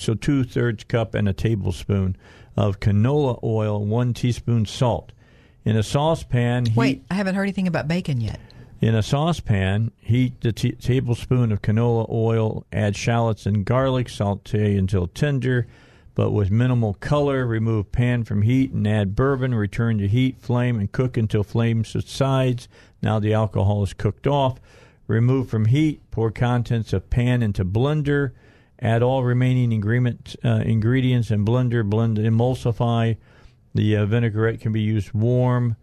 So 0.00 0.14
two 0.14 0.44
thirds 0.44 0.84
cup 0.84 1.14
and 1.14 1.28
a 1.28 1.32
tablespoon 1.32 2.16
of 2.56 2.80
canola 2.80 3.38
oil. 3.44 3.84
One 3.84 4.14
teaspoon 4.14 4.66
salt. 4.66 5.12
In 5.64 5.76
a 5.76 5.82
saucepan, 5.84 6.66
heat 6.66 6.76
Wait, 6.76 7.04
I 7.08 7.14
haven't 7.14 7.36
heard 7.36 7.44
anything 7.44 7.68
about 7.68 7.86
bacon 7.86 8.20
yet. 8.20 8.40
in 8.80 8.96
a 8.96 9.02
saucepan, 9.02 9.92
heat 10.00 10.40
the 10.40 10.50
t- 10.52 10.72
tablespoon 10.72 11.52
of 11.52 11.62
canola 11.62 12.10
oil, 12.10 12.66
add 12.72 12.96
shallots 12.96 13.46
and 13.46 13.64
garlic, 13.64 14.08
saute 14.08 14.76
until 14.76 15.06
tender, 15.06 15.68
but 16.16 16.32
with 16.32 16.50
minimal 16.50 16.94
color. 16.94 17.46
Remove 17.46 17.92
pan 17.92 18.24
from 18.24 18.42
heat 18.42 18.72
and 18.72 18.88
add 18.88 19.14
bourbon. 19.14 19.54
Return 19.54 19.98
to 19.98 20.08
heat, 20.08 20.40
flame, 20.40 20.80
and 20.80 20.90
cook 20.90 21.16
until 21.16 21.44
flame 21.44 21.84
subsides. 21.84 22.66
Now 23.02 23.18
the 23.18 23.34
alcohol 23.34 23.82
is 23.82 23.92
cooked 23.92 24.26
off. 24.26 24.60
Remove 25.06 25.48
from 25.48 25.66
heat. 25.66 26.00
Pour 26.10 26.30
contents 26.30 26.92
of 26.92 27.10
pan 27.10 27.42
into 27.42 27.64
blender. 27.64 28.32
Add 28.80 29.02
all 29.02 29.22
remaining 29.22 29.72
ingredient, 29.72 30.36
uh, 30.44 30.62
ingredients 30.64 31.30
and 31.30 31.46
blender. 31.46 31.88
Blend, 31.88 32.18
emulsify. 32.18 33.16
The 33.74 33.96
uh, 33.96 34.06
vinaigrette 34.06 34.60
can 34.60 34.72
be 34.72 34.80
used 34.80 35.12
warm 35.12 35.76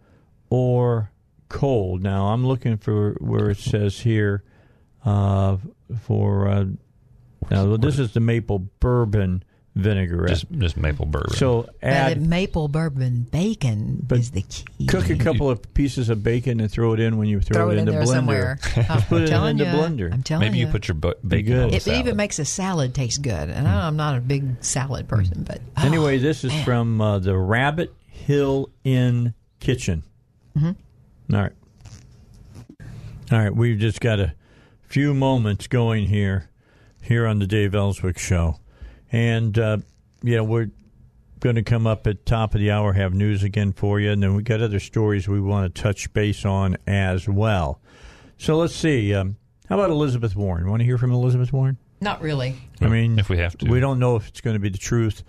or 0.48 1.10
cold. 1.48 2.02
Now 2.02 2.26
I'm 2.26 2.46
looking 2.46 2.76
for 2.76 3.16
where 3.20 3.50
it 3.50 3.58
says 3.58 4.00
here 4.00 4.42
uh, 5.04 5.56
for 6.00 6.48
uh, 6.48 6.64
now 7.50 7.76
this 7.76 7.98
is 7.98 8.12
the 8.12 8.20
maple 8.20 8.58
bourbon 8.58 9.44
vinaigrette. 9.76 10.28
Just 10.28 10.50
just 10.52 10.76
maple 10.76 11.06
bourbon. 11.06 11.34
So 11.36 11.62
But 11.62 11.74
add 11.88 12.20
maple 12.26 12.68
bourbon 12.68 13.22
bacon 13.30 14.06
is 14.10 14.30
the 14.32 14.42
key. 14.42 14.86
cook 14.86 15.08
a 15.10 15.16
couple 15.16 15.48
of 15.48 15.72
pieces 15.74 16.08
of 16.08 16.22
bacon 16.22 16.60
and 16.60 16.70
throw 16.70 16.92
it 16.94 17.00
in 17.00 17.16
when 17.18 17.28
you 17.28 17.40
throw, 17.40 17.54
Throw 17.62 17.70
it 17.70 17.74
it 17.74 17.78
in, 17.78 17.80
in 17.80 17.84
the 17.86 17.92
there 17.92 18.02
blender. 18.02 18.06
somewhere. 18.08 18.58
I'm 18.90 19.02
Put 19.02 19.22
it 19.22 19.26
telling 19.28 19.58
in 19.58 19.70
the 19.70 19.76
blender. 19.76 20.12
I'm 20.12 20.22
telling 20.22 20.46
Maybe 20.46 20.58
you 20.58 20.66
ya. 20.66 20.72
put 20.72 20.88
your 20.88 20.96
bu- 20.96 21.14
bacon 21.26 21.52
good. 21.52 21.74
It, 21.74 21.86
it 21.86 21.98
even 21.98 22.16
makes 22.16 22.38
a 22.38 22.44
salad 22.44 22.94
taste 22.94 23.22
good. 23.22 23.48
And 23.48 23.66
I, 23.68 23.86
I'm 23.86 23.96
not 23.96 24.16
a 24.16 24.20
big 24.20 24.62
salad 24.64 25.08
person, 25.08 25.44
but 25.44 25.60
oh, 25.76 25.86
Anyway, 25.86 26.18
this 26.18 26.42
is 26.44 26.50
man. 26.52 26.64
from 26.64 27.00
uh, 27.00 27.18
the 27.20 27.36
Rabbit 27.36 27.94
Hill 28.08 28.70
Inn 28.84 29.34
Kitchen. 29.60 30.02
Mm-hmm. 30.56 31.34
All 31.34 31.42
right. 31.42 31.52
All 33.32 33.38
right, 33.38 33.54
we've 33.54 33.78
just 33.78 34.00
got 34.00 34.18
a 34.18 34.34
few 34.82 35.14
moments 35.14 35.68
going 35.68 36.06
here, 36.08 36.50
here 37.00 37.26
on 37.26 37.38
the 37.38 37.46
Dave 37.46 37.74
Elswick 37.76 38.18
Show. 38.18 38.58
And, 39.12 39.58
uh, 39.58 39.78
yeah, 40.22 40.40
we're 40.40 40.70
going 41.40 41.56
to 41.56 41.62
come 41.62 41.86
up 41.86 42.06
at 42.06 42.24
top 42.26 42.54
of 42.54 42.60
the 42.60 42.70
hour, 42.70 42.92
have 42.92 43.14
news 43.14 43.42
again 43.42 43.72
for 43.72 43.98
you, 43.98 44.10
and 44.10 44.22
then 44.22 44.34
we 44.34 44.42
got 44.42 44.60
other 44.60 44.80
stories 44.80 45.26
we 45.26 45.40
want 45.40 45.74
to 45.74 45.82
touch 45.82 46.12
base 46.12 46.44
on 46.44 46.76
as 46.86 47.28
well. 47.28 47.80
So 48.38 48.56
let's 48.56 48.74
see. 48.74 49.14
Um, 49.14 49.36
how 49.68 49.76
about 49.76 49.90
Elizabeth 49.90 50.36
Warren? 50.36 50.68
Want 50.68 50.80
to 50.80 50.84
hear 50.84 50.98
from 50.98 51.12
Elizabeth 51.12 51.52
Warren? 51.52 51.78
not 52.00 52.22
really. 52.22 52.56
I 52.80 52.88
mean, 52.88 53.18
if 53.18 53.28
we 53.28 53.38
have 53.38 53.56
to. 53.58 53.70
we 53.70 53.78
don't 53.80 53.98
know 53.98 54.16
if 54.16 54.28
it's 54.28 54.40
going 54.40 54.54
to 54.54 54.60
be 54.60 54.70
the 54.70 54.78
truth 54.78 55.22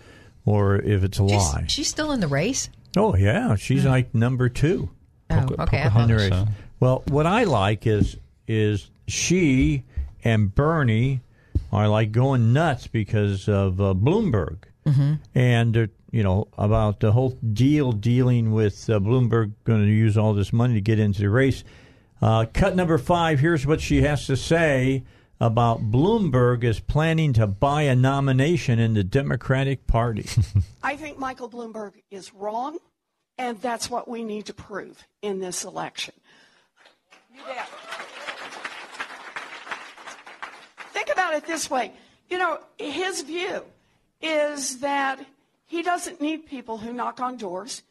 or 0.45 0.77
if 0.77 1.03
it's 1.03 1.19
a 1.19 1.27
She's, 1.27 1.31
lie. 1.53 1.65
she's 1.67 1.87
still 1.87 2.11
in 2.11 2.19
the 2.21 2.27
race. 2.27 2.69
Oh 2.97 3.15
yeah, 3.15 3.55
she's 3.55 3.85
like 3.85 4.13
number 4.15 4.49
two. 4.49 4.89
Oh, 5.29 5.47
okay. 5.59 5.81
I 5.81 5.89
on 5.89 6.09
thought, 6.09 6.29
so. 6.29 6.45
Well, 6.79 7.03
what 7.07 7.25
I 7.25 7.43
like 7.43 7.85
is 7.87 8.17
is 8.47 8.89
she 9.07 9.83
and 10.23 10.53
Bernie 10.53 11.21
are 11.71 11.87
like 11.87 12.11
going 12.11 12.53
nuts 12.53 12.87
because 12.87 13.47
of 13.47 13.79
uh, 13.79 13.93
Bloomberg, 13.93 14.63
mm-hmm. 14.85 15.13
and 15.33 15.77
uh, 15.77 15.87
you 16.11 16.23
know 16.23 16.47
about 16.57 16.99
the 16.99 17.11
whole 17.11 17.31
deal 17.53 17.91
dealing 17.91 18.51
with 18.51 18.89
uh, 18.89 18.99
Bloomberg 18.99 19.53
going 19.63 19.81
to 19.85 19.91
use 19.91 20.17
all 20.17 20.33
this 20.33 20.51
money 20.51 20.75
to 20.75 20.81
get 20.81 20.99
into 20.99 21.21
the 21.21 21.29
race. 21.29 21.63
Uh, 22.21 22.45
cut 22.53 22.75
number 22.75 22.97
five. 22.97 23.39
Here's 23.39 23.65
what 23.65 23.81
she 23.81 24.01
has 24.01 24.27
to 24.27 24.37
say 24.37 25.03
about 25.39 25.89
Bloomberg 25.89 26.63
is 26.63 26.79
planning 26.79 27.33
to 27.33 27.47
buy 27.47 27.83
a 27.83 27.95
nomination 27.95 28.77
in 28.77 28.93
the 28.93 29.03
Democratic 29.03 29.87
Party. 29.87 30.29
I 30.83 30.95
think 30.95 31.17
Michael 31.17 31.49
Bloomberg 31.49 31.93
is 32.11 32.31
wrong, 32.31 32.77
and 33.39 33.59
that's 33.59 33.89
what 33.89 34.07
we 34.07 34.23
need 34.23 34.45
to 34.45 34.53
prove 34.53 35.03
in 35.23 35.39
this 35.39 35.63
election. 35.63 36.13
You 37.33 37.41
bet. 37.47 37.67
Think 40.93 41.09
about 41.31 41.43
it 41.43 41.47
this 41.47 41.69
way. 41.69 41.93
You 42.29 42.37
know, 42.37 42.59
his 42.77 43.21
view 43.21 43.63
is 44.21 44.79
that 44.79 45.25
he 45.65 45.81
doesn't 45.81 46.21
need 46.21 46.45
people 46.45 46.77
who 46.77 46.93
knock 46.93 47.19
on 47.19 47.37
doors. 47.37 47.83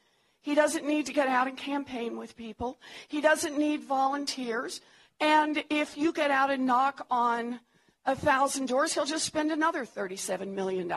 He 0.42 0.54
doesn't 0.54 0.86
need 0.86 1.06
to 1.06 1.12
get 1.12 1.28
out 1.28 1.46
and 1.46 1.56
campaign 1.56 2.16
with 2.16 2.36
people. 2.36 2.78
He 3.08 3.20
doesn't 3.20 3.58
need 3.58 3.82
volunteers. 3.82 4.80
And 5.20 5.62
if 5.68 5.96
you 5.96 6.12
get 6.12 6.30
out 6.30 6.50
and 6.50 6.66
knock 6.66 7.06
on 7.10 7.60
a 8.06 8.16
thousand 8.16 8.68
doors, 8.68 8.94
he'll 8.94 9.04
just 9.04 9.26
spend 9.26 9.52
another 9.52 9.84
$37 9.84 10.48
million 10.48 10.92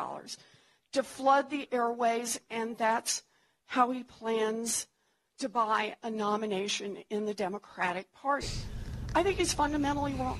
to 0.93 1.03
flood 1.03 1.49
the 1.49 1.67
airways, 1.71 2.39
and 2.49 2.77
that's 2.77 3.23
how 3.65 3.91
he 3.91 4.03
plans 4.03 4.87
to 5.39 5.49
buy 5.49 5.95
a 6.03 6.09
nomination 6.09 6.97
in 7.09 7.25
the 7.25 7.33
Democratic 7.33 8.13
Party. 8.13 8.47
I 9.15 9.23
think 9.23 9.37
he's 9.37 9.53
fundamentally 9.53 10.13
wrong. 10.13 10.39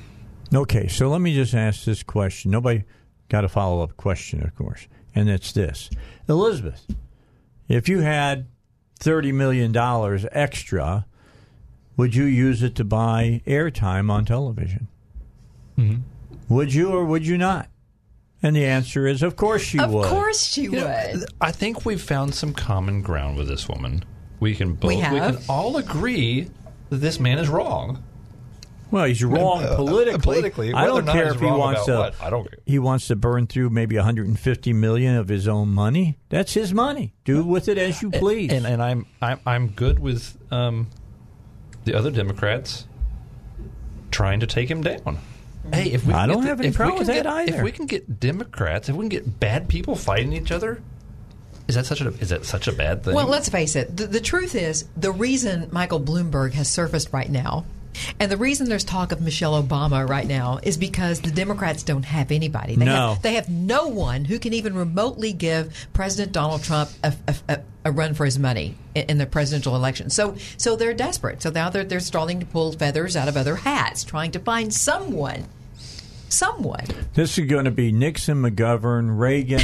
Okay, 0.54 0.88
so 0.88 1.10
let 1.10 1.22
me 1.22 1.34
just 1.34 1.54
ask 1.54 1.84
this 1.84 2.04
question. 2.04 2.51
Nobody 2.51 2.84
got 3.30 3.43
a 3.43 3.49
follow 3.49 3.82
up 3.82 3.97
question, 3.97 4.43
of 4.43 4.56
course, 4.56 4.88
and 5.16 5.30
it's 5.30 5.51
this 5.51 5.89
Elizabeth, 6.30 6.86
if 7.68 7.89
you 7.89 8.01
had 8.01 8.47
$30 8.99 9.34
million 9.34 9.76
extra, 10.32 11.06
would 11.97 12.16
you 12.16 12.26
use 12.26 12.62
it 12.62 12.76
to 12.76 12.84
buy 12.84 13.41
airtime 13.47 14.12
on 14.12 14.26
television? 14.26 14.88
Mm-hmm. 15.78 16.01
Would 16.54 16.74
you 16.74 16.91
or 16.91 17.06
would 17.06 17.26
you 17.26 17.38
not? 17.38 17.70
And 18.41 18.56
the 18.56 18.66
answer 18.66 19.08
is, 19.08 19.24
of 19.24 19.36
course 19.36 19.62
she 19.62 19.80
of 19.80 19.91
would. 19.91 20.06
Of 20.06 20.12
course 20.12 20.43
she 20.43 20.64
You 20.64 20.72
know, 20.72 20.86
would. 21.14 21.26
I 21.39 21.51
think 21.51 21.86
we've 21.86 22.01
found 22.01 22.36
some 22.36 22.54
common 22.54 23.01
ground 23.01 23.38
with 23.38 23.47
this 23.47 23.68
woman. 23.70 24.04
We 24.39 24.54
can 24.54 24.74
both 24.74 24.89
We 24.89 24.97
have. 24.97 25.38
can 25.38 25.43
all 25.47 25.78
agree 25.78 26.49
that 26.89 26.97
this 26.97 27.20
man 27.20 27.39
is 27.39 27.47
wrong. 27.47 28.04
Well, 28.94 29.06
he's 29.06 29.24
wrong 29.24 29.64
Uh, 29.64 29.76
politically. 29.76 30.20
politically, 30.22 30.74
I 30.74 30.86
don't 30.86 31.08
care 31.08 31.34
if 31.34 31.39
he 31.39 31.46
wants 31.48 31.86
to. 31.86 31.98
what, 31.98 32.22
I 32.22 32.30
don't 32.30 32.48
care. 32.48 32.60
He 32.66 32.78
wants 32.78 33.08
to 33.08 33.16
burn 33.16 33.48
through 33.48 33.72
maybe 33.72 33.96
150 33.96 34.72
million 34.74 35.16
of 35.16 35.28
his 35.30 35.48
own 35.48 35.70
money. 35.70 36.20
That's 36.30 36.54
his 36.54 36.74
money. 36.76 37.16
Do 37.26 37.44
with 37.44 37.68
it 37.68 37.80
as 37.80 38.04
you 38.04 38.12
please. 38.12 38.52
And 38.54 38.68
and 38.68 38.84
I'm 38.84 39.08
I'm 39.20 39.39
I'm 39.48 39.68
good 39.70 39.98
with 39.98 40.38
um, 40.52 40.88
the 41.86 41.96
other 41.96 42.12
Democrats 42.12 42.86
trying 44.12 44.39
to 44.41 44.46
take 44.48 44.70
him 44.70 44.82
down. 44.84 45.18
Hey, 45.74 45.91
if 45.91 46.06
we 46.06 46.14
I 46.14 46.20
can 46.28 46.30
don't 46.30 46.41
get 46.41 46.48
have 46.50 46.58
the- 46.60 46.66
any 46.66 46.74
problem 46.76 46.98
can 47.00 47.08
with 47.08 47.16
get- 47.16 47.24
that 47.24 47.34
either. 47.34 47.58
If 47.58 47.64
we 47.64 47.72
can 47.72 47.88
get 47.88 48.20
Democrats, 48.20 48.89
if 48.89 48.96
we 48.96 49.02
can 49.04 49.10
get 49.10 49.39
bad 49.39 49.68
people 49.70 49.96
fighting 49.96 50.34
each 50.34 50.52
other, 50.52 50.82
is 51.68 51.76
that 51.76 51.86
such 51.88 52.02
a 52.02 52.10
is 52.20 52.30
that 52.30 52.46
such 52.46 52.68
a 52.68 52.72
bad 52.74 53.04
thing? 53.04 53.16
Well, 53.16 53.28
let's 53.28 53.50
face 53.50 53.76
it. 53.76 53.96
The, 53.98 54.06
the 54.06 54.20
truth 54.22 54.54
is, 54.56 54.86
the 54.98 55.12
reason 55.12 55.70
Michael 55.72 56.00
Bloomberg 56.02 56.54
has 56.54 56.70
surfaced 56.70 57.12
right 57.14 57.30
now, 57.32 57.66
and 58.20 58.32
the 58.32 58.38
reason 58.38 58.70
there's 58.70 58.84
talk 58.84 59.12
of 59.12 59.22
Michelle 59.22 59.62
Obama 59.62 60.08
right 60.08 60.28
now, 60.28 60.60
is 60.64 60.78
because 60.78 61.22
the 61.22 61.32
Democrats 61.32 61.84
don't 61.84 62.04
have 62.04 62.32
anybody. 62.32 62.76
They 62.76 62.86
No. 62.86 63.14
have, 63.14 63.22
they 63.22 63.34
have 63.36 63.50
no 63.50 63.88
one 63.88 64.26
who 64.26 64.39
can 64.39 64.54
even 64.54 64.76
remotely 64.76 65.34
give 65.34 65.88
President 65.94 66.32
Donald 66.32 66.64
Trump 66.64 66.89
a, 67.04 67.14
a, 67.28 67.36
a, 67.50 67.60
a 67.86 67.91
run 67.91 68.14
for 68.14 68.26
his 68.26 68.39
money 68.39 68.76
in, 68.96 69.04
in 69.10 69.18
the 69.18 69.26
presidential 69.26 69.76
election. 69.76 70.10
So, 70.10 70.36
so 70.58 70.76
they're 70.76 70.94
desperate. 70.94 71.41
So 71.41 71.50
now 71.50 71.70
they're 71.70 71.84
they're 71.84 72.00
starting 72.00 72.39
to 72.39 72.46
pull 72.46 72.72
feathers 72.74 73.16
out 73.16 73.28
of 73.28 73.36
other 73.38 73.56
hats, 73.56 74.04
trying 74.04 74.32
to 74.32 74.39
find 74.39 74.74
someone, 74.74 75.46
someone. 76.30 76.86
This 77.14 77.38
is 77.38 77.46
going 77.48 77.66
to 77.66 77.72
be 77.72 77.91
Nixon, 77.91 78.41
McGovern, 78.41 79.18
Reagan. 79.20 79.62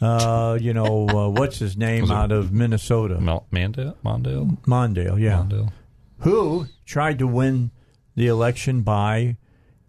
uh, 0.06 0.58
you 0.60 0.74
know 0.74 1.08
uh, 1.08 1.28
what's 1.30 1.58
his 1.58 1.76
name 1.76 2.10
out 2.10 2.32
of 2.32 2.52
Minnesota? 2.52 3.20
Mal- 3.20 3.46
Mandel, 3.50 3.96
Mondale, 4.04 4.56
Mondale, 4.66 5.18
yeah. 5.20 5.38
Mondale. 5.48 5.72
Who 6.18 6.66
tried 6.86 7.18
to 7.18 7.26
win 7.26 7.70
the 8.14 8.26
election 8.26 8.82
by 8.82 9.36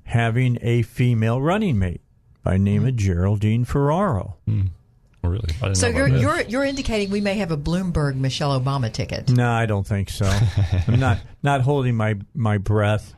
having 0.04 0.58
a 0.62 0.82
female 0.84 1.42
running 1.42 1.80
mate 1.80 2.02
by 2.44 2.58
name 2.58 2.86
of 2.86 2.96
Geraldine 2.96 3.66
Ferraro. 3.66 4.38
Oh, 4.48 5.30
really? 5.30 5.74
So 5.74 5.88
you're 5.88 6.08
you're 6.08 6.42
you're 6.42 6.64
indicating 6.64 7.10
we 7.10 7.22
may 7.22 7.36
have 7.36 7.52
a 7.52 7.58
Bloomberg 7.58 8.16
Michelle 8.16 8.60
Obama 8.60 8.92
ticket. 8.92 9.30
No, 9.30 9.50
I 9.52 9.66
don't 9.66 9.86
think 9.86 10.10
so. 10.10 10.26
I'm 10.88 11.00
not 11.00 11.20
not 11.42 11.62
holding 11.62 11.96
my 11.96 12.16
my 12.34 12.58
breath. 12.58 13.14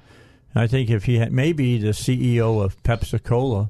I 0.55 0.65
think 0.65 0.89
if 0.89 1.03
he 1.05 1.17
had 1.17 1.31
maybe 1.31 1.77
the 1.77 1.89
CEO 1.89 2.63
of 2.63 2.81
Pepsi 2.83 3.21
Cola, 3.23 3.69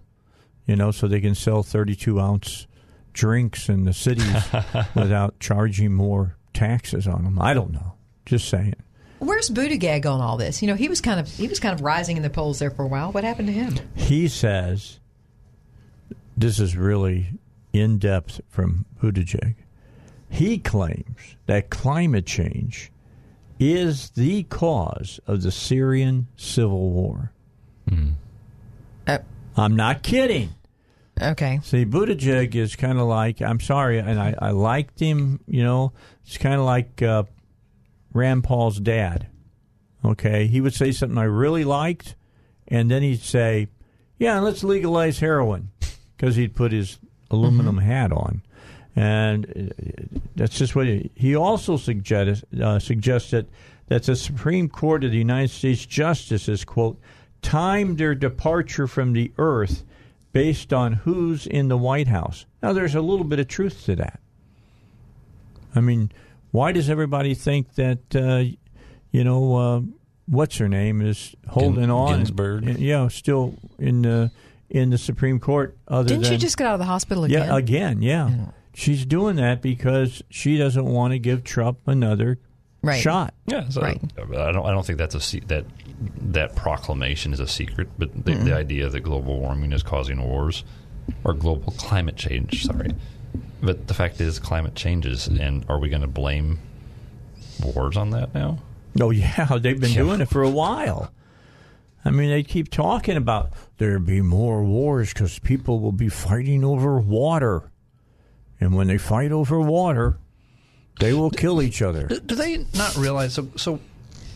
you 0.65 0.75
know, 0.75 0.91
so 0.91 1.07
they 1.07 1.19
can 1.19 1.35
sell 1.35 1.63
32 1.63 2.19
ounce 2.19 2.67
drinks 3.11 3.67
in 3.67 3.83
the 3.83 3.93
cities 3.93 4.43
without 4.95 5.39
charging 5.39 5.93
more 5.93 6.37
taxes 6.53 7.07
on 7.07 7.23
them. 7.23 7.41
I 7.41 7.53
don't 7.53 7.71
know. 7.71 7.93
Just 8.25 8.47
saying. 8.47 8.75
Where's 9.19 9.49
Buttigieg 9.49 10.05
on 10.05 10.21
all 10.21 10.37
this? 10.37 10.61
You 10.61 10.67
know, 10.67 10.75
he 10.75 10.87
was 10.87 11.01
kind 11.01 11.19
of 11.19 11.27
he 11.27 11.47
was 11.47 11.59
kind 11.59 11.73
of 11.73 11.81
rising 11.81 12.17
in 12.17 12.23
the 12.23 12.29
polls 12.29 12.59
there 12.59 12.69
for 12.71 12.83
a 12.83 12.87
while. 12.87 13.11
What 13.11 13.23
happened 13.23 13.47
to 13.47 13.53
him? 13.53 13.75
He 13.95 14.27
says 14.27 14.99
this 16.35 16.59
is 16.59 16.77
really 16.77 17.31
in 17.73 17.97
depth 17.97 18.41
from 18.47 18.85
Buttigieg. 19.01 19.55
He 20.29 20.59
claims 20.59 21.35
that 21.47 21.69
climate 21.69 22.25
change 22.25 22.91
is 23.59 24.11
the 24.11 24.43
cause 24.43 25.19
of 25.25 25.41
the 25.41 25.51
Syrian 25.51 26.27
civil 26.35 26.91
war. 26.91 27.31
Uh, 29.07 29.19
I'm 29.55 29.75
not 29.75 30.03
kidding. 30.03 30.49
Okay. 31.19 31.59
See, 31.63 31.85
Buttigieg 31.85 32.53
is 32.53 32.75
kind 32.75 32.99
of 32.99 33.07
like, 33.07 33.41
I'm 33.41 33.59
sorry, 33.59 33.97
and 33.97 34.19
I, 34.19 34.35
I 34.37 34.51
liked 34.51 34.99
him, 34.99 35.39
you 35.47 35.63
know, 35.63 35.93
it's 36.25 36.37
kind 36.37 36.55
of 36.55 36.61
like 36.61 37.01
uh, 37.01 37.23
Rand 38.17 38.43
Paul's 38.43 38.79
dad. 38.79 39.27
Okay. 40.03 40.47
He 40.47 40.61
would 40.61 40.73
say 40.73 40.91
something 40.91 41.17
I 41.17 41.23
really 41.23 41.63
liked, 41.63 42.15
and 42.67 42.89
then 42.89 43.01
he'd 43.01 43.21
say, 43.21 43.67
yeah, 44.17 44.39
let's 44.39 44.63
legalize 44.63 45.19
heroin 45.19 45.69
because 46.15 46.35
he'd 46.35 46.55
put 46.55 46.71
his 46.71 46.99
aluminum 47.29 47.77
hat 47.77 48.11
on. 48.11 48.41
And 48.95 49.45
uh, 49.45 50.17
that's 50.35 50.57
just 50.57 50.75
what 50.75 50.87
he, 50.87 51.11
he 51.13 51.35
also 51.35 51.77
suggested, 51.77 52.43
uh, 52.59 52.79
suggested 52.79 53.47
that 53.87 54.03
the 54.03 54.15
Supreme 54.15 54.69
Court 54.69 55.03
of 55.03 55.11
the 55.11 55.17
United 55.17 55.51
States 55.51 55.85
justices, 55.85 56.65
quote, 56.65 56.99
timed 57.41 57.99
their 57.99 58.15
departure 58.15 58.87
from 58.87 59.13
the 59.13 59.31
earth 59.37 59.83
based 60.33 60.73
on 60.73 60.93
who's 60.93 61.45
in 61.45 61.67
the 61.67 61.77
White 61.77 62.07
House. 62.07 62.45
Now, 62.61 62.73
there's 62.73 62.95
a 62.95 63.01
little 63.01 63.23
bit 63.23 63.39
of 63.39 63.47
truth 63.47 63.85
to 63.85 63.95
that. 63.97 64.19
I 65.75 65.79
mean, 65.79 66.11
why 66.57 66.71
does 66.71 66.89
everybody 66.89 67.33
think 67.35 67.75
that, 67.75 68.15
uh, 68.15 68.43
you 69.11 69.23
know, 69.23 69.55
uh, 69.55 69.81
what's 70.25 70.57
her 70.57 70.67
name 70.67 71.01
is 71.01 71.35
holding 71.47 71.81
Gin- 71.83 71.89
on? 71.91 72.17
Ginsburg? 72.17 72.79
Yeah, 72.79 73.07
still 73.09 73.53
in 73.79 74.01
the 74.01 74.31
in 74.69 74.89
the 74.89 74.97
Supreme 74.97 75.39
Court. 75.39 75.77
Other 75.87 76.09
Didn't 76.09 76.23
than 76.23 76.31
she 76.33 76.37
just 76.37 76.57
get 76.57 76.67
out 76.67 76.73
of 76.73 76.79
the 76.79 76.85
hospital 76.85 77.23
again? 77.23 77.47
yeah, 77.47 77.55
again, 77.55 78.01
yeah. 78.01 78.47
She's 78.73 79.05
doing 79.05 79.37
that 79.37 79.61
because 79.61 80.21
she 80.29 80.57
doesn't 80.57 80.85
want 80.85 81.13
to 81.13 81.19
give 81.19 81.43
Trump 81.43 81.79
another 81.87 82.37
Right. 82.83 82.99
shot. 83.01 83.33
Yeah, 83.47 83.69
so 83.69 83.81
Right. 83.81 83.99
I 84.17 84.51
don't. 84.51 84.65
I 84.65 84.71
don't 84.71 84.85
think 84.85 84.99
that's 84.99 85.15
a 85.15 85.19
se- 85.19 85.43
that 85.47 85.65
that 86.33 86.55
proclamation 86.55 87.33
is 87.33 87.39
a 87.39 87.47
secret. 87.47 87.89
But 87.97 88.25
the, 88.25 88.35
the 88.35 88.53
idea 88.55 88.87
that 88.89 88.99
global 88.99 89.39
warming 89.39 89.71
is 89.73 89.81
causing 89.83 90.21
wars 90.21 90.63
or 91.23 91.33
global 91.33 91.73
climate 91.77 92.17
change. 92.17 92.65
Sorry, 92.65 92.91
but 93.61 93.87
the 93.87 93.93
fact 93.93 94.21
is, 94.21 94.39
climate 94.39 94.75
changes, 94.75 95.27
and 95.27 95.65
are 95.69 95.79
we 95.79 95.89
going 95.89 96.01
to 96.01 96.07
blame 96.07 96.59
wars 97.63 97.97
on 97.97 98.11
that 98.11 98.33
now? 98.33 98.59
Oh 98.99 99.11
yeah, 99.11 99.45
they've 99.61 99.79
been 99.79 99.91
Yeah. 99.91 100.03
doing 100.03 100.21
it 100.21 100.29
for 100.29 100.43
a 100.43 100.49
while. 100.49 101.11
I 102.05 102.09
mean, 102.11 102.29
they 102.29 102.43
keep 102.43 102.69
talking 102.71 103.17
about 103.17 103.51
there'll 103.79 103.99
be 104.01 104.21
more 104.21 104.63
wars 104.63 105.13
because 105.13 105.39
people 105.39 105.79
will 105.79 105.91
be 105.91 106.09
fighting 106.09 106.63
over 106.63 106.99
water, 106.99 107.69
and 108.59 108.75
when 108.75 108.87
they 108.87 108.97
fight 108.97 109.31
over 109.31 109.59
water, 109.59 110.17
they 110.99 111.13
will 111.13 111.29
kill 111.31 111.61
each 111.61 111.81
other. 111.81 112.07
Do, 112.07 112.19
do 112.19 112.35
they 112.35 112.65
not 112.75 112.95
realize? 112.95 113.33
So, 113.33 113.49
so 113.55 113.79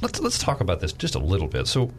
let's 0.01 0.19
let's 0.19 0.37
talk 0.37 0.59
about 0.61 0.79
this 0.81 0.91
just 0.93 1.15
a 1.15 1.19
little 1.19 1.47
bit. 1.47 1.67
So, 1.67 1.91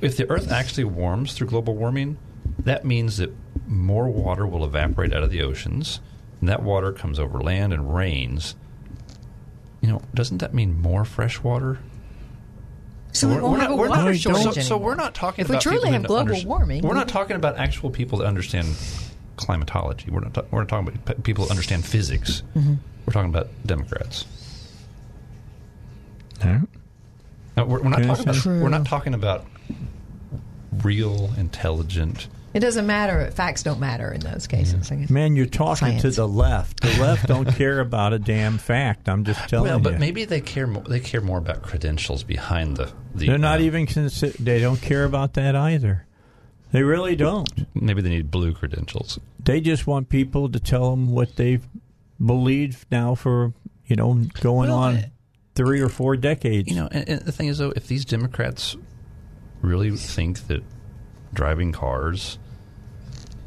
if 0.00 0.16
the 0.16 0.28
Earth 0.30 0.50
actually 0.50 0.84
warms 0.84 1.32
through 1.34 1.46
global 1.48 1.76
warming, 1.76 2.18
that 2.58 2.84
means 2.84 3.18
that 3.18 3.30
more 3.66 4.08
water 4.08 4.46
will 4.46 4.64
evaporate 4.64 5.12
out 5.14 5.22
of 5.22 5.30
the 5.30 5.42
oceans, 5.42 6.00
and 6.40 6.48
that 6.48 6.62
water 6.62 6.92
comes 6.92 7.18
over 7.18 7.40
land 7.40 7.72
and 7.72 7.94
rains. 7.94 8.54
You 9.80 9.88
know, 9.90 10.02
doesn't 10.14 10.38
that 10.38 10.54
mean 10.54 10.80
more 10.80 11.04
fresh 11.04 11.42
water? 11.42 11.78
So 13.12 13.26
we 13.28 13.34
We're- 13.34 13.42
won't 13.44 13.52
we're 13.54 13.60
have 13.60 13.70
not- 13.70 13.74
a 13.74 13.80
we're 13.80 13.88
water 13.88 14.02
not- 14.12 14.16
shortage 14.16 14.54
so, 14.54 14.60
so 14.60 14.76
we're 14.76 14.94
not 14.94 15.14
talking 15.14 15.42
If 15.44 15.50
we 15.50 15.58
truly 15.58 15.78
people 15.78 15.92
have 15.92 16.02
global 16.04 16.34
underst- 16.34 16.44
warming, 16.44 16.82
We're 16.82 16.94
not 16.94 17.08
talking 17.08 17.36
about 17.36 17.56
actual 17.58 17.90
people 17.90 18.18
that 18.18 18.26
understand 18.26 18.76
climatology. 19.36 20.10
We're 20.10 20.20
not. 20.20 20.34
Ta- 20.34 20.42
we're 20.50 20.60
not 20.60 20.68
talking 20.68 20.88
about 20.94 21.22
people 21.24 21.44
that 21.46 21.50
understand 21.50 21.84
physics. 21.84 22.42
Mm-hmm. 22.56 22.74
We're 23.06 23.12
talking 23.12 23.30
about 23.30 23.48
Democrats. 23.64 24.26
Huh? 26.42 26.58
No, 27.56 27.64
we're, 27.64 27.82
we're 27.82 27.88
not 27.90 28.02
talking 28.02 28.28
about. 28.28 28.44
We're 28.46 28.68
not 28.68 28.86
talking 28.86 29.14
about 29.14 29.46
real, 30.82 31.30
intelligent. 31.36 32.28
It 32.58 32.60
doesn't 32.60 32.88
matter. 32.88 33.30
Facts 33.30 33.62
don't 33.62 33.78
matter 33.78 34.10
in 34.10 34.20
those 34.20 34.48
cases. 34.48 34.90
I 34.90 34.96
guess. 34.96 35.10
Man, 35.10 35.36
you're 35.36 35.46
talking 35.46 36.00
to 36.00 36.10
the 36.10 36.26
left. 36.26 36.80
The 36.80 37.00
left 37.00 37.28
don't 37.28 37.46
care 37.54 37.78
about 37.78 38.12
a 38.12 38.18
damn 38.18 38.58
fact. 38.58 39.08
I'm 39.08 39.22
just 39.22 39.48
telling 39.48 39.66
you. 39.66 39.74
well, 39.74 39.78
but 39.78 40.00
maybe 40.00 40.24
they 40.24 40.40
care. 40.40 40.66
More, 40.66 40.82
they 40.82 40.98
care 40.98 41.20
more 41.20 41.38
about 41.38 41.62
credentials 41.62 42.24
behind 42.24 42.76
the. 42.76 42.92
the 43.14 43.26
They're 43.26 43.38
not 43.38 43.60
uh, 43.60 43.62
even 43.62 43.86
consi- 43.86 44.36
They 44.38 44.58
don't 44.58 44.82
care 44.82 45.04
about 45.04 45.34
that 45.34 45.54
either. 45.54 46.04
They 46.72 46.82
really 46.82 47.14
don't. 47.14 47.48
Maybe 47.76 48.02
they 48.02 48.08
need 48.08 48.28
blue 48.28 48.52
credentials. 48.54 49.20
They 49.38 49.60
just 49.60 49.86
want 49.86 50.08
people 50.08 50.48
to 50.50 50.58
tell 50.58 50.90
them 50.90 51.12
what 51.12 51.36
they've 51.36 51.64
believed 52.18 52.86
now 52.90 53.14
for 53.14 53.52
you 53.86 53.94
know 53.94 54.14
going 54.40 54.70
Well, 54.70 54.78
on 54.78 55.04
three 55.54 55.80
or 55.80 55.88
four 55.88 56.16
decades. 56.16 56.68
You 56.68 56.74
know, 56.74 56.88
and, 56.90 57.08
and 57.08 57.20
the 57.20 57.30
thing 57.30 57.46
is, 57.46 57.58
though, 57.58 57.72
if 57.76 57.86
these 57.86 58.04
Democrats 58.04 58.76
really 59.62 59.92
think 59.96 60.48
that 60.48 60.64
driving 61.32 61.70
cars 61.70 62.40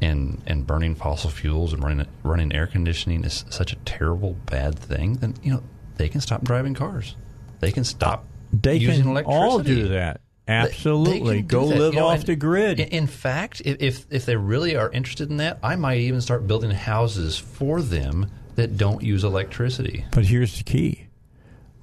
and 0.02 0.42
and 0.46 0.66
burning 0.66 0.94
fossil 0.94 1.30
fuels 1.30 1.72
and 1.72 1.82
running 1.82 2.06
running 2.22 2.52
air 2.52 2.66
conditioning 2.66 3.24
is 3.24 3.44
such 3.48 3.72
a 3.72 3.76
terrible 3.76 4.34
bad 4.46 4.78
thing, 4.78 5.14
then 5.14 5.34
you 5.42 5.52
know 5.52 5.62
they 5.96 6.08
can 6.08 6.20
stop 6.20 6.42
driving 6.42 6.74
cars. 6.74 7.14
They 7.60 7.72
can 7.72 7.84
stop. 7.84 8.26
they 8.52 8.76
using 8.76 9.02
can 9.02 9.10
electricity. 9.12 9.42
all 9.42 9.58
do 9.60 9.88
that. 9.88 10.20
Absolutely, 10.48 11.40
go 11.42 11.64
live 11.64 11.94
you 11.94 12.00
know, 12.00 12.08
off 12.08 12.18
and 12.18 12.26
the 12.26 12.36
grid. 12.36 12.80
In, 12.80 12.88
in 12.88 13.06
fact, 13.06 13.62
if, 13.64 13.76
if 13.80 14.06
if 14.10 14.26
they 14.26 14.36
really 14.36 14.76
are 14.76 14.90
interested 14.90 15.30
in 15.30 15.36
that, 15.36 15.58
I 15.62 15.76
might 15.76 15.98
even 15.98 16.20
start 16.20 16.46
building 16.46 16.72
houses 16.72 17.38
for 17.38 17.80
them 17.80 18.30
that 18.56 18.76
don't 18.76 19.02
use 19.02 19.24
electricity. 19.24 20.04
But 20.10 20.26
here's 20.26 20.58
the 20.58 20.64
key. 20.64 21.06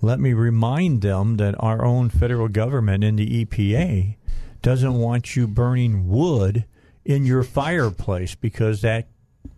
Let 0.02 0.20
me 0.20 0.34
remind 0.34 1.02
them 1.02 1.38
that 1.38 1.56
our 1.60 1.84
own 1.84 2.10
federal 2.10 2.48
government 2.48 3.04
and 3.04 3.18
the 3.18 3.46
EPA 3.46 4.16
doesn't 4.62 4.94
want 4.94 5.36
you 5.36 5.48
burning 5.48 6.08
wood 6.10 6.66
in 7.10 7.26
your 7.26 7.41
fireplace 7.41 8.36
because 8.36 8.81
that 8.81 9.07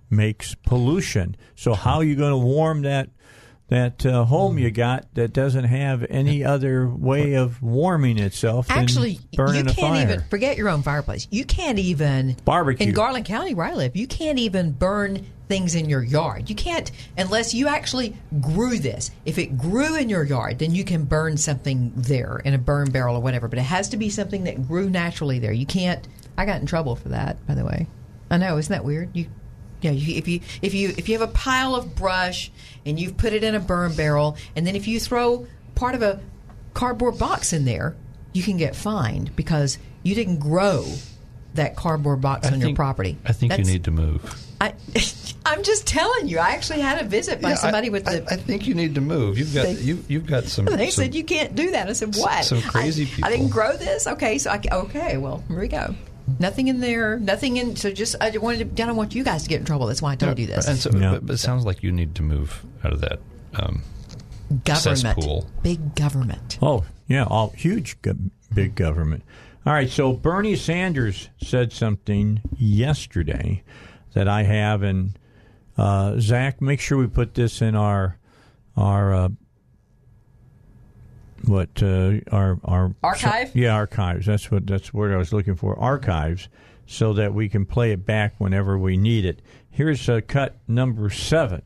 makes 0.09 0.55
pollution. 0.55 1.35
So 1.55 1.73
how 1.73 1.97
are 1.97 2.03
you 2.03 2.15
going 2.15 2.31
to 2.31 2.37
warm 2.37 2.83
that 2.83 3.09
that 3.67 4.05
uh, 4.05 4.25
home 4.25 4.57
you 4.57 4.69
got 4.69 5.13
that 5.15 5.31
doesn't 5.31 5.63
have 5.63 6.05
any 6.09 6.43
other 6.43 6.89
way 6.89 7.35
of 7.35 7.61
warming 7.61 8.17
itself 8.17 8.67
than 8.67 8.79
Actually, 8.79 9.19
burning 9.33 9.65
you 9.65 9.73
can't 9.73 9.97
even 9.97 10.21
forget 10.29 10.57
your 10.57 10.67
own 10.67 10.81
fireplace. 10.81 11.25
You 11.31 11.45
can't 11.45 11.79
even 11.79 12.35
Barbecue. 12.43 12.87
in 12.87 12.93
Garland 12.93 13.25
County, 13.25 13.53
where 13.53 13.67
I 13.67 13.73
live. 13.73 13.95
You 13.95 14.07
can't 14.07 14.39
even 14.39 14.71
burn 14.71 15.25
things 15.47 15.75
in 15.75 15.89
your 15.89 16.03
yard. 16.03 16.49
You 16.49 16.55
can't 16.55 16.89
unless 17.17 17.53
you 17.53 17.67
actually 17.67 18.15
grew 18.41 18.77
this. 18.77 19.11
If 19.25 19.37
it 19.37 19.57
grew 19.57 19.95
in 19.95 20.09
your 20.09 20.23
yard, 20.23 20.59
then 20.59 20.75
you 20.75 20.83
can 20.83 21.05
burn 21.05 21.37
something 21.37 21.93
there 21.95 22.41
in 22.43 22.53
a 22.53 22.57
burn 22.57 22.91
barrel 22.91 23.15
or 23.15 23.21
whatever. 23.21 23.47
But 23.49 23.59
it 23.59 23.63
has 23.63 23.89
to 23.89 23.97
be 23.97 24.09
something 24.09 24.45
that 24.45 24.67
grew 24.67 24.89
naturally 24.89 25.39
there. 25.39 25.53
You 25.53 25.65
can't. 25.65 26.05
I 26.41 26.45
got 26.45 26.59
in 26.59 26.65
trouble 26.65 26.95
for 26.95 27.09
that, 27.09 27.45
by 27.45 27.53
the 27.53 27.63
way. 27.63 27.85
I 28.31 28.37
know, 28.37 28.57
isn't 28.57 28.73
that 28.73 28.83
weird? 28.83 29.09
You 29.13 29.27
yeah, 29.81 29.91
you, 29.91 30.15
if 30.15 30.27
you 30.27 30.39
if 30.63 30.73
you 30.73 30.89
if 30.97 31.07
you 31.07 31.19
have 31.19 31.29
a 31.29 31.31
pile 31.31 31.75
of 31.75 31.95
brush 31.95 32.51
and 32.83 32.99
you've 32.99 33.15
put 33.15 33.33
it 33.33 33.43
in 33.43 33.53
a 33.53 33.59
burn 33.59 33.93
barrel, 33.93 34.37
and 34.55 34.65
then 34.65 34.75
if 34.75 34.87
you 34.87 34.99
throw 34.99 35.45
part 35.75 35.93
of 35.93 36.01
a 36.01 36.19
cardboard 36.73 37.19
box 37.19 37.53
in 37.53 37.65
there, 37.65 37.95
you 38.33 38.41
can 38.41 38.57
get 38.57 38.75
fined 38.75 39.35
because 39.35 39.77
you 40.01 40.15
didn't 40.15 40.39
grow 40.39 40.83
that 41.53 41.75
cardboard 41.75 42.21
box 42.21 42.47
I 42.47 42.53
on 42.53 42.59
your 42.59 42.73
property. 42.73 43.19
I 43.23 43.33
think 43.33 43.51
That's- 43.51 43.67
you 43.67 43.73
need 43.73 43.83
to 43.83 43.91
move. 43.91 44.47
I, 44.59 44.73
I'm 45.45 45.61
just 45.61 45.85
telling 45.85 46.27
you. 46.27 46.39
I 46.39 46.51
actually 46.51 46.79
had 46.79 47.01
a 47.01 47.07
visit 47.07 47.39
by 47.39 47.49
Yeah, 47.49 47.55
I- 47.55 47.57
somebody 47.57 47.91
with 47.91 48.05
the. 48.05 48.25
I 48.31 48.35
think 48.37 48.65
you 48.65 48.73
need 48.73 48.95
to 48.95 49.01
move. 49.01 49.37
You've 49.37 49.53
got 49.53 49.67
They- 49.67 49.73
you, 49.73 50.03
you've 50.07 50.25
got 50.25 50.45
some. 50.45 50.65
they 50.65 50.89
some 50.89 51.03
said 51.03 51.13
you 51.13 51.23
can't 51.23 51.53
do 51.53 51.69
that. 51.69 51.87
I 51.87 51.93
said 51.93 52.15
what? 52.15 52.45
some 52.45 52.63
crazy 52.63 53.03
I, 53.03 53.05
people. 53.05 53.25
I 53.25 53.29
didn't 53.29 53.49
grow 53.49 53.77
this. 53.77 54.07
Okay, 54.07 54.39
so 54.39 54.49
I 54.49 54.61
okay. 54.71 55.17
Well, 55.17 55.43
here 55.47 55.59
we 55.59 55.67
go. 55.67 55.93
Nothing 56.39 56.67
in 56.67 56.79
there. 56.79 57.19
Nothing 57.19 57.57
in. 57.57 57.75
So 57.75 57.91
just 57.91 58.15
I 58.21 58.35
wanted 58.37 58.75
to. 58.75 58.83
I 58.83 58.87
don't 58.87 58.95
want 58.95 59.15
you 59.15 59.23
guys 59.23 59.43
to 59.43 59.49
get 59.49 59.59
in 59.59 59.65
trouble. 59.65 59.87
That's 59.87 60.01
why 60.01 60.13
I 60.13 60.15
told 60.15 60.39
you 60.39 60.47
this. 60.47 60.67
And 60.67 60.77
so, 60.77 60.91
but, 60.91 61.25
but 61.25 61.33
it 61.33 61.37
sounds 61.37 61.65
like 61.65 61.83
you 61.83 61.91
need 61.91 62.15
to 62.15 62.23
move 62.23 62.65
out 62.83 62.93
of 62.93 63.01
that 63.01 63.19
um, 63.55 63.83
government. 64.63 64.99
cesspool. 64.99 65.47
Big 65.63 65.95
government. 65.95 66.57
Oh, 66.61 66.85
yeah, 67.07 67.25
all 67.25 67.49
huge, 67.49 68.01
go- 68.01 68.15
big 68.53 68.75
government. 68.75 69.23
All 69.65 69.73
right, 69.73 69.89
so 69.89 70.13
Bernie 70.13 70.55
Sanders 70.55 71.29
said 71.41 71.71
something 71.71 72.41
yesterday 72.57 73.63
that 74.13 74.27
I 74.27 74.43
have, 74.43 74.81
and 74.81 75.17
uh, 75.77 76.19
Zach, 76.19 76.61
make 76.61 76.79
sure 76.79 76.97
we 76.97 77.07
put 77.07 77.35
this 77.35 77.61
in 77.61 77.75
our 77.75 78.17
our 78.75 79.13
uh, 79.13 79.29
what 81.45 81.81
uh, 81.81 82.19
our 82.31 82.59
our 82.63 82.95
Archive? 83.03 83.55
yeah, 83.55 83.73
archives. 83.73 84.25
That's 84.25 84.49
what 84.51 84.67
that's 84.67 84.93
what 84.93 85.11
I 85.11 85.17
was 85.17 85.33
looking 85.33 85.55
for. 85.55 85.77
Archives, 85.79 86.49
so 86.85 87.13
that 87.13 87.33
we 87.33 87.49
can 87.49 87.65
play 87.65 87.91
it 87.91 88.05
back 88.05 88.35
whenever 88.37 88.77
we 88.77 88.97
need 88.97 89.25
it. 89.25 89.41
Here's 89.69 90.07
uh, 90.09 90.21
cut 90.27 90.57
number 90.67 91.09
seven, 91.09 91.61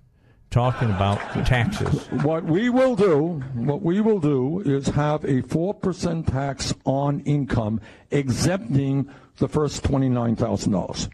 talking 0.51 0.89
about 0.89 1.19
taxes. 1.45 2.05
What 2.23 2.45
we 2.45 2.69
will 2.69 2.95
do, 2.95 3.41
what 3.55 3.81
we 3.81 4.01
will 4.01 4.19
do 4.19 4.61
is 4.61 4.87
have 4.89 5.23
a 5.23 5.41
4% 5.41 6.31
tax 6.31 6.73
on 6.85 7.21
income 7.21 7.81
exempting 8.11 9.09
the 9.37 9.47
first 9.47 9.83
$29,000. 9.83 11.09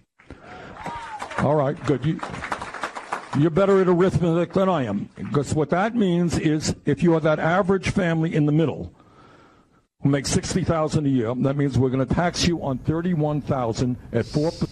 All 1.39 1.55
right, 1.55 1.81
good. 1.85 2.05
You, 2.05 2.19
you're 3.37 3.49
better 3.49 3.81
at 3.81 3.87
arithmetic 3.87 4.53
than 4.53 4.69
I 4.69 4.85
am. 4.85 5.09
Because 5.15 5.53
what 5.53 5.69
that 5.69 5.95
means 5.95 6.37
is 6.37 6.75
if 6.85 7.01
you 7.03 7.13
are 7.15 7.19
that 7.19 7.39
average 7.39 7.89
family 7.89 8.35
in 8.35 8.45
the 8.45 8.51
middle 8.51 8.93
who 10.01 10.09
makes 10.09 10.29
60000 10.31 11.05
a 11.05 11.09
year, 11.09 11.33
that 11.35 11.55
means 11.55 11.77
we're 11.77 11.89
going 11.89 12.05
to 12.05 12.13
tax 12.13 12.47
you 12.47 12.61
on 12.63 12.79
31000 12.79 13.97
at 14.11 14.25
4%. 14.25 14.69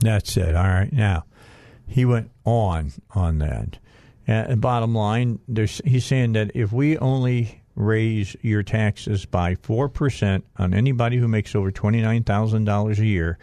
That's 0.00 0.36
it. 0.36 0.56
All 0.56 0.64
right. 0.64 0.92
Now, 0.92 1.24
he 1.86 2.04
went 2.04 2.30
on 2.44 2.92
on 3.10 3.38
that. 3.38 3.78
And 4.26 4.60
bottom 4.60 4.94
line, 4.94 5.40
he's 5.84 6.04
saying 6.04 6.32
that 6.32 6.52
if 6.54 6.72
we 6.72 6.96
only 6.98 7.62
raise 7.74 8.36
your 8.42 8.62
taxes 8.62 9.24
by 9.24 9.54
4% 9.56 10.42
on 10.58 10.74
anybody 10.74 11.16
who 11.16 11.28
makes 11.28 11.54
over 11.54 11.72
$29,000 11.72 12.98
a 12.98 13.06
year, 13.06 13.38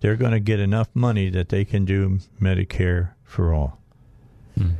they're 0.00 0.16
going 0.16 0.32
to 0.32 0.40
get 0.40 0.60
enough 0.60 0.88
money 0.94 1.30
that 1.30 1.48
they 1.48 1.64
can 1.64 1.84
do 1.84 2.18
Medicare 2.40 3.12
for 3.36 3.52
all. 3.52 3.78
Hmm. 4.56 4.70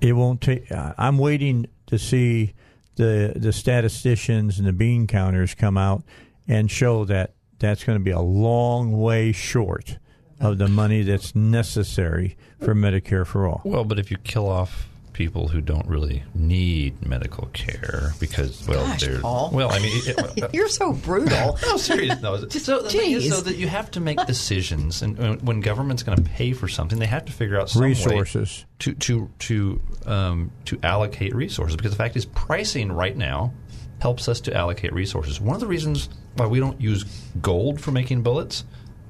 It 0.00 0.14
won't 0.14 0.40
take. 0.40 0.70
Uh, 0.72 0.92
I'm 0.98 1.16
waiting 1.16 1.66
to 1.86 1.98
see 1.98 2.54
the 2.96 3.32
the 3.36 3.52
statisticians 3.52 4.58
and 4.58 4.66
the 4.66 4.72
bean 4.72 5.06
counters 5.06 5.54
come 5.54 5.78
out 5.78 6.02
and 6.48 6.68
show 6.70 7.04
that 7.04 7.34
that's 7.60 7.84
going 7.84 7.98
to 7.98 8.04
be 8.04 8.10
a 8.10 8.20
long 8.20 8.92
way 8.92 9.30
short 9.30 9.98
of 10.40 10.58
the 10.58 10.66
money 10.66 11.02
that's 11.02 11.36
necessary 11.36 12.36
for 12.58 12.74
Medicare 12.74 13.24
for 13.26 13.46
all. 13.46 13.60
Well, 13.64 13.84
but 13.84 13.98
if 13.98 14.10
you 14.10 14.16
kill 14.18 14.48
off 14.48 14.88
people 15.12 15.48
who 15.48 15.60
don't 15.60 15.86
really 15.86 16.22
need 16.34 17.04
medical 17.06 17.46
care 17.52 18.12
because 18.20 18.66
well 18.68 18.86
Gosh, 18.86 19.00
they're 19.00 19.20
Paul. 19.20 19.50
well 19.52 19.70
I 19.70 19.78
mean 19.80 19.92
it, 20.06 20.50
You're 20.54 20.68
so 20.68 20.92
brutal. 20.92 21.58
no 21.66 21.76
serious 21.76 22.20
no 22.22 22.36
so 22.48 22.82
the 22.82 22.90
thing 22.90 23.12
is 23.12 23.26
Jeez. 23.30 23.44
that 23.44 23.56
you 23.56 23.68
have 23.68 23.90
to 23.92 24.00
make 24.00 24.24
decisions 24.26 25.02
and 25.02 25.18
when, 25.18 25.38
when 25.40 25.60
government's 25.60 26.02
going 26.02 26.16
to 26.16 26.24
pay 26.30 26.52
for 26.52 26.68
something 26.68 26.98
they 26.98 27.06
have 27.06 27.24
to 27.26 27.32
figure 27.32 27.58
out 27.60 27.70
some 27.70 27.82
way 27.82 27.88
Resources. 27.88 28.64
to 28.80 28.94
to 28.94 29.30
to 29.40 29.80
um, 30.06 30.50
to 30.66 30.78
allocate 30.82 31.34
resources 31.34 31.76
because 31.76 31.90
the 31.92 31.98
fact 31.98 32.16
is 32.16 32.24
pricing 32.26 32.90
right 32.92 33.16
now 33.16 33.52
helps 34.00 34.28
us 34.28 34.40
to 34.42 34.54
allocate 34.56 34.92
resources 34.92 35.40
one 35.40 35.54
of 35.54 35.60
the 35.60 35.66
reasons 35.66 36.08
why 36.36 36.46
we 36.46 36.60
don't 36.60 36.80
use 36.80 37.04
gold 37.42 37.80
for 37.80 37.90
making 37.90 38.22
bullets 38.22 38.64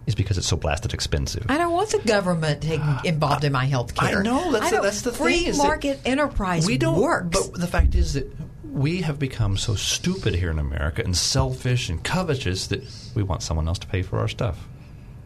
is 0.06 0.14
because 0.14 0.38
it's 0.38 0.46
so 0.48 0.56
blasted 0.56 0.92
expensive 0.94 1.46
I 1.48 1.58
don't 1.58 1.72
want 1.72 1.90
the 1.90 1.98
government 1.98 2.62
taking 2.62 2.96
involved 3.04 3.44
in 3.44 3.52
my 3.52 3.66
health 3.66 3.94
care. 3.94 4.18
I 4.20 4.22
know 4.22 4.50
that's 4.52 4.66
I 4.72 4.76
the, 4.76 4.82
that's 4.82 5.02
the 5.02 5.12
free 5.12 5.38
thing. 5.38 5.46
is 5.48 5.58
that 5.58 5.64
market 5.64 6.00
enterprise 6.04 6.66
we 6.66 6.78
don't 6.78 7.00
works. 7.00 7.48
But 7.48 7.60
the 7.60 7.66
fact 7.66 7.94
is 7.94 8.14
that 8.14 8.26
we 8.64 9.02
have 9.02 9.18
become 9.18 9.56
so 9.56 9.74
stupid 9.74 10.34
here 10.34 10.50
in 10.50 10.58
America 10.58 11.02
and 11.04 11.16
selfish 11.16 11.88
and 11.88 12.02
covetous 12.04 12.68
that 12.68 12.82
we 13.14 13.22
want 13.22 13.42
someone 13.42 13.66
else 13.68 13.78
to 13.80 13.86
pay 13.86 14.02
for 14.02 14.18
our 14.20 14.28
stuff. 14.28 14.66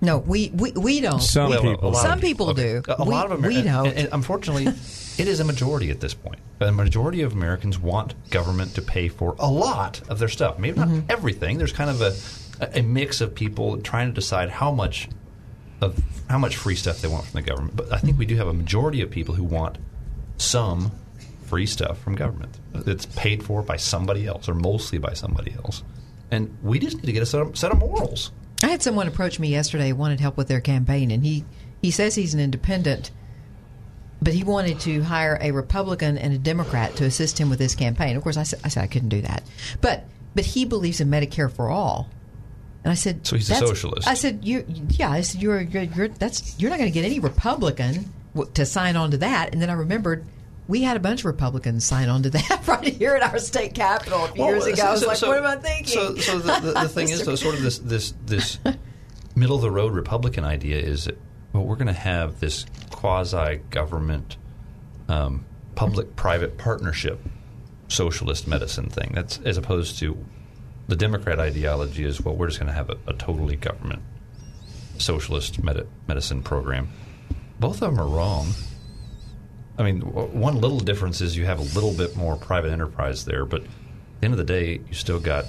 No, 0.01 0.19
we 0.19 0.51
we, 0.55 0.73
we 0.73 1.01
don't. 1.01 1.21
Some 1.23 1.51
Well, 1.51 1.63
people. 1.63 1.89
a 1.89 1.93
lot 1.93 2.03
Some 2.03 2.13
of- 2.13 2.21
people 2.21 2.51
okay, 2.51 2.81
do. 2.81 2.83
A 2.89 3.05
We- 3.05 3.11
lot 3.11 3.31
of 3.33 3.43
we 3.45 3.63
don't. 3.63 3.87
And, 3.87 3.97
and 3.99 4.09
unfortunately, 4.13 4.67
it 5.19 5.29
is 5.29 5.41
a 5.41 5.45
majority 5.45 5.91
at 5.91 6.01
this 6.01 6.13
point. 6.15 6.41
A 6.61 6.71
majority 6.73 7.23
of 7.23 7.33
Americans 7.33 7.79
want 7.79 8.15
government 8.31 8.75
to 8.75 8.83
pay 8.83 9.09
for 9.09 9.35
a 9.39 9.49
lot 9.51 10.01
of 10.09 10.19
their 10.19 10.29
stuff. 10.29 10.59
Maybe 10.59 10.79
not 10.79 10.89
Mm-hmm. 10.89 11.11
everything. 11.11 11.59
There's 11.59 11.73
kind 11.73 11.91
of 11.91 12.01
a, 12.03 12.15
a 12.73 12.83
mix 12.83 13.21
of 13.21 13.35
people 13.35 13.81
trying 13.81 14.09
to 14.09 14.15
decide 14.15 14.51
how 14.51 14.71
much 14.71 15.09
of 15.81 15.99
how 16.29 16.39
much 16.39 16.57
free 16.57 16.75
stuff 16.75 17.01
they 17.01 17.09
want 17.09 17.27
from 17.27 17.41
the 17.41 17.47
government. 17.47 17.77
But 17.77 17.93
I 17.93 17.99
think 17.99 18.19
we 18.19 18.27
do 18.27 18.37
have 18.37 18.49
a 18.49 18.55
majority 18.55 19.03
of 19.03 19.11
people 19.11 19.35
who 19.35 19.45
want 19.45 19.79
some 20.37 20.93
free 21.45 21.67
stuff 21.67 22.01
from 22.01 22.15
government 22.15 22.59
that's 22.73 23.07
paid 23.07 23.43
for 23.43 23.63
by 23.63 23.77
somebody 23.77 24.27
else 24.27 24.49
or 24.49 24.55
mostly 24.55 24.99
by 24.99 25.13
somebody 25.13 25.53
else. 25.53 25.83
And 26.31 26.57
we 26.63 26.79
just 26.79 26.97
need 26.97 27.07
to 27.07 27.13
get 27.13 27.23
a 27.23 27.27
set 27.27 27.43
of, 27.43 27.57
set 27.57 27.71
of 27.71 27.79
morals. 27.79 28.33
I 28.63 28.69
had 28.69 28.83
someone 28.83 29.09
approach 29.09 29.39
me 29.39 29.49
yesterday 29.49 29.91
who 29.91 29.95
wanted 29.95 30.21
help 30.21 30.37
with 30.37 30.49
their 30.49 30.61
campaign, 30.61 31.11
and 31.11 31.25
he 31.25 31.45
he 31.83 31.91
says 31.91 32.15
he's 32.15 32.35
an 32.35 32.41
independent, 32.41 33.11
but 34.23 34.33
he 34.33 34.43
wanted 34.43 34.81
to 34.81 35.03
hire 35.03 35.39
a 35.41 35.51
Republican 35.51 36.17
and 36.17 36.33
a 36.33 36.39
Democrat 36.39 36.97
to 36.97 37.05
assist 37.05 37.39
him 37.39 37.51
with 37.51 37.61
his 37.61 37.75
campaign. 37.75 38.17
Of 38.17 38.23
course, 38.23 38.39
I 38.39 38.45
said 38.45 38.61
I, 38.65 38.69
said 38.69 38.85
I 38.85 38.87
couldn't 38.87 39.11
do 39.11 39.21
that, 39.21 39.43
but 39.81 40.05
but 40.35 40.47
he 40.47 40.65
believes 40.65 41.01
in 41.01 41.11
Medicare 41.11 41.53
for 41.53 41.69
all. 41.69 42.09
And 42.85 42.91
I 42.91 42.95
said, 42.95 43.27
So 43.27 43.37
he's 43.37 43.51
a 43.51 43.55
socialist. 43.55 44.07
I 44.07 44.15
said, 44.15 44.45
you, 44.45 44.65
yeah. 44.91 45.11
I 45.11 45.23
said, 45.23 45.41
you're, 45.41 45.63
you're, 45.63 45.83
you're 45.85 46.09
that's 46.09 46.59
you're 46.61 46.71
not 46.71 46.79
going 46.79 46.91
to 46.91 46.95
get 46.95 47.07
any 47.07 47.19
Republican 47.19 48.13
w- 48.35 48.51
to 48.55 48.67
sign 48.67 48.95
on 48.97 49.11
to 49.13 49.17
that. 49.19 49.53
And 49.53 49.63
then 49.63 49.71
I 49.71 49.73
remembered 49.73 50.27
we 50.69 50.83
had 50.83 50.97
a 50.97 51.01
bunch 51.01 51.21
of 51.21 51.27
Republicans 51.27 51.85
sign 51.85 52.09
on 52.09 52.23
to 52.25 52.31
that 52.31 52.63
right 52.67 52.85
here 52.95 53.15
at 53.15 53.23
our 53.23 53.39
state 53.39 53.75
capitol 53.75 54.27
a 54.27 54.29
few 54.29 54.45
years 54.45 54.67
ago. 54.67 54.83
I 54.83 54.93
was 54.93 55.07
like, 55.07 55.23
what 55.23 55.39
am 55.39 55.47
I 55.47 55.57
thinking? 55.57 55.95
So, 55.95 56.15
so 56.17 56.39
the, 56.39 56.61
the, 56.61 56.73
the 56.73 56.89
thing 56.89 57.09
is, 57.11 57.25
though, 57.25 57.35
sort 57.35 57.55
of 57.55 57.63
this 57.63 57.79
this 57.79 58.15
this 58.27 58.59
middle 59.35 59.57
of 59.57 59.63
the 59.63 59.71
road 59.71 59.95
Republican 59.95 60.45
idea 60.45 60.79
is 60.79 61.07
that 61.07 61.19
well, 61.55 61.65
we're 61.65 61.77
going 61.77 61.87
to 61.87 61.93
have 61.93 62.41
this 62.41 62.67
quasi 62.91 63.61
government, 63.71 64.37
um, 65.09 65.45
public 65.75 66.17
private 66.17 66.59
partnership, 66.59 67.21
socialist 67.89 68.47
medicine 68.47 68.91
thing. 68.91 69.13
That's 69.15 69.39
as 69.45 69.57
opposed 69.57 69.99
to 70.01 70.19
the 70.89 70.97
Democrat 70.97 71.39
ideology 71.39 72.05
is 72.05 72.21
well, 72.21 72.37
we're 72.37 72.49
just 72.49 72.59
going 72.59 72.69
to 72.69 72.75
have 72.75 72.91
a, 72.91 72.97
a 73.07 73.13
totally 73.15 73.57
government 73.57 74.03
socialist 74.99 75.63
medi- 75.63 75.87
medicine 76.07 76.43
program. 76.43 76.89
Both 77.59 77.83
of 77.83 77.95
them 77.95 78.01
are 78.01 78.09
wrong. 78.09 78.49
I 79.79 79.83
mean, 79.83 80.01
w- 80.01 80.29
one 80.29 80.61
little 80.61 80.81
difference 80.81 81.21
is 81.21 81.37
you 81.37 81.47
have 81.47 81.59
a 81.59 81.75
little 81.75 81.93
bit 81.93 82.17
more 82.17 82.37
private 82.37 82.71
enterprise 82.71 83.25
there, 83.25 83.45
but 83.45 83.63
at 83.63 83.69
the 84.21 84.25
end 84.27 84.35
of 84.35 84.39
the 84.39 84.45
day, 84.45 84.81
you 84.87 84.95
still 84.95 85.21
got 85.21 85.47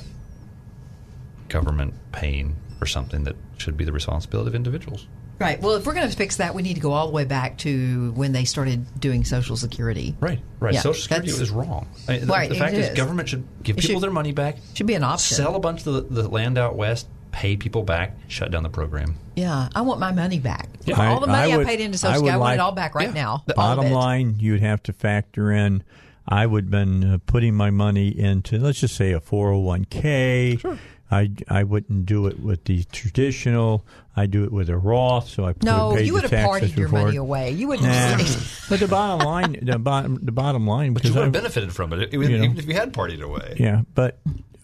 government 1.49 1.94
paying 2.12 2.56
for 2.80 2.86
something 2.86 3.24
that 3.26 3.36
should 3.57 3.78
be 3.78 3.86
the 3.86 3.91
responsibility 3.91 4.49
of 4.49 4.56
individuals. 4.56 5.07
Right. 5.40 5.62
Well, 5.62 5.76
if 5.76 5.86
we're 5.86 5.94
going 5.94 6.10
to 6.10 6.16
fix 6.16 6.38
that, 6.38 6.56
we 6.56 6.62
need 6.62 6.76
to 6.76 6.80
go 6.82 6.94
all 6.94 7.07
the 7.07 7.14
way 7.14 7.26
back 7.26 7.57
to 7.60 8.12
when 8.14 8.32
they 8.32 8.45
started 8.45 8.99
doing 8.99 9.26
Social 9.26 9.57
Security. 9.57 10.16
Right. 10.20 10.40
Right. 10.60 10.74
Yeah, 10.74 10.80
Social 10.82 11.02
Security 11.02 11.28
that's- 11.32 11.41
is 11.49 11.52
wrong. 11.52 11.88
I 12.07 12.12
mean, 12.14 12.22
the, 12.22 12.28
Right, 12.28 12.49
the 12.49 12.56
it 12.56 12.60
fact 12.60 12.74
is, 12.76 12.90
is. 12.90 12.98
government 12.98 13.30
should 13.30 13.44
give 13.62 13.78
It 13.78 13.82
people 13.82 13.95
should- 13.95 14.03
their 14.03 14.12
money 14.12 14.32
back. 14.32 14.57
Should 14.76 14.88
be 14.88 14.94
an 14.94 15.03
option. 15.03 15.36
Sell 15.36 15.56
a 15.56 15.60
bunch 15.60 15.86
of 15.86 15.94
the, 16.10 16.22
the 16.22 16.30
land 16.30 16.57
out 16.57 16.76
west, 16.78 17.07
pay 17.32 17.57
people 17.57 17.84
back, 17.84 18.16
shut 18.30 18.49
down 18.52 18.64
the 18.64 18.70
program. 18.70 19.16
Yeah, 19.36 19.68
I 19.76 19.82
want 19.82 19.99
my 19.99 20.14
money 20.14 20.40
back. 20.40 20.70
Yeah. 20.86 20.95
all 21.14 21.20
the 21.20 21.28
money 21.28 21.52
I, 21.52 21.57
would- 21.57 21.68
paid 21.68 21.82
into 21.82 21.98
Social 21.98 22.14
would 22.22 22.28
Security, 22.28 22.36
I 22.36 22.38
want 22.38 22.53
it 22.53 22.60
all 22.62 22.72
back 22.72 22.95
right 22.95 23.07
Yeah. 23.10 23.14
now. 23.14 23.44
The 23.45 23.56
Bottom 23.56 23.91
line, 23.91 24.38
you'd 24.40 24.62
have 24.62 24.82
to 24.84 24.94
factor 24.94 25.52
in. 25.52 25.84
I 26.28 26.45
would 26.48 26.64
have 26.66 26.72
been 26.72 27.03
uh, 27.03 27.18
putting 27.28 27.53
my 27.53 27.70
money 27.70 28.07
into, 28.18 28.57
let's 28.57 28.80
just 28.80 28.95
say, 28.95 29.12
a 29.12 29.20
401k. 29.20 30.60
Sure. 30.60 30.78
I, 31.16 31.30
I 31.48 31.64
wouldn't 31.64 32.06
do 32.06 32.28
it 32.28 32.40
with 32.40 32.66
the 32.66 32.84
traditional. 32.92 33.86
I 34.16 34.26
do 34.26 34.44
it 34.44 34.52
with 34.52 34.70
a 34.70 34.78
Roth, 34.78 35.30
so 35.30 35.44
I 35.44 35.48
would 35.48 35.64
No, 35.64 35.94
pay 35.96 36.04
you 36.04 36.14
would 36.14 36.24
the 36.24 36.36
have 36.38 36.50
taxes 36.52 36.72
partied 36.72 36.78
your 36.78 36.88
before. 36.88 37.06
money 37.06 37.18
away. 37.18 37.52
You 37.52 37.68
wouldn't. 37.70 37.88
Nah. 37.88 38.18
but 38.70 38.80
the 38.80 38.88
bottom 38.88 39.26
line, 39.26 39.60
the 39.62 39.80
bottom, 39.80 40.20
the 40.24 40.32
bottom 40.32 40.68
line, 40.68 40.94
But 40.94 41.04
you 41.04 41.10
because 41.10 41.16
would 41.16 41.22
I, 41.22 41.26
have 41.26 41.34
benefited 41.34 41.74
from 41.74 41.94
it, 41.94 42.14
even, 42.14 42.30
You 42.32 42.38
know. 42.40 42.44
even 42.46 42.58
if 42.58 42.66
you 42.68 42.74
had 42.74 42.94
partied 42.94 43.22
away. 43.22 43.56
Yeah, 43.60 43.82
but 43.94 44.20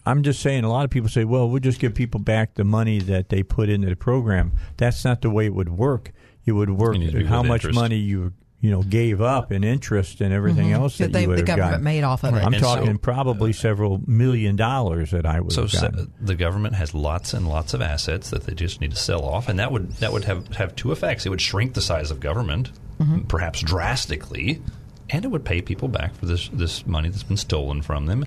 I'm 0.06 0.22
just 0.22 0.40
saying. 0.40 0.64
A 0.64 0.70
lot 0.70 0.84
of 0.84 0.90
people 0.90 1.08
say, 1.08 1.24
"Well, 1.24 1.48
we'll 1.48 1.60
just 1.60 1.78
give 1.80 1.94
people 1.94 2.18
back 2.20 2.54
the 2.54 2.64
money 2.64 2.98
that 3.00 3.28
they 3.28 3.42
put 3.42 3.68
into 3.68 3.88
the 3.88 3.96
program." 3.96 4.52
That's 4.76 5.04
not 5.04 5.22
the 5.22 5.30
way 5.30 5.46
it 5.46 5.54
would 5.54 5.68
work. 5.70 6.12
It 6.44 6.52
would 6.52 6.70
work 6.70 6.94
You 6.94 7.00
need 7.00 7.12
to 7.12 7.18
be 7.18 7.24
how 7.24 7.42
much 7.42 7.60
interest. 7.64 7.78
money 7.78 7.96
you 7.96 8.32
you 8.62 8.70
know 8.70 8.80
gave 8.82 9.20
up 9.20 9.52
in 9.52 9.64
interest 9.64 10.20
and 10.22 10.32
everything 10.32 10.68
Mhm. 10.68 10.74
else 10.74 10.96
That 10.96 11.06
that, 11.06 11.12
they- 11.12 11.22
you 11.22 11.28
would 11.28 11.36
the 11.38 11.40
have 11.42 11.46
government 11.58 11.70
gotten. 11.72 11.84
made 11.84 12.04
off 12.04 12.22
of 12.24 12.34
it. 12.34 12.38
I'm 12.38 12.54
And 12.54 12.62
so- 12.64 12.76
talking 12.76 12.96
probably 12.96 13.52
several 13.52 14.00
million 14.06 14.56
dollars 14.56 15.10
that 15.10 15.26
I 15.26 15.40
would 15.40 15.52
So 15.52 15.62
have 15.62 15.70
se- 15.72 15.80
gotten. 15.80 16.12
the 16.20 16.34
government 16.36 16.76
has 16.76 16.94
lots 16.94 17.34
and 17.34 17.46
lots 17.48 17.74
of 17.74 17.82
assets 17.82 18.30
that 18.30 18.44
they 18.46 18.54
just 18.54 18.80
need 18.80 18.92
to 18.92 18.96
sell 18.96 19.24
off, 19.24 19.48
and 19.50 19.58
that 19.58 19.70
would 19.72 19.90
that 19.96 20.12
would 20.12 20.24
have 20.24 20.46
have 20.54 20.74
two 20.76 20.92
effects. 20.92 21.26
It 21.26 21.28
would 21.28 21.40
shrink 21.42 21.74
the 21.74 21.82
size 21.82 22.10
of 22.10 22.20
government, 22.20 22.70
Mm-hmm. 23.00 23.20
perhaps 23.22 23.60
drastically, 23.62 24.62
and 25.10 25.24
it 25.24 25.28
would 25.32 25.44
pay 25.44 25.60
people 25.60 25.88
back 25.88 26.14
for 26.14 26.26
this 26.26 26.48
this 26.52 26.86
money 26.86 27.08
that's 27.08 27.24
been 27.24 27.36
stolen 27.36 27.82
from 27.82 28.06
them, 28.06 28.24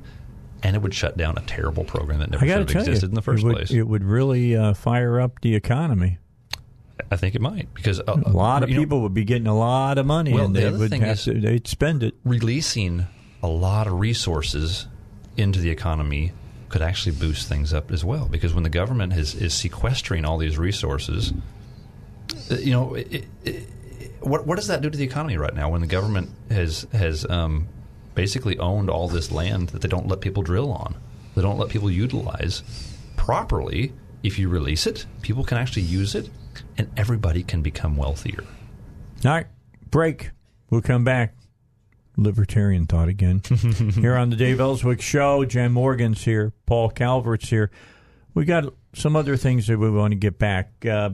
and 0.63 0.75
it 0.75 0.81
would 0.81 0.93
shut 0.93 1.15
down 1.15 1.37
a 1.37 1.41
terrible 1.47 1.85
program 1.85 2.19
that 2.19 2.29
never 2.29 2.45
should 2.45 2.49
have 2.57 2.69
existed 2.69 3.03
you, 3.03 3.09
in 3.09 3.15
the 3.15 3.21
first 3.21 3.41
it 3.43 3.47
would, 3.47 3.55
place. 3.55 3.71
it 3.71 3.83
would 3.87 4.03
really 4.03 4.55
uh, 4.55 4.73
fire 4.73 5.19
up 5.21 5.39
the 5.41 5.55
economy. 5.55 6.17
I 7.11 7.17
think 7.17 7.35
it 7.35 7.41
might 7.41 7.73
because 7.73 7.99
A 7.99 8.13
lot 8.13 8.63
of 8.63 8.69
you 8.69 8.75
know, 8.75 8.81
people 8.81 9.01
would 9.01 9.13
be 9.13 9.25
getting 9.25 9.47
a 9.47 9.57
lot 9.57 9.97
of 9.97 10.05
money, 10.05 10.33
Well, 10.33 10.45
and 10.45 10.55
the 10.55 10.61
they 10.61 10.71
would 10.71 10.93
have 10.93 11.21
to. 11.23 11.33
They'd 11.33 11.67
spend 11.67 12.03
it. 12.03 12.15
releasing 12.23 13.07
a 13.43 13.47
lot 13.47 13.87
of 13.87 13.99
resources 13.99 14.87
into 15.37 15.59
the 15.59 15.69
economy 15.69 16.31
could 16.69 16.81
actually 16.81 17.15
boost 17.15 17.47
things 17.47 17.73
up 17.73 17.91
as 17.91 18.03
well. 18.03 18.27
Because 18.27 18.53
when 18.53 18.63
the 18.63 18.69
government 18.69 19.13
is, 19.13 19.35
is 19.35 19.53
sequestering 19.53 20.25
all 20.25 20.37
these 20.37 20.57
resources, 20.57 21.33
uh, 22.51 22.55
you 22.55 22.71
know, 22.71 22.95
it, 22.95 23.25
it, 23.43 23.67
what 24.21 24.47
what 24.47 24.55
does 24.55 24.67
that 24.67 24.81
do 24.81 24.89
to 24.89 24.97
the 24.97 25.03
economy 25.03 25.37
right 25.37 25.53
now? 25.53 25.69
When 25.69 25.81
the 25.81 25.87
government 25.87 26.29
has 26.49 26.87
has 26.91 27.29
um, 27.29 27.67
basically 28.15 28.57
owned 28.57 28.89
all 28.89 29.07
this 29.07 29.31
land 29.31 29.69
that 29.69 29.81
they 29.81 29.87
don't 29.87 30.07
let 30.07 30.21
people 30.21 30.43
drill 30.43 30.71
on, 30.71 30.95
they 31.35 31.41
don't 31.41 31.57
let 31.59 31.69
people 31.69 31.91
utilize 31.91 32.63
properly. 33.17 33.93
If 34.23 34.39
you 34.39 34.49
release 34.49 34.87
it, 34.87 35.05
people 35.21 35.43
can 35.43 35.57
actually 35.59 35.83
use 35.83 36.15
it, 36.15 36.29
and 36.77 36.89
everybody 36.97 37.43
can 37.43 37.61
become 37.61 37.97
wealthier. 37.97 38.43
All 39.23 39.31
right, 39.31 39.47
break. 39.89 40.31
We'll 40.69 40.81
come 40.81 41.03
back. 41.03 41.35
Libertarian 42.17 42.85
thought 42.85 43.07
again. 43.07 43.41
here 43.95 44.15
on 44.15 44.29
the 44.29 44.35
Dave 44.35 44.59
Elswick 44.59 45.01
Show, 45.01 45.45
Jan 45.45 45.71
Morgan's 45.71 46.23
here, 46.23 46.53
Paul 46.65 46.89
Calvert's 46.89 47.49
here. 47.49 47.71
We 48.33 48.45
got 48.45 48.73
some 48.93 49.15
other 49.15 49.37
things 49.37 49.67
that 49.67 49.77
we 49.77 49.89
want 49.89 50.11
to 50.11 50.15
get 50.15 50.39
back. 50.39 50.85
Uh, 50.85 51.11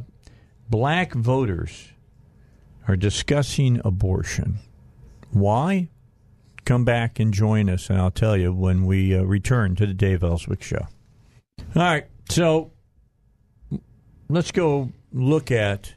black 0.70 1.14
voters 1.14 1.90
are 2.88 2.96
discussing 2.96 3.82
abortion. 3.84 4.60
Why? 5.32 5.90
Come 6.66 6.86
back 6.86 7.20
and 7.20 7.34
join 7.34 7.70
us, 7.70 7.90
and 7.90 8.00
I'll 8.00 8.12
tell 8.12 8.38
you 8.38 8.54
when 8.54 8.86
we 8.86 9.16
uh, 9.16 9.24
return 9.24 9.76
to 9.78 9.88
the 9.88 9.94
Dave 9.94 10.24
Elswick 10.24 10.62
Show. 10.62 10.88
All 11.76 11.82
right, 11.82 12.06
so 12.30 12.72
let's 14.30 14.52
go 14.52 14.92
look 15.12 15.52
at 15.52 15.94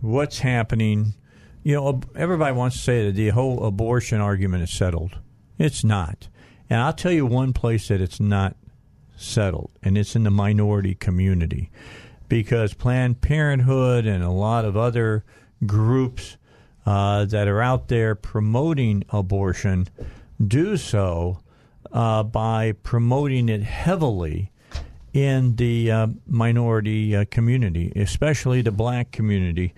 what's 0.00 0.40
happening. 0.40 1.14
You 1.62 1.74
know, 1.76 2.00
everybody 2.14 2.54
wants 2.54 2.76
to 2.76 2.82
say 2.82 3.06
that 3.06 3.14
the 3.14 3.30
whole 3.30 3.64
abortion 3.64 4.20
argument 4.20 4.62
is 4.62 4.70
settled. 4.70 5.18
It's 5.58 5.84
not. 5.84 6.28
And 6.68 6.80
I'll 6.80 6.92
tell 6.92 7.12
you 7.12 7.26
one 7.26 7.52
place 7.52 7.88
that 7.88 8.00
it's 8.00 8.20
not 8.20 8.56
settled, 9.16 9.70
and 9.82 9.96
it's 9.96 10.14
in 10.14 10.24
the 10.24 10.30
minority 10.30 10.94
community. 10.94 11.70
Because 12.28 12.74
Planned 12.74 13.20
Parenthood 13.20 14.04
and 14.04 14.22
a 14.22 14.30
lot 14.30 14.64
of 14.64 14.76
other 14.76 15.24
groups 15.64 16.36
uh, 16.84 17.24
that 17.24 17.48
are 17.48 17.62
out 17.62 17.88
there 17.88 18.14
promoting 18.14 19.04
abortion 19.10 19.88
do 20.44 20.76
so 20.76 21.38
uh, 21.92 22.22
by 22.22 22.72
promoting 22.72 23.48
it 23.48 23.62
heavily 23.62 24.50
in 25.16 25.56
the 25.56 25.90
uh, 25.90 26.06
minority 26.26 27.16
uh, 27.16 27.24
community, 27.30 27.90
especially 27.96 28.60
the 28.60 28.70
black 28.70 29.10
community. 29.10 29.72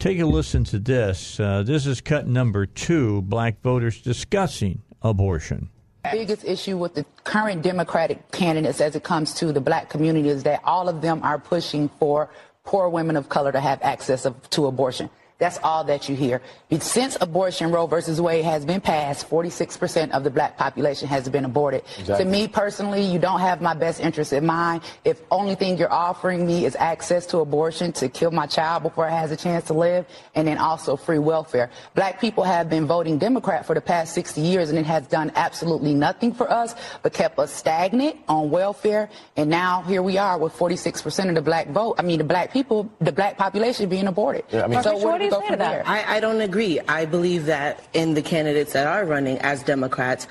Take 0.00 0.18
a 0.18 0.26
listen 0.26 0.64
to 0.64 0.80
this. 0.80 1.38
Uh, 1.38 1.62
this 1.62 1.86
is 1.86 2.00
cut 2.00 2.26
number 2.26 2.66
two 2.66 3.22
Black 3.22 3.60
voters 3.62 4.02
discussing 4.02 4.82
abortion. 5.00 5.70
The 6.02 6.10
biggest 6.12 6.44
issue 6.44 6.76
with 6.76 6.94
the 6.94 7.04
current 7.22 7.62
Democratic 7.62 8.32
candidates 8.32 8.80
as 8.80 8.96
it 8.96 9.04
comes 9.04 9.32
to 9.34 9.52
the 9.52 9.60
black 9.60 9.90
community 9.90 10.28
is 10.28 10.42
that 10.42 10.60
all 10.64 10.88
of 10.88 11.02
them 11.02 11.22
are 11.22 11.38
pushing 11.38 11.88
for 12.00 12.30
poor 12.64 12.88
women 12.88 13.16
of 13.16 13.28
color 13.28 13.52
to 13.52 13.60
have 13.60 13.80
access 13.82 14.24
of, 14.24 14.50
to 14.50 14.66
abortion. 14.66 15.08
That's 15.40 15.58
all 15.64 15.82
that 15.84 16.08
you 16.08 16.14
hear. 16.14 16.40
Since 16.78 17.16
abortion, 17.20 17.72
Roe 17.72 17.86
versus 17.86 18.20
Wade 18.20 18.44
has 18.44 18.64
been 18.64 18.80
passed, 18.80 19.28
46% 19.28 20.10
of 20.12 20.22
the 20.22 20.30
black 20.30 20.56
population 20.56 21.08
has 21.08 21.28
been 21.28 21.44
aborted. 21.46 21.82
Exactly. 21.98 22.24
To 22.24 22.30
me 22.30 22.46
personally, 22.46 23.02
you 23.02 23.18
don't 23.18 23.40
have 23.40 23.60
my 23.62 23.74
best 23.74 24.00
interest 24.00 24.32
in 24.34 24.44
mind. 24.44 24.82
If 25.04 25.22
only 25.30 25.54
thing 25.54 25.78
you're 25.78 25.92
offering 25.92 26.46
me 26.46 26.66
is 26.66 26.76
access 26.76 27.24
to 27.26 27.38
abortion 27.38 27.90
to 27.92 28.08
kill 28.08 28.30
my 28.30 28.46
child 28.46 28.82
before 28.82 29.08
it 29.08 29.12
has 29.12 29.32
a 29.32 29.36
chance 29.36 29.64
to 29.66 29.72
live, 29.74 30.06
and 30.34 30.46
then 30.46 30.58
also 30.58 30.94
free 30.94 31.18
welfare. 31.18 31.70
Black 31.94 32.20
people 32.20 32.44
have 32.44 32.68
been 32.68 32.86
voting 32.86 33.16
Democrat 33.18 33.64
for 33.64 33.74
the 33.74 33.80
past 33.80 34.12
60 34.14 34.42
years, 34.42 34.68
and 34.68 34.78
it 34.78 34.84
has 34.86 35.06
done 35.06 35.32
absolutely 35.36 35.94
nothing 35.94 36.32
for 36.34 36.50
us, 36.52 36.74
but 37.02 37.14
kept 37.14 37.38
us 37.38 37.50
stagnant 37.50 38.16
on 38.28 38.50
welfare. 38.50 39.08
And 39.38 39.48
now 39.48 39.80
here 39.82 40.02
we 40.02 40.18
are 40.18 40.36
with 40.38 40.52
46% 40.52 41.30
of 41.30 41.34
the 41.34 41.42
black 41.42 41.68
vote. 41.70 41.94
I 41.98 42.02
mean, 42.02 42.18
the 42.18 42.24
black 42.24 42.52
people, 42.52 42.90
the 43.00 43.12
black 43.12 43.38
population 43.38 43.88
being 43.88 44.06
aborted. 44.06 44.44
Yeah, 44.50 44.64
I 44.64 44.66
mean- 44.66 44.82
so 44.82 44.98
Patricia, 45.30 45.56
where 45.56 45.58
what 45.58 45.58
do 45.58 45.60
we 45.60 45.60
do 45.60 45.64
you 45.64 45.70
say 45.70 45.78
to 45.78 45.84
that? 45.84 45.88
I, 45.88 46.16
I 46.16 46.20
don't 46.20 46.40
agree. 46.40 46.80
I 46.80 47.04
believe 47.04 47.46
that 47.46 47.84
in 47.92 48.14
the 48.14 48.22
candidates 48.22 48.72
that 48.72 48.86
are 48.86 49.04
running 49.04 49.38
as 49.38 49.62
Democrats, 49.62 50.26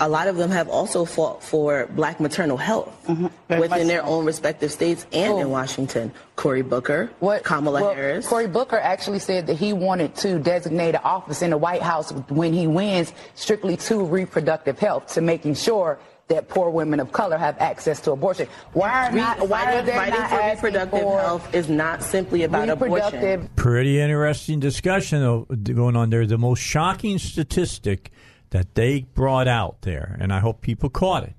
a 0.00 0.08
lot 0.08 0.28
of 0.28 0.36
them 0.36 0.50
have 0.50 0.68
also 0.68 1.04
fought 1.04 1.42
for 1.42 1.86
black 1.94 2.20
maternal 2.20 2.56
health 2.56 2.88
mm-hmm. 3.06 3.26
Very 3.48 3.60
within 3.60 3.78
much 3.78 3.88
their 3.88 4.04
own 4.04 4.24
respective 4.24 4.70
states 4.70 5.06
and 5.12 5.38
in 5.38 5.50
Washington. 5.50 6.12
Cory 6.36 6.62
Booker, 6.62 7.10
what, 7.20 7.44
Kamala 7.44 7.82
well, 7.82 7.94
Harris. 7.94 8.26
Cory 8.26 8.46
Booker 8.46 8.78
actually 8.78 9.18
said 9.18 9.46
that 9.46 9.54
he 9.54 9.72
wanted 9.72 10.14
to 10.16 10.38
designate 10.38 10.94
an 10.94 11.02
office 11.04 11.42
in 11.42 11.50
the 11.50 11.58
White 11.58 11.82
House 11.82 12.10
when 12.30 12.52
he 12.52 12.66
wins 12.66 13.12
strictly 13.34 13.76
to 13.76 14.02
reproductive 14.02 14.78
health, 14.78 15.12
to 15.14 15.20
making 15.20 15.54
sure 15.54 15.98
that 16.32 16.48
poor 16.48 16.70
women 16.70 17.00
of 17.00 17.12
color 17.12 17.36
have 17.36 17.58
access 17.58 18.00
to 18.00 18.12
abortion. 18.12 18.48
Why 18.72 19.06
are 19.08 19.12
Re- 19.12 19.20
not? 19.20 19.48
Why 19.48 19.64
fighting, 19.64 19.80
are 19.80 19.82
they 19.82 19.92
fighting 19.92 20.20
not 20.20 20.30
for 20.30 20.66
reproductive 20.66 21.00
for 21.00 21.20
health 21.20 21.54
is 21.54 21.68
not 21.68 22.02
simply 22.02 22.42
about 22.44 22.68
abortion. 22.68 23.48
Pretty 23.56 24.00
interesting 24.00 24.60
discussion 24.60 25.46
going 25.62 25.96
on 25.96 26.10
there. 26.10 26.26
The 26.26 26.38
most 26.38 26.60
shocking 26.60 27.18
statistic 27.18 28.10
that 28.50 28.74
they 28.74 29.02
brought 29.14 29.48
out 29.48 29.82
there, 29.82 30.16
and 30.20 30.32
I 30.32 30.40
hope 30.40 30.60
people 30.60 30.90
caught 30.90 31.24
it. 31.24 31.34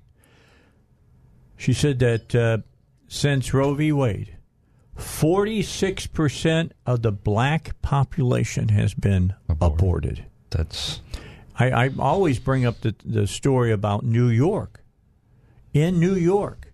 She 1.56 1.72
said 1.72 1.98
that 2.00 2.34
uh, 2.34 2.58
since 3.08 3.54
Roe 3.54 3.74
v. 3.74 3.92
Wade, 3.92 4.36
46% 4.98 6.70
of 6.86 7.02
the 7.02 7.12
black 7.12 7.80
population 7.82 8.68
has 8.68 8.94
been 8.94 9.34
aborted. 9.60 10.26
That's. 10.50 11.00
I, 11.56 11.70
I 11.70 11.90
always 11.98 12.38
bring 12.38 12.64
up 12.64 12.80
the, 12.80 12.94
the 13.04 13.26
story 13.26 13.72
about 13.72 14.04
New 14.04 14.28
York. 14.28 14.83
In 15.74 15.98
New 15.98 16.14
York, 16.14 16.72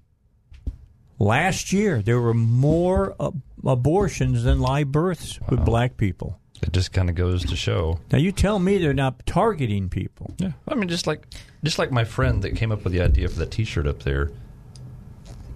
last 1.19 1.73
year, 1.73 2.03
there 2.03 2.21
were 2.21 2.35
more 2.35 3.17
uh, 3.19 3.31
abortions 3.65 4.43
than 4.43 4.61
live 4.61 4.93
births 4.93 5.41
with 5.49 5.65
black 5.65 5.97
people. 5.97 6.39
It 6.63 6.75
just 6.75 6.93
kind 6.93 7.09
of 7.09 7.15
goes 7.15 7.43
to 7.47 7.57
show. 7.57 7.99
Now, 8.13 8.19
you 8.19 8.31
tell 8.31 8.59
me 8.59 8.77
they're 8.77 8.93
not 8.93 9.25
targeting 9.25 9.89
people. 9.89 10.35
Yeah, 10.37 10.53
I 10.69 10.75
mean, 10.75 10.91
just 10.91 11.07
like 11.07 11.27
just 11.65 11.79
like 11.79 11.91
my 11.91 12.05
friend 12.05 12.43
that 12.43 12.57
came 12.57 12.71
up 12.71 12.85
with 12.85 12.93
the 12.93 13.01
idea 13.01 13.27
for 13.29 13.39
the 13.39 13.47
T-shirt 13.47 13.87
up 13.87 14.03
there. 14.03 14.31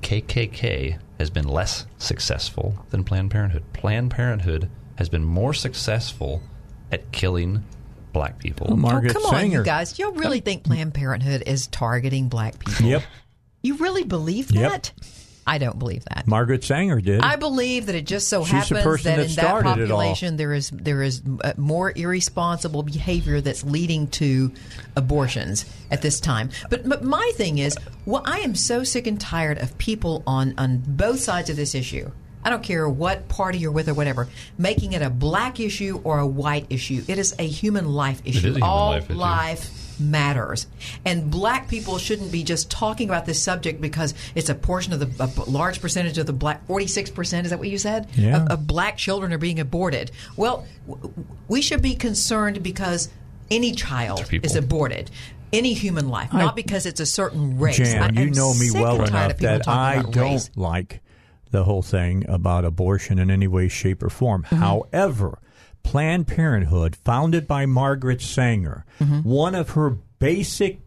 KKK 0.01 0.99
has 1.19 1.29
been 1.29 1.47
less 1.47 1.85
successful 1.99 2.87
than 2.89 3.05
Planned 3.05 3.31
Parenthood. 3.31 3.65
Planned 3.75 4.11
Parenthood 4.11 4.71
has 4.97 5.11
been 5.11 5.25
more 5.25 5.53
successful 5.53 6.43
at 6.91 7.13
killing 7.13 7.63
black 8.15 8.39
people. 8.39 8.69
Well, 8.69 8.77
Margaret 8.77 9.15
oh, 9.17 9.21
come 9.21 9.35
on, 9.35 9.51
you 9.51 9.63
guys. 9.63 9.93
Do 9.93 10.03
y'all 10.03 10.13
really 10.13 10.41
think 10.41 10.65
Planned 10.65 10.95
Parenthood 10.95 11.43
is 11.47 11.67
targeting 11.67 12.29
black 12.29 12.59
people? 12.59 12.87
Yep. 12.87 13.03
You 13.65 13.75
really 13.79 14.05
believe 14.05 14.53
Yep. 14.53 14.71
that? 14.71 14.93
I 15.47 15.59
don't 15.59 15.79
believe 15.79 16.05
that. 16.07 16.27
Margaret 16.27 16.65
Sanger 16.65 17.03
did. 17.03 17.21
I 17.21 17.37
believe 17.37 17.85
that 17.87 17.95
it 17.95 18.07
just 18.07 18.29
so 18.31 18.45
She's 18.45 18.53
happens 18.71 18.83
that 19.03 19.03
that 19.03 19.13
in 19.19 19.27
that 19.27 19.31
started 19.31 19.69
it 19.79 19.91
all. 19.91 19.99
population 19.99 20.37
there 20.39 20.55
is 20.55 20.71
there 20.71 21.03
is 21.03 21.21
uh, 21.43 21.53
more 21.59 21.93
irresponsible 21.95 22.83
behavior 22.83 23.43
that's 23.43 23.63
leading 23.63 24.07
to 24.09 24.53
abortions 24.97 25.65
at 25.91 26.01
this 26.03 26.21
time. 26.21 26.49
But, 26.71 26.89
but 26.89 27.03
my 27.05 27.31
thing 27.35 27.59
is, 27.59 27.77
well, 28.07 28.23
I 28.25 28.39
am 28.41 28.55
so 28.55 28.85
sick 28.85 29.07
and 29.07 29.21
tired 29.21 29.59
of 29.59 29.77
people 29.79 30.23
on 30.27 30.55
on 30.57 30.83
both 30.87 31.21
sides 31.21 31.51
of 31.51 31.57
this 31.57 31.75
issue. 31.75 32.11
I 32.43 32.51
don't 32.51 32.63
care 32.63 32.87
what 32.89 33.29
party 33.29 33.59
you're 33.59 33.73
with 33.73 33.89
or 33.89 33.95
whatever, 33.95 34.29
making 34.59 34.93
it 34.93 35.01
a 35.03 35.09
black 35.11 35.61
issue 35.61 36.01
or 36.05 36.19
a 36.19 36.27
white 36.27 36.67
issue. 36.71 37.03
It 37.09 37.19
is 37.19 37.35
a 37.39 37.47
human 37.47 37.93
life 37.93 38.21
issue. 38.25 38.39
is 38.39 38.45
a 38.45 38.49
human 38.49 38.63
All 38.63 38.91
life 38.91 39.05
issue. 39.11 39.19
life 39.19 39.84
matters. 40.01 40.67
And 41.05 41.31
black 41.31 41.69
people 41.69 41.99
shouldn't 41.99 42.33
be 42.33 42.43
just 42.45 42.71
talking 42.71 43.09
about 43.09 43.27
this 43.27 43.43
subject 43.43 43.81
because 43.81 44.15
it's 44.35 44.49
a 44.49 44.55
portion 44.55 44.93
of 44.93 45.01
the 45.01 45.25
a 45.25 45.51
large 45.51 45.81
percentage 45.81 46.19
of 46.19 46.27
the 46.27 46.33
black 46.33 46.67
46% 46.67 47.45
is 47.45 47.51
that 47.51 47.59
what 47.59 47.69
you 47.69 47.79
said? 47.79 48.09
Yeah. 48.15 48.43
Of, 48.43 48.51
of 48.51 48.67
black 48.67 48.97
children 48.97 49.33
are 49.33 49.39
being 49.39 49.61
aborted. 49.61 50.11
Well, 50.37 50.67
w- 50.87 51.09
w- 51.09 51.27
we 51.49 51.63
should 51.63 51.83
be 51.83 51.95
concerned 51.95 52.63
because 52.63 53.09
any 53.51 53.73
child 53.73 54.29
is 54.33 54.57
aborted. 54.57 55.11
Any 55.53 55.73
human 55.75 56.09
life, 56.09 56.31
I- 56.33 56.39
not 56.43 56.57
because 56.57 56.85
it's 56.87 57.01
a 57.01 57.07
certain 57.07 57.59
race. 57.59 57.77
Jan, 57.77 58.03
I 58.17 58.21
you 58.21 58.31
know 58.31 58.53
me 58.55 58.71
well 58.73 59.03
enough 59.05 59.39
that 59.39 59.69
I 59.69 60.03
don't 60.03 60.17
race. 60.17 60.51
like 60.57 61.01
the 61.53 61.63
whole 61.63 61.83
thing 61.83 62.25
about 62.29 62.65
abortion 62.65 63.21
in 63.21 63.31
any 63.31 63.47
way, 63.47 63.69
shape, 63.69 64.03
or 64.03 64.11
form. 64.11 64.43
Mm-hmm. 64.45 64.57
However, 64.57 65.39
Planned 65.85 66.27
Parenthood, 66.27 66.97
founded 66.97 67.47
by 67.47 67.67
Margaret 67.67 68.21
Sanger, 68.21 68.85
one 69.23 69.55
of 69.55 69.71
her 69.71 69.91
basic 70.19 70.81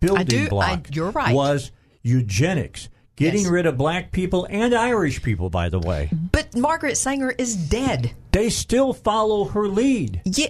building 0.00 0.26
Mm-hmm. 0.26 0.44
do- 0.44 0.48
blocks 0.48 0.96
right. 1.14 1.34
was 1.34 1.70
eugenics, 2.02 2.88
getting 3.16 3.42
Yes. 3.42 3.50
rid 3.50 3.66
of 3.66 3.76
black 3.76 4.12
people 4.12 4.46
and 4.50 4.74
Irish 4.74 5.22
people, 5.22 5.50
by 5.50 5.68
the 5.68 5.78
way. 5.80 6.08
But 6.32 6.56
Margaret 6.56 6.96
Sanger 6.96 7.30
is 7.36 7.56
dead. 7.56 8.12
They 8.32 8.48
still 8.50 8.92
follow 8.92 9.44
her 9.44 9.66
lead. 9.68 10.20
Yeah, 10.24 10.48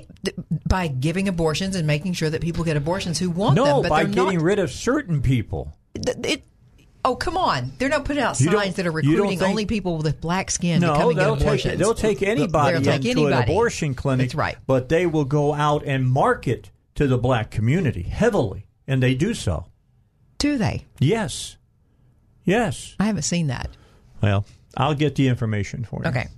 by 0.69 0.89
giving 0.89 1.29
abortions 1.29 1.77
and 1.77 1.87
making 1.87 2.13
sure 2.15 2.31
that 2.31 2.41
people 2.41 2.65
get 2.65 2.77
abortions 2.77 3.19
who 3.19 3.31
want 3.31 3.57
No, 3.57 3.65
them. 3.65 3.83
But 3.83 3.89
by 3.91 4.05
getting 4.05 4.37
not, 4.39 4.43
rid 4.45 4.59
of 4.59 4.71
certain 4.71 5.23
people. 5.23 5.77
it, 5.95 6.45
oh, 7.05 7.17
come 7.17 7.37
on. 7.37 7.73
They're 7.79 7.89
not 7.89 8.05
putting 8.05 8.23
out 8.23 8.37
signs 8.37 8.77
that 8.77 8.87
are 8.87 8.91
recruiting 8.91 9.39
think- 9.39 9.43
only 9.43 9.67
people 9.67 9.99
with 9.99 10.21
black 10.21 10.51
skin 10.51 10.81
to 10.81 10.87
No, 10.87 10.95
come 10.95 11.09
and 11.11 11.19
get 11.19 11.25
they'll 11.25 11.37
take 11.37 11.45
abortions. 11.45 11.79
they'll 11.79 11.95
take 11.95 12.23
anybody 12.23 12.79
They'll 12.79 12.99
take 12.99 13.05
into 13.05 13.27
an 13.27 13.33
abortion 13.35 13.95
clinic. 13.95 14.29
That's 14.29 14.35
right. 14.35 14.57
But 14.67 14.89
they 14.89 15.07
will 15.07 15.25
go 15.25 15.55
out 15.55 15.85
and 15.85 16.09
market 16.09 16.71
to 16.95 17.07
the 17.07 17.19
black 17.19 17.51
community 17.51 18.03
heavily, 18.03 18.67
and 18.87 19.03
they 19.03 19.15
do 19.15 19.35
so. 19.35 19.67
Do 20.39 20.59
they? 20.59 20.85
Yes, 20.99 21.57
yes. 22.45 22.95
I 22.99 23.05
haven't 23.05 23.23
seen 23.23 23.49
that. 23.49 23.71
Well, 24.23 24.45
I'll 24.77 24.95
get 24.95 25.15
the 25.15 25.29
information 25.29 25.85
for 25.85 26.03
you. 26.03 26.11
Okay. 26.11 26.29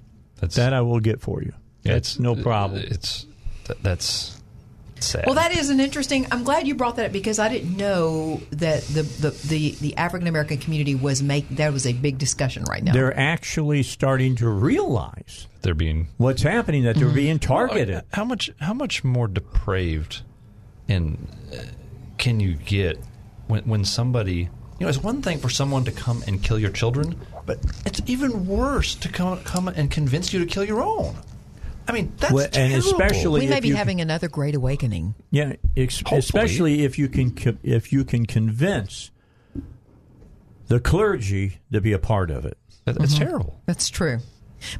that 0.40 0.72
I 0.72 0.80
will 0.80 1.00
get 1.00 1.20
for 1.20 1.42
you. 1.42 1.52
That's 1.82 2.18
no 2.18 2.32
uh, 2.32 2.42
problem. 2.42 2.82
It's 2.86 3.26
that's 3.82 4.35
sad. 5.00 5.24
Well, 5.26 5.34
that 5.34 5.56
is 5.56 5.70
an 5.70 5.80
interesting. 5.80 6.26
I'm 6.30 6.44
glad 6.44 6.66
you 6.66 6.74
brought 6.74 6.96
that 6.96 7.06
up 7.06 7.12
because 7.12 7.38
I 7.38 7.48
didn't 7.48 7.76
know 7.76 8.40
that 8.50 8.82
the 8.84 9.02
the 9.02 9.30
the, 9.30 9.70
the 9.80 9.96
African 9.96 10.28
American 10.28 10.58
community 10.58 10.94
was 10.94 11.22
make 11.22 11.48
that 11.56 11.72
was 11.72 11.86
a 11.86 11.92
big 11.92 12.18
discussion 12.18 12.64
right 12.64 12.82
now. 12.82 12.92
They're 12.92 13.18
actually 13.18 13.82
starting 13.82 14.36
to 14.36 14.48
realize 14.48 15.46
they're 15.62 15.74
being 15.74 16.08
what's 16.16 16.42
happening. 16.42 16.84
That 16.84 16.96
they're 16.96 17.08
being 17.08 17.38
targeted. 17.38 18.04
How 18.12 18.24
much 18.24 18.50
how 18.60 18.74
much 18.74 19.04
more 19.04 19.28
depraved 19.28 20.22
and 20.88 21.28
uh, 21.52 21.62
can 22.18 22.40
you 22.40 22.54
get 22.54 22.98
when 23.46 23.62
when 23.64 23.84
somebody 23.84 24.48
you 24.78 24.84
know 24.84 24.88
it's 24.88 25.02
one 25.02 25.22
thing 25.22 25.38
for 25.38 25.48
someone 25.50 25.84
to 25.84 25.92
come 25.92 26.22
and 26.26 26.42
kill 26.42 26.58
your 26.58 26.70
children, 26.70 27.20
but 27.44 27.58
it's 27.84 28.00
even 28.06 28.46
worse 28.46 28.94
to 28.96 29.08
come 29.08 29.40
come 29.42 29.68
and 29.68 29.90
convince 29.90 30.32
you 30.32 30.40
to 30.40 30.46
kill 30.46 30.64
your 30.64 30.82
own. 30.82 31.16
I 31.88 31.92
mean, 31.92 32.12
that's 32.18 32.32
Well, 32.32 32.44
and 32.44 32.52
terrible. 32.52 32.78
especially 32.78 33.40
we 33.42 33.46
may 33.46 33.60
be 33.60 33.68
you- 33.68 33.76
having 33.76 34.00
another 34.00 34.28
great 34.28 34.54
awakening. 34.54 35.14
Yeah, 35.30 35.54
ex- 35.76 36.02
especially 36.10 36.82
if 36.84 36.98
you 36.98 37.08
can 37.08 37.34
if 37.62 37.92
you 37.92 38.04
can 38.04 38.26
convince 38.26 39.10
the 40.68 40.80
clergy 40.80 41.58
to 41.72 41.80
be 41.80 41.92
a 41.92 41.98
part 41.98 42.30
of 42.30 42.44
it. 42.44 42.58
That's 42.84 43.14
Mhm. 43.14 43.18
terrible. 43.18 43.60
That's 43.66 43.88
true. 43.88 44.18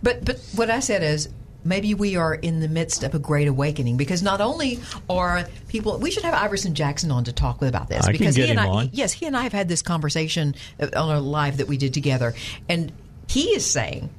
But 0.03 0.25
but 0.25 0.41
what 0.55 0.71
I 0.71 0.81
said 0.81 1.03
is 1.03 1.29
maybe 1.65 1.95
we 1.95 2.17
are 2.17 2.35
in 2.35 2.61
the 2.61 2.69
midst 2.69 3.03
of 3.03 3.15
a 3.15 3.19
great 3.19 3.49
awakening 3.49 3.97
because 3.97 4.23
not 4.23 4.41
only 4.41 4.81
are 5.11 5.45
people 5.69 5.99
we 5.99 6.11
should 6.11 6.23
have 6.25 6.35
Iverson 6.35 6.75
Jackson 6.75 7.11
on 7.11 7.25
to 7.25 7.33
talk 7.33 7.61
with 7.61 7.69
about 7.69 7.89
this 7.89 8.03
I 8.05 8.13
can 8.13 8.19
because 8.19 8.37
get 8.37 8.45
he 8.47 8.51
and 8.53 8.61
him 8.61 8.67
I 8.67 8.69
on. 8.71 8.91
yes 8.93 9.13
he 9.13 9.27
and 9.27 9.37
I 9.37 9.43
have 9.43 9.53
had 9.53 9.69
this 9.69 9.83
conversation 9.83 10.55
uh, 10.81 10.89
on 10.97 11.15
a 11.17 11.21
live 11.21 11.57
that 11.59 11.67
we 11.69 11.77
did 11.77 11.93
together 11.93 12.35
and 12.69 12.93
he 13.29 13.47
is 13.51 13.67
saying 13.67 14.11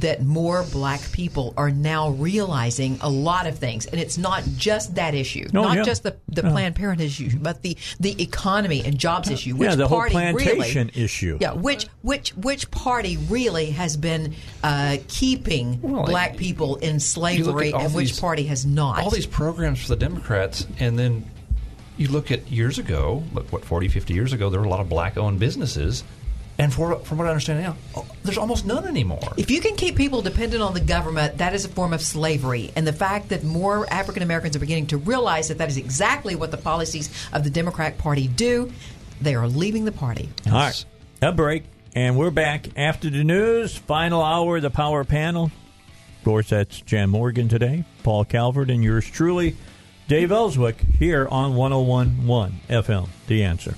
that 0.00 0.22
more 0.22 0.64
black 0.72 1.00
people 1.12 1.54
are 1.56 1.70
now 1.70 2.10
realizing 2.10 2.98
a 3.00 3.08
lot 3.08 3.46
of 3.46 3.58
things 3.58 3.86
and 3.86 4.00
it's 4.00 4.18
not 4.18 4.42
just 4.56 4.94
that 4.96 5.14
issue 5.14 5.46
Oh, 5.54 5.62
not 5.62 5.76
yeah. 5.76 5.82
just 5.84 6.02
the, 6.02 6.16
the 6.28 6.42
Yeah. 6.42 6.50
planned 6.50 6.74
parenthood 6.74 7.06
issue 7.06 7.30
but 7.40 7.62
the 7.62 7.76
the 8.00 8.20
economy 8.22 8.82
and 8.84 8.98
jobs 8.98 9.30
issue 9.30 9.54
which 9.54 9.68
yeah, 9.70 9.76
the 9.76 9.86
whole 9.86 9.98
party 9.98 10.12
plantation 10.14 10.88
really, 10.94 11.04
issue. 11.04 11.38
yeah, 11.40 11.52
which 11.52 11.86
which 12.02 12.30
which 12.36 12.70
party 12.70 13.16
really 13.28 13.70
has 13.70 13.96
been 13.96 14.34
uh, 14.62 14.96
keeping 15.08 15.76
black 15.76 16.36
people 16.36 16.76
in 16.76 16.98
slavery, 16.98 17.72
and 17.72 17.94
which 17.94 18.08
these- 18.10 18.20
party 18.20 18.44
has 18.46 18.66
not? 18.66 19.00
all 19.02 19.10
these 19.10 19.26
programs 19.26 19.80
for 19.82 19.88
the 19.88 19.96
Democrats, 19.96 20.66
and 20.78 20.98
then 20.98 21.24
you 21.96 22.08
look 22.08 22.30
at 22.32 22.50
years 22.50 22.78
ago, 22.78 23.22
like, 23.32 23.52
what 23.52 23.64
40, 23.64 23.86
50 23.88 24.12
years 24.14 24.32
ago, 24.32 24.50
there 24.50 24.58
were 24.58 24.66
a 24.66 24.68
lot 24.68 24.80
of 24.80 24.88
black-owned 24.88 25.38
businesses, 25.38 26.02
and 26.58 26.72
for, 26.72 26.96
from 27.00 27.18
what 27.18 27.26
I 27.26 27.30
understand 27.30 27.62
now, 27.62 27.76
oh, 27.96 28.06
there's 28.22 28.38
almost 28.38 28.64
none 28.64 28.86
anymore. 28.86 29.32
If 29.36 29.50
you 29.50 29.60
can 29.60 29.74
keep 29.74 29.96
people 29.96 30.22
dependent 30.22 30.62
on 30.62 30.72
the 30.72 30.80
government, 30.80 31.38
that 31.38 31.54
is 31.54 31.64
a 31.64 31.68
form 31.68 31.92
of 31.92 32.00
slavery. 32.00 32.72
And 32.76 32.86
the 32.86 32.92
fact 32.92 33.30
that 33.30 33.42
more 33.42 33.86
African 33.92 34.22
Americans 34.22 34.54
are 34.54 34.60
beginning 34.60 34.86
to 34.88 34.96
realize 34.96 35.48
that 35.48 35.58
that 35.58 35.68
is 35.68 35.76
exactly 35.76 36.36
what 36.36 36.50
the 36.50 36.56
policies 36.56 37.10
of 37.32 37.42
the 37.42 37.50
Democratic 37.50 37.98
Party 37.98 38.28
do, 38.28 38.72
they 39.20 39.34
are 39.34 39.48
leaving 39.48 39.84
the 39.84 39.92
party. 39.92 40.28
All 40.46 40.52
right, 40.52 40.84
a 41.20 41.32
break, 41.32 41.64
and 41.94 42.16
we're 42.16 42.30
back 42.30 42.68
after 42.76 43.10
the 43.10 43.24
news. 43.24 43.76
Final 43.76 44.22
hour 44.22 44.56
of 44.56 44.62
the 44.62 44.70
Power 44.70 45.04
Panel. 45.04 45.50
Of 46.18 46.24
course, 46.24 46.50
that's 46.50 46.80
Jan 46.80 47.10
Morgan 47.10 47.48
today, 47.48 47.84
Paul 48.02 48.24
Calvert, 48.24 48.70
and 48.70 48.82
yours 48.82 49.10
truly, 49.10 49.56
Dave 50.08 50.32
Elswick, 50.32 50.76
here 50.98 51.26
on 51.30 51.54
1011 51.54 52.60
FM. 52.68 53.08
The 53.26 53.44
answer. 53.44 53.74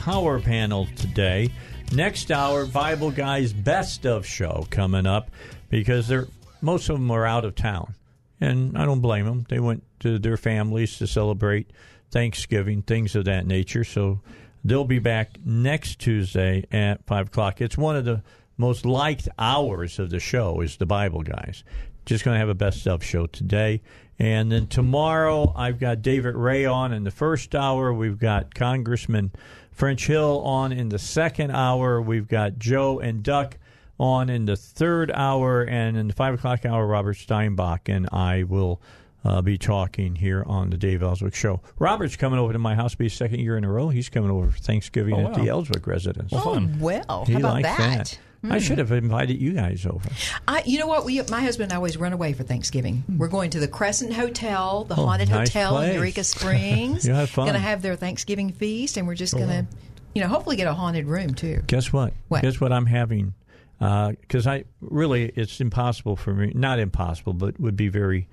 Power 0.00 0.40
Panel 0.40 0.88
today. 0.96 1.50
Next 1.92 2.30
hour, 2.30 2.64
Bible 2.64 3.10
Guys 3.10 3.52
Best 3.52 4.06
of 4.06 4.24
Show 4.24 4.66
coming 4.70 5.04
up 5.04 5.30
because 5.68 6.08
they're 6.08 6.26
most 6.62 6.88
of 6.88 6.96
them 6.96 7.10
are 7.10 7.26
out 7.26 7.44
of 7.44 7.54
town, 7.54 7.94
and 8.40 8.78
I 8.78 8.86
don't 8.86 9.02
blame 9.02 9.26
them. 9.26 9.44
They 9.50 9.60
went 9.60 9.82
to 10.00 10.18
their 10.18 10.38
families 10.38 10.96
to 10.98 11.06
celebrate 11.06 11.70
Thanksgiving, 12.10 12.80
things 12.80 13.14
of 13.14 13.26
that 13.26 13.46
nature. 13.46 13.84
So 13.84 14.22
they'll 14.64 14.84
be 14.84 15.00
back 15.00 15.38
next 15.44 15.98
Tuesday 15.98 16.64
at 16.72 17.04
five 17.04 17.26
o'clock. 17.26 17.60
It's 17.60 17.76
one 17.76 17.94
of 17.94 18.06
the 18.06 18.22
most 18.56 18.86
liked 18.86 19.28
hours 19.38 19.98
of 19.98 20.08
the 20.08 20.18
show 20.18 20.62
is 20.62 20.78
the 20.78 20.86
Bible 20.86 21.22
guys. 21.22 21.62
Just 22.06 22.24
going 22.24 22.36
to 22.36 22.40
have 22.40 22.48
a 22.48 22.54
best 22.54 22.88
of 22.88 23.04
show 23.04 23.26
today. 23.26 23.82
And 24.18 24.50
then 24.50 24.66
tomorrow, 24.66 25.52
I've 25.54 25.78
got 25.78 26.00
David 26.00 26.34
Ray 26.36 26.64
on 26.64 26.94
in 26.94 27.04
the 27.04 27.10
first 27.10 27.54
hour. 27.54 27.92
We've 27.92 28.18
got 28.18 28.54
Congressman 28.54 29.32
French 29.80 30.06
Hill 30.06 30.42
on 30.44 30.72
in 30.72 30.90
the 30.90 30.98
second 30.98 31.52
hour. 31.52 32.02
We've 32.02 32.28
got 32.28 32.58
Joe 32.58 32.98
and 32.98 33.22
Duck 33.22 33.56
on 33.98 34.28
in 34.28 34.44
the 34.44 34.54
third 34.54 35.10
hour. 35.10 35.62
And 35.62 35.96
in 35.96 36.08
the 36.08 36.12
five 36.12 36.34
o'clock 36.34 36.66
hour, 36.66 36.86
Robert 36.86 37.16
Steinbuch 37.16 37.88
and 37.88 38.06
I 38.12 38.42
will 38.42 38.82
uh, 39.24 39.40
be 39.40 39.56
talking 39.56 40.16
here 40.16 40.44
on 40.46 40.68
the 40.68 40.76
Dave 40.76 41.02
Elswick 41.02 41.34
Show. 41.34 41.62
Robert's 41.78 42.14
coming 42.16 42.38
over 42.38 42.52
to 42.52 42.58
my 42.58 42.74
house, 42.74 42.94
be 42.94 43.08
second 43.08 43.40
year 43.40 43.56
in 43.56 43.64
a 43.64 43.70
row. 43.70 43.88
He's 43.88 44.10
coming 44.10 44.30
over 44.30 44.50
for 44.50 44.58
Thanksgiving 44.58 45.14
Oh, 45.14 45.28
at 45.28 45.32
the 45.34 45.44
wow. 45.44 45.46
Elswick 45.56 45.86
residence. 45.86 46.30
Oh, 46.34 46.62
well, 46.78 47.24
He 47.24 47.32
how 47.32 47.38
about 47.38 47.54
likes 47.54 47.68
that? 47.78 48.18
I 48.42 48.54
Hmm. 48.54 48.58
should 48.58 48.78
have 48.78 48.90
invited 48.90 49.40
you 49.40 49.52
guys 49.52 49.84
over. 49.84 50.08
I, 50.48 50.62
you 50.64 50.78
know 50.78 50.86
what? 50.86 51.04
We, 51.04 51.20
my 51.30 51.42
husband 51.42 51.64
and 51.64 51.72
I 51.74 51.76
always 51.76 51.96
run 51.98 52.12
away 52.14 52.32
for 52.32 52.42
Thanksgiving. 52.42 53.04
We're 53.18 53.28
going 53.28 53.50
to 53.50 53.60
the 53.60 53.68
Crescent 53.68 54.14
Hotel, 54.14 54.84
the. 54.84 54.94
Oh, 54.94 55.04
haunted 55.06 55.28
nice 55.28 55.48
hotel 55.52 55.78
in. 55.80 55.94
Eureka 55.94 56.24
Springs. 56.24 57.04
You'll 57.06 57.16
have 57.16 57.28
fun. 57.28 57.44
Going 57.44 57.54
to 57.54 57.60
have 57.60 57.82
their 57.82 57.96
Thanksgiving 57.96 58.52
feast, 58.52 58.96
and 58.96 59.06
we're 59.06 59.14
just 59.14 59.34
going 59.34 59.48
to, 59.48 59.66
you 60.14 60.22
know, 60.22 60.28
hopefully 60.28 60.56
get 60.56 60.66
a 60.66 60.72
haunted 60.72 61.06
room 61.06 61.34
too. 61.34 61.62
Guess 61.66 61.92
what? 61.92 62.14
What? 62.28 62.40
Guess 62.42 62.60
what 62.60 62.72
I'm 62.72 62.86
having? 62.86 63.34
Because 63.78 64.46
I 64.46 64.64
really, 64.80 65.32
it's 65.36 65.60
impossible 65.60 66.16
for 66.16 66.32
me. 66.34 66.52
Not 66.54 66.78
impossible, 66.78 67.34
but 67.34 67.58
would 67.60 67.76
be 67.76 67.88
very 67.88 68.26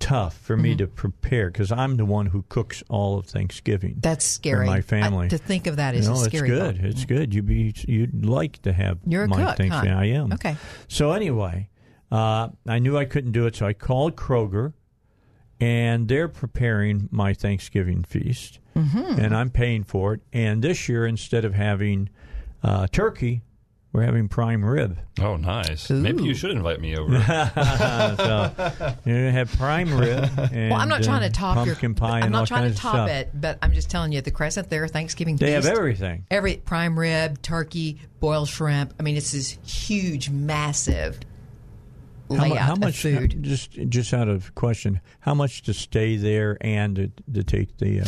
tough 0.00 0.36
for 0.38 0.56
me 0.56 0.74
Mhm. 0.74 0.78
to 0.78 0.86
prepare 0.88 1.50
because 1.50 1.70
I'm 1.70 1.96
the 1.96 2.04
one 2.04 2.26
who 2.26 2.42
cooks 2.48 2.82
all 2.88 3.18
of 3.18 3.26
Thanksgiving. 3.26 3.98
That's 4.00 4.24
scary. 4.24 4.66
For 4.66 4.70
my 4.72 4.80
family. 4.80 5.26
I- 5.26 5.28
to 5.28 5.38
think 5.38 5.66
of 5.68 5.76
that 5.76 5.94
is 5.94 6.08
no, 6.08 6.14
a 6.14 6.16
scary 6.24 6.48
It's 6.50 6.58
good. 6.58 6.76
thought. 6.78 6.84
It's 6.86 7.04
good. 7.04 7.32
You 7.34 7.42
be 7.42 7.72
you'd 7.86 8.24
like 8.26 8.60
to 8.62 8.72
have 8.72 8.98
You're 9.06 9.24
a 9.24 9.28
my 9.28 9.44
cook, 9.44 9.56
Thanksgiving. 9.58 9.92
huh? 9.92 10.00
I 10.00 10.04
am. 10.06 10.32
Okay. 10.32 10.56
So 10.88 11.12
anyway, 11.12 11.68
uh, 12.10 12.48
I 12.66 12.78
knew 12.80 12.96
I 12.98 13.04
couldn't 13.04 13.32
do 13.32 13.46
it, 13.46 13.54
so 13.54 13.66
I 13.66 13.72
called 13.74 14.16
Kroger, 14.16 14.72
and 15.60 16.08
they're 16.08 16.28
preparing 16.28 17.08
my 17.12 17.34
Thanksgiving 17.34 18.02
feast, 18.02 18.58
Mhm. 18.74 19.18
and 19.18 19.36
I'm 19.36 19.50
paying 19.50 19.84
for 19.84 20.14
it. 20.14 20.20
And 20.32 20.62
this 20.62 20.88
year, 20.88 21.06
instead 21.06 21.44
of 21.44 21.54
having 21.54 22.08
uh, 22.62 22.86
turkey, 22.92 23.40
we're 23.92 24.02
having 24.02 24.28
prime 24.28 24.64
rib. 24.64 24.98
Oh, 25.20 25.36
nice. 25.36 25.90
Maybe 25.90 26.22
you 26.22 26.34
should 26.34 26.52
invite 26.52 26.80
me 26.80 26.96
over. 26.96 27.10
so 27.20 28.52
you're 29.04 29.16
gonna 29.16 29.32
have 29.32 29.50
prime 29.58 29.92
rib. 29.92 30.30
And, 30.52 30.70
well, 30.70 30.80
I'm 30.80 30.88
not 30.88 31.02
trying 31.02 31.24
uh, 31.24 31.26
to 31.26 31.32
top 31.32 31.56
your. 31.66 31.74
pumpkin 31.74 31.94
pie 31.94 32.20
I'm 32.20 32.30
not 32.30 32.46
trying 32.46 32.70
to 32.70 32.76
top 32.76 32.94
stuff. 32.94 33.10
it, 33.10 33.30
but 33.34 33.58
I'm 33.62 33.72
just 33.72 33.90
telling 33.90 34.12
you, 34.12 34.20
the 34.20 34.30
Crescent 34.30 34.70
there, 34.70 34.86
Thanksgiving 34.86 35.36
They 35.36 35.52
have 35.52 35.66
everything. 35.66 36.24
Every 36.30 36.56
prime 36.56 36.96
rib, 36.96 37.42
turkey, 37.42 38.00
boiled 38.20 38.48
shrimp. 38.48 38.94
I 39.00 39.02
mean, 39.02 39.16
it's 39.16 39.32
this 39.32 39.58
huge, 39.66 40.30
massive 40.30 41.18
How, 42.30 42.46
mu- 42.46 42.54
how 42.54 42.76
much? 42.76 43.02
food. 43.02 43.42
Just 43.42 43.72
just 43.72 44.14
out 44.14 44.28
of 44.28 44.54
question, 44.54 45.00
how 45.18 45.34
much 45.34 45.62
to 45.62 45.74
stay 45.74 46.14
there 46.16 46.56
and 46.60 46.94
to, 46.94 47.10
to 47.34 47.42
take 47.42 47.76
the 47.78 48.02
uh, 48.02 48.04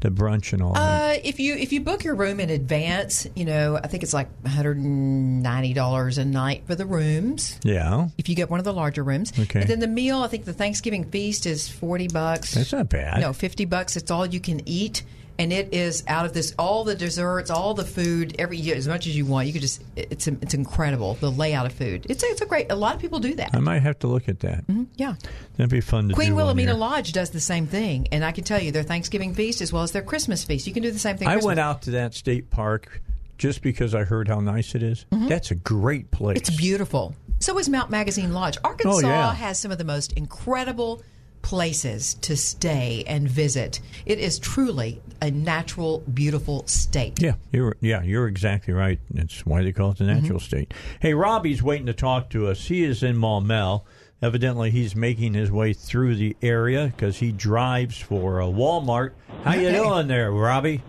the 0.00 0.10
brunch 0.10 0.52
and 0.52 0.62
all 0.62 0.72
that? 0.74 1.16
Uh, 1.16 1.20
if 1.24 1.38
you 1.40 1.54
if 1.54 1.72
you 1.72 1.80
book 1.80 2.04
your 2.04 2.14
room 2.14 2.40
in 2.40 2.50
advance, 2.50 3.26
you 3.34 3.44
know 3.44 3.76
I 3.82 3.86
think 3.86 4.02
it's 4.02 4.14
like 4.14 4.28
190 4.42 5.72
dollars 5.74 6.18
a 6.18 6.24
night 6.24 6.62
for 6.66 6.74
the 6.74 6.86
rooms. 6.86 7.58
Yeah, 7.62 8.08
If 8.18 8.28
you 8.28 8.34
get 8.34 8.50
one 8.50 8.58
of 8.60 8.64
the 8.64 8.72
larger 8.72 9.02
rooms, 9.02 9.32
Okay. 9.38 9.60
and 9.60 9.68
then 9.68 9.80
the 9.80 9.86
meal, 9.88 10.18
I 10.22 10.28
think 10.28 10.44
the 10.44 10.52
Thanksgiving 10.52 11.04
feast 11.04 11.46
is 11.46 11.68
40 11.68 12.08
bucks. 12.08 12.54
that's 12.54 12.72
not 12.72 12.88
bad. 12.88 13.20
No, 13.20 13.32
50 13.32 13.64
bucks. 13.66 13.96
It's 13.96 14.10
all 14.10 14.26
you 14.26 14.40
can 14.40 14.66
eat. 14.68 15.02
And 15.40 15.52
it 15.52 15.72
is 15.72 16.04
out 16.06 16.26
of 16.26 16.32
this, 16.34 16.54
all 16.58 16.84
the 16.84 16.94
desserts, 16.94 17.50
all 17.50 17.72
the 17.74 17.84
food, 17.84 18.36
every 18.38 18.60
as 18.72 18.86
much 18.86 19.06
as 19.06 19.16
you 19.16 19.24
want. 19.24 19.46
You 19.46 19.52
could 19.54 19.62
just, 19.62 19.82
it's 19.96 20.26
it's 20.28 20.52
incredible 20.54 21.14
the 21.14 21.30
layout 21.30 21.64
of 21.66 21.72
food. 21.72 22.06
It's 22.08 22.22
a, 22.22 22.26
it's 22.26 22.42
a 22.42 22.46
great. 22.46 22.70
A 22.70 22.74
lot 22.76 22.94
of 22.94 23.00
people 23.00 23.18
do 23.20 23.34
that. 23.36 23.50
I 23.54 23.58
might 23.58 23.80
have 23.80 23.98
to 24.00 24.06
look 24.06 24.28
at 24.28 24.40
that. 24.40 24.64
Yeah, 24.96 25.14
That'd 25.56 25.70
be 25.70 25.80
fun 25.80 26.08
to 26.10 26.14
Queen 26.14 26.34
Wilhelmina. 26.34 26.74
Lodge 26.74 27.12
does 27.12 27.30
the 27.30 27.40
same 27.40 27.66
thing, 27.66 28.06
and 28.12 28.24
I 28.24 28.32
can 28.32 28.44
tell 28.44 28.60
you 28.60 28.70
their 28.70 28.82
Thanksgiving 28.82 29.34
feast 29.34 29.60
as 29.62 29.72
well 29.72 29.82
as 29.82 29.92
their 29.92 30.02
Christmas 30.02 30.44
feast. 30.44 30.66
You 30.66 30.72
can 30.74 30.82
do 30.82 30.90
the 30.90 30.98
same 30.98 31.16
thing. 31.16 31.26
I 31.28 31.32
Christmas. 31.32 31.46
went 31.46 31.60
out 31.60 31.82
to 31.82 31.92
that 31.92 32.14
state 32.14 32.50
park 32.50 33.00
just 33.38 33.62
because 33.62 33.94
I 33.94 34.04
heard 34.04 34.28
how 34.28 34.40
nice 34.40 34.74
it 34.74 34.82
is. 34.82 35.06
That's 35.10 35.50
a 35.50 35.54
great 35.54 36.10
place. 36.10 36.36
Mm-hmm. 36.38 36.50
It's 36.52 36.56
beautiful. 36.60 37.14
So 37.38 37.58
is 37.58 37.70
Mount 37.70 37.90
Magazine 37.90 38.34
Lodge. 38.34 38.58
Arkansas 38.62 38.98
Oh, 38.98 39.00
yeah. 39.00 39.32
has 39.32 39.58
some 39.58 39.70
of 39.72 39.78
the 39.78 39.84
most 39.84 40.12
incredible 40.12 41.02
places 41.42 42.14
to 42.14 42.36
stay 42.36 43.04
and 43.06 43.28
visit. 43.28 43.80
It 44.06 44.18
is 44.18 44.38
truly 44.38 45.00
a 45.22 45.30
natural, 45.30 46.00
beautiful 46.12 46.66
state. 46.66 47.20
Yeah, 47.20 47.34
you're 47.52 47.76
yeah, 47.80 48.02
you're 48.02 48.28
exactly 48.28 48.72
right. 48.74 48.98
That's 49.10 49.44
why 49.46 49.62
they 49.62 49.72
call 49.72 49.92
it 49.92 49.98
the 49.98 50.04
natural 50.04 50.38
Mm-hmm. 50.38 50.44
state. 50.46 50.74
Hey, 51.00 51.14
Robbie's 51.14 51.62
waiting 51.62 51.86
to 51.86 51.92
talk 51.94 52.30
to 52.30 52.46
us. 52.48 52.66
He 52.68 52.84
is 52.84 53.02
in 53.02 53.16
Maumelle. 53.16 53.84
Evidently, 54.22 54.70
he's 54.70 54.94
making 54.94 55.32
his 55.34 55.50
way 55.50 55.72
through 55.72 56.14
the 56.16 56.36
area 56.42 56.92
because 56.94 57.18
he 57.18 57.32
drives 57.32 57.96
for 57.98 58.40
a 58.40 58.44
Walmart. 58.44 59.12
How 59.44 59.54
you 59.54 59.70
doing 59.70 60.08
there, 60.08 60.30
Robbie? 60.30 60.82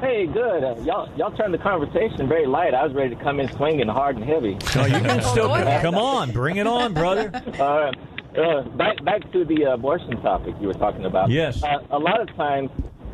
Hey, 0.00 0.26
good. 0.26 0.62
Uh, 0.64 0.76
y'all, 0.82 1.08
y'all 1.16 1.36
turned 1.36 1.52
the 1.54 1.58
conversation 1.58 2.28
very 2.28 2.46
light. 2.46 2.72
I 2.74 2.84
was 2.84 2.92
ready 2.94 3.14
to 3.14 3.20
come 3.22 3.40
in 3.40 3.50
swinging 3.56 3.88
hard 3.88 4.16
and 4.16 4.24
heavy. 4.24 4.56
No, 4.76 4.84
you 4.86 5.00
can 5.00 5.22
still 5.30 5.48
come 5.80 5.96
on, 5.96 6.30
bring 6.32 6.56
it 6.56 6.66
on, 6.66 6.94
brother. 6.94 7.30
Uh, 7.58 7.90
uh, 8.38 8.62
back 8.76 9.04
back 9.04 9.30
to 9.32 9.44
the 9.44 9.64
abortion 9.64 10.20
topic 10.22 10.54
you 10.60 10.68
were 10.68 10.74
talking 10.74 11.04
about. 11.04 11.30
Yes. 11.30 11.62
Uh, 11.62 11.78
a 11.90 11.98
lot 11.98 12.20
of 12.20 12.34
times, 12.36 12.70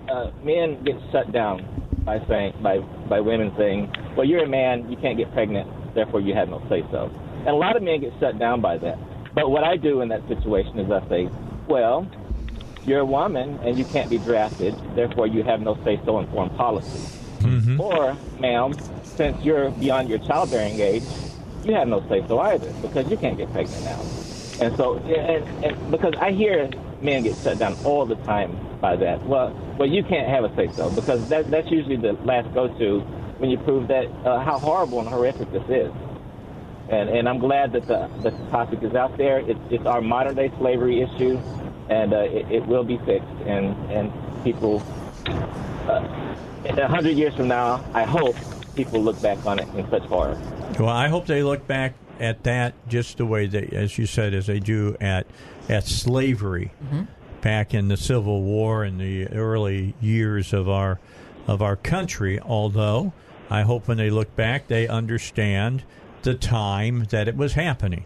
uh, 0.08 0.30
men 0.42 0.82
get 0.84 0.96
shut 1.10 1.32
down 1.32 1.64
by 2.04 2.24
saying 2.26 2.54
by 2.62 2.78
by 3.08 3.20
women 3.20 3.52
saying, 3.56 3.92
"Well, 4.16 4.26
you're 4.26 4.44
a 4.44 4.48
man, 4.48 4.90
you 4.90 4.96
can't 4.96 5.16
get 5.16 5.32
pregnant, 5.32 5.68
therefore 5.94 6.20
you 6.20 6.34
have 6.34 6.48
no 6.48 6.62
say 6.68 6.84
so." 6.90 7.10
And 7.38 7.48
a 7.48 7.54
lot 7.54 7.76
of 7.76 7.82
men 7.82 8.00
get 8.00 8.12
shut 8.20 8.38
down 8.38 8.60
by 8.60 8.78
that. 8.78 8.98
But 9.34 9.50
what 9.50 9.64
I 9.64 9.76
do 9.76 10.00
in 10.00 10.08
that 10.08 10.26
situation 10.28 10.78
is 10.78 10.90
I 10.90 11.06
say, 11.08 11.28
"Well, 11.68 12.06
you're 12.86 13.00
a 13.00 13.04
woman 13.04 13.58
and 13.64 13.78
you 13.78 13.84
can't 13.86 14.10
be 14.10 14.18
drafted, 14.18 14.74
therefore 14.94 15.26
you 15.26 15.42
have 15.42 15.60
no 15.60 15.76
say 15.84 16.00
so 16.04 16.18
in 16.18 16.26
foreign 16.28 16.50
policy." 16.50 17.00
Or, 17.78 18.16
ma'am, 18.38 18.74
since 19.02 19.42
you're 19.44 19.70
beyond 19.72 20.08
your 20.08 20.18
childbearing 20.18 20.80
age, 20.80 21.02
you 21.64 21.74
have 21.74 21.88
no 21.88 22.00
say 22.08 22.24
so 22.26 22.38
either 22.40 22.72
because 22.80 23.10
you 23.10 23.16
can't 23.16 23.36
get 23.36 23.52
pregnant 23.52 23.84
now. 23.84 24.00
And 24.60 24.76
so, 24.76 24.96
and, 24.98 25.64
and 25.64 25.90
because 25.90 26.14
I 26.20 26.30
hear 26.32 26.70
men 27.00 27.22
get 27.22 27.36
shut 27.42 27.58
down 27.58 27.76
all 27.84 28.06
the 28.06 28.16
time 28.16 28.58
by 28.80 28.96
that. 28.96 29.24
Well, 29.26 29.52
well, 29.78 29.88
you 29.88 30.02
can't 30.02 30.28
have 30.28 30.44
a 30.44 30.54
say 30.56 30.70
so 30.74 30.90
because 30.90 31.28
that, 31.28 31.50
that's 31.50 31.70
usually 31.70 31.96
the 31.96 32.12
last 32.24 32.52
go 32.54 32.68
to 32.78 33.00
when 33.38 33.50
you 33.50 33.58
prove 33.58 33.88
that 33.88 34.06
uh, 34.24 34.42
how 34.44 34.58
horrible 34.58 35.00
and 35.00 35.08
horrific 35.08 35.50
this 35.52 35.64
is. 35.68 35.92
And 36.88 37.08
and 37.08 37.28
I'm 37.28 37.38
glad 37.38 37.72
that 37.72 37.86
the 37.86 38.10
the 38.22 38.30
topic 38.50 38.82
is 38.82 38.94
out 38.94 39.16
there. 39.16 39.38
It's 39.38 39.60
it's 39.70 39.86
our 39.86 40.00
modern 40.00 40.36
day 40.36 40.52
slavery 40.58 41.00
issue, 41.00 41.38
and 41.88 42.12
uh, 42.12 42.18
it, 42.18 42.50
it 42.50 42.66
will 42.66 42.84
be 42.84 42.98
fixed. 42.98 43.26
And 43.46 43.74
and 43.90 44.12
people, 44.44 44.82
uh, 45.88 46.06
a 46.66 46.86
hundred 46.86 47.16
years 47.16 47.34
from 47.34 47.48
now, 47.48 47.82
I 47.94 48.04
hope 48.04 48.36
people 48.76 49.00
look 49.00 49.20
back 49.22 49.44
on 49.46 49.58
it 49.58 49.68
in 49.74 49.88
such 49.88 50.02
horror. 50.02 50.38
Well, 50.78 50.90
I 50.90 51.08
hope 51.08 51.26
they 51.26 51.42
look 51.42 51.66
back 51.66 51.94
at 52.20 52.42
that 52.44 52.74
just 52.88 53.18
the 53.18 53.26
way 53.26 53.46
they, 53.46 53.68
as 53.72 53.98
you 53.98 54.06
said, 54.06 54.34
as 54.34 54.46
they 54.46 54.60
do 54.60 54.96
at 55.00 55.26
at 55.68 55.84
slavery 55.84 56.72
back 57.40 57.74
in 57.74 57.88
the 57.88 57.96
Civil 57.96 58.42
War 58.42 58.84
and 58.84 59.00
the 59.00 59.26
early 59.28 59.94
years 60.00 60.52
of 60.52 60.68
our 60.68 60.98
of 61.46 61.60
our 61.62 61.76
country. 61.76 62.38
Although 62.40 63.12
I 63.50 63.62
hope 63.62 63.88
when 63.88 63.96
they 63.98 64.10
look 64.10 64.34
back, 64.36 64.68
they 64.68 64.88
understand 64.88 65.82
the 66.22 66.34
time 66.34 67.04
that 67.10 67.28
it 67.28 67.36
was 67.36 67.52
happening. 67.54 68.04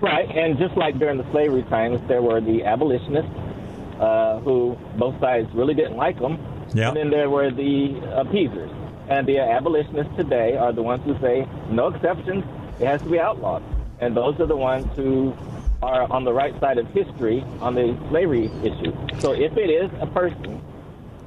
Right, 0.00 0.28
and 0.36 0.58
just 0.58 0.76
like 0.76 0.98
during 0.98 1.16
the 1.16 1.30
slavery 1.30 1.62
times, 1.64 2.00
there 2.08 2.20
were 2.22 2.40
the 2.40 2.64
abolitionists 2.64 3.30
uh, 4.00 4.40
who 4.40 4.76
both 4.98 5.18
sides 5.20 5.48
really 5.54 5.74
didn't 5.74 5.96
like 5.96 6.18
them, 6.18 6.38
Yeah. 6.74 6.88
and 6.88 6.96
then 6.96 7.10
there 7.10 7.30
were 7.30 7.50
the 7.52 8.00
appeasers. 8.16 8.70
And 9.12 9.28
the 9.28 9.38
abolitionists 9.40 10.16
today 10.16 10.56
are 10.56 10.72
the 10.72 10.82
ones 10.82 11.04
who 11.04 11.18
say 11.20 11.46
no 11.70 11.88
exceptions; 11.88 12.44
it 12.80 12.86
has 12.86 13.02
to 13.02 13.10
be 13.10 13.20
outlawed. 13.20 13.62
And 14.00 14.16
those 14.16 14.40
are 14.40 14.46
the 14.46 14.56
ones 14.56 14.86
who 14.96 15.34
are 15.82 16.10
on 16.10 16.24
the 16.24 16.32
right 16.32 16.58
side 16.60 16.78
of 16.78 16.86
history 16.88 17.44
on 17.60 17.74
the 17.74 17.94
slavery 18.08 18.46
issue. 18.64 18.92
So 19.20 19.32
if 19.32 19.54
it 19.56 19.68
is 19.68 19.90
a 20.00 20.06
person, 20.06 20.62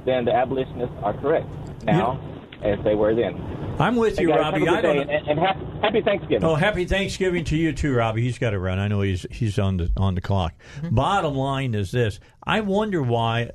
then 0.04 0.24
the 0.24 0.34
abolitionists 0.34 0.96
are 1.04 1.14
correct 1.14 1.46
now, 1.84 2.18
as 2.62 2.82
they 2.82 2.96
were 2.96 3.14
then. 3.14 3.40
I'm 3.78 3.94
with 3.94 4.16
Hey, 4.16 4.22
you, 4.22 4.28
guys, 4.30 4.40
Robbie. 4.40 4.64
Have 4.64 4.68
a 4.68 4.78
I 4.78 4.80
good 4.80 4.94
don't. 4.96 5.10
and, 5.10 5.28
and 5.28 5.38
happy, 5.38 5.64
happy 5.82 6.00
Thanksgiving. 6.02 6.44
Oh, 6.44 6.54
happy 6.56 6.86
Thanksgiving 6.86 7.44
to 7.44 7.56
you 7.56 7.72
too, 7.72 7.94
Robbie. 7.94 8.22
He's 8.22 8.38
got 8.38 8.50
to 8.50 8.58
run. 8.58 8.80
I 8.80 8.88
know 8.88 9.02
he's 9.02 9.26
he's 9.30 9.60
on 9.60 9.76
the 9.76 9.92
on 9.96 10.16
the 10.16 10.20
clock. 10.20 10.54
Mm-hmm. 10.80 10.94
Bottom 10.96 11.34
line 11.36 11.72
is 11.74 11.92
this: 11.92 12.18
I 12.42 12.62
wonder 12.62 13.00
why 13.00 13.50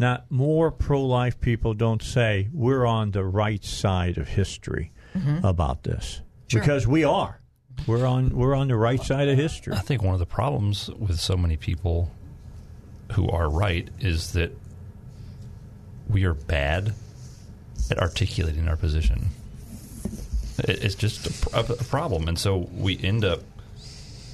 not 0.00 0.28
more 0.30 0.70
pro 0.72 1.04
life 1.04 1.38
people 1.40 1.74
don't 1.74 2.02
say 2.02 2.48
we're 2.52 2.86
on 2.86 3.10
the 3.12 3.22
right 3.24 3.62
side 3.64 4.16
of 4.18 4.26
history 4.28 4.90
Mhm. 5.14 5.44
about 5.44 5.82
this 5.84 6.22
Sure. 6.48 6.60
because 6.60 6.86
we 6.86 7.04
are. 7.04 7.38
We're 7.86 8.06
on 8.06 8.30
we're 8.30 8.54
on 8.54 8.68
the 8.68 8.76
right 8.76 9.00
side 9.02 9.28
of 9.28 9.36
history. 9.38 9.74
I 9.74 9.80
think 9.80 10.02
one 10.02 10.14
of 10.14 10.18
the 10.20 10.26
problems 10.26 10.88
with 10.98 11.20
so 11.20 11.36
many 11.36 11.56
people 11.56 12.10
who 13.12 13.28
are 13.28 13.48
right 13.48 13.88
is 14.00 14.32
that 14.32 14.50
we 16.08 16.24
are 16.24 16.34
bad 16.34 16.92
at 17.90 17.98
articulating 17.98 18.68
our 18.68 18.76
position. 18.76 19.28
It's 20.58 20.94
just 20.94 21.26
a, 21.54 21.60
a 21.60 21.84
problem, 21.84 22.28
and 22.28 22.38
so 22.38 22.68
we 22.74 22.98
end 23.02 23.24
up 23.24 23.40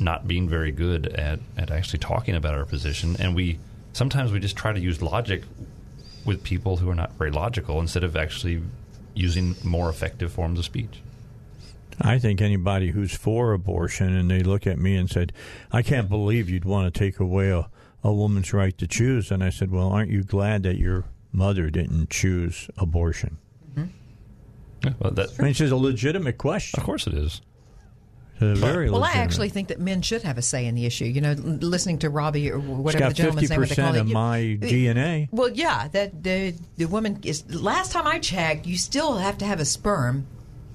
not 0.00 0.26
being 0.26 0.48
very 0.48 0.72
good 0.72 1.06
at, 1.06 1.38
at 1.56 1.70
actually 1.70 2.00
talking 2.00 2.34
about 2.34 2.54
our 2.54 2.64
position, 2.64 3.16
and 3.18 3.34
we 3.34 3.58
sometimes 3.96 4.30
we 4.30 4.38
just 4.38 4.56
try 4.56 4.72
to 4.72 4.80
use 4.80 5.00
logic 5.00 5.42
with 6.24 6.42
people 6.42 6.76
who 6.76 6.90
are 6.90 6.94
not 6.94 7.12
very 7.12 7.30
logical 7.30 7.80
instead 7.80 8.04
of 8.04 8.14
actually 8.14 8.62
using 9.14 9.56
more 9.64 9.88
effective 9.88 10.30
forms 10.30 10.58
of 10.58 10.64
speech. 10.64 11.00
I 12.00 12.18
think 12.18 12.42
anybody 12.42 12.90
who's 12.90 13.16
for 13.16 13.54
abortion 13.54 14.14
and 14.14 14.30
they 14.30 14.42
look 14.42 14.66
at 14.66 14.78
me 14.78 14.96
and 14.96 15.08
said, 15.08 15.32
"I 15.72 15.80
can't 15.80 16.10
believe 16.10 16.50
you'd 16.50 16.66
want 16.66 16.92
to 16.92 16.98
take 16.98 17.18
away 17.18 17.48
a, 17.48 17.70
a 18.04 18.12
woman's 18.12 18.52
right 18.52 18.76
to 18.76 18.86
choose," 18.86 19.30
and 19.30 19.42
I 19.42 19.48
said, 19.48 19.70
"Well, 19.70 19.88
aren't 19.88 20.10
you 20.10 20.22
glad 20.22 20.62
that 20.64 20.76
your 20.76 21.04
mother 21.32 21.70
didn't 21.70 22.10
choose 22.10 22.68
abortion?" 22.76 23.38
Mm-hmm. 23.74 24.90
well, 25.00 25.12
that, 25.12 25.30
I 25.38 25.42
mean, 25.42 25.50
it's 25.52 25.60
a 25.60 25.74
legitimate 25.74 26.36
question. 26.36 26.78
Of 26.78 26.84
course, 26.84 27.06
it 27.06 27.14
is. 27.14 27.40
It's 28.40 28.60
very 28.60 28.90
Well, 28.90 29.02
I 29.04 29.12
actually 29.12 29.48
think 29.48 29.68
that 29.68 29.80
men 29.80 30.02
should 30.02 30.22
have 30.22 30.36
a 30.38 30.42
say 30.42 30.66
in 30.66 30.74
the 30.74 30.84
issue. 30.86 31.04
You 31.06 31.20
know, 31.20 31.32
listening 31.32 31.98
to 32.00 32.10
Robbie 32.10 32.50
or 32.50 32.58
whatever 32.58 33.04
got 33.04 33.08
the 33.08 33.14
gentleman's 33.14 33.48
name, 33.50 33.60
what 33.60 33.68
they 33.70 33.74
call 33.76 33.92
50% 33.92 33.96
it. 33.96 34.00
of 34.00 34.08
you- 34.08 34.14
my 34.14 34.38
DNA. 34.60 35.28
Well, 35.30 35.50
yeah, 35.50 35.88
that 35.88 36.22
the 36.22 36.54
the 36.76 36.84
woman 36.86 37.18
is. 37.24 37.44
Last 37.54 37.92
time 37.92 38.06
I 38.06 38.18
checked, 38.18 38.66
you 38.66 38.76
still 38.76 39.16
have 39.16 39.38
to 39.38 39.44
have 39.46 39.58
a 39.60 39.64
sperm 39.64 40.26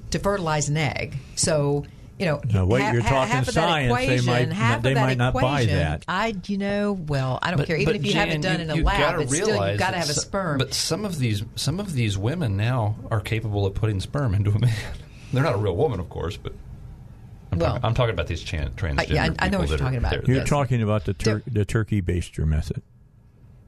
to 0.10 0.20
fertilize 0.20 0.70
an 0.70 0.78
egg. 0.78 1.18
So 1.36 1.86
you 2.20 2.28
know, 2.28 2.40
Now, 2.54 2.66
wait, 2.68 2.82
ha- 2.84 2.92
you're 2.92 3.02
ha- 3.02 3.10
talking 3.10 3.32
half 3.32 3.48
of 3.48 3.54
science, 3.56 3.92
That 3.92 3.98
they 3.98 4.04
equation, 4.18 4.26
might- 4.28 4.54
half 4.54 4.82
they 4.84 4.90
of 4.92 4.96
that 4.96 5.02
might 5.08 5.18
not 5.18 5.34
buy 5.34 5.62
equation, 5.62 5.76
that. 5.80 6.06
I, 6.08 6.36
you 6.46 6.58
know, 6.60 6.92
well, 6.94 7.40
I 7.42 7.50
don't 7.50 7.58
But- 7.58 7.66
care. 7.68 7.78
Even 7.78 7.96
if 7.96 8.06
you 8.06 8.12
Jan, 8.14 8.28
have 8.28 8.38
it 8.38 8.42
done 8.44 8.56
it 8.62 8.62
in 8.62 8.70
a 8.70 8.76
lab, 8.76 9.00
gotta 9.00 9.22
it's 9.22 9.34
still 9.36 9.48
you've 9.70 9.80
got 9.80 9.92
to 9.92 9.98
have 9.98 10.10
a 10.10 10.14
sperm. 10.14 10.60
But 10.60 10.74
some 10.76 11.04
of 11.04 11.18
these 11.18 11.44
some 11.56 11.80
of 11.80 11.94
these 11.94 12.18
women 12.20 12.56
now 12.58 12.96
are 13.10 13.22
capable 13.22 13.66
of 13.66 13.74
putting 13.74 14.00
sperm 14.00 14.36
into 14.36 14.52
a 14.52 14.60
man. 14.60 14.74
They're 15.34 15.42
not 15.42 15.56
a 15.56 15.58
real 15.58 15.76
woman, 15.76 16.00
of 16.00 16.10
course, 16.10 16.38
but 16.38 16.54
I'm, 17.52 17.60
Well- 17.60 17.70
talking, 17.72 17.86
I'm 17.86 17.94
talking 17.94 18.14
about 18.14 18.28
these 18.28 18.42
chan- 18.42 18.72
transgender 18.76 19.10
yeah, 19.10 19.24
I- 19.40 19.46
I 19.46 19.50
know 19.50 19.60
people 19.60 19.60
what 19.60 19.60
you're 19.60 19.68
that 19.68 19.74
are- 19.74 19.78
talking 19.78 19.98
about. 19.98 20.12
they're- 20.12 20.24
You're 20.26 20.38
they're- 20.38 20.46
talking 20.46 20.82
about 20.82 21.06
the 21.06 21.14
tur- 21.14 21.44
the 21.48 21.66
turkey 21.66 22.02
baster 22.02 22.46
method. 22.46 22.82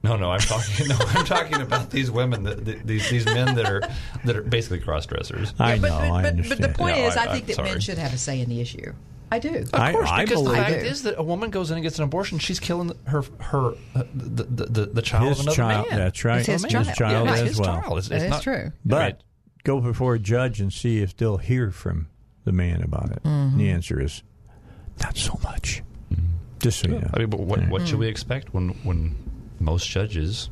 No, 0.03 0.17
no, 0.17 0.31
I'm 0.31 0.39
talking. 0.41 0.87
No, 0.89 0.97
I'm 0.99 1.25
talking 1.25 1.61
about 1.61 1.89
these 1.89 2.11
women, 2.11 2.43
that, 2.43 2.65
that- 2.65 2.85
these 2.87 3.09
these 3.09 3.25
men 3.25 3.55
that 3.55 3.65
are 3.65 3.81
that 4.25 4.35
are 4.35 4.41
basically 4.41 4.79
cross 4.79 5.05
dressers. 5.05 5.53
I 5.59 5.77
but, 5.79 5.89
know, 5.89 5.97
but, 5.97 6.11
I 6.11 6.27
understand. 6.27 6.61
but 6.61 6.67
the 6.71 6.77
point 6.77 6.97
No, 6.97 7.07
is, 7.07 7.15
I, 7.17 7.23
I- 7.23 7.27
think 7.39 7.49
I'm 7.49 7.55
that 7.65 7.71
men 7.71 7.79
should 7.79 7.97
have 7.97 8.13
a 8.13 8.17
say 8.17 8.41
in 8.41 8.49
the 8.49 8.59
issue. 8.61 8.93
I 9.31 9.39
do. 9.39 9.49
Of 9.55 9.71
course, 9.71 10.09
I 10.09 10.25
because 10.25 10.43
the 10.43 10.51
fact 10.53 10.71
is 10.83 11.03
that 11.03 11.15
a 11.17 11.23
woman 11.23 11.49
goes 11.49 11.71
in 11.71 11.77
and 11.77 11.83
gets 11.83 11.97
an 11.97 12.03
abortion, 12.03 12.37
she's 12.37 12.59
killing 12.59 12.91
her 13.05 13.23
her 13.39 13.71
uh, 13.95 14.03
the, 14.13 14.43
the, 14.43 14.65
the 14.65 14.85
the 14.87 15.01
child 15.01 15.29
His 15.29 15.39
of 15.39 15.45
another 15.47 15.55
child, 15.55 15.89
man. 15.89 15.99
that's 15.99 16.23
right. 16.23 16.37
It's 16.39 16.47
his 16.47 16.63
His 16.63 16.71
child. 16.71 16.87
child 16.95 17.27
Yeah, 17.27 17.33
as 17.33 17.39
his 17.41 17.59
well. 17.59 17.81
child. 17.81 17.97
It's, 17.97 18.07
That 18.09 18.15
it's 18.15 18.23
is 18.25 18.29
not, 18.29 18.41
true. 18.43 18.71
But 18.85 19.23
go 19.63 19.79
before 19.81 20.13
a 20.15 20.19
judge 20.19 20.59
and 20.61 20.71
see 20.71 21.01
if 21.01 21.17
they'll 21.17 21.37
hear 21.37 21.71
from 21.71 22.09
the 22.45 22.51
man 22.51 22.83
about 22.83 23.11
it. 23.11 23.23
Mm-hmm. 23.23 23.57
The 23.57 23.69
answer 23.69 24.01
is 24.01 24.23
not 25.01 25.17
so 25.17 25.39
much. 25.43 25.83
Just 26.59 26.79
so 26.79 26.87
you 26.87 26.99
know. 26.99 27.09
I 27.13 27.19
mean, 27.19 27.29
but 27.29 27.41
what, 27.41 27.67
what 27.69 27.87
should 27.87 27.99
we 27.99 28.07
expect 28.07 28.53
when 28.53 28.69
when 28.83 29.15
most 29.59 29.87
judges 29.89 30.49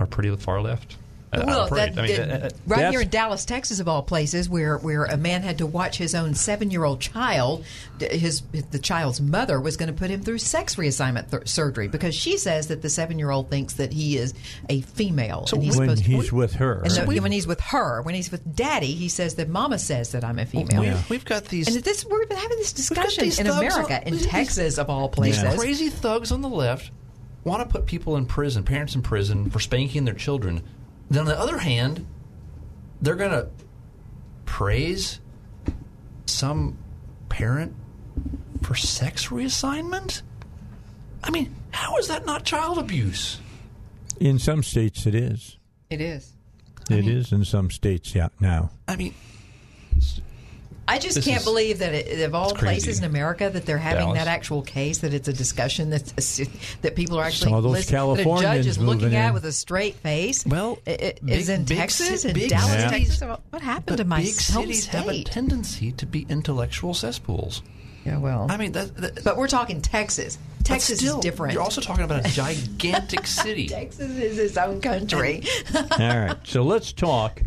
are 0.00 0.06
pretty 0.06 0.34
far 0.36 0.60
left? 0.62 0.96
Uh, 1.32 1.40
I- 1.40 1.44
Well, 1.46 1.62
I'm 1.64 1.74
that, 1.76 1.98
I 1.98 2.02
mean, 2.02 2.16
that- 2.16 2.42
uh, 2.42 2.46
uh, 2.46 2.50
right 2.66 2.90
here 2.90 3.00
in 3.00 3.08
Dallas, 3.08 3.44
Texas, 3.44 3.80
of 3.80 3.88
all 3.88 4.02
places, 4.02 4.48
where 4.48 4.76
where 4.78 5.04
a 5.04 5.16
man 5.16 5.42
had 5.42 5.58
to 5.58 5.66
watch 5.66 5.96
his 5.96 6.14
own 6.14 6.34
seven 6.34 6.70
year 6.70 6.84
old 6.84 7.00
child, 7.00 7.64
his 7.98 8.42
the 8.70 8.78
child's 8.78 9.20
mother 9.20 9.58
was 9.60 9.76
going 9.76 9.86
to 9.86 9.94
put 9.98 10.10
him 10.10 10.22
through 10.22 10.38
sex 10.38 10.74
reassignment 10.76 11.30
th- 11.30 11.48
surgery 11.48 11.88
because 11.88 12.14
she 12.14 12.36
says 12.36 12.66
that 12.66 12.82
the 12.82 12.90
seven 12.90 13.18
year 13.18 13.30
old 13.30 13.48
thinks 13.50 13.74
that 13.74 13.92
he 13.92 14.18
is 14.18 14.34
a 14.68 14.82
female. 14.82 15.46
and 15.52 15.62
he's 15.64 15.76
when 15.78 15.88
supposed 15.88 16.04
he's 16.06 16.32
with 16.32 16.52
her. 16.54 16.82
and 16.82 16.90
the- 16.90 17.06
right? 17.06 17.22
when 17.22 17.32
he's 17.32 17.46
with 17.46 17.60
her, 17.60 18.02
when 18.02 18.14
he's 18.14 18.30
with 18.30 18.54
daddy, 18.54 18.92
he 18.92 19.08
says 19.08 19.36
that 19.36 19.48
mama 19.48 19.78
says 19.78 20.12
that 20.12 20.24
I'm 20.24 20.38
a 20.38 20.44
female. 20.46 20.82
we, 20.82 20.92
we've 21.08 21.24
got 21.24 21.46
these 21.46 21.66
And 21.74 21.82
this 21.82 22.04
we've 22.04 22.28
been 22.28 22.36
having 22.36 22.58
this 22.58 22.72
discussion 22.72 23.24
in 23.24 23.46
America, 23.46 23.96
on- 23.96 24.02
in 24.02 24.14
these- 24.14 24.26
Texas, 24.26 24.76
of 24.78 24.90
all 24.90 25.08
these 25.08 25.38
places. 25.38 25.58
crazy 25.58 25.88
thugs 25.88 26.30
on 26.30 26.42
the 26.42 26.48
left 26.48 26.90
want 27.44 27.60
to 27.60 27.72
put 27.72 27.86
people 27.86 28.16
in 28.16 28.26
prison, 28.26 28.62
parents 28.64 28.94
in 28.94 29.02
prison 29.02 29.50
for 29.50 29.58
spanking 29.60 30.04
their 30.04 30.14
children. 30.14 30.62
Then 31.12 31.20
on 31.20 31.26
the 31.26 31.38
other 31.38 31.58
hand, 31.58 32.06
they're 33.02 33.14
going 33.16 33.32
to 33.32 33.48
praise 34.46 35.20
some 36.24 36.78
parent 37.28 37.74
for 38.62 38.74
sex 38.74 39.28
reassignment. 39.28 40.22
I 41.22 41.30
mean, 41.30 41.54
how 41.70 41.98
is 41.98 42.08
that 42.08 42.24
not 42.24 42.44
child 42.44 42.78
abuse? 42.78 43.38
in 44.20 44.38
some 44.38 44.62
states, 44.62 45.04
it 45.04 45.14
is. 45.14 45.58
It 45.90 46.00
is. 46.00 46.32
It 46.90 47.06
is 47.06 47.32
in 47.32 47.44
some 47.44 47.70
states 47.70 48.14
yeah, 48.14 48.28
now. 48.40 48.70
I 48.88 48.96
mean, 48.96 49.14
I 50.88 50.98
just 50.98 51.14
This 51.14 51.24
can't 51.24 51.38
is- 51.38 51.44
believe 51.44 51.78
that 51.78 51.94
it, 51.94 52.20
of 52.24 52.34
all 52.34 52.52
places 52.54 52.98
in 52.98 53.04
America 53.04 53.48
that 53.48 53.64
they're 53.64 53.78
having 53.78 54.06
Dallas. 54.06 54.18
that 54.18 54.26
actual 54.26 54.62
case 54.62 54.98
that 54.98 55.14
it's 55.14 55.28
a 55.28 55.32
discussion 55.32 55.90
that 55.90 56.06
that 56.82 56.96
people 56.96 57.18
are 57.18 57.24
actually 57.24 57.50
Some 57.50 57.54
of 57.54 57.62
those 57.62 57.72
listening, 57.72 58.14
that 58.16 58.20
a 58.26 58.40
judge 58.42 58.66
is 58.66 58.78
looking 58.78 59.02
moving 59.04 59.16
at 59.18 59.32
with 59.32 59.44
a 59.44 59.52
straight 59.52 59.94
face. 59.96 60.44
Well, 60.44 60.78
it, 60.84 61.00
it 61.00 61.24
big- 61.24 61.38
is 61.38 61.48
in 61.48 61.64
big 61.64 61.78
Texas 61.78 62.22
ci- 62.22 62.28
and 62.30 62.48
Dallas, 62.48 62.90
cities- 62.90 63.18
Texas. 63.18 63.38
What 63.50 63.62
happened 63.62 63.86
but 63.86 63.96
to 64.02 64.04
my 64.04 64.22
big 64.22 64.34
home 64.40 64.64
cities 64.64 64.86
have 64.86 65.08
a 65.08 65.22
tendency 65.22 65.92
to 65.92 66.04
be 66.04 66.26
intellectual 66.28 66.94
cesspools. 66.94 67.62
Yeah, 68.04 68.18
well, 68.18 68.48
I 68.50 68.56
mean, 68.56 68.72
that, 68.72 68.96
that, 68.96 69.22
but 69.22 69.36
we're 69.36 69.46
talking 69.46 69.80
Texas. 69.80 70.36
but 70.58 70.66
Texas 70.66 70.98
still, 70.98 71.20
is 71.20 71.22
different. 71.22 71.52
You're 71.54 71.62
also 71.62 71.80
talking 71.80 72.02
about 72.04 72.26
a 72.26 72.28
gigantic 72.28 73.26
city. 73.28 73.68
Texas 73.68 74.10
is 74.18 74.36
its 74.38 74.56
own 74.56 74.80
country. 74.80 75.44
All 75.72 75.86
right. 76.00 76.36
So 76.42 76.64
let's 76.64 76.92
talk 76.92 77.40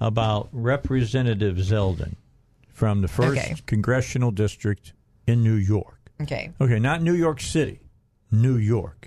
about 0.00 0.48
Representative 0.50 1.56
Zeldin 1.58 2.16
from 2.72 3.00
the 3.02 3.08
first 3.08 3.38
Okay. 3.40 3.54
congressional 3.66 4.30
district 4.30 4.92
in 5.26 5.42
New 5.42 5.54
York. 5.54 6.10
okay. 6.20 6.50
Okay, 6.60 6.78
not 6.78 7.02
New 7.02 7.14
York 7.14 7.40
City, 7.40 7.80
New 8.30 8.56
York. 8.56 9.06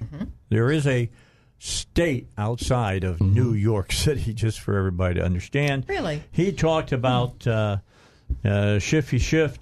There 0.49 0.71
is 0.71 0.85
a 0.87 1.09
state 1.57 2.27
outside 2.37 3.03
of 3.03 3.19
New 3.21 3.53
York 3.53 3.91
City, 4.05 4.33
just 4.33 4.59
for 4.59 4.77
everybody 4.77 5.15
to 5.15 5.23
understand. 5.25 5.85
Really? 5.87 6.23
He 6.31 6.51
talked 6.51 6.91
about 6.91 7.45
uh, 7.47 7.77
uh, 8.43 8.79
Shifty 8.79 9.17
Schiff, 9.17 9.57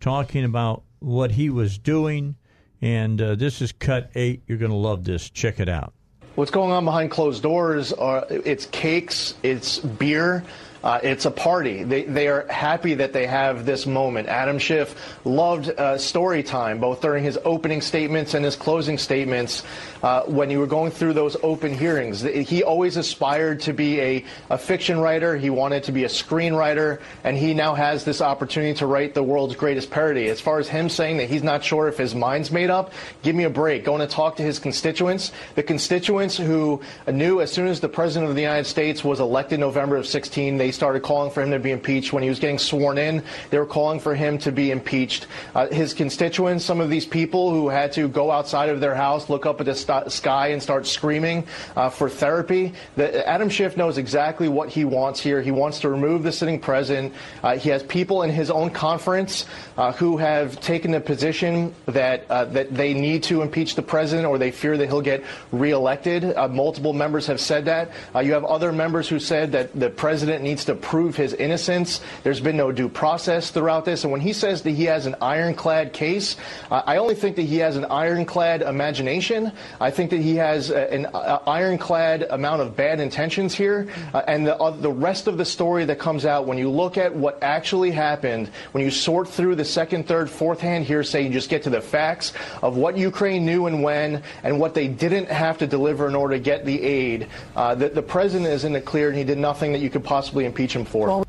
talking 0.00 0.44
about 0.44 0.82
what 1.00 1.32
he 1.32 1.50
was 1.50 1.76
doing, 1.78 2.36
and 2.80 3.20
uh, 3.20 3.34
this 3.34 3.60
is 3.60 3.72
cut 3.72 4.10
eight. 4.14 4.42
You're 4.46 4.58
going 4.58 4.70
to 4.70 4.76
love 4.76 5.04
this. 5.04 5.28
Check 5.30 5.60
it 5.60 5.68
out. 5.68 5.92
What's 6.34 6.50
going 6.50 6.72
on 6.72 6.84
behind 6.84 7.10
closed 7.10 7.42
doors 7.42 7.92
are 7.92 8.26
it's 8.28 8.66
cakes, 8.66 9.34
it's 9.44 9.78
beer, 9.78 10.42
uh, 10.84 11.00
it's 11.02 11.24
a 11.24 11.30
party. 11.30 11.82
They, 11.82 12.02
they 12.02 12.28
are 12.28 12.46
happy 12.48 12.92
that 12.92 13.14
they 13.14 13.26
have 13.26 13.64
this 13.64 13.86
moment. 13.86 14.28
Adam 14.28 14.58
Schiff 14.58 14.94
loved 15.24 15.70
uh, 15.70 15.96
story 15.96 16.42
time, 16.42 16.78
both 16.78 17.00
during 17.00 17.24
his 17.24 17.38
opening 17.46 17.80
statements 17.80 18.34
and 18.34 18.44
his 18.44 18.54
closing 18.54 18.98
statements. 18.98 19.64
Uh, 20.04 20.22
when 20.24 20.50
you 20.50 20.58
were 20.58 20.66
going 20.66 20.90
through 20.90 21.14
those 21.14 21.34
open 21.42 21.72
hearings, 21.72 22.20
he 22.20 22.62
always 22.62 22.98
aspired 22.98 23.58
to 23.58 23.72
be 23.72 23.98
a, 24.02 24.24
a 24.50 24.58
fiction 24.58 24.98
writer. 24.98 25.34
He 25.34 25.48
wanted 25.48 25.82
to 25.84 25.92
be 25.92 26.04
a 26.04 26.08
screenwriter, 26.08 27.00
and 27.24 27.38
he 27.38 27.54
now 27.54 27.72
has 27.72 28.04
this 28.04 28.20
opportunity 28.20 28.74
to 28.74 28.86
write 28.86 29.14
the 29.14 29.22
world's 29.22 29.56
greatest 29.56 29.90
parody. 29.90 30.28
As 30.28 30.42
far 30.42 30.58
as 30.58 30.68
him 30.68 30.90
saying 30.90 31.16
that 31.16 31.30
he's 31.30 31.42
not 31.42 31.64
sure 31.64 31.88
if 31.88 31.96
his 31.96 32.14
mind's 32.14 32.50
made 32.50 32.68
up, 32.68 32.92
give 33.22 33.34
me 33.34 33.44
a 33.44 33.50
break. 33.50 33.82
Going 33.82 34.02
to 34.02 34.06
talk 34.06 34.36
to 34.36 34.42
his 34.42 34.58
constituents, 34.58 35.32
the 35.54 35.62
constituents 35.62 36.36
who 36.36 36.82
knew 37.10 37.40
as 37.40 37.50
soon 37.50 37.66
as 37.66 37.80
the 37.80 37.88
president 37.88 38.28
of 38.28 38.36
the 38.36 38.42
United 38.42 38.66
States 38.66 39.02
was 39.02 39.20
elected 39.20 39.58
November 39.58 39.96
of 39.96 40.06
16, 40.06 40.58
they 40.58 40.70
started 40.70 41.02
calling 41.02 41.30
for 41.30 41.40
him 41.40 41.50
to 41.50 41.58
be 41.58 41.70
impeached. 41.70 42.12
When 42.12 42.22
he 42.22 42.28
was 42.28 42.40
getting 42.40 42.58
sworn 42.58 42.98
in, 42.98 43.22
they 43.48 43.58
were 43.58 43.64
calling 43.64 44.00
for 44.00 44.14
him 44.14 44.36
to 44.40 44.52
be 44.52 44.70
impeached. 44.70 45.28
Uh, 45.54 45.68
his 45.68 45.94
constituents, 45.94 46.62
some 46.62 46.82
of 46.82 46.90
these 46.90 47.06
people 47.06 47.50
who 47.50 47.70
had 47.70 47.90
to 47.92 48.06
go 48.06 48.30
outside 48.30 48.68
of 48.68 48.80
their 48.80 48.94
house, 48.94 49.30
look 49.30 49.46
up 49.46 49.60
at 49.60 49.64
the 49.64 49.74
sky, 50.08 50.48
and 50.48 50.62
start 50.62 50.86
screaming 50.86 51.46
uh, 51.76 51.88
for 51.90 52.08
therapy. 52.08 52.72
The, 52.96 53.26
Adam 53.28 53.48
Schiff 53.48 53.76
knows 53.76 53.98
exactly 53.98 54.48
what 54.48 54.68
he 54.68 54.84
wants 54.84 55.20
here. 55.20 55.40
He 55.42 55.50
wants 55.50 55.80
to 55.80 55.88
remove 55.88 56.22
the 56.22 56.32
sitting 56.32 56.58
president. 56.58 57.14
Uh, 57.42 57.56
he 57.56 57.68
has 57.70 57.82
people 57.82 58.22
in 58.22 58.30
his 58.30 58.50
own 58.50 58.70
conference 58.70 59.46
uh, 59.76 59.92
who 59.92 60.16
have 60.16 60.60
taken 60.60 60.90
the 60.90 61.00
position 61.00 61.74
that 61.86 62.24
uh, 62.30 62.44
that 62.46 62.74
they 62.74 62.94
need 62.94 63.22
to 63.24 63.42
impeach 63.42 63.74
the 63.74 63.82
president 63.82 64.26
or 64.26 64.38
they 64.38 64.50
fear 64.50 64.76
that 64.76 64.86
he'll 64.86 65.00
get 65.00 65.22
reelected. 65.52 66.24
Uh, 66.24 66.48
multiple 66.48 66.92
members 66.92 67.26
have 67.26 67.40
said 67.40 67.64
that. 67.64 67.90
Uh, 68.14 68.20
you 68.20 68.32
have 68.32 68.44
other 68.44 68.72
members 68.72 69.08
who 69.08 69.18
said 69.18 69.52
that 69.52 69.78
the 69.78 69.90
president 69.90 70.42
needs 70.42 70.64
to 70.64 70.74
prove 70.74 71.16
his 71.16 71.34
innocence. 71.34 72.00
There's 72.22 72.40
been 72.40 72.56
no 72.56 72.72
due 72.72 72.88
process 72.88 73.50
throughout 73.50 73.84
this. 73.84 74.04
And 74.04 74.12
when 74.12 74.20
he 74.20 74.32
says 74.32 74.62
that 74.62 74.70
he 74.70 74.84
has 74.84 75.06
an 75.06 75.16
ironclad 75.20 75.92
case, 75.92 76.36
I 76.70 76.96
only 76.96 77.14
think 77.14 77.36
that 77.36 77.42
he 77.42 77.58
has 77.58 77.76
an 77.76 77.84
ironclad 77.86 78.62
imagination. 78.62 79.52
I 79.84 79.90
think 79.90 80.08
that 80.12 80.20
he 80.22 80.36
has 80.36 80.70
an 80.70 81.06
ironclad 81.46 82.22
amount 82.30 82.62
of 82.62 82.74
bad 82.74 83.00
intentions 83.00 83.54
here. 83.54 83.86
Uh, 84.14 84.22
and 84.26 84.46
the, 84.46 84.56
uh, 84.56 84.70
the 84.70 84.90
rest 84.90 85.26
of 85.26 85.36
the 85.36 85.44
story 85.44 85.84
that 85.84 85.98
comes 85.98 86.24
out, 86.24 86.46
when 86.46 86.56
you 86.56 86.70
look 86.70 86.96
at 86.96 87.14
what 87.14 87.36
actually 87.42 87.90
happened, 87.90 88.48
when 88.72 88.82
you 88.82 88.90
sort 88.90 89.28
through 89.28 89.56
the 89.56 89.64
second, 89.64 90.08
third, 90.08 90.30
fourth 90.30 90.58
hand 90.58 90.86
hearsay, 90.86 91.24
you 91.24 91.28
just 91.28 91.50
get 91.50 91.62
to 91.64 91.70
the 91.70 91.82
facts 91.82 92.32
of 92.62 92.78
what 92.78 92.96
Ukraine 92.96 93.44
knew 93.44 93.66
and 93.66 93.82
when 93.82 94.22
and 94.42 94.58
what 94.58 94.72
they 94.72 94.88
didn't 94.88 95.28
have 95.28 95.58
to 95.58 95.66
deliver 95.66 96.08
in 96.08 96.14
order 96.14 96.34
to 96.34 96.40
get 96.40 96.64
the 96.64 96.80
aid. 96.80 97.28
Uh, 97.54 97.74
the, 97.74 97.90
the 97.90 98.00
president 98.00 98.50
is 98.50 98.64
in 98.64 98.72
the 98.72 98.80
clear 98.80 99.10
and 99.10 99.18
he 99.18 99.24
did 99.24 99.36
nothing 99.36 99.70
that 99.72 99.82
you 99.82 99.90
could 99.90 100.02
possibly 100.02 100.46
impeach 100.46 100.74
him 100.74 100.86
for. 100.86 101.23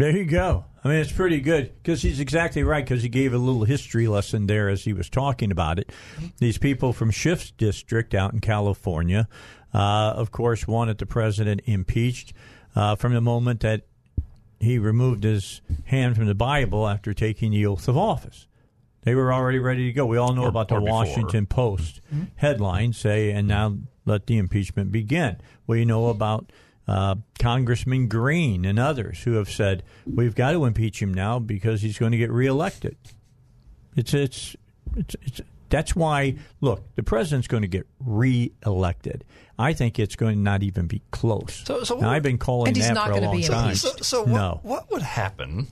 There 0.00 0.16
you 0.16 0.24
go. 0.24 0.64
I 0.82 0.88
mean, 0.88 0.96
it's 0.96 1.12
pretty 1.12 1.40
good 1.40 1.74
because 1.82 2.00
he's 2.00 2.20
exactly 2.20 2.62
right 2.62 2.82
because 2.82 3.02
he 3.02 3.10
gave 3.10 3.34
a 3.34 3.38
little 3.38 3.64
history 3.64 4.08
lesson 4.08 4.46
there 4.46 4.70
as 4.70 4.84
he 4.84 4.94
was 4.94 5.10
talking 5.10 5.50
about 5.52 5.78
it. 5.78 5.92
These 6.38 6.56
people 6.56 6.94
from 6.94 7.10
Schiff's 7.10 7.50
district 7.50 8.14
out 8.14 8.32
in 8.32 8.40
California, 8.40 9.28
uh, 9.74 10.14
of 10.16 10.30
course, 10.30 10.66
wanted 10.66 10.96
the 10.96 11.04
president 11.04 11.60
impeached 11.66 12.32
uh, 12.74 12.96
from 12.96 13.12
the 13.12 13.20
moment 13.20 13.60
that 13.60 13.82
he 14.58 14.78
removed 14.78 15.22
his 15.22 15.60
hand 15.84 16.16
from 16.16 16.24
the 16.24 16.34
Bible 16.34 16.88
after 16.88 17.12
taking 17.12 17.50
the 17.50 17.66
oath 17.66 17.86
of 17.86 17.98
office. 17.98 18.46
They 19.02 19.14
were 19.14 19.34
already 19.34 19.58
ready 19.58 19.86
to 19.86 19.92
go. 19.92 20.06
We 20.06 20.16
all 20.16 20.34
know 20.34 20.44
Or- 20.44 20.48
about 20.48 20.68
the. 20.68 20.80
Washington 20.80 21.44
Post 21.44 22.00
headline 22.36 22.94
say, 22.94 23.32
and 23.32 23.46
now 23.46 23.76
let 24.06 24.26
the 24.26 24.38
impeachment 24.38 24.92
begin. 24.92 25.36
We 25.66 25.84
know 25.84 26.06
about 26.06 26.50
uh, 26.90 27.14
Congressman 27.38 28.08
Green 28.08 28.64
and 28.64 28.78
others 28.78 29.22
who 29.22 29.34
have 29.34 29.48
said 29.48 29.84
we've 30.06 30.34
got 30.34 30.52
to 30.52 30.64
impeach 30.64 31.00
him 31.00 31.14
now 31.14 31.38
because 31.38 31.82
he's 31.82 31.98
going 31.98 32.10
to 32.12 32.18
get 32.18 32.30
reelected. 32.32 32.96
It's 33.96 34.12
it's 34.12 34.56
it's, 34.96 35.14
it's 35.22 35.40
that's 35.68 35.94
why 35.94 36.34
look 36.60 36.82
the 36.96 37.04
president's 37.04 37.46
going 37.46 37.62
to 37.62 37.68
get 37.68 37.86
reelected. 38.04 39.24
I 39.56 39.72
think 39.72 39.98
it's 39.98 40.16
going 40.16 40.36
to 40.36 40.40
not 40.42 40.62
even 40.64 40.86
be 40.88 41.02
close. 41.12 41.62
So- 41.64 41.84
so 41.84 41.94
Now, 41.94 42.08
what- 42.08 42.16
I've 42.16 42.22
been 42.22 42.38
calling 42.38 42.68
And 42.68 42.76
he's 42.76 42.88
that 42.88 42.94
not 42.94 43.06
for 43.06 43.12
a 43.12 43.14
gonna 43.16 43.26
long 43.26 43.36
be 43.36 43.42
time. 43.44 43.74
So, 43.76 43.90
so 44.00 44.24
no. 44.24 44.60
what, 44.62 44.64
what 44.64 44.90
would 44.90 45.02
happen 45.02 45.68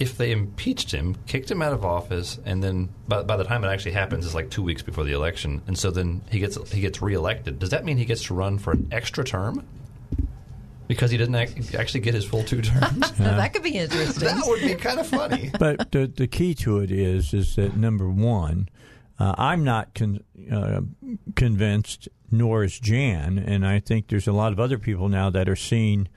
if 0.00 0.16
they 0.16 0.30
impeached 0.30 0.90
him, 0.92 1.16
kicked 1.26 1.50
him 1.50 1.60
out 1.60 1.72
of 1.72 1.84
office, 1.84 2.38
and 2.44 2.62
then 2.62 2.88
by, 3.08 3.22
by 3.22 3.36
the 3.36 3.44
time 3.44 3.64
it 3.64 3.68
actually 3.68 3.92
happens, 3.92 4.24
it's 4.24 4.34
like 4.34 4.48
two 4.48 4.62
weeks 4.62 4.80
before 4.82 5.04
the 5.04 5.12
election, 5.12 5.60
and 5.66 5.76
so 5.76 5.90
then 5.90 6.20
he 6.30 6.38
gets 6.38 6.56
he 6.72 6.80
gets 6.80 7.02
reelected. 7.02 7.58
Does 7.58 7.70
that 7.70 7.84
mean 7.84 7.98
he 7.98 8.04
gets 8.04 8.24
to 8.24 8.34
run 8.34 8.58
for 8.58 8.72
an 8.72 8.88
extra 8.92 9.24
term? 9.24 9.64
Because 10.88 11.10
he 11.10 11.16
didn't 11.18 11.34
ac- 11.36 11.76
actually 11.76 12.00
get 12.00 12.14
his 12.14 12.24
full 12.24 12.42
two 12.42 12.62
terms. 12.62 13.12
that 13.18 13.52
could 13.52 13.62
be 13.62 13.76
interesting. 13.78 14.24
that 14.26 14.42
would 14.46 14.60
be 14.62 14.74
kind 14.74 14.98
of 14.98 15.06
funny. 15.06 15.50
but 15.58 15.92
the 15.92 16.06
the 16.06 16.26
key 16.26 16.54
to 16.56 16.80
it 16.80 16.90
is 16.90 17.32
is 17.32 17.54
that 17.56 17.76
number 17.76 18.08
one, 18.08 18.68
uh, 19.20 19.34
I'm 19.38 19.62
not 19.64 19.94
con- 19.94 20.24
uh, 20.50 20.80
convinced, 21.36 22.08
nor 22.30 22.64
is 22.64 22.80
Jan, 22.80 23.38
and 23.38 23.66
I 23.66 23.80
think 23.80 24.08
there's 24.08 24.26
a 24.26 24.32
lot 24.32 24.52
of 24.52 24.58
other 24.58 24.78
people 24.78 25.08
now 25.08 25.30
that 25.30 25.48
are 25.48 25.56
seeing 25.56 26.08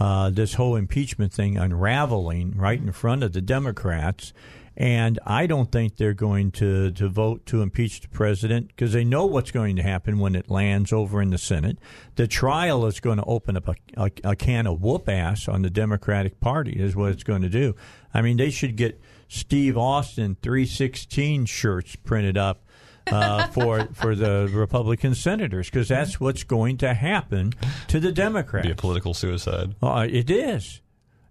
uh, 0.00 0.30
this 0.30 0.54
whole 0.54 0.76
impeachment 0.76 1.32
thing 1.32 1.56
unraveling 1.56 2.56
right 2.56 2.80
in 2.80 2.92
front 2.92 3.22
of 3.22 3.32
the 3.32 3.40
Democrats. 3.42 4.32
And 4.76 5.18
I 5.24 5.46
don't 5.46 5.72
think 5.72 5.96
they're 5.96 6.12
going 6.12 6.50
to, 6.52 6.90
to 6.92 7.08
vote 7.08 7.46
to 7.46 7.62
impeach 7.62 8.02
the 8.02 8.08
president 8.08 8.68
because 8.68 8.92
they 8.92 9.04
know 9.04 9.24
what's 9.24 9.50
going 9.50 9.76
to 9.76 9.82
happen 9.82 10.18
when 10.18 10.34
it 10.34 10.50
lands 10.50 10.92
over 10.92 11.22
in 11.22 11.30
the 11.30 11.38
Senate. 11.38 11.78
The 12.16 12.26
trial 12.26 12.84
is 12.84 13.00
going 13.00 13.16
to 13.16 13.24
open 13.24 13.56
up 13.56 13.68
a, 13.68 13.74
a, 13.96 14.10
a 14.22 14.36
can 14.36 14.66
of 14.66 14.82
whoop 14.82 15.08
ass 15.08 15.48
on 15.48 15.62
the 15.62 15.70
Democratic 15.70 16.40
Party, 16.40 16.72
is 16.72 16.94
what 16.94 17.12
it's 17.12 17.22
going 17.22 17.42
to 17.42 17.48
do. 17.48 17.74
I 18.12 18.20
mean, 18.20 18.36
they 18.36 18.50
should 18.50 18.76
get 18.76 19.00
Steve 19.28 19.78
Austin 19.78 20.36
316 20.42 21.46
shirts 21.46 21.96
printed 21.96 22.36
up 22.36 22.66
uh, 23.06 23.46
for 23.52 23.86
for 23.92 24.14
the 24.14 24.50
Republican 24.52 25.14
senators 25.14 25.70
because 25.70 25.88
that's 25.88 26.20
what's 26.20 26.42
going 26.42 26.76
to 26.78 26.92
happen 26.94 27.52
to 27.88 28.00
the 28.00 28.12
Democrats. 28.12 28.66
Be 28.66 28.72
a 28.72 28.76
political 28.76 29.14
suicide. 29.14 29.74
Uh, 29.82 30.06
it 30.10 30.30
is. 30.30 30.80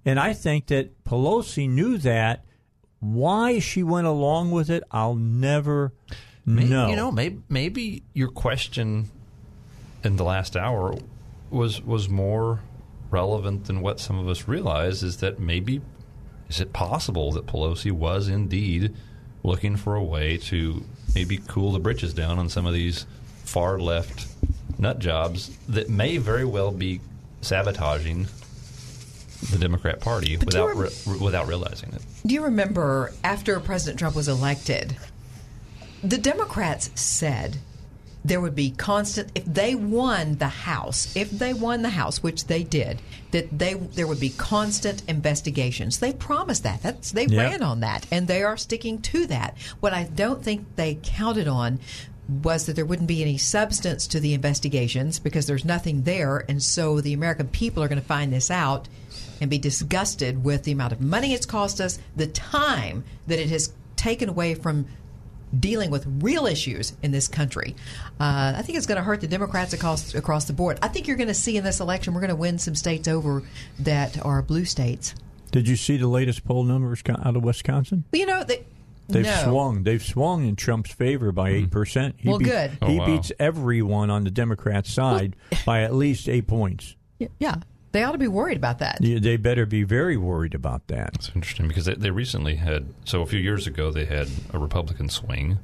And 0.04 0.20
I 0.20 0.34
think 0.34 0.68
that 0.68 1.04
Pelosi 1.04 1.70
knew 1.70 1.98
that. 2.00 2.45
Why 3.14 3.60
she 3.60 3.84
went 3.84 4.08
along 4.08 4.52
with 4.52 4.70
it, 4.70 4.84
I'll 4.92 5.16
never 5.16 5.94
Maybe, 6.46 6.70
know. 6.70 6.88
You 6.90 6.96
know, 6.96 7.12
maybe, 7.12 7.42
maybe 7.50 8.04
your 8.14 8.30
question 8.30 9.10
in 10.04 10.16
the 10.16 10.24
last 10.24 10.56
hour 10.56 10.96
was 11.50 11.82
was 11.82 12.08
more 12.08 12.62
relevant 13.10 13.66
than 13.66 13.82
what 13.82 14.00
some 14.00 14.20
of 14.20 14.28
us 14.28 14.48
realize. 14.48 15.02
Is 15.04 15.18
that 15.18 15.40
maybe 15.40 15.82
is 16.50 16.62
it 16.62 16.74
possible 16.74 17.32
that 17.32 17.48
Pelosi 17.48 17.92
was 17.92 18.28
indeed 18.28 18.94
looking 19.44 19.76
for 19.76 19.96
a 19.96 20.04
way 20.04 20.38
to 20.38 20.84
maybe 21.14 21.38
cool 21.48 21.72
the 21.72 21.80
britches 21.80 22.14
down 22.14 22.38
on 22.38 22.50
some 22.50 22.66
of 22.66 22.74
these 22.74 23.06
far 23.44 23.80
left 23.80 24.28
nut 24.78 25.00
jobs 25.00 25.56
that 25.68 25.90
may 25.90 26.18
very 26.18 26.46
well 26.46 26.72
be 26.72 27.00
sabotaging 27.42 28.28
the 29.52 29.58
Democrat 29.58 30.00
Party 30.00 30.38
But 30.38 30.48
without 30.48 30.76
re- 30.76 31.18
without 31.20 31.48
realizing 31.48 31.90
it. 31.94 32.02
Do 32.26 32.34
you 32.34 32.44
remember 32.44 33.14
after 33.24 33.60
President 33.60 34.00
Trump 34.00 34.16
was 34.16 34.28
elected, 34.28 34.98
the 36.04 36.18
Democrats 36.18 36.90
said 36.96 37.58
there 38.24 38.42
would 38.42 38.56
be 38.56 38.72
constant 38.72 39.32
if 39.36 39.46
they 39.46 39.76
won 39.76 40.38
the 40.38 40.48
House, 40.48 41.16
if 41.16 41.30
they 41.30 41.54
won 41.54 41.84
the 41.84 41.90
House, 41.90 42.24
which 42.24 42.48
they 42.48 42.64
did, 42.64 43.00
that 43.32 43.58
they 43.58 43.76
there 43.76 44.08
would 44.08 44.20
be 44.20 44.30
constant 44.30 45.04
investigations. 45.08 46.00
They 46.00 46.14
promised 46.14 46.64
that. 46.64 46.82
That's 46.82 47.12
they 47.12 47.28
Yep. 47.28 47.38
ran 47.52 47.64
on 47.64 47.82
that, 47.82 48.08
and 48.12 48.28
they 48.28 48.42
are 48.44 48.58
sticking 48.58 49.00
to 49.04 49.28
that. 49.28 49.56
What 49.80 49.94
I 49.94 50.04
don't 50.04 50.44
think 50.44 50.66
they 50.76 50.98
counted 51.04 51.48
on 51.48 51.80
was 52.28 52.66
that 52.66 52.76
there 52.76 52.86
wouldn't 52.86 53.08
be 53.08 53.22
any 53.22 53.38
substance 53.38 54.08
to 54.08 54.20
the 54.20 54.34
investigations 54.34 55.20
because 55.20 55.46
there's 55.46 55.64
nothing 55.64 56.02
there, 56.04 56.44
and 56.50 56.64
so 56.64 57.00
the 57.00 57.14
American 57.14 57.48
people 57.50 57.84
are 57.84 57.88
going 57.88 58.02
to 58.02 58.08
find 58.08 58.34
this 58.34 58.50
out 58.50 58.88
and 59.42 59.50
be 59.50 59.58
disgusted 59.58 60.44
with 60.44 60.64
the 60.64 60.72
amount 60.72 60.94
of 60.94 61.02
money 61.02 61.34
it's 61.34 61.46
cost 61.46 61.82
us, 61.82 62.00
the 62.16 62.28
time 62.28 63.04
that 63.28 63.40
it 63.40 63.50
has 63.50 63.74
taken 63.96 64.30
away 64.30 64.56
from 64.56 64.86
dealing 65.58 65.90
with 65.90 66.06
real 66.22 66.48
issues 66.48 66.94
in 67.02 67.12
this 67.12 67.28
country. 67.28 67.76
Uh, 68.20 68.54
I 68.58 68.62
think 68.62 68.78
it's 68.78 68.88
going 68.88 68.98
to 68.98 69.04
hurt 69.04 69.22
the 69.22 69.28
Democrats 69.28 69.74
across 69.74 70.14
across 70.14 70.46
the 70.46 70.54
board. 70.54 70.80
I 70.82 70.88
think 70.90 71.08
you're 71.08 71.18
going 71.18 71.28
to 71.28 71.34
see 71.34 71.56
in 71.56 71.64
this 71.64 71.80
election 71.80 72.14
we're 72.14 72.22
going 72.22 72.30
to 72.30 72.36
win 72.36 72.58
some 72.60 72.76
states 72.76 73.08
over 73.08 73.44
that 73.80 74.24
are 74.26 74.42
blue 74.42 74.66
states. 74.66 75.16
Did 75.52 75.68
you 75.68 75.76
see 75.78 75.96
the 75.98 76.08
latest 76.08 76.44
poll 76.44 76.64
numbers 76.64 77.02
out 77.08 77.36
of 77.38 77.44
Wisconsin? 77.44 78.04
Well, 78.12 78.20
you 78.20 78.26
know 78.26 78.44
they. 78.44 78.66
They've 79.08 79.24
no. 79.24 79.44
swung. 79.44 79.84
They've 79.84 80.04
swung 80.04 80.48
in 80.48 80.56
Trump's 80.56 80.92
favor 80.92 81.32
by 81.32 81.52
eight 81.52 81.70
percent. 81.70 82.16
Well, 82.26 82.40
good. 82.40 82.72
He 82.72 82.78
Oh, 82.82 82.94
wow. 82.96 83.06
beats 83.06 83.32
everyone 83.40 84.10
on 84.10 84.24
the 84.24 84.32
Democrat 84.32 84.88
side 84.88 85.36
by 85.64 85.84
at 85.84 85.94
least 85.94 86.28
eight 86.28 86.48
points. 86.48 86.96
Yeah, 87.40 87.58
they 87.96 88.04
ought 88.04 88.12
to 88.12 88.18
be 88.18 88.28
worried 88.28 88.58
about 88.58 88.80
that. 88.80 88.98
Yeah, 89.02 89.20
They 89.20 89.38
better 89.38 89.66
be 89.66 89.84
very 89.84 90.18
worried 90.18 90.54
about 90.54 90.88
that. 90.88 91.12
It's 91.16 91.32
interesting 91.34 91.68
because 91.68 91.86
they, 91.86 91.96
they 91.96 92.12
recently 92.12 92.56
had 92.56 92.94
so 93.06 93.22
a 93.22 93.26
few 93.26 93.40
years 93.40 93.68
ago 93.68 93.92
they 93.92 94.06
had 94.06 94.28
a 94.54 94.60
Republican 94.60 95.10
swing, 95.10 95.60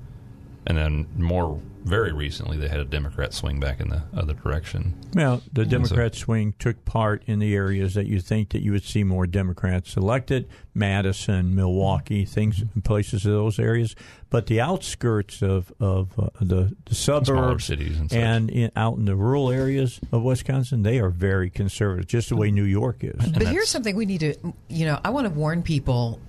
and 0.65 0.77
then 0.77 1.07
more 1.17 1.59
very 1.83 2.11
recently 2.11 2.57
they 2.57 2.67
had 2.67 2.79
a 2.79 2.85
Democrat 2.85 3.33
swing 3.33 3.59
back 3.59 3.79
in 3.79 3.89
the 3.89 4.03
other 4.15 4.33
direction. 4.33 4.95
Well, 5.13 5.41
the 5.51 5.61
And 5.61 5.71
so- 5.71 5.77
Democrat 5.77 6.15
swing 6.15 6.53
took 6.59 6.85
part 6.85 7.23
in 7.25 7.39
the 7.39 7.55
areas 7.55 7.93
that 7.95 8.05
you 8.05 8.19
think 8.21 8.49
that 8.49 8.61
you 8.61 8.71
would 8.71 8.83
see 8.83 9.03
more 9.03 9.25
Democrats 9.27 9.97
elected, 9.97 10.47
Madison, 10.73 11.55
Milwaukee, 11.55 12.25
things, 12.25 12.63
places 12.83 13.25
of 13.25 13.31
those 13.33 13.59
areas. 13.59 13.95
But 14.29 14.47
the 14.47 14.61
outskirts 14.61 15.41
of 15.41 15.73
of 15.79 16.17
uh, 16.17 16.29
the, 16.39 16.75
the 16.85 16.95
suburbs 16.95 17.65
cities 17.65 17.99
and 17.99 18.09
such. 18.09 18.19
in, 18.19 18.71
out 18.75 18.97
in 18.97 19.05
the 19.05 19.15
rural 19.15 19.49
areas 19.51 19.99
of 20.11 20.23
Wisconsin, 20.23 20.83
they 20.83 20.99
are 20.99 21.09
very 21.09 21.49
conservative, 21.49 22.07
just 22.07 22.29
the 22.29 22.35
way 22.37 22.51
New 22.51 22.63
York 22.63 23.03
is. 23.03 23.29
But 23.31 23.47
here's 23.47 23.69
something 23.69 23.95
we 23.95 24.05
need 24.05 24.21
to, 24.21 24.35
you 24.69 24.85
know, 24.85 24.99
I 25.03 25.09
want 25.09 25.27
to 25.27 25.33
warn 25.33 25.63
people 25.63 26.19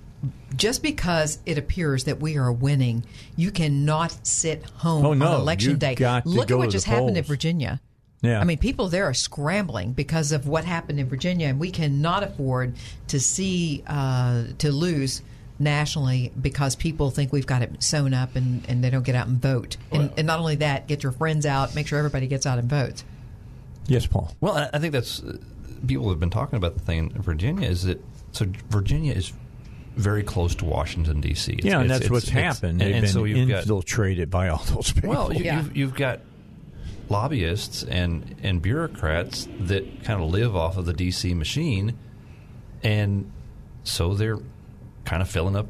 just 0.55 0.83
because 0.83 1.39
it 1.45 1.57
appears 1.57 2.05
that 2.05 2.19
we 2.19 2.37
are 2.37 2.51
winning, 2.51 3.03
you 3.35 3.51
cannot 3.51 4.15
sit 4.25 4.63
home 4.63 5.05
Oh, 5.05 5.13
no, 5.13 5.27
on 5.33 5.41
election 5.41 5.71
you've 5.71 5.79
day. 5.79 5.95
got 5.95 6.23
to 6.23 6.29
Look 6.29 6.47
go 6.47 6.55
at 6.55 6.57
what 6.59 6.65
to 6.65 6.71
just 6.71 6.85
the 6.85 6.91
happened 6.91 7.17
in. 7.17 7.23
Virginia. 7.23 7.81
Yeah. 8.21 8.39
I 8.39 8.45
mean, 8.45 8.57
people 8.57 8.87
there 8.87 9.03
are 9.05 9.13
scrambling 9.13 9.91
because 9.91 10.31
of 10.31 10.47
what 10.47 10.63
happened 10.63 10.99
in 10.99 11.09
Virginia, 11.09 11.47
and 11.47 11.59
we 11.59 11.71
cannot 11.71 12.23
afford 12.23 12.75
to 13.09 13.19
see 13.19 13.83
uh, 13.85 14.45
to 14.59 14.71
lose 14.71 15.21
nationally 15.59 16.31
because 16.41 16.75
people 16.75 17.11
think 17.11 17.31
we've 17.33 17.45
got 17.45 17.61
it 17.61 17.83
sewn 17.83 18.13
up 18.13 18.35
and, 18.35 18.63
and 18.69 18.83
they 18.83 18.89
don't 18.89 19.03
get 19.03 19.15
out 19.15 19.27
and 19.27 19.41
vote. 19.41 19.77
And, 19.91 20.11
and 20.17 20.25
not 20.25 20.39
only 20.39 20.55
that, 20.57 20.87
get 20.87 21.03
your 21.03 21.11
friends 21.11 21.45
out, 21.45 21.75
make 21.75 21.85
sure 21.87 21.99
everybody 21.99 22.27
gets 22.27 22.45
out 22.45 22.59
and 22.59 22.69
votes. 22.69 23.03
Yes, 23.87 24.05
Paul. 24.07 24.33
Well, 24.41 24.53
I, 24.57 24.69
I 24.73 24.79
think 24.79 24.93
that's 24.93 25.21
uh, 25.21 25.37
people 25.85 26.09
have 26.09 26.19
been 26.19 26.29
talking 26.29 26.55
about 26.57 26.75
the 26.75 26.79
thing 26.81 27.11
in 27.13 27.21
Virginia 27.21 27.67
is 27.67 27.83
that 27.83 28.01
so 28.31 28.45
Virginia 28.69 29.13
is 29.13 29.33
very 29.95 30.23
close 30.23 30.55
to 30.55 30.65
Washington 30.65 31.21
D.C. 31.21 31.53
It's- 31.53 31.65
yeah, 31.65 31.75
and 31.79 31.85
it's- 31.85 31.89
that's 31.99 32.05
it's- 32.05 32.11
what's 32.11 32.27
it's- 32.29 32.43
happened. 32.57 32.81
and- 32.81 32.81
They've 32.81 32.95
and 32.95 33.01
been 33.03 33.11
so 33.11 33.23
you've 33.25 33.47
got 33.49 33.59
infiltrated 33.61 34.29
by 34.29 34.49
all 34.49 34.63
those 34.69 34.91
people. 34.91 35.09
Well, 35.11 35.33
you, 35.33 35.51
you've, 35.51 35.77
you've 35.77 35.95
got 35.95 36.21
lobbyists 37.09 37.83
and 37.83 38.35
and 38.41 38.61
bureaucrats 38.61 39.47
that 39.61 40.03
kind 40.03 40.21
of 40.23 40.29
live 40.29 40.55
off 40.55 40.77
of 40.77 40.85
the 40.85 40.93
DC 40.93 41.35
machine, 41.35 41.97
and 42.81 43.31
so 43.83 44.13
they're 44.13 44.39
kind 45.05 45.21
of 45.21 45.29
filling 45.29 45.55
up 45.55 45.67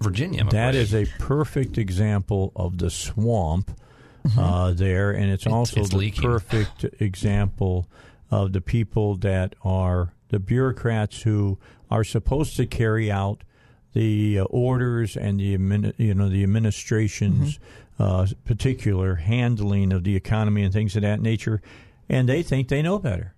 Virginia. 0.00 0.40
I'm 0.40 0.48
That 0.48 0.70
afraid. 0.74 0.80
is 0.80 0.94
a 0.94 1.06
perfect 1.18 1.78
example 1.78 2.52
of 2.56 2.78
the 2.78 2.90
swamp 2.90 3.70
uh, 4.38 4.72
there, 4.72 5.10
and 5.12 5.30
it's 5.30 5.42
It's- 5.44 5.54
also 5.54 5.80
it's 5.80 5.90
the 5.90 5.96
leaking. 5.98 6.22
perfect 6.22 6.84
example 7.00 7.86
of 8.30 8.52
the 8.52 8.60
people 8.60 9.16
that 9.16 9.54
are 9.62 10.14
the 10.30 10.38
bureaucrats 10.38 11.22
who 11.22 11.58
are 11.90 12.02
supposed 12.04 12.56
to 12.56 12.66
carry 12.66 13.10
out 13.10 13.42
the 13.92 14.40
uh, 14.40 14.44
orders 14.44 15.16
and 15.16 15.38
the 15.38 15.94
you 15.98 16.14
know 16.14 16.28
the 16.28 16.42
administration's 16.42 17.58
uh, 17.98 18.26
particular 18.44 19.16
handling 19.16 19.92
of 19.92 20.04
the 20.04 20.16
economy 20.16 20.62
and 20.62 20.72
things 20.72 20.96
of 20.96 21.02
that 21.02 21.20
nature, 21.20 21.60
and 22.08 22.28
they 22.28 22.42
think 22.42 22.68
they 22.68 22.82
know 22.82 22.98
better. 22.98 23.34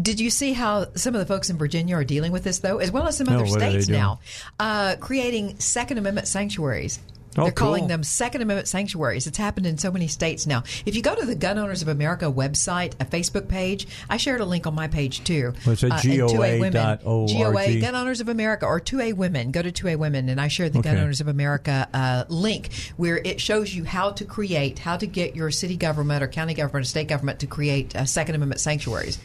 Did 0.00 0.20
you 0.20 0.30
see 0.30 0.54
how 0.54 0.86
some 0.94 1.14
of 1.14 1.20
the 1.20 1.26
folks 1.26 1.50
in 1.50 1.58
Virginia 1.58 1.96
are 1.96 2.04
dealing 2.04 2.32
with 2.32 2.44
this, 2.44 2.60
though, 2.60 2.78
as 2.78 2.90
well 2.90 3.06
as 3.06 3.18
some 3.18 3.26
No, 3.26 3.34
other 3.34 3.44
what 3.44 3.56
are 3.56 3.60
they 3.60 3.70
states 3.82 3.88
now, 3.88 4.20
uh, 4.58 4.96
creating 4.98 5.58
Second 5.60 5.98
Amendment 5.98 6.26
sanctuaries? 6.26 6.98
Oh, 7.38 7.44
They're 7.44 7.52
calling 7.52 7.86
them 7.88 8.02
Second 8.02 8.42
Amendment 8.42 8.68
sanctuaries. 8.68 9.26
It's 9.26 9.38
happened 9.38 9.66
in 9.66 9.78
so 9.78 9.90
many 9.90 10.06
states 10.06 10.46
now. 10.46 10.64
If 10.84 10.94
you 10.94 11.00
go 11.02 11.14
to 11.14 11.24
the 11.24 11.34
Gun 11.34 11.56
Owners 11.58 11.80
of 11.80 11.88
America 11.88 12.26
website, 12.30 12.92
a 13.00 13.06
Facebook 13.06 13.48
page, 13.48 13.86
I 14.10 14.18
shared 14.18 14.40
a 14.40 14.44
link 14.44 14.66
on 14.66 14.74
my 14.74 14.86
page 14.88 15.24
too. 15.24 15.54
What's 15.64 15.82
it, 15.82 15.90
Uh, 15.92 15.94
and 15.94 16.02
2A 16.04 16.60
Women. 16.60 16.72
GOA.org? 17.02 17.30
GOA, 17.30 17.80
Gun 17.80 17.94
Owners 17.94 18.20
of 18.20 18.28
America, 18.28 18.66
or 18.66 18.80
2A 18.80 19.14
Women. 19.14 19.50
Go 19.50 19.62
to 19.62 19.72
2A 19.72 19.96
Women, 19.96 20.28
and 20.28 20.40
I 20.40 20.48
shared 20.48 20.72
the 20.74 20.82
Gun 20.82 20.98
Owners 20.98 21.20
of 21.22 21.28
America 21.28 21.88
uh, 21.94 22.24
link 22.28 22.68
where 22.96 23.16
it 23.16 23.40
shows 23.40 23.74
you 23.74 23.84
how 23.84 24.10
to 24.10 24.24
create, 24.24 24.78
how 24.80 24.96
to 24.98 25.06
get 25.06 25.34
your 25.34 25.50
city 25.50 25.76
government 25.76 26.22
or 26.22 26.28
county 26.28 26.54
government 26.54 26.84
or 26.84 26.88
state 26.88 27.08
government 27.08 27.40
to 27.40 27.46
create 27.46 27.96
uh, 27.96 28.04
Second 28.04 28.34
Amendment 28.34 28.60
sanctuaries, 28.60 29.18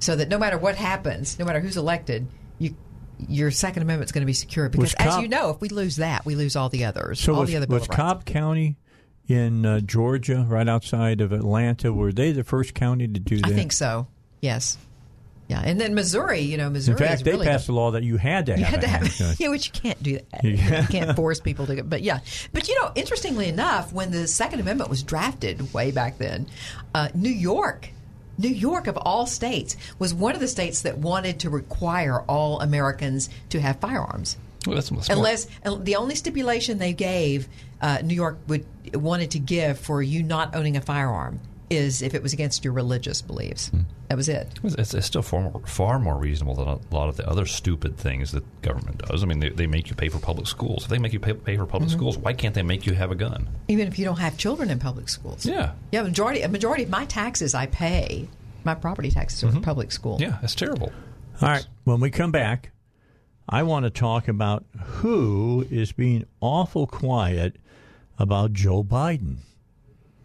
so 0.00 0.14
that 0.16 0.28
no 0.28 0.38
matter 0.38 0.58
what 0.58 0.74
happens, 0.76 1.38
no 1.38 1.44
matter 1.46 1.60
who's 1.60 1.76
elected, 1.78 2.26
you. 2.58 2.74
Your 3.28 3.50
Second 3.50 3.82
Amendment 3.82 4.08
is 4.08 4.12
going 4.12 4.22
to 4.22 4.26
be 4.26 4.32
secure 4.32 4.68
because, 4.68 4.94
as 4.94 5.18
you 5.18 5.28
know, 5.28 5.50
if 5.50 5.60
we 5.60 5.68
lose 5.68 5.96
that, 5.96 6.26
we 6.26 6.34
lose 6.34 6.56
all 6.56 6.68
the 6.68 6.84
others. 6.84 7.20
So 7.20 7.34
all 7.34 7.40
was, 7.40 7.50
the 7.50 7.56
other 7.56 7.66
was. 7.66 7.86
Cobb 7.86 8.24
County 8.24 8.76
in 9.28 9.64
uh, 9.64 9.80
Georgia, 9.80 10.44
right 10.48 10.68
outside 10.68 11.20
of 11.20 11.32
Atlanta, 11.32 11.92
were 11.92 12.12
they 12.12 12.32
the 12.32 12.44
first 12.44 12.74
county 12.74 13.06
to 13.06 13.20
do 13.20 13.38
that? 13.38 13.50
I 13.50 13.54
think 13.54 13.72
so. 13.72 14.06
Yes. 14.40 14.76
Yeah, 15.48 15.60
and 15.62 15.78
then 15.78 15.94
Missouri, 15.94 16.40
you 16.40 16.56
know, 16.56 16.70
Missouri 16.70 16.94
In 16.94 16.98
fact, 16.98 17.24
they 17.24 17.32
really 17.32 17.46
passed 17.46 17.68
a 17.68 17.72
law 17.72 17.90
that 17.90 18.02
you 18.02 18.16
had 18.16 18.46
to 18.46 18.52
you 18.58 18.64
have 18.64 18.82
had 18.82 19.02
to 19.04 19.18
have, 19.18 19.36
yeah, 19.40 19.48
which 19.48 19.66
you 19.66 19.72
can't 19.72 20.02
do 20.02 20.18
that. 20.18 20.44
Yeah. 20.44 20.82
You 20.82 20.88
can't 20.88 21.16
force 21.16 21.40
people 21.40 21.66
to. 21.66 21.82
But 21.82 22.02
yeah, 22.02 22.20
but 22.52 22.66
you 22.66 22.80
know, 22.80 22.92
interestingly 22.94 23.48
enough, 23.48 23.92
when 23.92 24.10
the 24.10 24.26
Second 24.26 24.60
Amendment 24.60 24.88
was 24.88 25.02
drafted 25.02 25.72
way 25.74 25.90
back 25.90 26.16
then, 26.16 26.46
uh, 26.94 27.08
New 27.14 27.30
York, 27.30 27.90
New 28.38 28.48
York 28.48 28.86
of 28.86 28.96
all 28.96 29.26
states, 29.26 29.76
was 29.98 30.12
one 30.14 30.34
of 30.34 30.40
the 30.40 30.48
states 30.48 30.82
that 30.82 30.98
wanted 30.98 31.40
to 31.40 31.50
require 31.50 32.20
all 32.22 32.60
Americans 32.60 33.28
to 33.50 33.60
have 33.60 33.80
firearms. 33.80 34.36
Well, 34.66 34.82
Unless 35.10 35.46
the 35.80 35.96
only 35.96 36.14
stipulation 36.14 36.78
they 36.78 36.94
gave, 36.94 37.48
uh, 37.82 37.98
New 38.02 38.14
York 38.14 38.38
would 38.48 38.64
wanted 38.94 39.30
to 39.32 39.38
give 39.38 39.78
for 39.78 40.02
you 40.02 40.22
not 40.22 40.54
owning 40.54 40.76
a 40.76 40.80
firearm 40.80 41.40
is 41.70 42.02
if 42.02 42.14
it 42.14 42.22
was 42.22 42.32
against 42.32 42.64
your 42.64 42.72
religious 42.74 43.22
beliefs. 43.22 43.70
That 44.08 44.16
was 44.16 44.28
it. 44.28 44.48
It's, 44.62 44.92
it's 44.94 45.06
still 45.06 45.22
far 45.22 45.40
more, 45.42 45.62
far 45.66 45.98
more 45.98 46.16
reasonable 46.18 46.54
than 46.56 46.68
a 46.68 46.78
lot 46.94 47.08
of 47.08 47.16
the 47.16 47.28
other 47.28 47.46
stupid 47.46 47.96
things 47.96 48.32
that 48.32 48.44
government 48.62 48.98
does. 48.98 49.22
I 49.22 49.26
mean, 49.26 49.40
they, 49.40 49.48
they 49.48 49.66
make 49.66 49.88
you 49.88 49.96
pay 49.96 50.08
for 50.08 50.18
public 50.18 50.46
schools. 50.46 50.84
If 50.84 50.90
they 50.90 50.98
make 50.98 51.12
you 51.12 51.20
pay, 51.20 51.32
pay 51.32 51.56
for 51.56 51.66
public 51.66 51.88
Mhm. 51.90 51.94
schools, 51.94 52.18
why 52.18 52.32
can't 52.34 52.54
they 52.54 52.62
make 52.62 52.86
you 52.86 52.92
have 52.94 53.10
a 53.10 53.14
gun? 53.14 53.48
Even 53.68 53.88
if 53.88 53.98
you 53.98 54.04
don't 54.04 54.18
have 54.18 54.36
children 54.36 54.70
in 54.70 54.78
public 54.78 55.08
schools. 55.08 55.46
Yeah. 55.46 55.72
Yeah, 55.90 56.02
majority 56.02 56.42
a 56.42 56.48
majority 56.48 56.84
of 56.84 56.90
my 56.90 57.06
taxes 57.06 57.54
I 57.54 57.66
pay. 57.66 58.28
My 58.62 58.74
property 58.74 59.10
taxes 59.10 59.44
are 59.44 59.52
for 59.52 59.60
public 59.60 59.90
school. 59.92 60.18
Yeah, 60.20 60.38
that's 60.40 60.54
terrible. 60.54 60.92
All 61.42 61.48
right, 61.48 61.66
when 61.84 62.00
we 62.00 62.10
come 62.10 62.30
back, 62.30 62.70
I 63.48 63.62
want 63.62 63.84
to 63.84 63.90
talk 63.90 64.28
about 64.28 64.64
who 64.78 65.66
is 65.70 65.92
being 65.92 66.24
awful 66.40 66.86
quiet 66.86 67.56
about 68.18 68.52
Joe 68.54 68.82
Biden. 68.84 69.38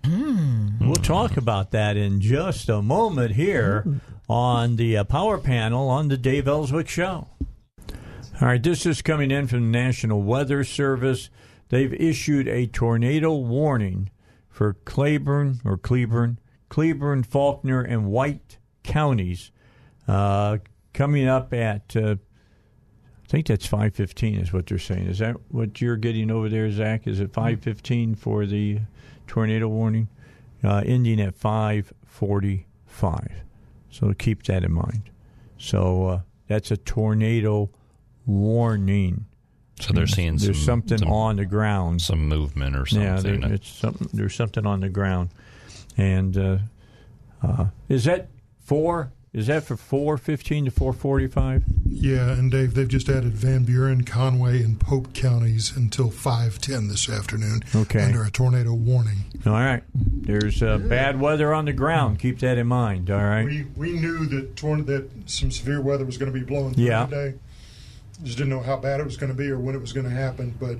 We'll 0.06 0.96
talk 0.96 1.38
about 1.38 1.72
that 1.72 1.98
in 1.98 2.22
just 2.22 2.70
a 2.70 2.82
moment 2.82 3.32
here 3.32 4.02
on 4.28 4.76
the 4.76 4.98
uh, 4.98 5.04
Power 5.04 5.38
Panel 5.38 5.90
on 5.90 6.08
the 6.08 6.18
Dave 6.18 6.48
Elswick 6.48 6.88
Show. 6.88 7.28
All 8.42 8.48
right, 8.48 8.62
this 8.62 8.86
is 8.86 9.02
coming 9.02 9.32
in 9.32 9.48
from 9.48 9.72
the 9.72 9.78
National 9.78 10.22
Weather 10.22 10.64
Service. 10.64 11.30
They've 11.70 11.94
issued 11.94 12.48
a 12.48 12.68
tornado 12.68 13.36
warning 13.36 14.10
for 14.48 14.74
Claiborne 14.86 15.60
or 15.66 15.78
Cleburne, 15.78 16.40
Cleburne, 16.70 17.24
Faulkner, 17.24 17.82
and 17.82 18.08
White 18.08 18.58
counties 18.84 19.52
uh, 20.08 20.58
coming 20.94 21.28
up 21.28 21.54
at. 21.54 21.96
Uh, 21.96 22.16
I 23.24 23.28
think 23.28 23.46
that's 23.46 23.68
five 23.68 23.94
fifteen 23.94 24.40
is 24.40 24.52
what 24.52 24.66
they're 24.66 24.80
saying. 24.80 25.06
Is 25.06 25.20
that 25.20 25.36
what 25.50 25.82
you're 25.82 25.98
getting 25.98 26.32
over 26.32 26.50
there, 26.50 26.72
Zach? 26.72 27.06
Is 27.06 27.20
it 27.20 27.32
five 27.32 27.62
fifteen 27.62 28.16
for 28.16 28.48
the 28.48 28.80
tornado 29.30 29.68
warning, 29.70 30.10
uh, 30.64 30.82
ending 30.86 31.22
at 31.22 31.36
five 31.36 31.94
forty 32.06 32.66
five? 32.86 33.32
So 33.90 34.14
keep 34.14 34.44
that 34.44 34.64
in 34.66 34.74
mind. 34.74 35.10
So 35.58 36.08
uh, 36.08 36.22
that's 36.48 36.72
a 36.72 36.78
tornado 36.78 37.70
warning. 38.26 39.26
So 39.80 39.94
they're 39.94 40.08
seeing 40.08 40.36
there's 40.38 40.58
some- 40.58 40.82
something 40.82 40.98
some- 41.00 41.12
on 41.12 41.38
the 41.38 41.46
ground, 41.46 42.02
some 42.02 42.28
movement 42.28 42.76
or 42.76 42.86
Yeah, 42.90 43.16
something. 43.16 43.42
there, 43.42 43.54
it's 43.54 43.70
something. 43.70 44.10
There's 44.14 44.36
something 44.36 44.66
on 44.66 44.82
the 44.82 44.90
ground, 44.90 45.30
and 45.98 46.38
uh, 46.38 46.58
uh, 47.42 47.68
is 47.88 48.04
that 48.06 48.30
four? 48.60 49.12
Is 49.32 49.46
that 49.48 49.64
for 49.64 49.78
four 49.78 50.18
fifteen 50.18 50.66
to 50.66 50.72
four 50.72 50.92
forty 50.92 51.28
five? 51.28 51.64
Yeah, 51.86 52.32
and 52.32 52.50
Dave, 52.50 52.74
they've 52.74 52.88
just 52.88 53.10
added 53.10 53.34
Van 53.34 53.64
Buren, 53.64 54.04
Conway, 54.04 54.64
and 54.64 54.80
Pope 54.80 55.14
counties 55.14 55.76
until 55.76 56.10
510 56.12 56.88
this 56.88 57.10
afternoon 57.10 57.62
Okay. 57.76 58.04
under 58.06 58.24
a 58.24 58.30
tornado 58.32 58.74
warning. 58.74 59.26
All 59.46 59.54
right. 59.54 59.84
There's 59.96 60.62
uh, 60.64 60.78
bad 60.78 61.20
weather 61.20 61.54
on 61.54 61.66
the 61.66 61.74
ground. 61.74 62.20
Keep 62.20 62.40
that 62.40 62.58
in 62.58 62.68
mind. 62.68 63.10
All 63.12 63.18
right. 63.24 63.44
We, 63.44 63.66
we 63.76 63.92
knew 63.94 64.26
that 64.28 64.56
torn- 64.56 64.86
that 64.86 65.10
some 65.30 65.52
severe 65.52 65.82
weather 65.82 66.06
was 66.06 66.18
going 66.18 66.32
to 66.32 66.40
be 66.40 66.46
blowing 66.46 66.76
through 66.76 66.86
Yeah. 66.86 67.06
today. 67.08 67.38
Just 68.24 68.38
didn't 68.38 68.52
know 68.52 68.62
how 68.62 68.78
bad 68.78 69.00
it 69.00 69.06
was 69.06 69.18
going 69.18 69.32
to 69.32 69.38
be 69.38 69.50
or 69.50 69.58
when 69.60 69.76
it 69.76 69.82
was 69.82 69.92
going 69.92 70.08
to 70.08 70.14
happen, 70.16 70.54
but 70.60 70.78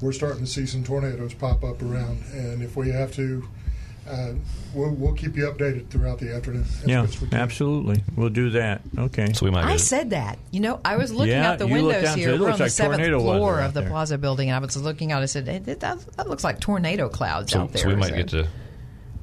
we're 0.00 0.12
starting 0.12 0.44
to 0.44 0.50
see 0.50 0.66
some 0.66 0.84
tornadoes 0.84 1.34
pop 1.34 1.64
up 1.64 1.82
around. 1.82 2.22
And 2.32 2.62
if 2.62 2.76
we 2.76 2.90
have 2.90 3.10
to, 3.14 3.48
uh, 4.08 4.32
we'll, 4.74 4.90
we'll 4.92 5.14
keep 5.14 5.36
you 5.36 5.44
updated 5.46 5.88
throughout 5.88 6.18
the 6.18 6.34
afternoon. 6.34 6.64
Yeah, 6.84 7.06
we 7.20 7.28
absolutely. 7.36 8.02
We'll 8.16 8.28
do 8.28 8.50
that. 8.50 8.82
Okay. 8.96 9.32
So 9.32 9.44
we 9.46 9.50
might 9.50 9.64
I 9.64 9.76
said 9.76 10.10
that. 10.10 10.38
You 10.50 10.60
know, 10.60 10.80
I 10.84 10.96
was 10.96 11.12
looking 11.12 11.32
Yeah, 11.32 11.52
out 11.52 11.58
the 11.58 11.66
you 11.66 11.74
windows 11.74 12.02
down, 12.04 12.18
here. 12.18 12.30
it 12.30 12.40
We're 12.40 12.46
looks 12.48 12.60
on 12.60 12.66
the 12.66 12.70
seventh 12.70 13.04
floor 13.04 13.52
weather 13.52 13.62
of 13.62 13.74
the 13.74 13.80
there. 13.80 13.90
Plaza 13.90 14.18
building, 14.18 14.48
and 14.50 14.56
I 14.56 14.58
was 14.58 14.76
looking 14.76 15.12
out. 15.12 15.22
I 15.22 15.26
said, 15.26 15.46
hey, 15.48 15.58
that, 15.58 15.80
that 15.80 16.28
looks 16.28 16.44
like 16.44 16.60
tornado 16.60 17.08
clouds 17.08 17.52
so, 17.52 17.60
out 17.62 17.72
there. 17.72 17.82
so 17.82 17.88
we 17.88 17.96
might 17.96 18.10
So 18.10 18.16
get 18.16 18.28
to. 18.28 18.48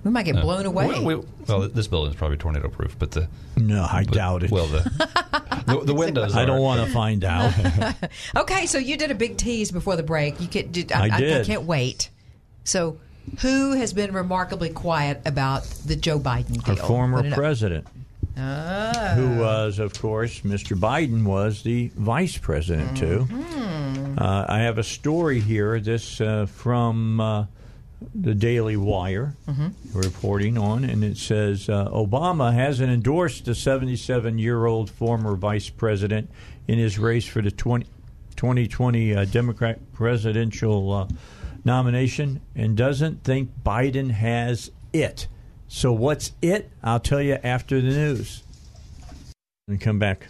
we 0.04 0.12
might 0.12 0.24
get 0.24 0.38
uh, 0.38 0.42
blown 0.42 0.66
away. 0.66 0.88
Well, 0.88 1.04
we- 1.04 1.24
well, 1.48 1.68
this 1.68 1.88
building 1.88 2.12
is 2.12 2.18
probably 2.18 2.38
tornado 2.38 2.70
proof, 2.70 2.98
but 2.98 3.12
the 3.12 3.28
no, 3.58 3.84
I 3.84 4.04
but- 4.06 4.14
doubt 4.14 4.44
it. 4.44 4.52
Well, 4.52 4.68
the 4.68 4.82
the, 5.68 5.82
the 5.86 5.94
windows. 5.94 6.36
I 6.36 6.46
don't 6.46 6.62
want 6.62 6.86
to 6.86 6.94
find 6.94 7.24
out. 7.24 7.54
okay, 8.36 8.66
so 8.66 8.78
you 8.78 8.98
did 8.98 9.12
a 9.12 9.16
big 9.16 9.38
tease 9.38 9.72
before 9.72 9.96
the 9.96 10.04
break. 10.04 10.40
You 10.42 10.48
can, 10.48 10.72
did, 10.72 10.92
I, 10.92 11.08
I 11.08 11.40
I, 11.40 11.44
can't 11.44 11.64
wait. 11.64 12.10
So, 12.64 12.98
who 13.40 13.72
has 13.74 13.94
been 13.94 14.14
remarkably 14.14 14.70
quiet 14.70 15.22
about 15.26 15.64
the 15.86 15.96
Joe 15.96 16.20
Biden 16.20 16.68
Our 16.68 16.76
deal? 16.76 16.86
former 16.86 17.20
it 17.26 17.28
up. 17.32 17.38
president, 17.38 17.88
Ah. 18.38 19.14
who 19.16 19.38
was, 19.40 19.80
of 19.80 20.00
course, 20.00 20.42
Mr. 20.42 20.78
Biden 20.78 21.24
was 21.24 21.62
the 21.64 21.92
vice 21.96 22.38
president 22.38 22.98
too. 22.98 23.28
Mm-hmm. 23.30 24.18
Uh, 24.20 24.46
I 24.48 24.60
have 24.60 24.78
a 24.78 24.84
story 24.84 25.40
here. 25.40 25.80
This 25.80 26.20
uh, 26.22 26.46
from 26.48 27.20
uh, 27.20 27.46
the 28.14 28.34
Daily 28.36 28.76
Wire 28.78 29.36
Mhm. 29.48 29.74
reporting 29.94 30.58
on, 30.58 30.84
and 30.84 31.04
it 31.04 31.18
says 31.18 31.70
uh, 31.70 31.88
Obama 31.90 32.54
hasn't 32.54 32.92
endorsed 32.92 33.46
the 33.46 33.56
77 33.56 34.38
year 34.40 34.66
old 34.66 34.90
former 34.90 35.36
vice 35.36 35.70
president 35.70 36.30
in 36.68 36.78
his 36.80 36.98
race 37.00 37.26
for 37.26 37.42
the 37.42 37.52
20, 37.52 37.86
2020 38.36 39.16
uh, 39.16 39.26
Democrat 39.26 39.80
presidential 39.94 40.92
uh, 40.92 41.08
nomination 41.66 42.42
and 42.56 42.76
doesn't 42.76 43.24
think 43.24 43.52
Biden 43.64 44.12
has 44.12 44.72
it. 44.92 45.28
So, 45.68 45.92
what's 45.92 46.34
it? 46.42 46.70
I'll 46.84 47.00
tell 47.00 47.22
you 47.22 47.38
after 47.44 47.82
the 47.82 47.88
news. 47.88 48.44
And 49.68 49.80
come 49.80 49.98
back. 49.98 50.28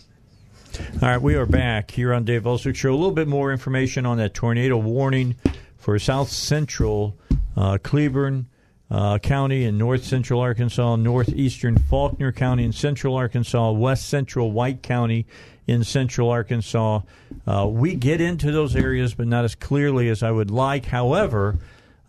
All 1.02 1.10
right, 1.10 1.22
we 1.22 1.36
are 1.36 1.46
back 1.46 1.92
here 1.92 2.14
on 2.14 2.24
Dave 2.24 2.46
Elswick 2.46 2.76
Show. 2.76 2.92
A 2.92 2.96
little 2.96 3.12
bit 3.12 3.28
more 3.28 3.52
information 3.52 4.06
on 4.06 4.18
that 4.18 4.34
tornado 4.34 4.78
warning 4.78 5.36
for 5.78 6.00
South 6.00 6.30
Central 6.30 7.18
uh, 7.56 7.78
Cleburne 7.84 8.48
uh, 8.90 9.18
County 9.20 9.66
in 9.66 9.78
north 9.78 10.04
central 10.04 10.40
Arkansas, 10.40 10.96
northeastern 10.96 11.78
Faulkner 11.78 12.32
County 12.32 12.64
in 12.64 12.72
central 12.72 13.16
Arkansas, 13.16 13.72
west 13.72 14.08
central 14.08 14.52
White 14.52 14.82
County 14.82 15.28
in 15.68 15.84
central 15.84 16.30
Arkansas. 16.30 17.02
Uh, 17.48 17.68
we 17.70 17.96
get 17.96 18.20
into 18.22 18.52
those 18.52 18.76
areas, 18.76 19.14
but 19.14 19.28
not 19.28 19.46
as 19.46 19.56
clearly 19.56 20.10
as 20.10 20.22
I 20.24 20.32
would 20.32 20.52
like. 20.52 20.86
However, 20.86 21.58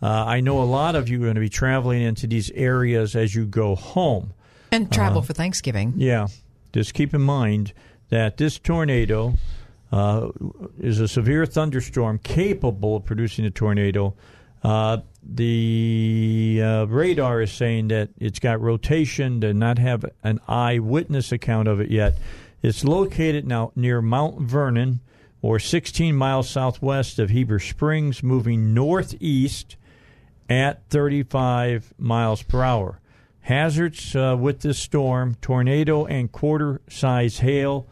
Uh, 0.03 0.07
I 0.27 0.41
know 0.41 0.61
a 0.61 0.65
lot 0.65 0.95
of 0.95 1.07
you 1.07 1.19
are 1.21 1.23
going 1.23 1.35
to 1.35 1.41
be 1.41 1.49
traveling 1.49 2.01
into 2.03 2.27
these 2.27 2.51
areas 2.51 3.15
as 3.15 3.33
you 3.33 3.45
go 3.45 3.75
home. 3.75 4.33
And 4.69 4.91
travel 4.91 5.19
Uh, 5.19 5.23
for 5.23 5.33
Thanksgiving. 5.33 5.93
Yeah. 5.95 6.27
Just 6.73 6.93
keep 6.93 7.13
in 7.13 7.21
mind 7.21 7.71
that 8.09 8.35
this 8.37 8.59
tornado 8.59 9.35
uh, 9.91 10.29
is 10.79 10.99
a 10.99 11.07
severe 11.07 11.45
thunderstorm 11.45 12.19
capable 12.19 12.97
of 12.97 13.05
producing 13.05 13.45
a 13.45 13.49
tornado. 13.49 14.13
Uh, 14.63 14.97
the 15.23 16.61
uh, 16.61 16.85
radar 16.85 17.41
is 17.41 17.51
saying 17.51 17.87
that 17.87 18.09
it's 18.19 18.39
got 18.39 18.59
rotation, 18.61 19.39
to 19.41 19.53
not 19.53 19.79
have 19.79 20.05
an 20.23 20.39
eyewitness 20.47 21.31
account 21.31 21.67
of 21.69 21.79
it 21.79 21.89
yet. 21.89 22.17
It's 22.65 22.83
located 22.83 23.45
now 23.45 23.71
near 23.75 24.01
Mount 24.01 24.41
Vernon, 24.41 24.99
or 25.43 25.59
16 25.59 26.15
miles 26.15 26.49
southwest 26.49 27.19
of 27.19 27.29
Heber 27.29 27.59
Springs, 27.59 28.23
moving 28.23 28.73
northeast 28.73 29.75
at 30.49 30.83
35 30.89 31.93
miles 31.99 32.41
per 32.41 32.63
hour. 32.63 32.99
Hazards 33.41 34.15
uh, 34.15 34.35
with 34.39 34.61
this 34.61 34.79
storm 34.79 35.35
tornado 35.41 36.07
and 36.07 36.31
quarter 36.31 36.81
size 36.89 37.37
hail. 37.37 37.85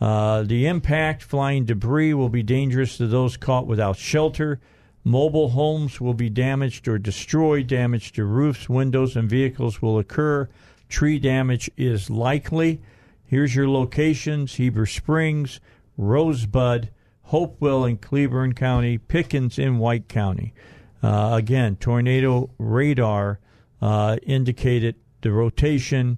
Uh, 0.00 0.42
the 0.42 0.66
impact, 0.66 1.22
flying 1.22 1.64
debris 1.64 2.12
will 2.12 2.28
be 2.28 2.42
dangerous 2.42 2.96
to 2.96 3.06
those 3.06 3.36
caught 3.36 3.68
without 3.68 3.96
shelter. 3.96 4.58
Mobile 5.04 5.50
homes 5.50 6.00
will 6.00 6.12
be 6.12 6.28
damaged 6.28 6.88
or 6.88 6.98
destroyed. 6.98 7.68
Damage 7.68 8.10
to 8.14 8.24
roofs, 8.24 8.68
windows, 8.68 9.14
and 9.14 9.30
vehicles 9.30 9.80
will 9.80 9.96
occur. 9.96 10.48
Tree 10.88 11.20
damage 11.20 11.70
is 11.76 12.10
likely. 12.10 12.80
Here's 13.28 13.54
your 13.54 13.68
locations 13.68 14.54
Heber 14.54 14.86
Springs, 14.86 15.60
Rosebud, 15.98 16.88
Hopewell 17.24 17.84
in 17.84 17.98
Cleburne 17.98 18.54
County, 18.54 18.96
Pickens 18.96 19.58
in 19.58 19.76
White 19.76 20.08
County. 20.08 20.54
Uh, 21.02 21.32
again, 21.34 21.76
tornado 21.76 22.48
radar 22.56 23.38
uh, 23.82 24.16
indicated 24.22 24.94
the 25.20 25.30
rotation, 25.30 26.16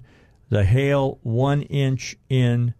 the 0.50 0.62
hail 0.62 1.18
one 1.24 1.62
inch 1.62 2.16
in 2.28 2.74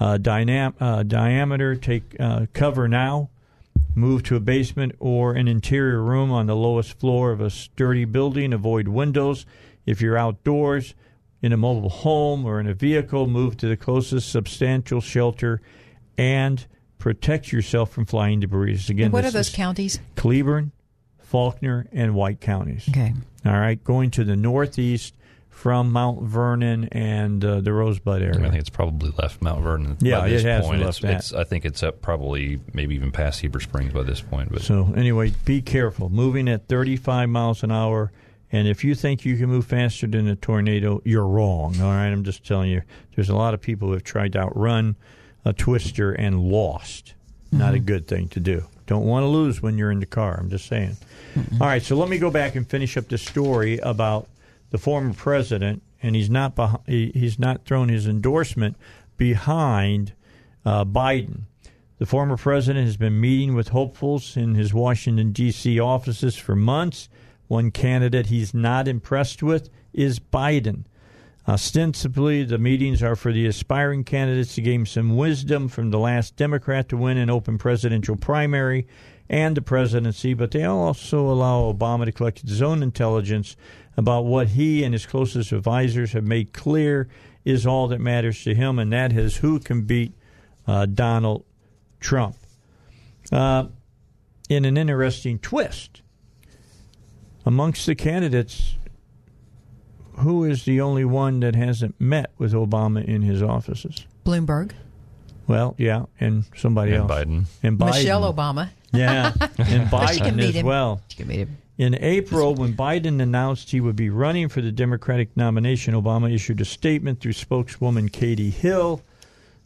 uh, 0.00 0.18
dynam- 0.20 0.74
uh, 0.80 1.04
diameter. 1.04 1.76
Take 1.76 2.16
uh, 2.18 2.46
cover 2.52 2.88
now. 2.88 3.30
Move 3.94 4.24
to 4.24 4.34
a 4.34 4.40
basement 4.40 4.96
or 4.98 5.34
an 5.34 5.46
interior 5.46 6.02
room 6.02 6.32
on 6.32 6.46
the 6.46 6.56
lowest 6.56 6.98
floor 6.98 7.30
of 7.30 7.40
a 7.40 7.50
sturdy 7.50 8.04
building. 8.04 8.52
Avoid 8.52 8.88
windows. 8.88 9.46
If 9.86 10.00
you're 10.00 10.18
outdoors, 10.18 10.96
in 11.46 11.52
a 11.52 11.56
mobile 11.56 11.88
home 11.88 12.44
or 12.44 12.60
in 12.60 12.66
a 12.66 12.74
vehicle, 12.74 13.26
move 13.26 13.56
to 13.58 13.68
the 13.68 13.76
closest 13.76 14.30
substantial 14.30 15.00
shelter 15.00 15.62
and 16.18 16.66
protect 16.98 17.52
yourself 17.52 17.90
from 17.90 18.04
flying 18.04 18.40
debris. 18.40 18.80
Again, 18.88 19.06
And 19.06 19.12
what 19.12 19.24
are 19.24 19.30
those 19.30 19.50
counties? 19.50 20.00
Cleburne, 20.16 20.72
Faulkner, 21.18 21.86
and 21.92 22.14
White 22.14 22.40
counties. 22.40 22.88
Okay. 22.88 23.14
All 23.44 23.52
right, 23.52 23.82
going 23.82 24.10
to 24.12 24.24
the 24.24 24.36
northeast 24.36 25.14
from 25.48 25.90
Mount 25.90 26.22
Vernon 26.22 26.88
and 26.92 27.42
uh, 27.42 27.60
the 27.62 27.72
Rosebud 27.72 28.20
area. 28.20 28.38
I 28.38 28.50
think 28.50 28.60
it's 28.60 28.68
probably 28.68 29.10
left 29.16 29.40
Mount 29.40 29.62
Vernon. 29.62 29.96
Yeah, 30.00 30.20
by 30.20 30.28
this 30.28 30.42
it 30.44 30.48
has 30.48 30.66
point. 30.66 30.80
left 30.80 30.98
it's, 30.98 31.00
that. 31.00 31.12
It's, 31.14 31.32
I 31.32 31.44
think 31.44 31.64
it's 31.64 31.82
up 31.82 32.02
probably 32.02 32.60
maybe 32.74 32.94
even 32.94 33.10
past 33.10 33.40
Heber 33.40 33.60
Springs 33.60 33.92
by 33.92 34.02
this 34.02 34.20
point. 34.20 34.52
But 34.52 34.62
So 34.62 34.92
anyway, 34.94 35.32
be 35.46 35.62
careful. 35.62 36.10
Moving 36.10 36.48
at 36.48 36.68
35 36.68 37.30
miles 37.30 37.62
an 37.62 37.72
hour, 37.72 38.12
and 38.56 38.66
if 38.66 38.82
you 38.82 38.94
think 38.94 39.26
you 39.26 39.36
can 39.36 39.50
move 39.50 39.66
faster 39.66 40.06
than 40.06 40.26
a 40.28 40.34
tornado, 40.34 41.02
you're 41.04 41.26
wrong. 41.26 41.78
All 41.78 41.90
right, 41.90 42.08
I'm 42.08 42.24
just 42.24 42.42
telling 42.46 42.70
you. 42.70 42.80
There's 43.14 43.28
a 43.28 43.36
lot 43.36 43.52
of 43.52 43.60
people 43.60 43.88
who 43.88 43.94
have 43.94 44.02
tried 44.02 44.32
to 44.32 44.38
outrun 44.38 44.96
a 45.44 45.52
twister 45.52 46.12
and 46.12 46.40
lost. 46.40 47.12
Not 47.52 47.74
a 47.74 47.78
good 47.78 48.08
thing 48.08 48.28
to 48.28 48.40
do. 48.40 48.64
Don't 48.86 49.04
want 49.04 49.24
to 49.24 49.28
lose 49.28 49.60
when 49.60 49.76
you're 49.76 49.90
in 49.90 50.00
the 50.00 50.06
car. 50.06 50.38
I'm 50.40 50.48
just 50.48 50.66
saying. 50.66 50.96
All 51.60 51.66
right, 51.66 51.82
so 51.82 51.96
let 51.96 52.08
me 52.08 52.18
go 52.18 52.30
back 52.30 52.54
and 52.54 52.66
finish 52.66 52.96
up 52.96 53.08
the 53.08 53.18
story 53.18 53.78
about 53.78 54.26
the 54.70 54.78
former 54.78 55.12
president, 55.12 55.82
and 56.02 56.16
he's 56.16 56.30
not 56.30 56.56
beh- 56.56 56.80
he, 56.86 57.12
he's 57.14 57.38
not 57.38 57.66
thrown 57.66 57.90
his 57.90 58.06
endorsement 58.06 58.76
behind 59.18 60.14
uh, 60.64 60.84
Biden. 60.86 61.42
The 61.98 62.06
former 62.06 62.38
president 62.38 62.86
has 62.86 62.96
been 62.96 63.20
meeting 63.20 63.54
with 63.54 63.68
hopefuls 63.68 64.34
in 64.34 64.54
his 64.54 64.72
Washington, 64.72 65.32
D.C. 65.32 65.78
offices 65.78 66.36
for 66.36 66.56
months. 66.56 67.08
One 67.48 67.70
candidate 67.70 68.26
he's 68.26 68.54
not 68.54 68.88
impressed 68.88 69.42
with 69.42 69.70
is 69.92 70.18
Biden. 70.18 70.84
Ostensibly, 71.48 72.42
the 72.42 72.58
meetings 72.58 73.02
are 73.02 73.14
for 73.14 73.32
the 73.32 73.46
aspiring 73.46 74.02
candidates 74.02 74.56
to 74.56 74.62
gain 74.62 74.84
some 74.84 75.16
wisdom 75.16 75.68
from 75.68 75.90
the 75.90 75.98
last 75.98 76.34
Democrat 76.34 76.88
to 76.88 76.96
win 76.96 77.18
an 77.18 77.30
open 77.30 77.56
presidential 77.56 78.16
primary 78.16 78.86
and 79.28 79.56
the 79.56 79.62
presidency, 79.62 80.34
but 80.34 80.50
they 80.50 80.64
also 80.64 81.30
allow 81.30 81.72
Obama 81.72 82.04
to 82.04 82.12
collect 82.12 82.40
his 82.40 82.62
own 82.62 82.82
intelligence 82.82 83.56
about 83.96 84.24
what 84.24 84.48
he 84.48 84.82
and 84.82 84.92
his 84.92 85.06
closest 85.06 85.52
advisors 85.52 86.12
have 86.12 86.24
made 86.24 86.52
clear 86.52 87.08
is 87.44 87.64
all 87.64 87.88
that 87.88 88.00
matters 88.00 88.42
to 88.42 88.54
him, 88.54 88.78
and 88.78 88.92
that 88.92 89.12
is 89.12 89.36
who 89.36 89.60
can 89.60 89.82
beat 89.82 90.12
uh, 90.66 90.84
Donald 90.86 91.44
Trump. 92.00 92.36
Uh, 93.30 93.66
in 94.48 94.64
an 94.64 94.76
interesting 94.76 95.38
twist, 95.38 96.02
amongst 97.46 97.86
the 97.86 97.94
candidates, 97.94 98.74
who 100.18 100.44
is 100.44 100.64
the 100.64 100.80
only 100.80 101.04
one 101.04 101.40
that 101.40 101.54
hasn't 101.54 101.98
met 102.00 102.30
with 102.38 102.52
Obama 102.52 103.04
in 103.04 103.22
his 103.22 103.42
offices? 103.42 104.06
Bloomberg. 104.24 104.72
Well, 105.46 105.74
yeah, 105.78 106.06
and 106.18 106.44
somebody 106.56 106.92
And 106.92 107.02
else. 107.08 107.10
Biden. 107.12 107.44
And 107.62 107.78
Biden. 107.78 107.86
Michelle 107.94 108.32
Obama. 108.34 108.70
Yeah, 108.92 109.32
and 109.58 109.90
But 109.90 110.08
she 110.14 110.20
can 110.20 110.34
Biden 110.34 110.36
meet 110.36 110.48
as 110.48 110.54
him. 110.56 110.66
well. 110.66 111.00
She 111.08 111.16
can 111.18 111.28
meet 111.28 111.38
him. 111.38 111.56
In 111.78 111.94
April, 112.02 112.54
when 112.54 112.72
Biden 112.72 113.20
announced 113.20 113.70
he 113.70 113.80
would 113.82 113.96
be 113.96 114.08
running 114.08 114.48
for 114.48 114.62
the 114.62 114.72
Democratic 114.72 115.36
nomination, 115.36 115.92
Obama 115.94 116.32
issued 116.34 116.60
a 116.62 116.64
statement 116.64 117.20
through 117.20 117.34
spokeswoman 117.34 118.08
Katie 118.08 118.48
Hill. 118.50 119.02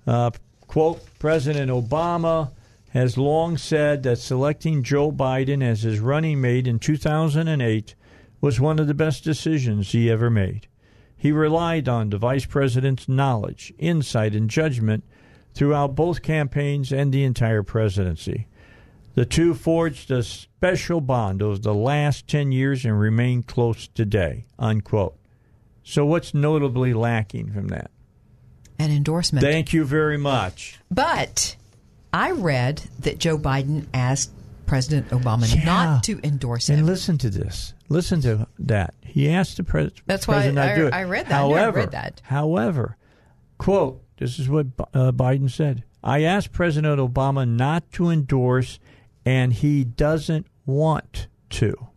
Uh, 0.06 0.32
quote, 0.66 1.00
President 1.20 1.70
Obama 1.70 2.50
has 2.90 3.16
long 3.16 3.56
said 3.56 4.02
that 4.02 4.18
selecting 4.18 4.82
Joe 4.82 5.12
Biden 5.12 5.62
as 5.62 5.82
his 5.82 6.00
running 6.00 6.40
mate 6.40 6.66
in 6.66 6.78
2008 6.78 7.94
was 8.40 8.60
one 8.60 8.78
of 8.78 8.86
the 8.86 8.94
best 8.94 9.22
decisions 9.22 9.92
he 9.92 10.10
ever 10.10 10.30
made. 10.30 10.66
He 11.16 11.32
relied 11.32 11.88
on 11.88 12.10
the 12.10 12.18
vice 12.18 12.46
president's 12.46 13.08
knowledge, 13.08 13.72
insight, 13.78 14.34
and 14.34 14.48
judgment 14.48 15.04
throughout 15.54 15.94
both 15.94 16.22
campaigns 16.22 16.92
and 16.92 17.12
the 17.12 17.24
entire 17.24 17.62
presidency. 17.62 18.46
The 19.14 19.26
two 19.26 19.54
forged 19.54 20.10
a 20.10 20.22
special 20.22 21.00
bond 21.00 21.42
over 21.42 21.58
the 21.58 21.74
last 21.74 22.26
10 22.26 22.52
years 22.52 22.84
and 22.84 22.98
remain 22.98 23.42
close 23.42 23.86
today. 23.88 24.46
Unquote. 24.58 25.16
So, 25.82 26.06
what's 26.06 26.32
notably 26.32 26.94
lacking 26.94 27.52
from 27.52 27.68
that? 27.68 27.90
An 28.78 28.90
endorsement. 28.90 29.44
Thank 29.44 29.72
you 29.72 29.84
very 29.84 30.16
much. 30.16 30.78
But 30.90 31.56
I 32.12 32.32
read 32.32 32.82
that 33.00 33.18
Joe 33.18 33.38
Biden 33.38 33.86
asked 33.94 34.32
President 34.66 35.08
Obama 35.10 35.52
Yeah. 35.54 35.64
not 35.64 36.04
to 36.04 36.20
endorse 36.24 36.68
him. 36.68 36.78
And 36.78 36.86
listen 36.86 37.18
to 37.18 37.30
this. 37.30 37.74
Listen 37.88 38.20
to 38.22 38.46
that. 38.60 38.94
He 39.04 39.28
asked 39.30 39.56
the 39.56 39.64
pres- 39.64 39.92
That's 40.06 40.28
why 40.28 40.34
president 40.34 40.56
not 40.56 40.64
to 40.66 40.72
I- 40.72 40.76
do 40.76 40.86
it. 40.86 40.94
I 40.94 41.02
read 41.04 41.26
that. 41.26 41.32
I 41.32 41.36
I 41.36 41.40
However, 41.40 41.78
read 41.80 41.90
that. 41.92 42.20
however, 42.24 42.96
quote, 43.58 44.02
this 44.18 44.38
is 44.38 44.48
what 44.48 44.66
uh, 44.94 45.12
Biden 45.12 45.50
said. 45.50 45.84
I 46.02 46.22
asked 46.22 46.52
President 46.52 46.98
Obama 47.00 47.48
not 47.48 47.90
to 47.92 48.10
endorse, 48.10 48.78
and 49.24 49.52
he 49.52 49.84
doesn't 49.84 50.46
want 50.66 51.26
to. 51.50 51.88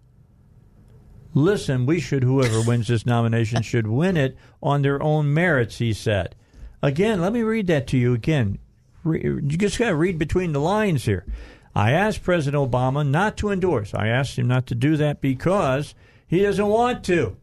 Listen, 1.35 1.85
we 1.85 1.99
should, 1.99 2.23
whoever 2.23 2.61
wins 2.61 2.88
this 2.88 3.06
nomination, 3.06 3.61
should 3.64 3.88
win 3.88 4.18
it 4.18 4.38
on 4.61 4.81
their 4.84 5.02
own 5.02 5.34
merits, 5.34 5.77
he 5.80 5.91
said. 5.94 6.35
Again, 6.81 7.22
let 7.22 7.34
me 7.34 7.41
read 7.41 7.68
that 7.68 7.88
to 7.88 7.98
you 7.98 8.14
again. 8.14 8.60
Re- 9.04 9.22
you 9.24 9.42
just 9.42 9.78
got 9.78 9.90
to 9.90 9.96
read 9.96 10.18
between 10.18 10.54
the 10.54 10.60
lines 10.60 11.06
here. 11.06 11.26
I 11.76 11.92
asked 11.92 12.24
President 12.24 12.72
Obama 12.72 13.08
not 13.08 13.38
to 13.38 13.50
endorse. 13.50 13.94
I 13.94 14.08
asked 14.08 14.38
him 14.38 14.48
not 14.48 14.68
to 14.68 14.76
do 14.76 14.96
that 14.98 15.22
because 15.22 15.96
he 16.28 16.42
doesn't 16.44 16.68
want 16.68 17.04
to. 17.06 17.36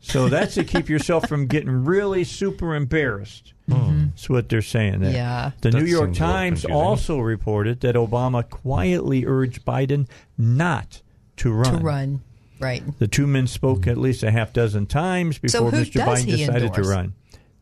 So 0.00 0.28
that's 0.28 0.54
to 0.54 0.64
keep 0.64 0.88
yourself 0.88 1.28
from 1.28 1.46
getting 1.46 1.84
really 1.84 2.24
super 2.24 2.74
embarrassed. 2.74 3.52
Hmm. 3.68 4.06
That's 4.08 4.28
what 4.28 4.48
they're 4.48 4.62
saying 4.62 5.00
there. 5.00 5.12
Yeah. 5.12 5.52
The 5.60 5.70
That 5.70 5.78
New 5.78 5.84
York 5.84 6.14
seems 6.14 6.18
a 6.18 6.22
little 6.22 6.32
Times 6.32 6.64
also 6.64 7.18
reported 7.18 7.80
that 7.80 7.94
Obama 7.94 8.48
quietly 8.48 9.26
urged 9.26 9.64
Biden 9.64 10.08
not 10.38 11.02
to 11.36 11.52
run. 11.52 11.78
To 11.78 11.84
run. 11.84 12.20
Right. 12.58 12.82
The 12.98 13.08
two 13.08 13.26
men 13.26 13.46
spoke 13.46 13.86
at 13.86 13.96
least 13.96 14.22
a 14.22 14.30
half 14.30 14.52
dozen 14.52 14.86
times 14.86 15.38
before 15.38 15.70
who 15.70 15.78
Mr. 15.78 16.04
Biden 16.04 16.26
decided 16.26 16.62
endorse? 16.64 16.86
to 16.86 16.92
run. 16.92 17.14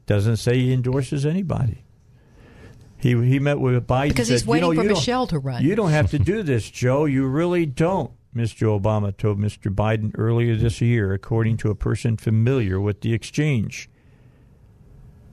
Doesn't 0.07 0.39
say 0.39 0.59
he 0.59 0.73
endorses 0.73 1.27
anybody. 1.27 1.85
He 2.99 3.11
he 3.11 3.39
met 3.39 3.61
with 3.61 3.87
Biden 3.87 4.09
Because 4.09 4.27
said, 4.29 4.35
he's 4.35 4.47
waiting 4.47 4.71
you 4.71 4.75
know, 4.75 4.83
for 4.83 4.89
Michelle 4.89 5.27
to 5.29 5.39
run. 5.39 5.63
You 5.63 5.75
don't 5.75 5.91
have 5.91 6.11
to 6.11 6.19
do 6.19 6.43
this, 6.43 6.69
Joe. 6.69 7.05
You 7.05 7.27
really 7.27 7.65
don't. 7.67 8.13
Mr. 8.35 8.79
Obama 8.79 9.17
told 9.17 9.39
Mr. 9.39 9.75
Biden 9.75 10.13
earlier 10.17 10.55
this 10.55 10.81
year, 10.81 11.13
according 11.13 11.57
to 11.59 11.71
a 11.71 11.75
person 11.75 12.17
familiar 12.17 12.81
with 12.81 13.01
the 13.01 13.13
exchange. 13.15 13.89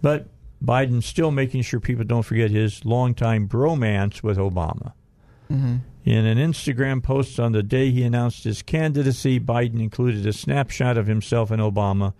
But 0.02 0.28
Biden's 0.64 1.06
still 1.06 1.32
making 1.32 1.64
sure 1.64 1.80
people 1.80 2.06
don't 2.06 2.24
forget 2.24 2.52
his 2.52 2.86
longtime 2.86 3.48
bromance 3.48 4.24
with 4.24 4.38
Obama. 4.38 4.94
Mm-hmm. 5.52 5.78
In 6.06 6.26
an 6.26 6.38
Instagram 6.38 7.02
post 7.02 7.40
on 7.40 7.52
the 7.52 7.64
day 7.64 7.92
he 7.92 8.04
announced 8.04 8.44
his 8.44 8.62
candidacy, 8.62 9.40
Biden 9.40 9.80
included 9.80 10.26
a 10.26 10.34
snapshot 10.34 10.98
of 10.98 11.08
himself 11.08 11.52
and 11.52 11.62
Obama 11.62 12.14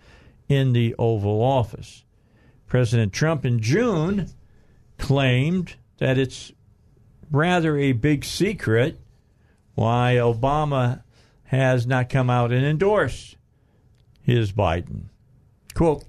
in 0.48 0.72
the 0.72 0.94
Oval 0.98 1.42
Office. 1.42 2.04
President 2.66 3.12
Trump 3.12 3.44
in 3.44 3.60
June 3.60 4.28
claimed 4.98 5.74
that 5.98 6.18
it's 6.18 6.52
rather 7.30 7.76
a 7.76 7.92
big 7.92 8.24
secret 8.24 8.98
why 9.74 10.14
Obama 10.18 11.02
has 11.44 11.86
not 11.86 12.08
come 12.08 12.30
out 12.30 12.52
and 12.52 12.64
endorsed 12.64 13.36
his 14.22 14.52
Biden. 14.52 15.04
Quote, 15.74 16.04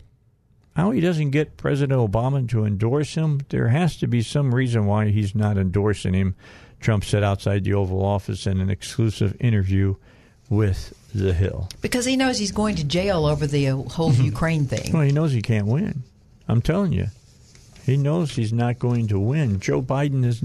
how 0.75 0.91
he 0.91 1.01
doesn't 1.01 1.31
get 1.31 1.57
President 1.57 1.99
Obama 1.99 2.47
to 2.49 2.63
endorse 2.63 3.15
him, 3.15 3.41
there 3.49 3.69
has 3.69 3.97
to 3.97 4.07
be 4.07 4.21
some 4.21 4.53
reason 4.53 4.85
why 4.85 5.07
he's 5.07 5.33
not 5.33 5.57
endorsing 5.57 6.13
him, 6.13 6.35
Trump 6.79 7.03
said 7.03 7.23
outside 7.23 7.63
the 7.63 7.73
Oval 7.73 8.05
Office 8.05 8.45
in 8.45 8.61
an 8.61 8.69
exclusive 8.69 9.35
interview 9.39 9.95
with 10.49 10.93
The 11.13 11.33
Hill. 11.33 11.67
Because 11.81 12.05
he 12.05 12.15
knows 12.15 12.37
he's 12.37 12.51
going 12.51 12.75
to 12.75 12.83
jail 12.83 13.25
over 13.25 13.47
the 13.47 13.65
whole 13.65 14.13
Ukraine 14.13 14.65
thing. 14.65 14.93
Well, 14.93 15.01
he 15.01 15.11
knows 15.11 15.31
he 15.33 15.41
can't 15.41 15.67
win. 15.67 16.03
I'm 16.47 16.61
telling 16.61 16.93
you. 16.93 17.07
He 17.87 17.97
knows 17.97 18.35
he's 18.35 18.53
not 18.53 18.77
going 18.77 19.07
to 19.07 19.19
win. 19.19 19.59
Joe 19.59 19.81
Biden 19.81 20.23
is, 20.23 20.43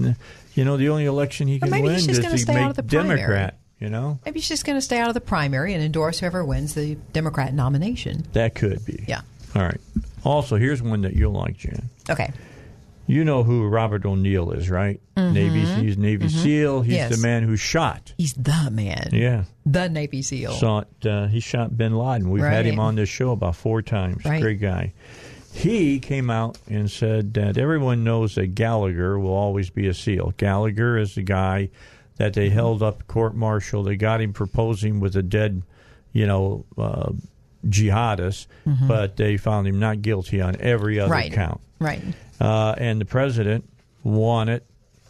you 0.55 0.65
know, 0.65 0.77
the 0.77 0.89
only 0.89 1.05
election 1.05 1.47
he 1.47 1.59
can 1.59 1.69
maybe 1.69 1.83
win 1.83 1.95
is 1.95 2.17
gonna 2.19 2.37
stay 2.39 2.55
out 2.55 2.71
of 2.71 2.77
make 2.77 2.87
the 2.87 2.95
primary. 2.97 3.19
Democrat. 3.19 3.57
You 3.79 3.89
know, 3.89 4.17
Maybe 4.25 4.39
he's 4.39 4.47
just 4.47 4.63
going 4.65 4.77
to 4.77 4.81
stay 4.81 4.97
out 4.97 5.09
of 5.09 5.13
the 5.13 5.19
primary 5.19 5.73
and 5.73 5.83
endorse 5.83 6.19
whoever 6.19 6.45
wins 6.45 6.73
the 6.73 6.95
Democrat 7.11 7.53
nomination. 7.53 8.23
that 8.31 8.55
could 8.55 8.85
be. 8.85 9.03
Yeah. 9.09 9.21
All 9.55 9.61
right. 9.61 9.81
Also, 10.23 10.55
here's 10.55 10.81
one 10.81 11.01
that 11.01 11.13
you'll 11.17 11.33
like, 11.33 11.57
Jan. 11.57 11.89
Okay. 12.09 12.31
You 13.07 13.25
know 13.25 13.43
who 13.43 13.67
Robert 13.67 14.05
O'Neill 14.05 14.51
is, 14.51 14.69
right? 14.69 15.01
Mhm. 15.17 15.33
Navy. 15.33 15.65
He's 15.65 15.97
Navy 15.97 16.27
Mhm. 16.27 16.31
SEAL. 16.31 16.81
He's 16.83 16.93
Yes. 16.93 17.11
the 17.13 17.21
man 17.21 17.43
who 17.43 17.57
shot. 17.57 18.13
He's 18.17 18.31
the 18.35 18.69
man. 18.71 19.09
Yeah. 19.11 19.43
The 19.65 19.89
Navy 19.89 20.21
SEAL. 20.21 20.53
Shot. 20.53 20.87
Uh, 21.05 21.27
he 21.27 21.41
shot 21.41 21.75
Bin 21.77 21.93
Laden. 21.93 22.29
We've 22.29 22.41
had 22.41 22.65
him 22.65 22.79
on 22.79 22.95
this 22.95 23.09
show 23.09 23.31
about 23.31 23.57
four 23.57 23.81
times. 23.81 24.23
Right. 24.23 24.41
Great 24.41 24.61
guy. 24.61 24.93
He 25.53 25.99
came 25.99 26.29
out 26.29 26.57
and 26.67 26.89
said 26.89 27.35
that 27.35 27.57
everyone 27.57 28.03
knows 28.03 28.35
that 28.35 28.55
Gallagher 28.55 29.19
will 29.19 29.33
always 29.33 29.69
be 29.69 29.87
a 29.87 29.93
SEAL. 29.93 30.33
Gallagher 30.37 30.97
is 30.97 31.15
the 31.15 31.21
guy 31.21 31.69
that 32.17 32.33
they 32.33 32.49
held 32.49 32.81
up 32.81 33.07
court 33.07 33.35
martial. 33.35 33.83
They 33.83 33.95
got 33.95 34.19
him 34.19 34.33
proposing 34.33 34.99
with 34.99 35.15
a 35.15 35.21
dead, 35.23 35.61
you 36.11 36.25
know, 36.27 36.65
uh, 36.77 37.11
jihadist, 37.67 38.47
Mhm. 38.67 38.87
but 38.87 39.15
they 39.17 39.37
found 39.37 39.67
him 39.67 39.79
not 39.79 40.01
guilty 40.01 40.41
on 40.41 40.55
every 40.59 40.99
other 40.99 41.11
right. 41.11 41.31
count. 41.31 41.61
Right. 41.79 42.01
Uh, 42.41 42.75
and 42.77 42.99
the 42.99 43.05
president 43.05 43.69
wanted 44.03 44.63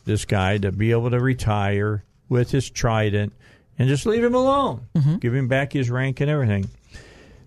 this 0.06 0.26
guy 0.26 0.58
to 0.60 0.72
be 0.72 0.92
able 0.92 1.10
to 1.10 1.20
retire 1.20 2.04
with 2.30 2.52
his 2.52 2.70
trident 2.70 3.32
and 3.80 3.88
just 3.90 4.06
leave 4.06 4.24
him 4.24 4.36
alone, 4.36 4.82
give 5.20 5.34
him 5.34 5.48
back 5.48 5.74
his 5.74 5.90
rank 5.90 6.20
and 6.22 6.30
everything. 6.30 6.68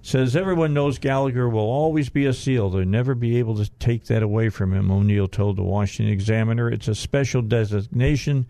Says 0.06 0.36
everyone 0.36 0.72
knows 0.72 1.00
Gallagher 1.00 1.48
will 1.48 1.68
always 1.68 2.10
be 2.10 2.26
a 2.26 2.32
SEAL. 2.32 2.70
They'll 2.70 2.84
never 2.84 3.16
be 3.16 3.38
able 3.38 3.56
to 3.56 3.68
take 3.80 4.04
that 4.04 4.22
away 4.22 4.50
from 4.50 4.72
him, 4.72 4.88
O'Neill 4.88 5.26
told 5.26 5.56
the 5.56 5.64
Washington 5.64 6.12
Examiner. 6.12 6.70
It's 6.70 6.86
a 6.86 6.94
special 6.94 7.42
designation. 7.42 8.46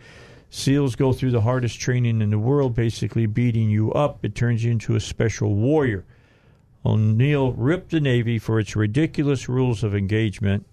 SEALs 0.50 0.96
go 0.96 1.14
through 1.14 1.30
the 1.30 1.40
hardest 1.40 1.80
training 1.80 2.20
in 2.20 2.28
the 2.28 2.38
world, 2.38 2.74
basically 2.74 3.24
beating 3.24 3.70
you 3.70 3.90
up. 3.92 4.22
It 4.22 4.34
turns 4.34 4.64
you 4.64 4.70
into 4.70 4.96
a 4.96 5.00
special 5.00 5.54
warrior. 5.54 6.04
O'Neill 6.84 7.52
ripped 7.52 7.90
the 7.90 8.00
Navy 8.00 8.38
for 8.38 8.60
its 8.60 8.76
ridiculous 8.76 9.48
rules 9.48 9.82
of 9.82 9.94
engagement. 9.94 10.66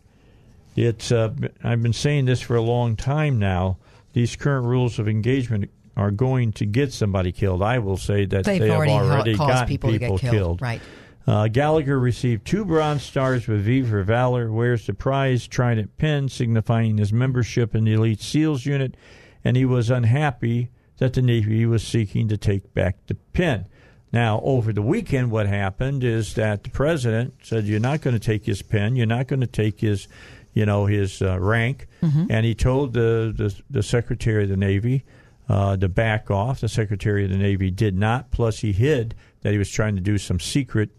It's 0.76 1.14
uh, 1.14 1.34
I've 1.64 1.81
been 1.81 1.93
saying 1.93 2.26
this 2.26 2.41
for 2.41 2.57
a 2.57 2.61
long 2.61 2.97
time 2.97 3.39
now. 3.39 3.77
These 4.11 4.35
current 4.35 4.65
rules 4.65 4.99
of 4.99 5.07
engagement 5.07 5.72
are 5.95 6.11
going 6.11 6.51
to 6.53 6.65
get 6.65 6.91
somebody 6.91 7.31
killed. 7.31 7.61
I 7.61 7.79
will 7.79 7.97
say 7.97 8.25
that 8.25 8.45
They've 8.45 8.59
they 8.59 8.67
have 8.67 8.77
already 8.77 8.91
already 8.91 9.35
caused 9.35 9.49
gotten 9.51 9.67
people 9.67 9.91
to 9.91 9.99
get 9.99 10.19
killed. 10.19 10.61
Right. 10.61 10.81
Uh, 11.25 11.47
Gallagher 11.47 11.99
received 11.99 12.45
two 12.45 12.65
Bronze 12.65 13.03
Stars 13.03 13.47
with 13.47 13.61
V 13.61 13.83
for 13.83 14.03
Valor, 14.03 14.51
wears 14.51 14.85
the 14.87 14.93
prize 14.93 15.47
Trident 15.47 15.95
pin 15.97 16.27
signifying 16.27 16.97
his 16.97 17.13
membership 17.13 17.73
in 17.73 17.85
the 17.85 17.93
Elite 17.93 18.21
SEALs 18.21 18.65
unit, 18.65 18.95
and 19.43 19.55
he 19.55 19.63
was 19.63 19.89
unhappy 19.89 20.69
that 20.97 21.13
the 21.13 21.21
Navy 21.21 21.65
was 21.65 21.85
seeking 21.85 22.27
to 22.27 22.37
take 22.37 22.73
back 22.73 22.97
the 23.07 23.15
pin. 23.15 23.65
Now, 24.11 24.41
over 24.43 24.73
the 24.73 24.81
weekend, 24.81 25.31
what 25.31 25.47
happened 25.47 26.03
is 26.03 26.33
that 26.35 26.63
the 26.63 26.69
president 26.69 27.35
said, 27.41 27.65
"You're 27.65 27.79
not 27.79 28.01
going 28.01 28.13
to 28.15 28.19
take 28.19 28.45
his 28.45 28.61
pin. 28.61 28.95
You're 28.95 29.05
not 29.07 29.27
going 29.27 29.41
to 29.41 29.47
take 29.47 29.79
his, 29.79 30.07
you 30.53 30.65
know, 30.65 30.85
his 30.87 31.21
uh, 31.21 31.39
rank." 31.39 31.87
Mhm. 32.01 32.27
And 32.29 32.45
he 32.45 32.53
told 32.53 32.93
the, 32.93 33.33
the 33.35 33.55
the 33.69 33.81
Secretary 33.81 34.43
of 34.43 34.49
the 34.49 34.57
Navy 34.57 35.03
uh, 35.49 35.77
to 35.77 35.89
back 35.89 36.31
off. 36.31 36.61
The 36.61 36.69
Secretary 36.69 37.25
of 37.25 37.29
the 37.31 37.37
Navy 37.37 37.69
did 37.71 37.97
not. 37.97 38.31
Plus, 38.31 38.59
he 38.59 38.71
hid 38.71 39.15
that 39.41 39.51
he 39.51 39.57
was 39.57 39.69
trying 39.69 39.95
to 39.95 40.01
do 40.01 40.17
some 40.17 40.39
secret 40.39 40.89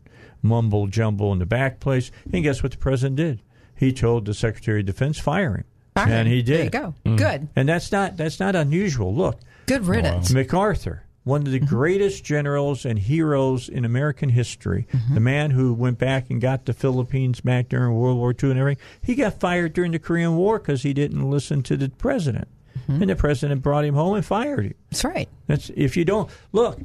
mumble 0.42 0.86
jumble 0.86 1.32
in 1.32 1.38
the 1.38 1.46
back 1.46 1.80
place. 1.80 2.10
And 2.32 2.42
guess 2.42 2.62
what 2.62 2.72
the 2.72 2.78
president 2.78 3.16
did? 3.16 3.42
He 3.76 3.92
told 3.92 4.26
the 4.26 4.34
Secretary 4.34 4.80
of 4.80 4.86
Defense 4.86 5.18
fire 5.18 5.56
him, 5.56 5.64
Fire 5.94 6.12
and 6.12 6.28
him. 6.28 6.34
he 6.34 6.42
did. 6.42 6.56
There 6.56 6.64
you 6.64 6.70
go. 6.70 6.94
Mm. 7.06 7.16
Good. 7.18 7.48
And 7.56 7.68
that's 7.68 7.90
not 7.90 8.16
that's 8.16 8.38
not 8.38 8.54
unusual. 8.54 9.14
Look, 9.14 9.40
Good 9.66 9.86
riddance. 9.86 10.30
MacArthur, 10.30 11.04
one 11.24 11.40
of 11.46 11.50
the 11.52 11.58
greatest 11.58 12.22
generals 12.22 12.84
and 12.84 12.98
heroes 12.98 13.68
in 13.70 13.84
American 13.86 14.28
history, 14.28 14.86
the 15.12 15.20
man 15.20 15.50
who 15.52 15.72
went 15.72 15.98
back 15.98 16.28
and 16.30 16.40
got 16.40 16.66
the 16.66 16.74
Philippines 16.74 17.40
back 17.40 17.70
during 17.70 17.94
World 17.94 18.18
War 18.18 18.30
II 18.40 18.50
and 18.50 18.60
everything, 18.60 18.84
he 19.02 19.14
got 19.14 19.40
fired 19.40 19.72
during 19.72 19.92
the 19.92 19.98
Korean 19.98 20.36
War 20.36 20.58
because 20.58 20.82
he 20.82 20.92
didn't 20.92 21.28
listen 21.28 21.62
to 21.62 21.76
the 21.78 21.88
president. 21.88 22.46
And 22.88 23.08
the 23.08 23.16
president 23.16 23.62
brought 23.62 23.84
him 23.84 23.94
home 23.94 24.14
and 24.14 24.24
fired 24.24 24.66
him. 24.66 24.74
That's 24.90 25.04
right. 25.04 25.28
That's 25.46 25.70
if 25.74 25.96
you 25.96 26.04
don't 26.04 26.30
look. 26.52 26.80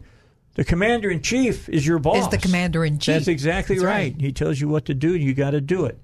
The 0.56 0.64
commander 0.64 1.10
in 1.10 1.22
chief 1.22 1.70
is 1.70 1.86
your 1.86 2.00
boss. 2.00 2.18
Is 2.18 2.28
the 2.30 2.38
commander 2.38 2.84
in 2.84 3.00
chief. 3.00 3.16
That's 3.16 3.28
exactly 3.28 3.76
That's 3.76 3.86
right. 3.86 4.14
right. 4.14 4.22
He 4.22 4.32
tells 4.32 4.60
you 4.60 4.68
what 4.68 4.86
to 4.86 4.94
do. 4.94 5.16
You 5.16 5.34
got 5.34 5.52
to 5.52 5.62
do 5.62 5.86
it. 5.86 6.00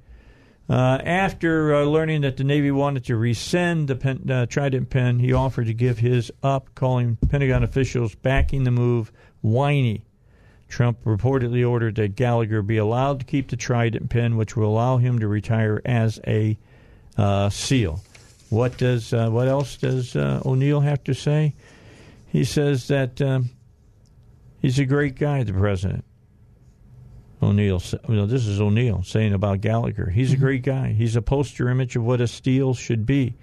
Uh, 0.69 0.99
after 1.03 1.75
uh, 1.75 1.83
learning 1.83 2.21
that 2.21 2.37
the 2.37 2.43
Navy 2.43 2.71
wanted 2.71 3.05
to 3.05 3.15
rescind 3.15 3.87
the 3.87 3.95
pen, 3.95 4.29
uh, 4.29 4.45
Trident 4.47 4.89
pen, 4.89 5.19
he 5.19 5.31
offered 5.31 5.67
to 5.67 5.73
give 5.73 5.99
his 5.99 6.31
up, 6.41 6.73
calling 6.73 7.17
Pentagon 7.29 7.63
officials 7.63 8.15
backing 8.15 8.63
the 8.63 8.71
move 8.71 9.11
whiny. 9.41 10.05
Trump 10.67 11.03
reportedly 11.03 11.67
ordered 11.67 11.95
that 11.95 12.15
Gallagher 12.15 12.63
be 12.63 12.77
allowed 12.77 13.19
to 13.19 13.25
keep 13.25 13.49
the 13.49 13.55
Trident 13.55 14.09
pen, 14.09 14.37
which 14.37 14.55
will 14.55 14.69
allow 14.69 14.97
him 14.97 15.19
to 15.19 15.27
retire 15.27 15.81
as 15.85 16.19
a 16.25 16.57
uh, 17.17 17.49
SEAL. 17.49 18.01
What 18.55 18.77
does 18.77 19.11
uh, 19.13 19.29
what 19.29 19.49
else 19.49 19.75
does 19.75 20.15
uh, 20.15 20.41
O'Neill 20.45 20.79
have 20.79 21.03
to 21.03 21.13
say? 21.13 21.55
He 22.27 22.45
says 22.45 22.87
that 22.87 23.21
um, 23.21 23.49
he's 24.61 24.79
a 24.79 24.85
great 24.85 25.15
guy, 25.15 25.43
the 25.43 25.51
president. 25.51 26.05
O'Neill, 27.43 27.79
sa- 27.81 27.97
well, 28.07 28.27
this 28.27 28.47
is 28.47 28.61
O'Neill 28.61 29.03
saying 29.03 29.33
about 29.33 29.59
Gallagher. 29.59 30.09
He's 30.09 30.31
a 30.31 30.37
great 30.37 30.63
guy. 30.63 30.93
He's 30.93 31.17
a 31.17 31.21
poster 31.21 31.67
image 31.69 31.97
of 31.97 32.03
what 32.03 32.21
a 32.21 32.27
SEAL 32.27 32.75
should 32.75 33.05
be. 33.05 33.35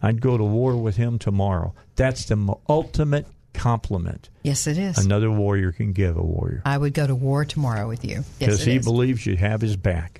I'd 0.00 0.20
go 0.20 0.38
to 0.38 0.44
war 0.44 0.76
with 0.76 0.94
him 0.96 1.18
tomorrow. 1.18 1.74
That's 1.96 2.24
the 2.26 2.54
ultimate 2.68 3.26
compliment 3.52 4.30
Yes, 4.44 4.68
it 4.68 4.78
is. 4.78 5.04
another 5.04 5.30
warrior 5.32 5.72
can 5.72 5.92
give 5.92 6.16
a 6.16 6.22
warrior 6.22 6.62
I 6.64 6.78
would 6.78 6.94
go 6.94 7.08
to 7.08 7.14
war 7.16 7.44
tomorrow 7.44 7.88
with 7.88 8.04
you. 8.04 8.18
Yes, 8.18 8.38
because 8.38 8.62
it 8.66 8.70
he 8.70 8.76
is. 8.76 8.84
believes 8.84 9.26
you 9.26 9.36
have 9.36 9.60
his 9.60 9.76
back. 9.76 10.19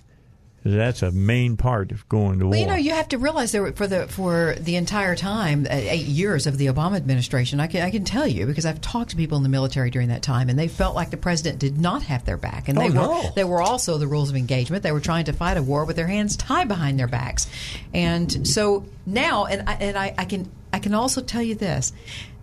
That's 0.62 1.02
a 1.02 1.10
main 1.10 1.56
part 1.56 1.90
of 1.90 2.06
going 2.10 2.38
to 2.40 2.44
Well, 2.44 2.50
war. 2.50 2.58
you 2.60 2.66
know, 2.66 2.74
you 2.74 2.90
have 2.90 3.08
to 3.08 3.18
realize 3.18 3.52
that 3.52 3.76
for 3.76 3.86
the 3.86 4.06
for 4.08 4.54
the 4.60 4.76
entire 4.76 5.16
time, 5.16 5.64
uh, 5.64 5.72
eight 5.72 6.04
years 6.04 6.46
of 6.46 6.58
the 6.58 6.66
Obama 6.66 6.96
administration, 6.96 7.60
I 7.60 7.66
can 7.66 7.80
I 7.82 7.90
can 7.90 8.04
tell 8.04 8.26
you 8.26 8.44
because 8.44 8.66
I've 8.66 8.80
talked 8.82 9.10
to 9.10 9.16
people 9.16 9.38
in 9.38 9.42
the 9.42 9.48
military 9.48 9.88
during 9.90 10.08
that 10.08 10.22
time, 10.22 10.50
and 10.50 10.58
they 10.58 10.68
felt 10.68 10.94
like 10.94 11.08
the 11.10 11.16
president 11.16 11.60
did 11.60 11.78
not 11.80 12.02
have 12.02 12.26
their 12.26 12.36
back, 12.36 12.68
and 12.68 12.76
Oh, 12.78 12.82
they 12.82 12.88
were 12.90 12.94
no. 12.94 13.30
they 13.34 13.44
were 13.44 13.62
also 13.62 13.96
the 13.96 14.06
rules 14.06 14.28
of 14.28 14.36
engagement. 14.36 14.82
They 14.82 14.92
were 14.92 15.00
trying 15.00 15.24
to 15.24 15.32
fight 15.32 15.56
a 15.56 15.62
war 15.62 15.86
with 15.86 15.96
their 15.96 16.06
hands 16.08 16.36
tied 16.36 16.68
behind 16.68 16.98
their 16.98 17.08
backs, 17.08 17.46
and 17.94 18.46
so 18.46 18.84
now, 19.06 19.46
and 19.46 19.66
I, 19.66 19.72
and 19.74 19.96
I, 19.96 20.14
I 20.18 20.24
can 20.26 20.50
I 20.74 20.78
can 20.78 20.92
also 20.92 21.22
tell 21.22 21.42
you 21.42 21.54
this 21.54 21.94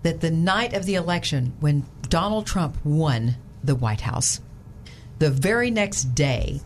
that 0.02 0.22
the 0.22 0.32
night 0.32 0.74
of 0.74 0.86
the 0.86 0.96
election 0.96 1.54
when 1.60 1.86
Donald 2.10 2.48
Trump 2.48 2.78
won 2.84 3.36
the 3.64 3.76
White 3.76 4.02
House, 4.02 4.42
the 5.20 5.30
very 5.30 5.70
next 5.70 6.16
day, 6.16 6.62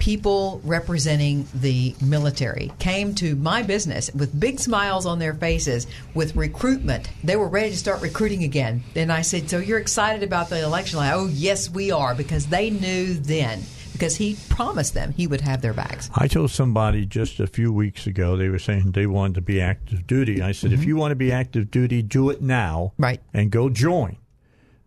people 0.00 0.60
representing 0.64 1.46
the 1.54 1.94
military 2.02 2.72
came 2.80 3.14
to 3.14 3.36
my 3.36 3.62
business 3.62 4.10
with 4.14 4.38
big 4.40 4.58
smiles 4.58 5.06
on 5.06 5.20
their 5.20 5.34
faces 5.34 5.86
with 6.14 6.34
recruitment. 6.34 7.08
They 7.22 7.36
were 7.36 7.48
ready 7.48 7.70
to 7.70 7.76
start 7.76 8.02
recruiting 8.02 8.42
again. 8.42 8.82
And 8.96 9.12
I 9.12 9.22
said, 9.22 9.48
So 9.48 9.58
you're 9.58 9.78
excited 9.78 10.24
about 10.24 10.48
the 10.48 10.62
election? 10.64 10.98
Like, 10.98 11.14
oh, 11.14 11.28
yes, 11.28 11.70
we 11.70 11.92
are, 11.92 12.14
because 12.14 12.46
they 12.46 12.70
knew 12.70 13.14
then, 13.14 13.62
because 13.92 14.16
he 14.16 14.36
promised 14.48 14.94
them 14.94 15.12
he 15.12 15.26
would 15.26 15.42
have 15.42 15.60
their 15.60 15.74
backs. 15.74 16.10
I 16.14 16.26
told 16.26 16.50
somebody 16.50 17.04
just 17.04 17.38
a 17.38 17.46
few 17.46 17.72
weeks 17.72 18.06
ago 18.06 18.36
they 18.36 18.48
were 18.48 18.58
saying 18.58 18.92
they 18.92 19.06
wanted 19.06 19.34
to 19.34 19.42
be 19.42 19.60
active 19.60 20.06
duty. 20.06 20.40
I 20.40 20.52
said, 20.52 20.72
if 20.72 20.80
mm-hmm. 20.80 20.88
you 20.88 20.96
want 20.96 21.12
to 21.12 21.16
be 21.16 21.30
active 21.30 21.70
duty, 21.70 22.02
do 22.02 22.30
it 22.30 22.40
now, 22.40 22.94
right? 22.98 23.20
And 23.34 23.50
go 23.50 23.68
join, 23.68 24.16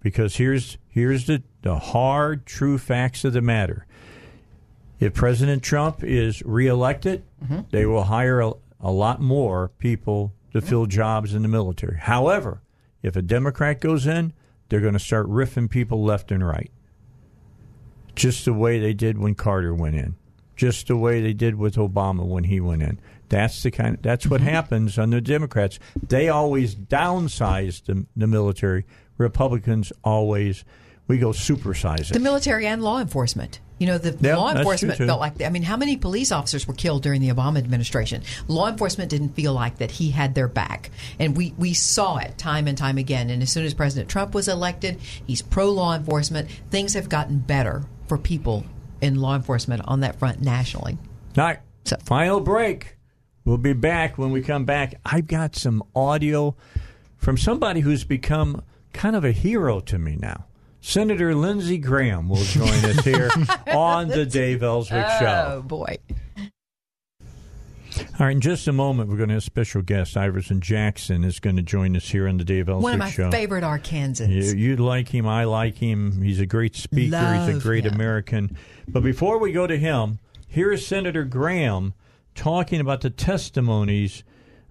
because 0.01 0.35
here's 0.37 0.77
here's 0.89 1.27
the 1.27 1.43
the 1.61 1.77
hard, 1.77 2.45
true 2.45 2.77
facts 2.77 3.23
of 3.23 3.33
the 3.33 3.41
matter. 3.41 3.85
If 5.03 5.13
President 5.13 5.61
Trump 5.63 6.01
is 6.01 6.41
reelected, 6.43 7.23
mm-hmm. 7.43 7.61
they 7.71 7.85
will 7.85 8.05
hire 8.05 8.39
a, 8.39 8.53
a 8.79 8.89
lot 8.89 9.19
more 9.19 9.69
people 9.77 10.33
to 10.53 10.61
fill 10.61 10.85
jobs 10.85 11.33
in 11.33 11.41
the 11.41 11.49
military. 11.49 11.97
However, 11.97 12.61
if 13.01 13.17
a 13.17 13.21
Democrat 13.21 13.81
goes 13.81 14.07
in, 14.07 14.31
they're 14.69 14.79
going 14.79 14.93
to 14.93 14.99
start 14.99 15.27
riffing 15.27 15.69
people 15.69 16.01
left 16.05 16.31
and 16.31 16.47
right. 16.47 16.71
Just 18.15 18.45
the 18.45 18.53
way 18.53 18.79
they 18.79 18.93
did 18.93 19.17
when 19.17 19.35
Carter 19.35 19.73
went 19.75 19.95
in. 19.95 20.15
Just 20.55 20.87
the 20.87 20.95
way 20.95 21.19
they 21.19 21.33
did 21.33 21.55
with 21.55 21.75
Obama 21.75 22.25
when 22.25 22.45
he 22.45 22.61
went 22.61 22.81
in. 22.81 22.97
That's 23.27 23.61
the 23.61 23.71
kind. 23.71 23.97
that's 24.01 24.27
what 24.27 24.39
mm-hmm. 24.39 24.51
happens 24.51 24.97
under 24.97 25.19
Democrats. 25.19 25.79
They 26.01 26.29
always 26.29 26.75
downsize 26.75 27.83
the, 27.83 28.05
the 28.15 28.27
military. 28.27 28.85
Republicans 29.17 29.91
always 30.01 30.63
we 31.07 31.17
go 31.17 31.31
supersize 31.31 32.09
it. 32.09 32.13
The 32.13 32.19
military 32.19 32.67
and 32.67 32.81
law 32.81 33.01
enforcement. 33.01 33.59
You 33.79 33.87
know, 33.87 33.97
the 33.97 34.15
Yeah, 34.21 34.37
law 34.37 34.53
enforcement 34.53 34.97
true, 34.97 35.07
felt 35.07 35.19
like, 35.19 35.41
I 35.41 35.49
mean, 35.49 35.63
how 35.63 35.77
many 35.77 35.97
police 35.97 36.31
officers 36.31 36.67
were 36.67 36.73
killed 36.73 37.03
during 37.03 37.21
the 37.21 37.29
Obama 37.29 37.57
administration? 37.57 38.23
Law 38.47 38.69
enforcement 38.69 39.09
didn't 39.09 39.29
feel 39.29 39.53
like 39.53 39.79
that 39.79 39.91
he 39.91 40.11
had 40.11 40.35
their 40.35 40.47
back. 40.47 40.91
And 41.19 41.35
we, 41.35 41.53
we 41.57 41.73
saw 41.73 42.17
it 42.17 42.37
time 42.37 42.67
and 42.67 42.77
time 42.77 42.97
again. 42.97 43.29
And 43.29 43.41
as 43.41 43.51
soon 43.51 43.65
as 43.65 43.73
President 43.73 44.09
Trump 44.09 44.33
was 44.33 44.47
elected, 44.47 44.99
he's 45.25 45.41
pro 45.41 45.69
law 45.69 45.95
enforcement. 45.95 46.49
Things 46.69 46.93
have 46.93 47.09
gotten 47.09 47.39
better 47.39 47.83
for 48.07 48.17
people 48.17 48.65
in 49.01 49.15
law 49.15 49.35
enforcement 49.35 49.81
on 49.85 50.01
that 50.01 50.17
front 50.19 50.41
nationally. 50.41 50.97
All 51.37 51.43
right. 51.43 51.59
Final 52.03 52.39
break. 52.39 52.97
We'll 53.43 53.57
be 53.57 53.73
back 53.73 54.17
when 54.17 54.31
we 54.31 54.41
come 54.41 54.63
back. 54.63 54.95
I've 55.05 55.27
got 55.27 55.55
some 55.55 55.83
audio 55.93 56.55
from 57.17 57.37
somebody 57.37 57.81
who's 57.81 58.05
become 58.05 58.61
kind 58.93 59.15
of 59.15 59.25
a 59.25 59.31
hero 59.31 59.81
to 59.81 59.97
me 59.97 60.15
now. 60.17 60.45
Senator 60.87 61.33
Lindsey 61.33 61.77
Graham 61.77 62.27
will 62.27 62.43
join 62.43 62.67
us 62.67 63.05
here 63.05 63.29
on 63.73 64.09
the 64.09 64.25
Dave 64.25 64.61
Elswick 64.63 65.05
Oh, 65.07 65.19
Show. 65.19 65.53
Oh, 65.57 65.61
boy. 65.61 65.97
All 68.19 68.25
right, 68.27 68.31
in 68.31 68.41
just 68.41 68.67
a 68.67 68.73
moment, 68.73 69.09
we're 69.09 69.15
going 69.15 69.29
to 69.29 69.35
have 69.35 69.43
special 69.43 69.81
guest 69.81 70.17
Iverson 70.17 70.59
Jackson 70.59 71.23
is 71.23 71.39
going 71.39 71.55
to 71.55 71.61
join 71.61 71.95
us 71.95 72.09
here 72.09 72.27
on 72.27 72.35
the 72.37 72.43
Dave 72.43 72.67
Elswick 72.67 72.81
Show. 72.81 72.83
One 72.83 72.93
of 72.95 72.99
my 72.99 73.09
Show. 73.11 73.31
favorite 73.31 73.63
Arkansans. 73.63 74.29
You, 74.29 74.57
you 74.57 74.75
like 74.75 75.07
him. 75.07 75.25
I 75.25 75.45
like 75.45 75.77
him. 75.77 76.21
He's 76.21 76.41
a 76.41 76.45
great 76.45 76.75
speaker. 76.75 77.33
He's 77.45 77.55
a 77.55 77.59
great 77.61 77.85
him. 77.85 77.93
American. 77.93 78.57
But 78.85 79.03
before 79.03 79.37
we 79.39 79.53
go 79.53 79.65
to 79.65 79.77
him, 79.77 80.19
here 80.49 80.69
is 80.73 80.85
Senator 80.85 81.23
Graham 81.23 81.93
talking 82.35 82.81
about 82.81 82.99
the 83.01 83.09
testimonies 83.09 84.25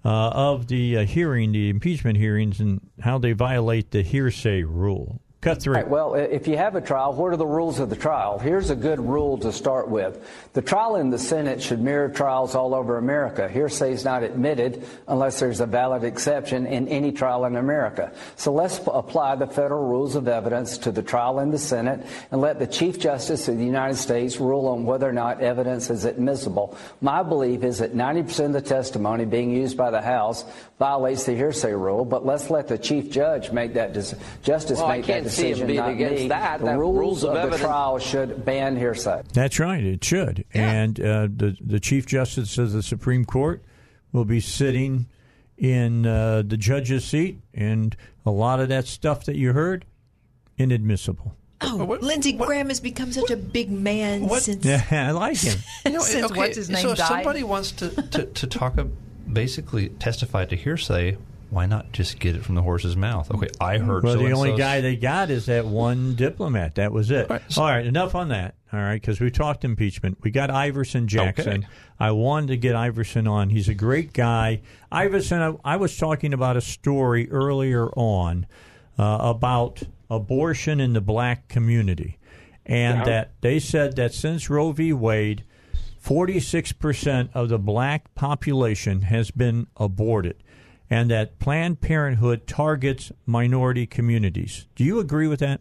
uh, 0.04 0.28
of 0.28 0.66
the 0.66 0.98
uh, 0.98 1.04
hearing, 1.06 1.52
the 1.52 1.70
impeachment 1.70 2.18
hearings, 2.18 2.60
and 2.60 2.82
how 3.00 3.16
they 3.16 3.32
violate 3.32 3.92
the 3.92 4.02
hearsay 4.02 4.62
rule. 4.62 5.22
Cut 5.42 5.60
through. 5.60 5.74
Right, 5.74 5.88
well, 5.88 6.14
if 6.14 6.46
you 6.46 6.56
have 6.56 6.76
a 6.76 6.80
trial, 6.80 7.14
what 7.14 7.32
are 7.32 7.36
the 7.36 7.44
rules 7.44 7.80
of 7.80 7.90
the 7.90 7.96
trial? 7.96 8.38
Here's 8.38 8.70
a 8.70 8.76
good 8.76 9.00
rule 9.00 9.36
to 9.38 9.50
start 9.50 9.88
with. 9.88 10.24
The 10.52 10.62
trial 10.62 10.94
in 10.94 11.10
the 11.10 11.18
Senate 11.18 11.60
should 11.60 11.80
mirror 11.80 12.08
trials 12.08 12.54
all 12.54 12.76
over 12.76 12.96
America. 12.96 13.48
Hearsay 13.48 13.90
is 13.90 14.04
not 14.04 14.22
admitted 14.22 14.86
unless 15.08 15.40
there's 15.40 15.58
a 15.58 15.66
valid 15.66 16.04
exception 16.04 16.64
in 16.64 16.86
any 16.86 17.10
trial 17.10 17.44
in 17.46 17.56
America. 17.56 18.12
So 18.36 18.52
let's 18.52 18.78
apply 18.86 19.34
the 19.34 19.48
federal 19.48 19.88
rules 19.88 20.14
of 20.14 20.28
evidence 20.28 20.78
to 20.78 20.92
the 20.92 21.02
trial 21.02 21.40
in 21.40 21.50
the 21.50 21.58
Senate 21.58 22.06
and 22.30 22.40
let 22.40 22.60
the 22.60 22.66
Chief 22.68 23.00
Justice 23.00 23.48
of 23.48 23.58
the 23.58 23.64
United 23.64 23.96
States 23.96 24.38
rule 24.38 24.68
on 24.68 24.84
whether 24.84 25.08
or 25.08 25.12
not 25.12 25.40
evidence 25.40 25.90
is 25.90 26.04
admissible. 26.04 26.78
My 27.00 27.24
belief 27.24 27.64
is 27.64 27.78
that 27.78 27.94
90% 27.96 28.46
of 28.46 28.52
the 28.52 28.62
testimony 28.62 29.24
being 29.24 29.50
used 29.50 29.76
by 29.76 29.90
the 29.90 30.02
House 30.02 30.44
violates 30.78 31.24
the 31.24 31.34
hearsay 31.34 31.72
rule, 31.72 32.04
but 32.04 32.24
let's 32.24 32.48
let 32.48 32.68
the 32.68 32.78
Chief 32.78 33.10
Judge 33.10 33.50
make 33.50 33.74
that 33.74 33.92
dec- 33.92 34.16
justice 34.44 34.78
Well, 34.78 34.86
I 34.86 34.96
make 34.98 35.06
can't 35.06 35.24
that 35.24 35.30
see 35.30 35.30
him 35.30 35.31
decision, 35.36 35.66
being 35.66 35.78
not 35.80 35.90
against 35.90 36.22
me. 36.22 36.28
that. 36.28 36.60
The 36.60 36.66
That 36.66 36.78
rules, 36.78 36.96
rules 36.98 37.24
of 37.24 37.30
of, 37.30 37.34
the 37.34 37.40
evidence- 37.40 37.60
trial 37.62 37.98
should 37.98 38.44
ban 38.44 38.76
hearsay. 38.76 39.22
That's 39.32 39.58
right. 39.58 39.82
It 39.82 40.04
should. 40.04 40.44
And 40.54 40.98
uh, 41.00 41.28
the 41.34 41.56
the 41.60 41.80
Chief 41.80 42.06
Justice 42.06 42.56
of 42.58 42.72
the 42.72 42.82
Supreme 42.82 43.24
Court 43.24 43.62
will 44.12 44.24
be 44.24 44.40
sitting 44.40 45.06
in 45.58 46.06
uh, 46.06 46.42
the 46.46 46.56
judge's 46.56 47.04
seat, 47.04 47.40
and 47.54 47.96
a 48.26 48.30
lot 48.30 48.60
of 48.60 48.68
that 48.68 48.86
stuff 48.86 49.24
that 49.26 49.36
you 49.36 49.52
heard, 49.52 49.84
inadmissible. 50.58 51.34
Oh, 51.64 51.96
Lindsey 52.00 52.32
Graham 52.32 52.68
has 52.68 52.80
become 52.80 53.12
such 53.12 53.30
a 53.30 53.36
big 53.36 53.70
man 53.70 54.28
since. 54.40 54.64
Yeah, 54.64 54.84
I 54.90 55.12
like 55.12 55.36
him. 55.38 55.58
You 55.86 55.92
know, 55.92 56.00
Since 56.00 56.26
okay, 56.32 56.36
what's 56.38 56.56
his 56.56 56.68
name 56.70 56.82
so 56.82 56.90
if 56.92 56.98
died? 56.98 57.06
somebody 57.08 57.44
wants 57.44 57.70
to, 57.72 57.88
to, 57.90 58.24
to 58.24 58.46
talk, 58.48 58.76
ab- 58.78 58.92
basically 59.32 59.88
testify 59.90 60.44
to 60.46 60.56
hearsay, 60.56 61.16
why 61.52 61.66
not 61.66 61.92
just 61.92 62.18
get 62.18 62.34
it 62.34 62.42
from 62.44 62.54
the 62.54 62.62
horse's 62.62 62.96
mouth? 62.96 63.30
Okay, 63.30 63.48
I 63.60 63.76
heard. 63.78 64.02
Well, 64.04 64.14
the 64.14 64.20
so-and-so's- 64.20 64.38
only 64.48 64.58
guy 64.58 64.80
they 64.80 64.96
got 64.96 65.30
is 65.30 65.46
that 65.46 65.66
one 65.66 66.14
diplomat. 66.14 66.76
That 66.76 66.92
was 66.92 67.10
it. 67.10 67.30
All 67.30 67.38
right, 67.64 67.84
enough 67.84 68.14
on 68.14 68.28
that. 68.28 68.54
All 68.72 68.80
right, 68.80 68.98
because 69.00 69.20
we 69.20 69.30
talked 69.30 69.64
impeachment. 69.64 70.16
We 70.22 70.30
got 70.30 70.50
Iverson 70.50 71.06
Jackson. 71.08 71.58
Okay. 71.58 71.66
I 72.00 72.12
wanted 72.12 72.46
to 72.48 72.56
get 72.56 72.74
Iverson 72.74 73.26
on. 73.28 73.50
He's 73.50 73.68
a 73.68 73.74
great 73.74 74.14
guy. 74.14 74.62
Iverson, 74.90 75.42
I, 75.42 75.74
I 75.74 75.76
was 75.76 75.96
talking 75.96 76.32
about 76.32 76.56
a 76.56 76.62
story 76.62 77.30
earlier 77.30 77.88
on 77.90 78.46
uh, 78.98 79.18
about 79.20 79.82
abortion 80.10 80.80
in 80.80 80.94
the 80.94 81.00
black 81.02 81.48
community, 81.48 82.18
and 82.64 83.00
Yeah. 83.00 83.04
that 83.04 83.30
they 83.42 83.58
said 83.58 83.96
that 83.96 84.14
since 84.14 84.48
Roe 84.48 84.72
v. 84.72 84.92
Wade, 84.94 85.44
46% 86.02 87.28
of 87.34 87.48
the 87.48 87.58
black 87.58 88.14
population 88.14 89.02
has 89.02 89.30
been 89.30 89.66
aborted, 89.76 90.41
and 90.92 91.10
that 91.10 91.38
Planned 91.38 91.80
Parenthood 91.80 92.46
targets 92.46 93.12
minority 93.24 93.86
communities. 93.86 94.66
Do 94.74 94.84
you 94.84 95.00
agree 95.00 95.26
with 95.26 95.40
that? 95.40 95.58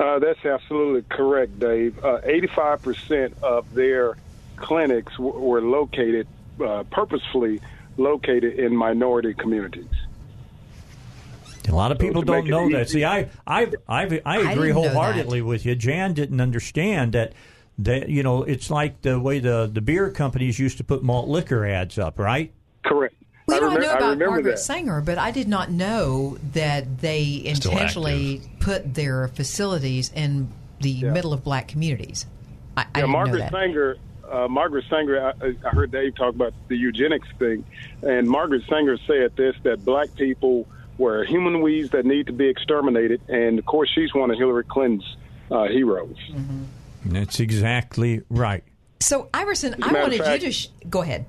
Uh, 0.00 0.18
that's 0.18 0.44
absolutely 0.44 1.04
correct, 1.08 1.60
Dave. 1.60 2.04
Uh, 2.04 2.20
85% 2.22 3.40
of 3.40 3.72
their 3.72 4.16
clinics 4.56 5.12
w- 5.12 5.38
were 5.38 5.62
located, 5.62 6.26
uh, 6.60 6.82
purposefully 6.90 7.60
located 7.96 8.58
in 8.58 8.74
minority 8.74 9.32
communities. 9.32 9.86
A 11.68 11.72
lot 11.72 11.92
of 11.92 11.98
So 11.98 12.06
people 12.08 12.22
to 12.22 12.26
don't 12.26 12.36
make 12.38 12.46
it 12.46 12.50
know 12.50 12.68
that. 12.72 12.88
See, 12.90 13.04
I, 13.04 13.28
I, 13.46 13.70
I, 13.88 14.20
I 14.26 14.38
agree 14.38 14.72
didn't 14.72 14.72
wholeheartedly 14.72 15.42
with 15.42 15.64
you. 15.64 15.76
Jan 15.76 16.14
didn't 16.14 16.40
understand 16.40 17.12
that. 17.12 17.32
That 17.78 18.10
you 18.10 18.22
know, 18.22 18.42
it's 18.42 18.70
like 18.70 19.00
the 19.00 19.18
way 19.18 19.38
the 19.38 19.68
the 19.72 19.80
beer 19.80 20.10
companies 20.10 20.58
used 20.58 20.76
to 20.76 20.84
put 20.84 21.02
malt 21.02 21.26
liquor 21.26 21.64
ads 21.64 21.98
up, 21.98 22.18
right? 22.18 22.52
Correct. 22.84 23.14
We 23.52 23.56
I 23.56 23.60
don't 23.60 23.76
remem- 23.76 23.80
know 23.82 23.90
about 23.92 24.00
remember 24.10 24.26
Margaret 24.30 24.50
that. 24.52 24.58
Sanger, 24.58 25.00
but 25.00 25.18
I 25.18 25.30
did 25.30 25.48
not 25.48 25.70
know 25.70 26.38
that 26.52 26.98
they 27.00 27.42
intentionally 27.44 28.42
put 28.60 28.94
their 28.94 29.28
facilities 29.28 30.10
in 30.14 30.48
the 30.80 31.04
middle 31.04 31.32
of 31.32 31.44
black 31.44 31.68
communities. 31.68 32.26
I, 32.76 32.80
I 32.80 32.84
yeah, 32.84 32.86
didn't 32.94 33.06
know 33.06 33.12
Margaret 33.12 33.38
that. 33.38 33.52
Sanger. 33.52 33.96
Uh, 34.30 34.48
Margaret 34.48 34.84
Sanger. 34.88 35.32
I, 35.42 35.54
I 35.66 35.68
heard 35.70 35.90
Dave 35.92 36.14
talk 36.16 36.34
about 36.34 36.54
the 36.68 36.76
eugenics 36.76 37.28
thing, 37.38 37.64
and 38.02 38.28
Margaret 38.28 38.62
Sanger 38.68 38.96
said 39.06 39.36
this: 39.36 39.54
that 39.64 39.84
black 39.84 40.14
people 40.14 40.66
were 40.98 41.24
human 41.24 41.60
weeds 41.60 41.90
that 41.90 42.06
need 42.06 42.26
to 42.28 42.32
be 42.32 42.46
exterminated, 42.48 43.20
and 43.28 43.58
of 43.58 43.66
course, 43.66 43.90
she's 43.94 44.14
one 44.14 44.30
of 44.30 44.38
Hillary 44.38 44.64
Clinton's 44.64 45.16
uh, 45.50 45.64
heroes. 45.68 46.16
That's 47.04 47.40
exactly 47.40 48.22
right. 48.30 48.64
So, 49.00 49.28
Iverson, 49.34 49.74
I 49.74 49.76
a 49.76 49.80
I 49.88 49.92
matter 49.92 49.98
of 50.14 50.18
wanted 50.20 50.42
you 50.42 50.48
to 50.48 50.52
sh- 50.52 50.68
go 50.88 51.02
ahead. 51.02 51.26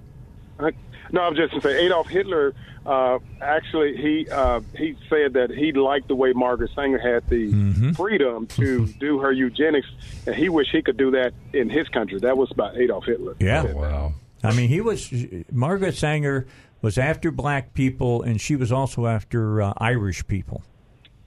I- 0.60 0.72
No, 1.14 1.22
I'm 1.22 1.36
just 1.36 1.52
going 1.52 1.62
to 1.62 1.68
say 1.70 1.86
Adolf 1.86 2.08
Hitler. 2.08 2.56
Uh, 2.88 3.20
actually, 3.40 3.96
he 3.96 4.28
uh, 4.30 4.62
he 4.76 4.98
said 5.10 5.34
that 5.34 5.52
he 5.52 5.72
liked 5.72 6.08
the 6.08 6.16
way 6.16 6.34
Margaret 6.34 6.72
Sanger 6.76 6.98
had 6.98 7.30
the 7.30 7.94
freedom 7.96 8.48
to 8.48 8.88
do 9.00 9.20
her 9.20 9.32
eugenics, 9.32 9.88
and 10.26 10.36
he 10.36 10.50
wished 10.50 10.72
he 10.72 10.82
could 10.82 10.98
do 10.98 11.12
that 11.12 11.34
in 11.54 11.70
his 11.70 11.88
country. 11.90 12.20
That 12.20 12.36
was 12.36 12.52
about 12.52 12.76
Adolf 12.78 13.06
Hitler. 13.06 13.36
Yeah. 13.40 13.72
wow. 13.72 14.14
I 14.44 14.54
mean, 14.56 14.70
he 14.70 14.82
was 14.82 15.14
Margaret 15.52 15.96
Sanger 15.96 16.48
was 16.82 16.98
after 16.98 17.30
black 17.32 17.76
people, 17.76 18.24
and 18.24 18.42
she 18.42 18.56
was 18.56 18.72
also 18.72 19.06
after 19.06 19.62
uh, 19.62 19.74
Irish 19.78 20.26
people. 20.26 20.64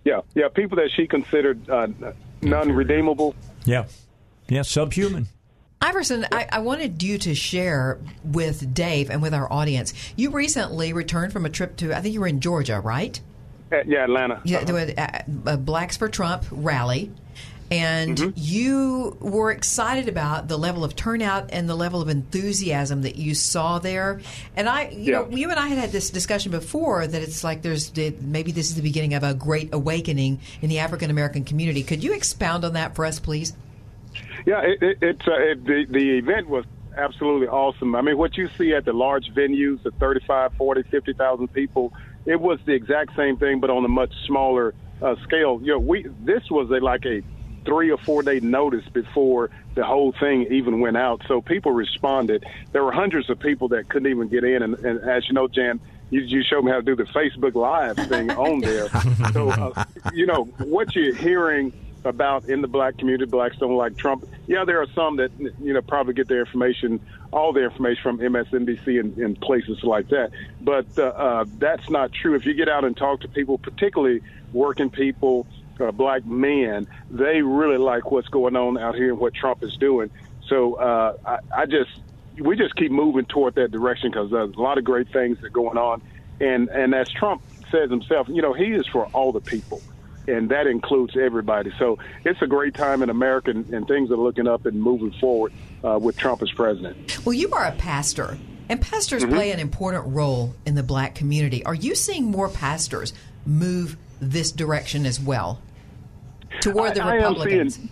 Yeah, 0.05 0.21
yeah, 0.35 0.49
people 0.49 0.77
that 0.79 0.91
she 0.95 1.07
considered 1.07 1.71
uh, 1.71 1.87
non-redeemable. 2.43 3.37
Yeah, 3.65 3.87
yeah, 4.49 4.63
subhuman. 4.63 5.29
Iverson, 5.81 6.27
I, 6.33 6.49
I 6.51 6.59
wanted 6.61 7.03
you 7.03 7.19
to 7.19 7.35
share 7.35 7.99
with 8.25 8.75
Dave 8.75 9.11
and 9.11 9.21
with 9.23 9.35
our 9.35 9.51
audience. 9.53 9.93
You 10.17 10.31
recently 10.31 10.93
returned 10.93 11.33
from 11.33 11.45
a 11.45 11.51
trip 11.51 11.77
to, 11.79 11.97
I 11.97 12.01
think 12.01 12.15
you 12.15 12.21
were 12.21 12.27
in 12.27 12.41
Georgia, 12.41 12.81
right? 12.81 13.21
Uh, 13.71 13.83
yeah, 13.87 14.05
Atlanta. 14.05 14.41
Yeah, 14.45 14.65
there 14.65 14.75
was 14.75 14.91
a, 14.97 15.57
Blacks 15.59 15.97
for 15.97 16.09
Trump 16.09 16.45
rally. 16.51 17.11
And 17.69 18.17
Mm-hmm. 18.17 18.31
you 18.37 19.17
were 19.21 19.51
excited 19.51 20.09
about 20.09 20.47
the 20.47 20.57
level 20.57 20.85
of 20.85 20.95
turnout 20.95 21.51
and 21.53 21.69
the 21.69 21.75
level 21.75 22.01
of 22.01 22.09
enthusiasm 22.09 23.03
that 23.03 23.17
you 23.17 23.35
saw 23.35 23.81
there. 23.81 24.21
And 24.55 24.69
I, 24.69 24.91
you 24.91 25.11
know, 25.11 25.29
you 25.29 25.51
and 25.51 25.59
I 25.59 25.67
had 25.67 25.77
had 25.77 25.91
this 25.91 26.11
discussion 26.11 26.53
before 26.53 27.05
that 27.05 27.23
it's 27.23 27.43
like 27.43 27.63
there's 27.63 27.93
maybe 28.21 28.53
this 28.53 28.69
is 28.69 28.77
the 28.77 28.83
beginning 28.83 29.15
of 29.15 29.25
a 29.25 29.35
great 29.35 29.75
awakening 29.75 30.41
in 30.63 30.69
the 30.69 30.79
African 30.79 31.11
American 31.11 31.45
community. 31.45 31.83
Could 31.83 32.05
you 32.05 32.15
expound 32.15 32.65
on 32.65 32.75
that 32.75 32.95
for 32.95 33.05
us, 33.05 33.19
please? 33.19 33.53
Yeah, 34.45 34.61
it, 34.63 34.83
it, 34.83 34.99
it's 35.03 35.29
uh, 35.29 35.39
it, 35.39 35.65
the 35.65 35.87
the 35.89 36.19
event 36.19 36.49
was 36.49 36.65
absolutely 36.97 37.49
awesome. 37.49 37.95
I 37.95 38.01
mean, 38.01 38.17
what 38.17 38.37
you 38.37 38.49
see 38.57 38.73
at 38.73 38.85
the 38.85 38.93
large 38.93 39.27
venues, 39.35 39.83
the 39.83 39.91
35, 39.93 40.55
40, 40.55 40.83
50,000 40.85 41.53
people, 41.53 41.93
it 42.25 42.41
was 42.41 42.59
the 42.65 42.73
exact 42.73 43.15
same 43.15 43.37
thing, 43.37 43.61
but 43.61 43.71
on 43.71 43.85
a 43.85 43.89
much 43.89 44.13
smaller 44.27 44.75
uh, 45.03 45.15
scale. 45.23 45.61
You 45.63 45.73
know, 45.73 45.79
we 45.79 46.07
this 46.25 46.51
was 46.51 46.71
a, 46.71 46.83
like 46.83 47.05
a 47.07 47.23
three 47.65 47.91
or 47.91 47.99
four 47.99 48.23
day 48.23 48.41
notice 48.41 48.89
before 48.89 49.51
the 49.75 49.85
whole 49.85 50.13
thing 50.13 50.47
even 50.51 50.81
went 50.81 50.97
out. 50.97 51.23
So 51.29 51.41
people 51.41 51.73
responded. 51.73 52.45
There 52.73 52.83
were 52.85 52.93
hundreds 52.93 53.29
of 53.29 53.39
people 53.39 53.69
that 53.69 53.89
couldn't 53.89 54.11
even 54.11 54.29
get 54.29 54.45
in, 54.45 54.63
and, 54.63 54.75
and 54.79 55.01
as 55.01 55.29
you 55.29 55.35
know, 55.35 55.49
Jan, 55.49 55.81
you, 56.11 56.21
you 56.21 56.43
showed 56.43 56.65
me 56.65 56.71
how 56.71 56.77
to 56.77 56.83
do 56.83 56.97
the 56.97 57.05
Facebook 57.05 57.55
Live 57.55 57.97
thing 58.09 58.31
on 58.37 58.61
there. 58.61 58.89
So, 59.33 59.51
uh, 59.51 59.85
you 60.15 60.27
know, 60.27 60.45
what 60.45 60.95
you're 60.95 61.15
hearing 61.15 61.73
about 62.07 62.49
in 62.49 62.63
the 62.63 62.69
black 62.69 62.97
community, 62.99 63.27
blacks 63.27 63.57
don't 63.59 63.77
like 63.77 63.97
Trump. 63.97 64.27
Yeah, 64.47 64.65
there 64.65 64.81
are 64.81 64.87
some 64.95 65.17
that 65.17 65.31
you 65.39 65.75
know 65.75 65.83
probably 65.83 66.15
get 66.15 66.29
their 66.29 66.41
information, 66.41 67.01
all 67.33 67.53
their 67.53 67.65
information 67.65 68.03
from 68.03 68.19
MSNBC 68.19 69.01
and, 69.01 69.17
and 69.19 69.41
places 69.41 69.83
like 69.83 70.09
that. 70.09 70.31
But 70.61 70.87
uh, 70.97 71.03
uh, 71.03 71.45
that's 71.59 71.89
not 71.91 72.13
true. 72.13 72.35
If 72.35 72.47
you 72.47 72.55
get 72.55 72.69
out 72.69 72.85
and 72.85 72.97
talk 72.97 73.21
to 73.21 73.29
people, 73.29 73.59
particularly 73.59 74.23
working 74.53 74.91
people, 74.91 75.47
uh, 75.81 75.91
black 75.91 76.25
men, 76.25 76.87
they 77.11 77.43
really 77.43 77.79
like 77.79 78.11
what's 78.11 78.29
going 78.29 78.57
on 78.57 78.79
out 78.79 78.95
here 78.95 79.11
and 79.11 79.19
what 79.19 79.35
Trump 79.35 79.63
is 79.63 79.77
doing. 79.77 80.11
So 80.49 80.75
uh, 80.75 81.17
I, 81.25 81.39
I 81.63 81.67
just 81.67 81.91
we 82.39 82.57
just 82.57 82.77
keep 82.77 82.93
moving 82.93 83.25
toward 83.25 83.55
that 83.57 83.71
direction 83.71 84.11
because 84.11 84.31
there's 84.31 84.55
a 84.55 84.61
lot 84.61 84.79
of 84.79 84.85
great 84.85 85.13
things 85.13 85.39
that 85.39 85.47
are 85.47 85.51
going 85.51 85.79
on. 85.79 86.03
And 86.41 86.69
and 86.69 86.95
as 86.95 87.11
Trump 87.11 87.43
says 87.71 87.91
himself, 87.91 88.29
you 88.29 88.43
know, 88.43 88.53
he 88.53 88.67
is 88.67 88.87
for 88.87 89.07
all 89.07 89.33
the 89.33 89.41
people 89.41 89.83
and 90.29 90.49
that 90.51 90.67
includes 90.67 91.17
everybody. 91.17 91.73
So 91.79 91.99
it's 92.25 92.41
a 92.43 92.47
great 92.47 92.75
time 92.75 93.03
in 93.03 93.11
America, 93.11 93.51
and, 93.51 93.69
and 93.73 93.87
things 93.87 94.11
are 94.11 94.17
looking 94.17 94.47
up 94.47 94.67
and 94.67 94.81
moving 94.81 95.13
forward 95.21 95.53
uh, 95.85 95.99
with 96.01 96.17
Trump 96.17 96.43
as 96.43 96.51
president. 96.53 97.25
Well, 97.25 97.35
you 97.35 97.51
are 97.53 97.65
a 97.65 97.73
pastor, 97.73 98.39
and 98.69 98.81
pastors 98.81 99.25
Mhm. 99.25 99.31
play 99.35 99.51
an 99.53 99.61
important 99.61 100.07
role 100.09 100.55
in 100.65 100.75
the 100.75 100.83
black 100.83 101.15
community. 101.15 101.65
Are 101.65 101.75
you 101.75 101.95
seeing 101.95 102.25
more 102.31 102.49
pastors 102.49 103.13
move 103.45 103.97
this 104.21 104.51
direction 104.53 105.07
as 105.07 105.21
well 105.21 105.61
toward 106.61 106.95
the 106.95 107.03
I, 107.05 107.11
I 107.11 107.15
Republicans? 107.17 107.77
seeing, 107.77 107.91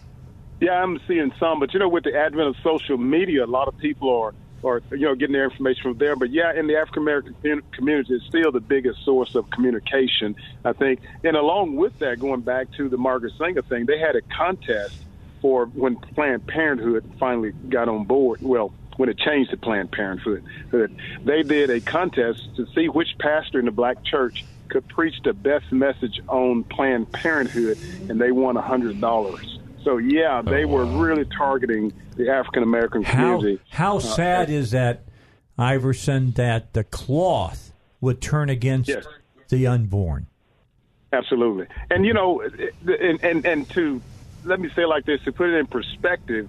yeah, 0.61 0.83
I'm 0.83 0.99
seeing 1.07 1.33
some, 1.39 1.61
but 1.61 1.73
you 1.75 1.81
know, 1.81 1.89
with 1.89 2.05
the 2.05 2.17
advent 2.17 2.49
of 2.49 2.57
social 2.63 2.97
media, 2.97 3.45
a 3.45 3.47
lot 3.47 3.69
of 3.69 3.77
people 3.79 4.11
are 4.17 4.35
are 4.65 4.83
you 4.91 5.01
know 5.01 5.15
getting 5.15 5.35
their 5.35 5.45
information 5.45 5.83
from 5.83 5.99
there. 5.99 6.17
But 6.17 6.31
yeah, 6.31 6.53
in 6.53 6.67
the 6.67 6.77
African 6.77 7.03
American 7.03 7.63
community, 7.73 8.15
it's 8.15 8.27
still 8.27 8.51
the 8.51 8.61
biggest 8.61 9.05
source 9.05 9.35
of 9.35 9.49
communication, 9.51 10.35
I 10.65 10.73
think. 10.73 11.01
And 11.23 11.37
along 11.37 11.77
with 11.77 11.99
that, 11.99 12.19
going 12.19 12.41
back 12.41 12.71
to 12.77 12.89
the 12.89 12.97
Margaret 12.97 13.33
Sanger 13.39 13.63
thing, 13.63 13.87
they 13.87 13.99
had 13.99 14.17
a 14.17 14.23
contest 14.23 14.97
for 15.41 15.67
when 15.67 15.97
Planned 15.97 16.47
Parenthood 16.47 17.05
finally 17.19 17.53
got 17.69 17.89
on 17.89 18.05
board. 18.05 18.41
Well, 18.43 18.73
when 18.97 19.09
it 19.09 19.19
changed 19.19 19.51
to 19.51 19.57
Planned 19.57 19.91
Parenthood, 19.93 20.45
they 21.25 21.43
did 21.43 21.71
a 21.71 21.81
contest 21.81 22.57
to 22.57 22.67
see 22.75 22.89
which 22.89 23.19
pastor 23.19 23.59
in 23.59 23.65
the 23.67 23.73
black 23.73 24.05
church 24.05 24.45
could 24.69 24.89
preach 24.89 25.15
the 25.23 25.33
best 25.33 25.71
message 25.73 26.21
on 26.29 26.65
Planned 26.65 27.13
Parenthood, 27.13 27.79
and 28.09 28.21
they 28.21 28.33
won 28.33 28.57
a 28.57 28.63
hundred 28.63 29.01
dollars. 29.01 29.59
So 29.85 29.99
yeah, 29.99 30.43
they 30.43 30.65
were 30.65 30.85
really 30.85 31.25
targeting 31.37 31.93
the 32.17 32.31
African 32.31 32.63
American 32.63 33.05
community. 33.05 33.61
how 33.71 33.97
Uh, 33.99 34.01
sad 34.01 34.51
is 34.51 34.71
that, 34.71 35.05
Iverson, 35.59 36.33
that 36.33 36.73
the 36.73 36.85
cloth 36.85 37.73
would 38.01 38.21
turn 38.21 38.49
against 38.51 38.89
Yes. 38.89 39.07
the 39.49 39.67
unborn? 39.67 40.27
Absolutely. 41.13 41.67
And 41.91 42.05
you 42.05 42.13
know, 42.15 42.43
and, 42.87 43.23
and 43.23 43.47
and 43.47 43.71
to 43.71 44.01
let 44.45 44.59
me 44.61 44.69
say 44.75 44.83
it 44.83 44.89
like 44.89 45.05
this 45.07 45.21
to 45.25 45.33
put 45.33 45.49
it 45.51 45.55
in 45.55 45.67
perspective, 45.67 46.49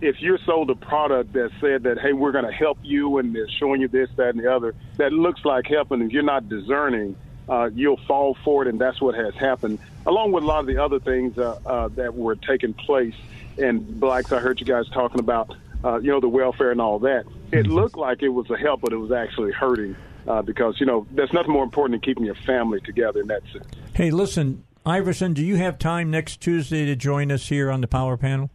if 0.00 0.20
you're 0.20 0.38
sold 0.46 0.70
a 0.70 0.74
product 0.74 1.32
that 1.32 1.50
said 1.60 1.82
that 1.84 1.98
hey, 1.98 2.12
we're 2.12 2.32
going 2.32 2.44
to 2.46 2.52
help 2.52 2.78
you 2.82 3.18
and 3.18 3.34
they're 3.34 3.48
showing 3.58 3.80
you 3.80 3.88
this, 3.88 4.08
that, 4.16 4.30
and 4.30 4.38
the 4.40 4.52
other, 4.54 4.74
that 4.98 5.12
looks 5.12 5.44
like 5.44 5.66
helping, 5.66 6.00
if 6.02 6.12
you're 6.12 6.22
not 6.22 6.48
discerning, 6.48 7.16
uh, 7.48 7.70
you'll 7.74 8.00
fall 8.06 8.36
for 8.44 8.62
it, 8.62 8.68
and 8.68 8.80
that's 8.80 9.00
what 9.00 9.14
has 9.14 9.34
happened. 9.34 9.78
Along 10.06 10.32
with 10.32 10.44
a 10.44 10.46
lot 10.46 10.60
of 10.60 10.66
the 10.66 10.78
other 10.78 11.00
things 11.00 11.38
uh, 11.38 11.58
uh, 11.64 11.88
that 11.88 12.14
were 12.14 12.36
taking 12.36 12.74
place, 12.74 13.14
and 13.58 13.98
blacks, 14.00 14.32
I 14.32 14.38
heard 14.38 14.60
you 14.60 14.66
guys 14.66 14.88
talking 14.88 15.20
about, 15.20 15.54
uh, 15.84 15.98
you 15.98 16.10
know, 16.10 16.20
the 16.20 16.28
welfare 16.28 16.70
and 16.70 16.80
all 16.80 16.98
that. 17.00 17.24
It 17.52 17.66
looked 17.66 17.96
like 17.96 18.22
it 18.22 18.30
was 18.30 18.50
a 18.50 18.56
help, 18.56 18.80
but 18.80 18.92
it 18.92 18.96
was 18.96 19.12
actually 19.12 19.52
hurting. 19.52 19.96
Uh, 20.26 20.40
because 20.40 20.80
you 20.80 20.86
know, 20.86 21.06
there's 21.10 21.34
nothing 21.34 21.52
more 21.52 21.62
important 21.64 22.00
than 22.00 22.00
keeping 22.00 22.24
your 22.24 22.34
family 22.34 22.80
together 22.80 23.20
in 23.20 23.26
that 23.26 23.42
sense. 23.52 23.66
Hey, 23.92 24.10
listen, 24.10 24.64
Iverson, 24.86 25.34
do 25.34 25.44
you 25.44 25.56
have 25.56 25.78
time 25.78 26.10
next 26.10 26.40
Tuesday 26.40 26.86
to 26.86 26.96
join 26.96 27.30
us 27.30 27.48
here 27.48 27.70
on 27.70 27.82
the 27.82 27.86
Power 27.86 28.16
Panel? 28.16 28.50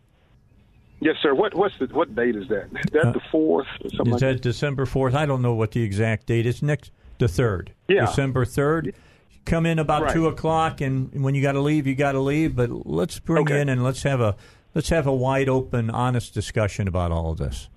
Yes, 1.00 1.16
sir. 1.22 1.34
What 1.34 1.56
what's 1.56 1.78
the 1.80 1.86
what 1.88 2.14
date 2.14 2.36
is 2.36 2.48
that? 2.50 2.66
Is 2.66 2.92
that 2.92 3.14
the 3.14 3.22
fourth? 3.32 3.68
Is 3.86 3.94
like 4.00 4.20
that 4.20 4.42
December 4.42 4.86
fourth? 4.86 5.16
I 5.16 5.26
don't 5.26 5.42
know 5.42 5.54
what 5.54 5.72
the 5.72 5.82
exact 5.82 6.26
date 6.26 6.46
is. 6.46 6.62
Next, 6.62 6.92
the 7.20 7.28
third. 7.28 7.74
Yeah. 7.88 8.08
December 8.08 8.46
third. 8.46 8.96
Come 9.46 9.66
in 9.66 9.80
about 9.80 10.04
Right. 10.04 10.14
two 10.14 10.28
o'clock, 10.28 10.82
and 10.82 11.24
when 11.24 11.34
you 11.36 11.42
got 11.42 11.54
to 11.54 11.60
leave, 11.62 11.88
you 11.88 11.96
got 11.96 12.12
to 12.14 12.20
leave. 12.20 12.56
But 12.56 12.86
let's 12.88 13.20
bring 13.20 13.48
you 13.48 13.56
in 13.56 13.70
and 13.70 13.84
let's 13.84 14.04
have 14.04 14.20
a 14.22 14.36
let's 14.76 14.90
have 14.90 15.08
a 15.08 15.14
wide 15.14 15.50
open, 15.50 15.90
honest 15.90 16.34
discussion 16.34 16.88
about 16.88 17.12
all 17.12 17.32
of 17.32 17.38
this. 17.38 17.70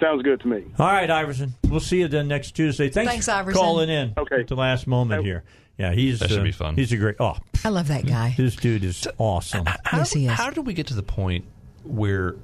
Sounds 0.00 0.22
good 0.22 0.40
to 0.40 0.48
me. 0.48 0.64
All 0.78 0.86
right, 0.86 1.08
Iverson. 1.10 1.54
We'll 1.68 1.80
see 1.80 2.00
you 2.00 2.08
then 2.08 2.26
next 2.28 2.52
Tuesday. 2.52 2.88
Thanks, 2.90 3.10
Thanks, 3.12 3.26
for 3.26 3.32
Iverson. 3.32 3.60
calling 3.60 3.88
in. 3.88 4.12
Okay. 4.16 4.40
At 4.40 4.48
the 4.48 4.56
last 4.56 4.86
moment 4.86 5.24
here. 5.24 5.44
Yeah, 5.78 5.92
he's 5.92 6.20
That 6.20 6.30
should 6.30 6.40
uh, 6.40 6.44
be 6.44 6.52
fun. 6.52 6.74
He's 6.76 6.92
a 6.92 6.96
great. 6.96 7.16
Oh, 7.20 7.36
I 7.64 7.68
love 7.68 7.88
that 7.88 8.06
guy. 8.06 8.34
this 8.36 8.56
dude 8.56 8.84
is 8.84 9.06
awesome. 9.18 9.66
How, 9.66 9.98
Yes, 9.98 10.12
he 10.12 10.26
is. 10.26 10.32
How 10.32 10.50
did 10.50 10.66
we 10.66 10.72
get 10.74 10.86
to 10.88 10.94
the 10.94 11.02
point 11.02 11.44
where 11.84 12.36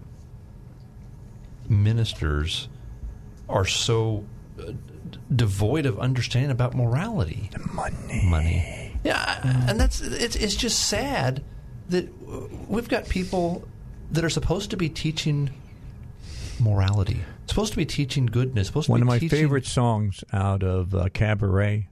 ministers 1.69 2.69
are 3.49 3.65
so 3.65 4.25
uh, 4.59 4.73
d- 4.73 4.77
devoid 5.35 5.87
of 5.87 5.99
understanding 5.99 6.51
about 6.51 6.75
morality? 6.75 7.51
Money. 7.73 8.23
Money. 8.25 8.93
Yeah, 9.05 9.67
and 9.69 9.81
that's 9.81 10.01
it's 10.01 10.37
it's 10.37 10.55
just 10.55 10.89
sad 10.89 11.43
that 11.89 12.09
we've 12.69 12.89
got 12.89 13.09
people 13.09 13.67
that 14.11 14.25
are 14.25 14.31
supposed 14.31 14.71
to 14.71 14.77
be 14.77 14.89
teaching 14.89 15.51
morality, 16.61 17.21
supposed 17.47 17.73
to 17.73 17.77
be 17.77 17.87
teaching 17.87 18.27
goodness, 18.27 18.67
supposed 18.67 18.87
to 18.87 18.91
One 18.93 19.01
be 19.01 19.03
of 19.03 19.09
my 19.09 19.19
teaching 19.19 19.39
favorite 19.39 19.67
songs 19.67 20.23
out 20.33 20.63
of 20.63 20.95
uh, 20.95 21.09
Cabaret 21.13 21.89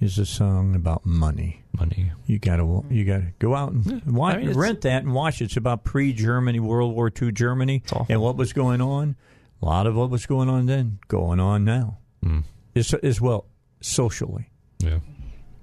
is 0.00 0.18
a 0.18 0.26
song 0.26 0.74
about 0.74 1.04
money. 1.04 1.62
Money. 1.72 2.12
You 2.26 2.38
gotta 2.38 2.82
you 2.90 3.04
gotta 3.04 3.32
go 3.38 3.54
out 3.54 3.72
and 3.72 4.14
watch, 4.14 4.36
I 4.36 4.38
mean, 4.38 4.56
rent 4.56 4.82
that 4.82 5.02
and 5.02 5.12
watch 5.12 5.40
it. 5.40 5.46
It's 5.46 5.56
about 5.56 5.84
pre-Germany, 5.84 6.60
World 6.60 6.94
War 6.94 7.10
II 7.20 7.32
Germany, 7.32 7.82
and 8.08 8.20
what 8.20 8.36
was 8.36 8.52
going 8.52 8.80
on. 8.80 9.16
A 9.60 9.64
lot 9.64 9.86
of 9.86 9.94
what 9.94 10.10
was 10.10 10.26
going 10.26 10.48
on 10.48 10.66
then 10.66 10.98
going 11.08 11.40
on 11.40 11.64
now, 11.64 11.98
as, 12.74 12.92
as 12.94 13.20
well 13.20 13.46
socially. 13.80 14.50
Yeah. 14.80 14.98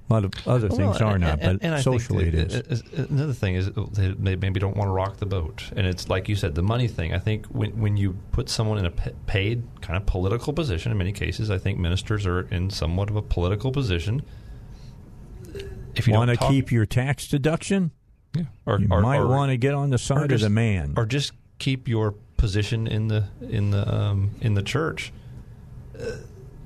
A 0.10 0.14
lot 0.14 0.26
of 0.26 0.34
other 0.46 0.70
things 0.70 1.00
are 1.02 1.14
and- 1.14 1.22
not, 1.22 1.40
and- 1.42 1.60
but 1.60 1.66
and 1.68 1.82
socially 1.84 2.28
it 2.28 2.50
that- 2.50 2.68
is. 2.72 2.84
Another 3.10 3.34
thing 3.34 3.56
is 3.56 3.70
uh, 3.70 3.86
they 3.92 4.10
they 4.10 4.36
maybe 4.36 4.60
don't 4.60 4.76
want 4.76 4.90
to 4.90 4.92
rock 4.92 5.18
the 5.18 5.26
boat, 5.26 5.64
and 5.76 5.88
it's 5.88 6.10
like 6.10 6.28
you 6.28 6.36
said, 6.36 6.56
the 6.56 6.62
money 6.62 6.88
thing. 6.90 7.14
I 7.14 7.20
think 7.20 7.46
when 7.48 7.72
when 7.80 7.96
you 7.98 8.18
put 8.32 8.50
someone 8.50 8.78
in 8.78 8.86
a 8.86 8.92
paid 8.92 9.64
kind 9.82 9.96
of 9.98 10.06
political 10.06 10.52
position, 10.54 10.92
in 10.92 10.98
many 10.98 11.14
cases, 11.14 11.50
I 11.50 11.58
think 11.58 11.80
ministers 11.80 12.26
are 12.28 12.42
in 12.54 12.70
somewhat 12.70 13.10
of 13.10 13.16
a 13.16 13.22
political 13.22 13.72
position. 13.72 14.22
If 15.96 16.08
you 16.08 16.14
want 16.14 16.32
to 16.32 16.38
talk- 16.38 16.50
keep 16.52 16.72
your 16.72 16.86
tax 16.86 17.28
deduction, 17.28 17.92
yeah, 18.36 18.44
or, 18.66 18.80
you 18.80 18.88
or- 18.92 19.02
might 19.02 19.24
want 19.24 19.52
to 19.52 19.58
get 19.58 19.74
on 19.74 19.90
the 19.90 19.96
or 19.96 20.00
side 20.00 20.24
of 20.24 20.30
just- 20.30 20.44
the 20.44 20.50
man. 20.50 20.94
or 20.98 21.06
just 21.06 21.32
keep 21.60 21.88
your 21.88 22.12
position 22.38 22.88
in 22.88 23.08
the 23.08 23.26
in 23.42 23.72
the 23.72 23.92
um, 23.94 24.32
in 24.42 24.54
the 24.56 24.64
church. 24.64 25.14
Uh, 25.98 26.18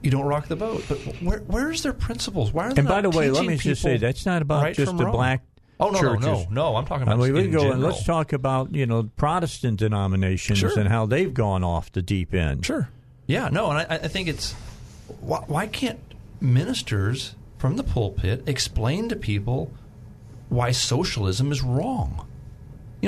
you 0.01 0.11
don't 0.11 0.25
rock 0.25 0.47
the 0.47 0.55
boat, 0.55 0.83
but 0.87 0.97
where 1.21 1.39
where's 1.39 1.83
their 1.83 1.93
principles? 1.93 2.51
Why 2.53 2.67
are 2.67 2.73
they 2.73 2.79
And 2.79 2.87
by 2.87 3.01
the 3.01 3.09
way, 3.09 3.29
let 3.29 3.45
me 3.45 3.57
just 3.57 3.81
say 3.81 3.97
that's 3.97 4.25
not 4.25 4.41
about 4.41 4.63
right 4.63 4.75
just 4.75 4.95
the 4.97 5.03
wrong? 5.05 5.13
black 5.13 5.43
Oh 5.79 5.89
no, 5.91 5.99
churches. 5.99 6.25
no, 6.25 6.33
no, 6.43 6.47
no! 6.49 6.75
I'm 6.75 6.85
talking 6.85 7.03
about 7.03 7.19
I 7.19 7.23
mean, 7.23 7.33
we 7.33 7.47
go 7.49 7.71
and 7.71 7.81
let's 7.83 8.03
talk 8.03 8.33
about 8.33 8.73
you 8.73 8.85
know 8.85 9.09
Protestant 9.15 9.77
denominations 9.79 10.59
Sure. 10.59 10.71
and 10.79 10.87
how 10.89 11.05
they've 11.05 11.33
gone 11.33 11.63
off 11.63 11.91
the 11.91 12.01
deep 12.01 12.33
end. 12.33 12.65
Sure. 12.65 12.89
Yeah, 13.27 13.49
no, 13.49 13.69
and 13.71 13.79
I, 13.79 13.95
I 13.95 14.07
think 14.07 14.27
it's 14.27 14.53
why, 15.19 15.39
why 15.47 15.67
can't 15.67 15.99
ministers 16.41 17.35
from 17.57 17.75
the 17.75 17.83
pulpit 17.83 18.43
explain 18.47 19.09
to 19.09 19.15
people 19.15 19.71
why 20.49 20.71
socialism 20.71 21.51
is 21.51 21.61
wrong? 21.61 22.26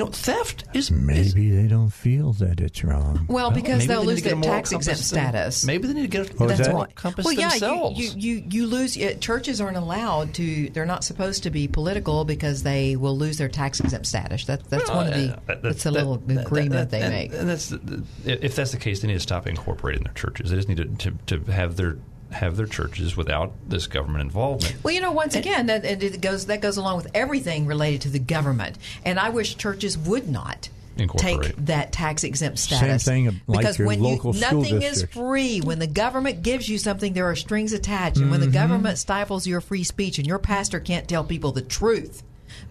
You 0.00 0.06
know, 0.06 0.12
theft 0.12 0.64
is 0.72 0.90
Maybe 0.90 1.50
they 1.50 1.68
don't 1.68 1.90
feel 1.90 2.32
that 2.34 2.58
it's 2.58 2.82
wrong. 2.82 3.26
Well, 3.28 3.50
because 3.50 3.86
they'll 3.86 4.00
they 4.00 4.06
lose 4.06 4.22
their 4.22 4.34
tax 4.40 4.72
exempt 4.72 4.86
compass 4.86 5.10
them- 5.10 5.18
status. 5.18 5.64
Maybe 5.66 5.88
they 5.88 5.92
need 5.92 6.02
to 6.02 6.08
get 6.08 6.30
a 6.30 6.32
What 6.36 6.48
was 6.48 6.56
that's 6.56 6.68
that? 6.68 6.72
moral 6.74 6.92
compass 6.94 7.24
well, 7.26 7.34
yeah, 7.34 7.50
themselves. 7.50 7.98
you, 8.00 8.10
you, 8.16 8.36
you, 8.38 8.44
you 8.50 8.66
lose. 8.66 8.96
Uh, 8.96 9.12
churches 9.20 9.60
aren't 9.60 9.76
allowed 9.76 10.32
to. 10.34 10.70
They're 10.70 10.86
not 10.86 11.04
supposed 11.04 11.42
to 11.42 11.50
be 11.50 11.68
political 11.68 12.24
because 12.24 12.62
they 12.62 12.96
will 12.96 13.14
lose 13.14 13.36
their 13.36 13.48
tax 13.50 13.78
exempt 13.80 14.06
status. 14.06 14.46
That, 14.46 14.64
that's 14.70 14.88
one 14.88 15.08
of 15.08 15.12
the. 15.12 15.34
Uh, 15.34 15.40
that- 15.48 15.62
that's 15.62 15.84
a 15.84 15.90
that- 15.90 15.92
little 15.92 16.16
that- 16.16 16.46
agreement 16.46 16.72
that- 16.72 16.90
they 16.90 17.02
and, 17.02 17.12
make. 17.14 17.34
And 17.34 17.46
that's 17.46 17.68
the, 17.68 17.76
the- 17.76 18.44
if 18.46 18.56
that's 18.56 18.72
the 18.72 18.78
case, 18.78 19.00
they 19.02 19.08
need 19.08 19.14
to 19.14 19.20
stop 19.20 19.46
incorporating 19.46 20.04
their 20.04 20.14
churches. 20.14 20.48
They 20.48 20.56
just 20.56 20.68
need 20.68 20.78
to, 20.78 21.10
to, 21.10 21.38
to 21.38 21.52
have 21.52 21.76
their 21.76 21.98
have 22.32 22.56
their 22.56 22.66
churches 22.66 23.16
without 23.16 23.52
this 23.68 23.86
government 23.86 24.22
involvement. 24.22 24.74
Well, 24.82 24.94
you 24.94 25.00
know, 25.00 25.12
once 25.12 25.34
again, 25.34 25.66
that 25.66 25.84
and 25.84 26.02
it 26.02 26.20
goes 26.20 26.46
that 26.46 26.60
goes 26.60 26.76
along 26.76 26.96
with 26.96 27.08
everything 27.14 27.66
related 27.66 28.02
to 28.02 28.08
the 28.08 28.18
government. 28.18 28.78
And 29.04 29.18
I 29.18 29.30
wish 29.30 29.56
churches 29.56 29.98
would 29.98 30.28
not 30.28 30.68
take 31.16 31.56
that 31.56 31.92
tax 31.92 32.24
exempt 32.24 32.58
status. 32.58 32.80
Same 32.80 32.98
status. 32.98 33.34
thing 33.38 33.40
like 33.46 33.60
because 33.60 33.78
your 33.78 33.88
when 33.88 34.00
local 34.00 34.34
you, 34.34 34.40
school 34.40 34.60
nothing 34.62 34.82
is 34.82 35.04
free. 35.04 35.60
When 35.60 35.78
the 35.78 35.86
government 35.86 36.42
gives 36.42 36.68
you 36.68 36.78
something, 36.78 37.14
there 37.14 37.26
are 37.28 37.36
strings 37.36 37.72
attached. 37.72 38.18
And 38.18 38.30
when 38.30 38.40
the 38.40 38.48
Mhm. 38.48 38.52
government 38.52 38.98
stifles 38.98 39.46
your 39.46 39.60
free 39.60 39.84
speech, 39.84 40.18
and 40.18 40.26
your 40.26 40.38
pastor 40.38 40.78
can't 40.78 41.08
tell 41.08 41.24
people 41.24 41.52
the 41.52 41.62
truth 41.62 42.22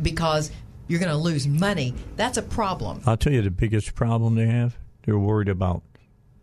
because 0.02 0.52
you're 0.88 0.99
going 0.99 1.11
to 1.11 1.18
lose 1.18 1.48
money, 1.48 1.94
that's 2.18 2.38
a 2.38 2.41
problem. 2.41 3.02
I'll 3.06 3.18
tell 3.18 3.34
you 3.34 3.41
the 3.41 3.52
biggest 3.52 3.95
problem 3.95 4.36
they 4.36 4.48
have. 4.48 4.77
They're 5.06 5.18
worried 5.18 5.49
about 5.49 5.81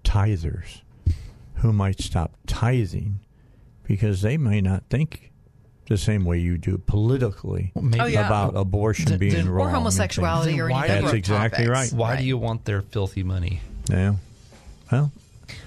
tithers 0.05 0.81
who 1.57 1.73
might 1.73 2.01
stop 2.01 2.35
tithing 2.47 3.21
because 3.85 4.23
they 4.23 4.37
may 4.37 4.61
not 4.61 4.85
think 4.91 5.31
the 5.89 5.97
same 5.97 6.25
way 6.25 6.39
you 6.39 6.59
do 6.59 6.79
politically 6.79 7.73
maybe- 7.81 8.01
Oh, 8.01 8.07
yeah. 8.07 8.27
about 8.27 8.57
abortion 8.57 9.07
Then- 9.07 9.19
being 9.19 9.33
then- 9.35 9.49
wrong. 9.49 9.69
Or 9.69 9.71
homosexuality 9.71 10.61
or 10.61 10.69
any 10.71 10.89
That's 10.89 11.13
exactly 11.13 11.67
topics. 11.67 11.93
right. 11.93 11.99
Why 11.99 12.17
do 12.17 12.25
you 12.25 12.37
want 12.39 12.65
their 12.65 12.83
filthy 12.83 13.23
money? 13.23 13.61
Yeah. 13.89 14.17
Well, 14.91 15.13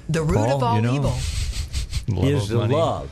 The 0.10 0.24
root 0.24 0.36
Paul, 0.36 0.58
of 0.58 0.64
all 0.64 0.76
you 0.76 0.82
know, 0.82 0.94
evil. 0.96 2.26
Is 2.26 2.50
the 2.50 2.58
money. 2.58 2.76
love. 2.76 3.10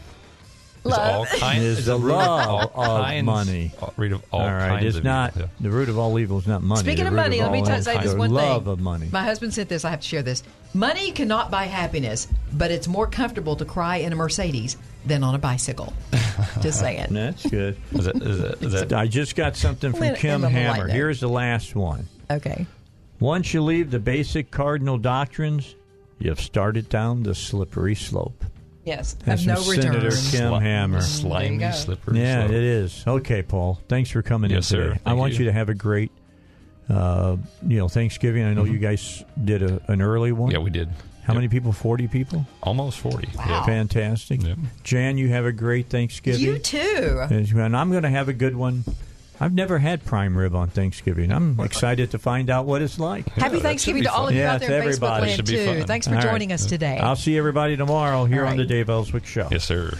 Is 0.86 0.94
all 0.94 1.26
kind- 1.26 1.62
is 1.64 1.80
is 1.80 1.86
the 1.86 1.92
the 1.92 1.98
of 1.98 2.04
love 2.04 2.72
all 2.76 2.98
of 2.98 3.06
kinds- 3.06 3.26
money. 3.26 3.72
all- 3.82 3.94
root 3.98 4.12
of 4.14 4.24
all 4.32 4.42
all 4.42 4.48
right, 4.48 4.70
kinds 4.70 4.86
it's 4.86 4.98
of 4.98 5.04
not 5.04 5.36
evil, 5.36 5.50
the 5.60 5.70
root 5.70 5.90
of 5.90 5.98
all 5.98 6.18
evil 6.20 6.38
is 6.40 6.48
not 6.48 6.64
money. 6.64 6.80
Speaking 6.82 7.04
The 7.06 7.10
of 7.10 7.14
root 7.14 7.22
money, 7.24 7.42
let 7.42 7.52
me 7.52 7.60
all 7.60 7.66
t- 7.66 7.72
evil 7.72 7.84
say 7.84 7.96
is 7.98 8.04
this 8.04 8.12
the 8.14 8.18
one 8.20 8.30
thing. 8.30 8.36
love 8.36 8.68
of 8.68 8.80
money. 8.80 9.10
My 9.12 9.24
husband 9.24 9.54
said 9.54 9.68
this. 9.70 9.84
I 9.84 9.90
have 9.90 10.00
to 10.02 10.08
share 10.08 10.22
this. 10.24 10.44
Money 10.74 11.12
cannot 11.12 11.52
buy 11.52 11.66
happiness, 11.66 12.28
but 12.54 12.72
it's 12.72 12.88
more 12.88 13.08
comfortable 13.08 13.56
to 13.58 13.66
cry 13.66 13.98
in 13.98 14.14
a 14.14 14.16
Mercedes 14.16 14.78
than 15.06 15.24
on 15.24 15.36
a 15.36 15.40
bicycle. 15.40 15.92
Just 16.62 16.80
saying. 16.80 17.08
That's 17.12 17.46
good. 17.50 17.78
Is 17.94 18.06
that, 18.06 18.16
is 18.22 18.42
that, 18.42 18.62
is 18.64 18.72
that, 18.74 18.94
I 18.94 19.08
just 19.08 19.36
got 19.36 19.56
something 19.56 19.92
from 19.94 20.16
Kim 20.16 20.44
Hammer. 20.44 20.88
Here's 20.88 21.20
the 21.20 21.30
last 21.30 21.76
one. 21.76 22.08
Okay. 22.30 22.66
Once 23.20 23.54
you 23.54 23.62
leave 23.64 23.90
the 23.90 24.00
basic 24.00 24.52
cardinal 24.52 24.98
doctrines, 25.00 25.74
you've 26.20 26.40
started 26.42 26.90
down 26.90 27.24
the 27.24 27.34
slippery 27.34 27.96
slope. 27.96 28.44
Yes. 28.88 29.16
That's 29.26 29.42
of 29.42 29.48
no 29.48 29.56
from 29.58 29.70
return. 29.72 29.84
Senator 29.94 30.10
Kim 30.10 30.52
Sli- 30.54 30.62
Hammer. 30.62 31.02
slimy, 31.02 31.58
go. 31.58 31.72
slippery 31.72 32.20
Yeah, 32.20 32.42
slope. 32.48 32.52
it 32.56 32.64
is. 32.64 33.04
Okay, 33.06 33.42
Paul. 33.44 33.80
Thanks 33.90 34.10
for 34.10 34.22
coming 34.22 34.50
Yes, 34.50 34.58
in 34.72 34.78
sir. 34.78 34.88
today. 34.90 35.00
I 35.06 35.14
want 35.14 35.34
you. 35.34 35.40
you. 35.40 35.46
to 35.46 35.52
have 35.52 35.68
a 35.70 35.74
great, 35.76 36.10
uh, 36.90 37.36
you 37.68 37.78
know, 37.78 37.90
Thanksgiving. 37.90 38.44
I 38.46 38.54
know 38.54 38.64
you 38.64 38.78
guys 38.80 39.24
did 39.44 39.62
a, 39.62 39.82
an 39.92 40.02
early 40.02 40.32
one. 40.32 40.50
Mm-hmm. 40.50 40.58
Yeah, 40.58 40.64
we 40.64 40.70
did. 40.70 40.90
How 41.24 41.34
many 41.34 41.50
people? 41.50 41.74
Forty 41.74 42.08
people. 42.08 42.46
Almost 42.64 43.00
40. 43.00 43.28
Wow. 43.36 43.64
Fantastic. 43.66 44.42
Yep. 44.44 44.58
Jan, 44.86 45.18
you 45.18 45.28
have 45.28 45.44
a 45.44 45.52
great 45.52 45.90
Thanksgiving. 45.90 46.40
You 46.40 46.58
too. 46.58 47.28
And 47.30 47.76
I'm 47.76 47.92
going 47.92 48.04
to 48.04 48.10
have 48.10 48.30
a 48.30 48.34
good 48.34 48.56
one. 48.56 48.86
I've 49.40 49.54
never 49.54 49.78
had 49.78 50.04
prime 50.04 50.36
rib 50.38 50.56
on 50.56 50.70
Thanksgiving. 50.70 51.32
I'm 51.32 51.60
excited 51.60 52.12
to 52.12 52.20
find 52.20 52.50
out 52.50 52.66
what 52.66 52.82
it's 52.82 52.98
like. 52.98 53.28
Happy 53.30 53.58
that 53.58 53.62
Thanksgiving 53.62 54.04
to 54.04 54.12
all 54.12 54.28
of 54.28 54.34
you 54.34 54.40
Yes, 54.40 54.56
out 54.56 54.60
there 54.68 54.72
in 54.82 54.88
everybody. 54.88 55.26
Facebook 55.28 55.36
Should 55.36 55.50
land 55.50 55.68
too. 55.68 55.78
fun. 55.80 55.88
Thanks 55.88 56.08
for 56.08 56.16
All 56.16 56.22
right. 56.22 56.30
joining 56.32 56.52
us 56.52 56.66
today. 56.66 56.98
I'll 56.98 57.16
see 57.16 57.38
everybody 57.38 57.78
tomorrow 57.78 58.26
here 58.26 58.44
All 58.46 58.50
on 58.52 58.58
the 58.58 58.64
right. 58.64 58.70
Dave 58.70 58.90
Elswick 58.90 59.26
Show. 59.26 59.48
Yes, 59.52 59.64
sir. 59.64 59.96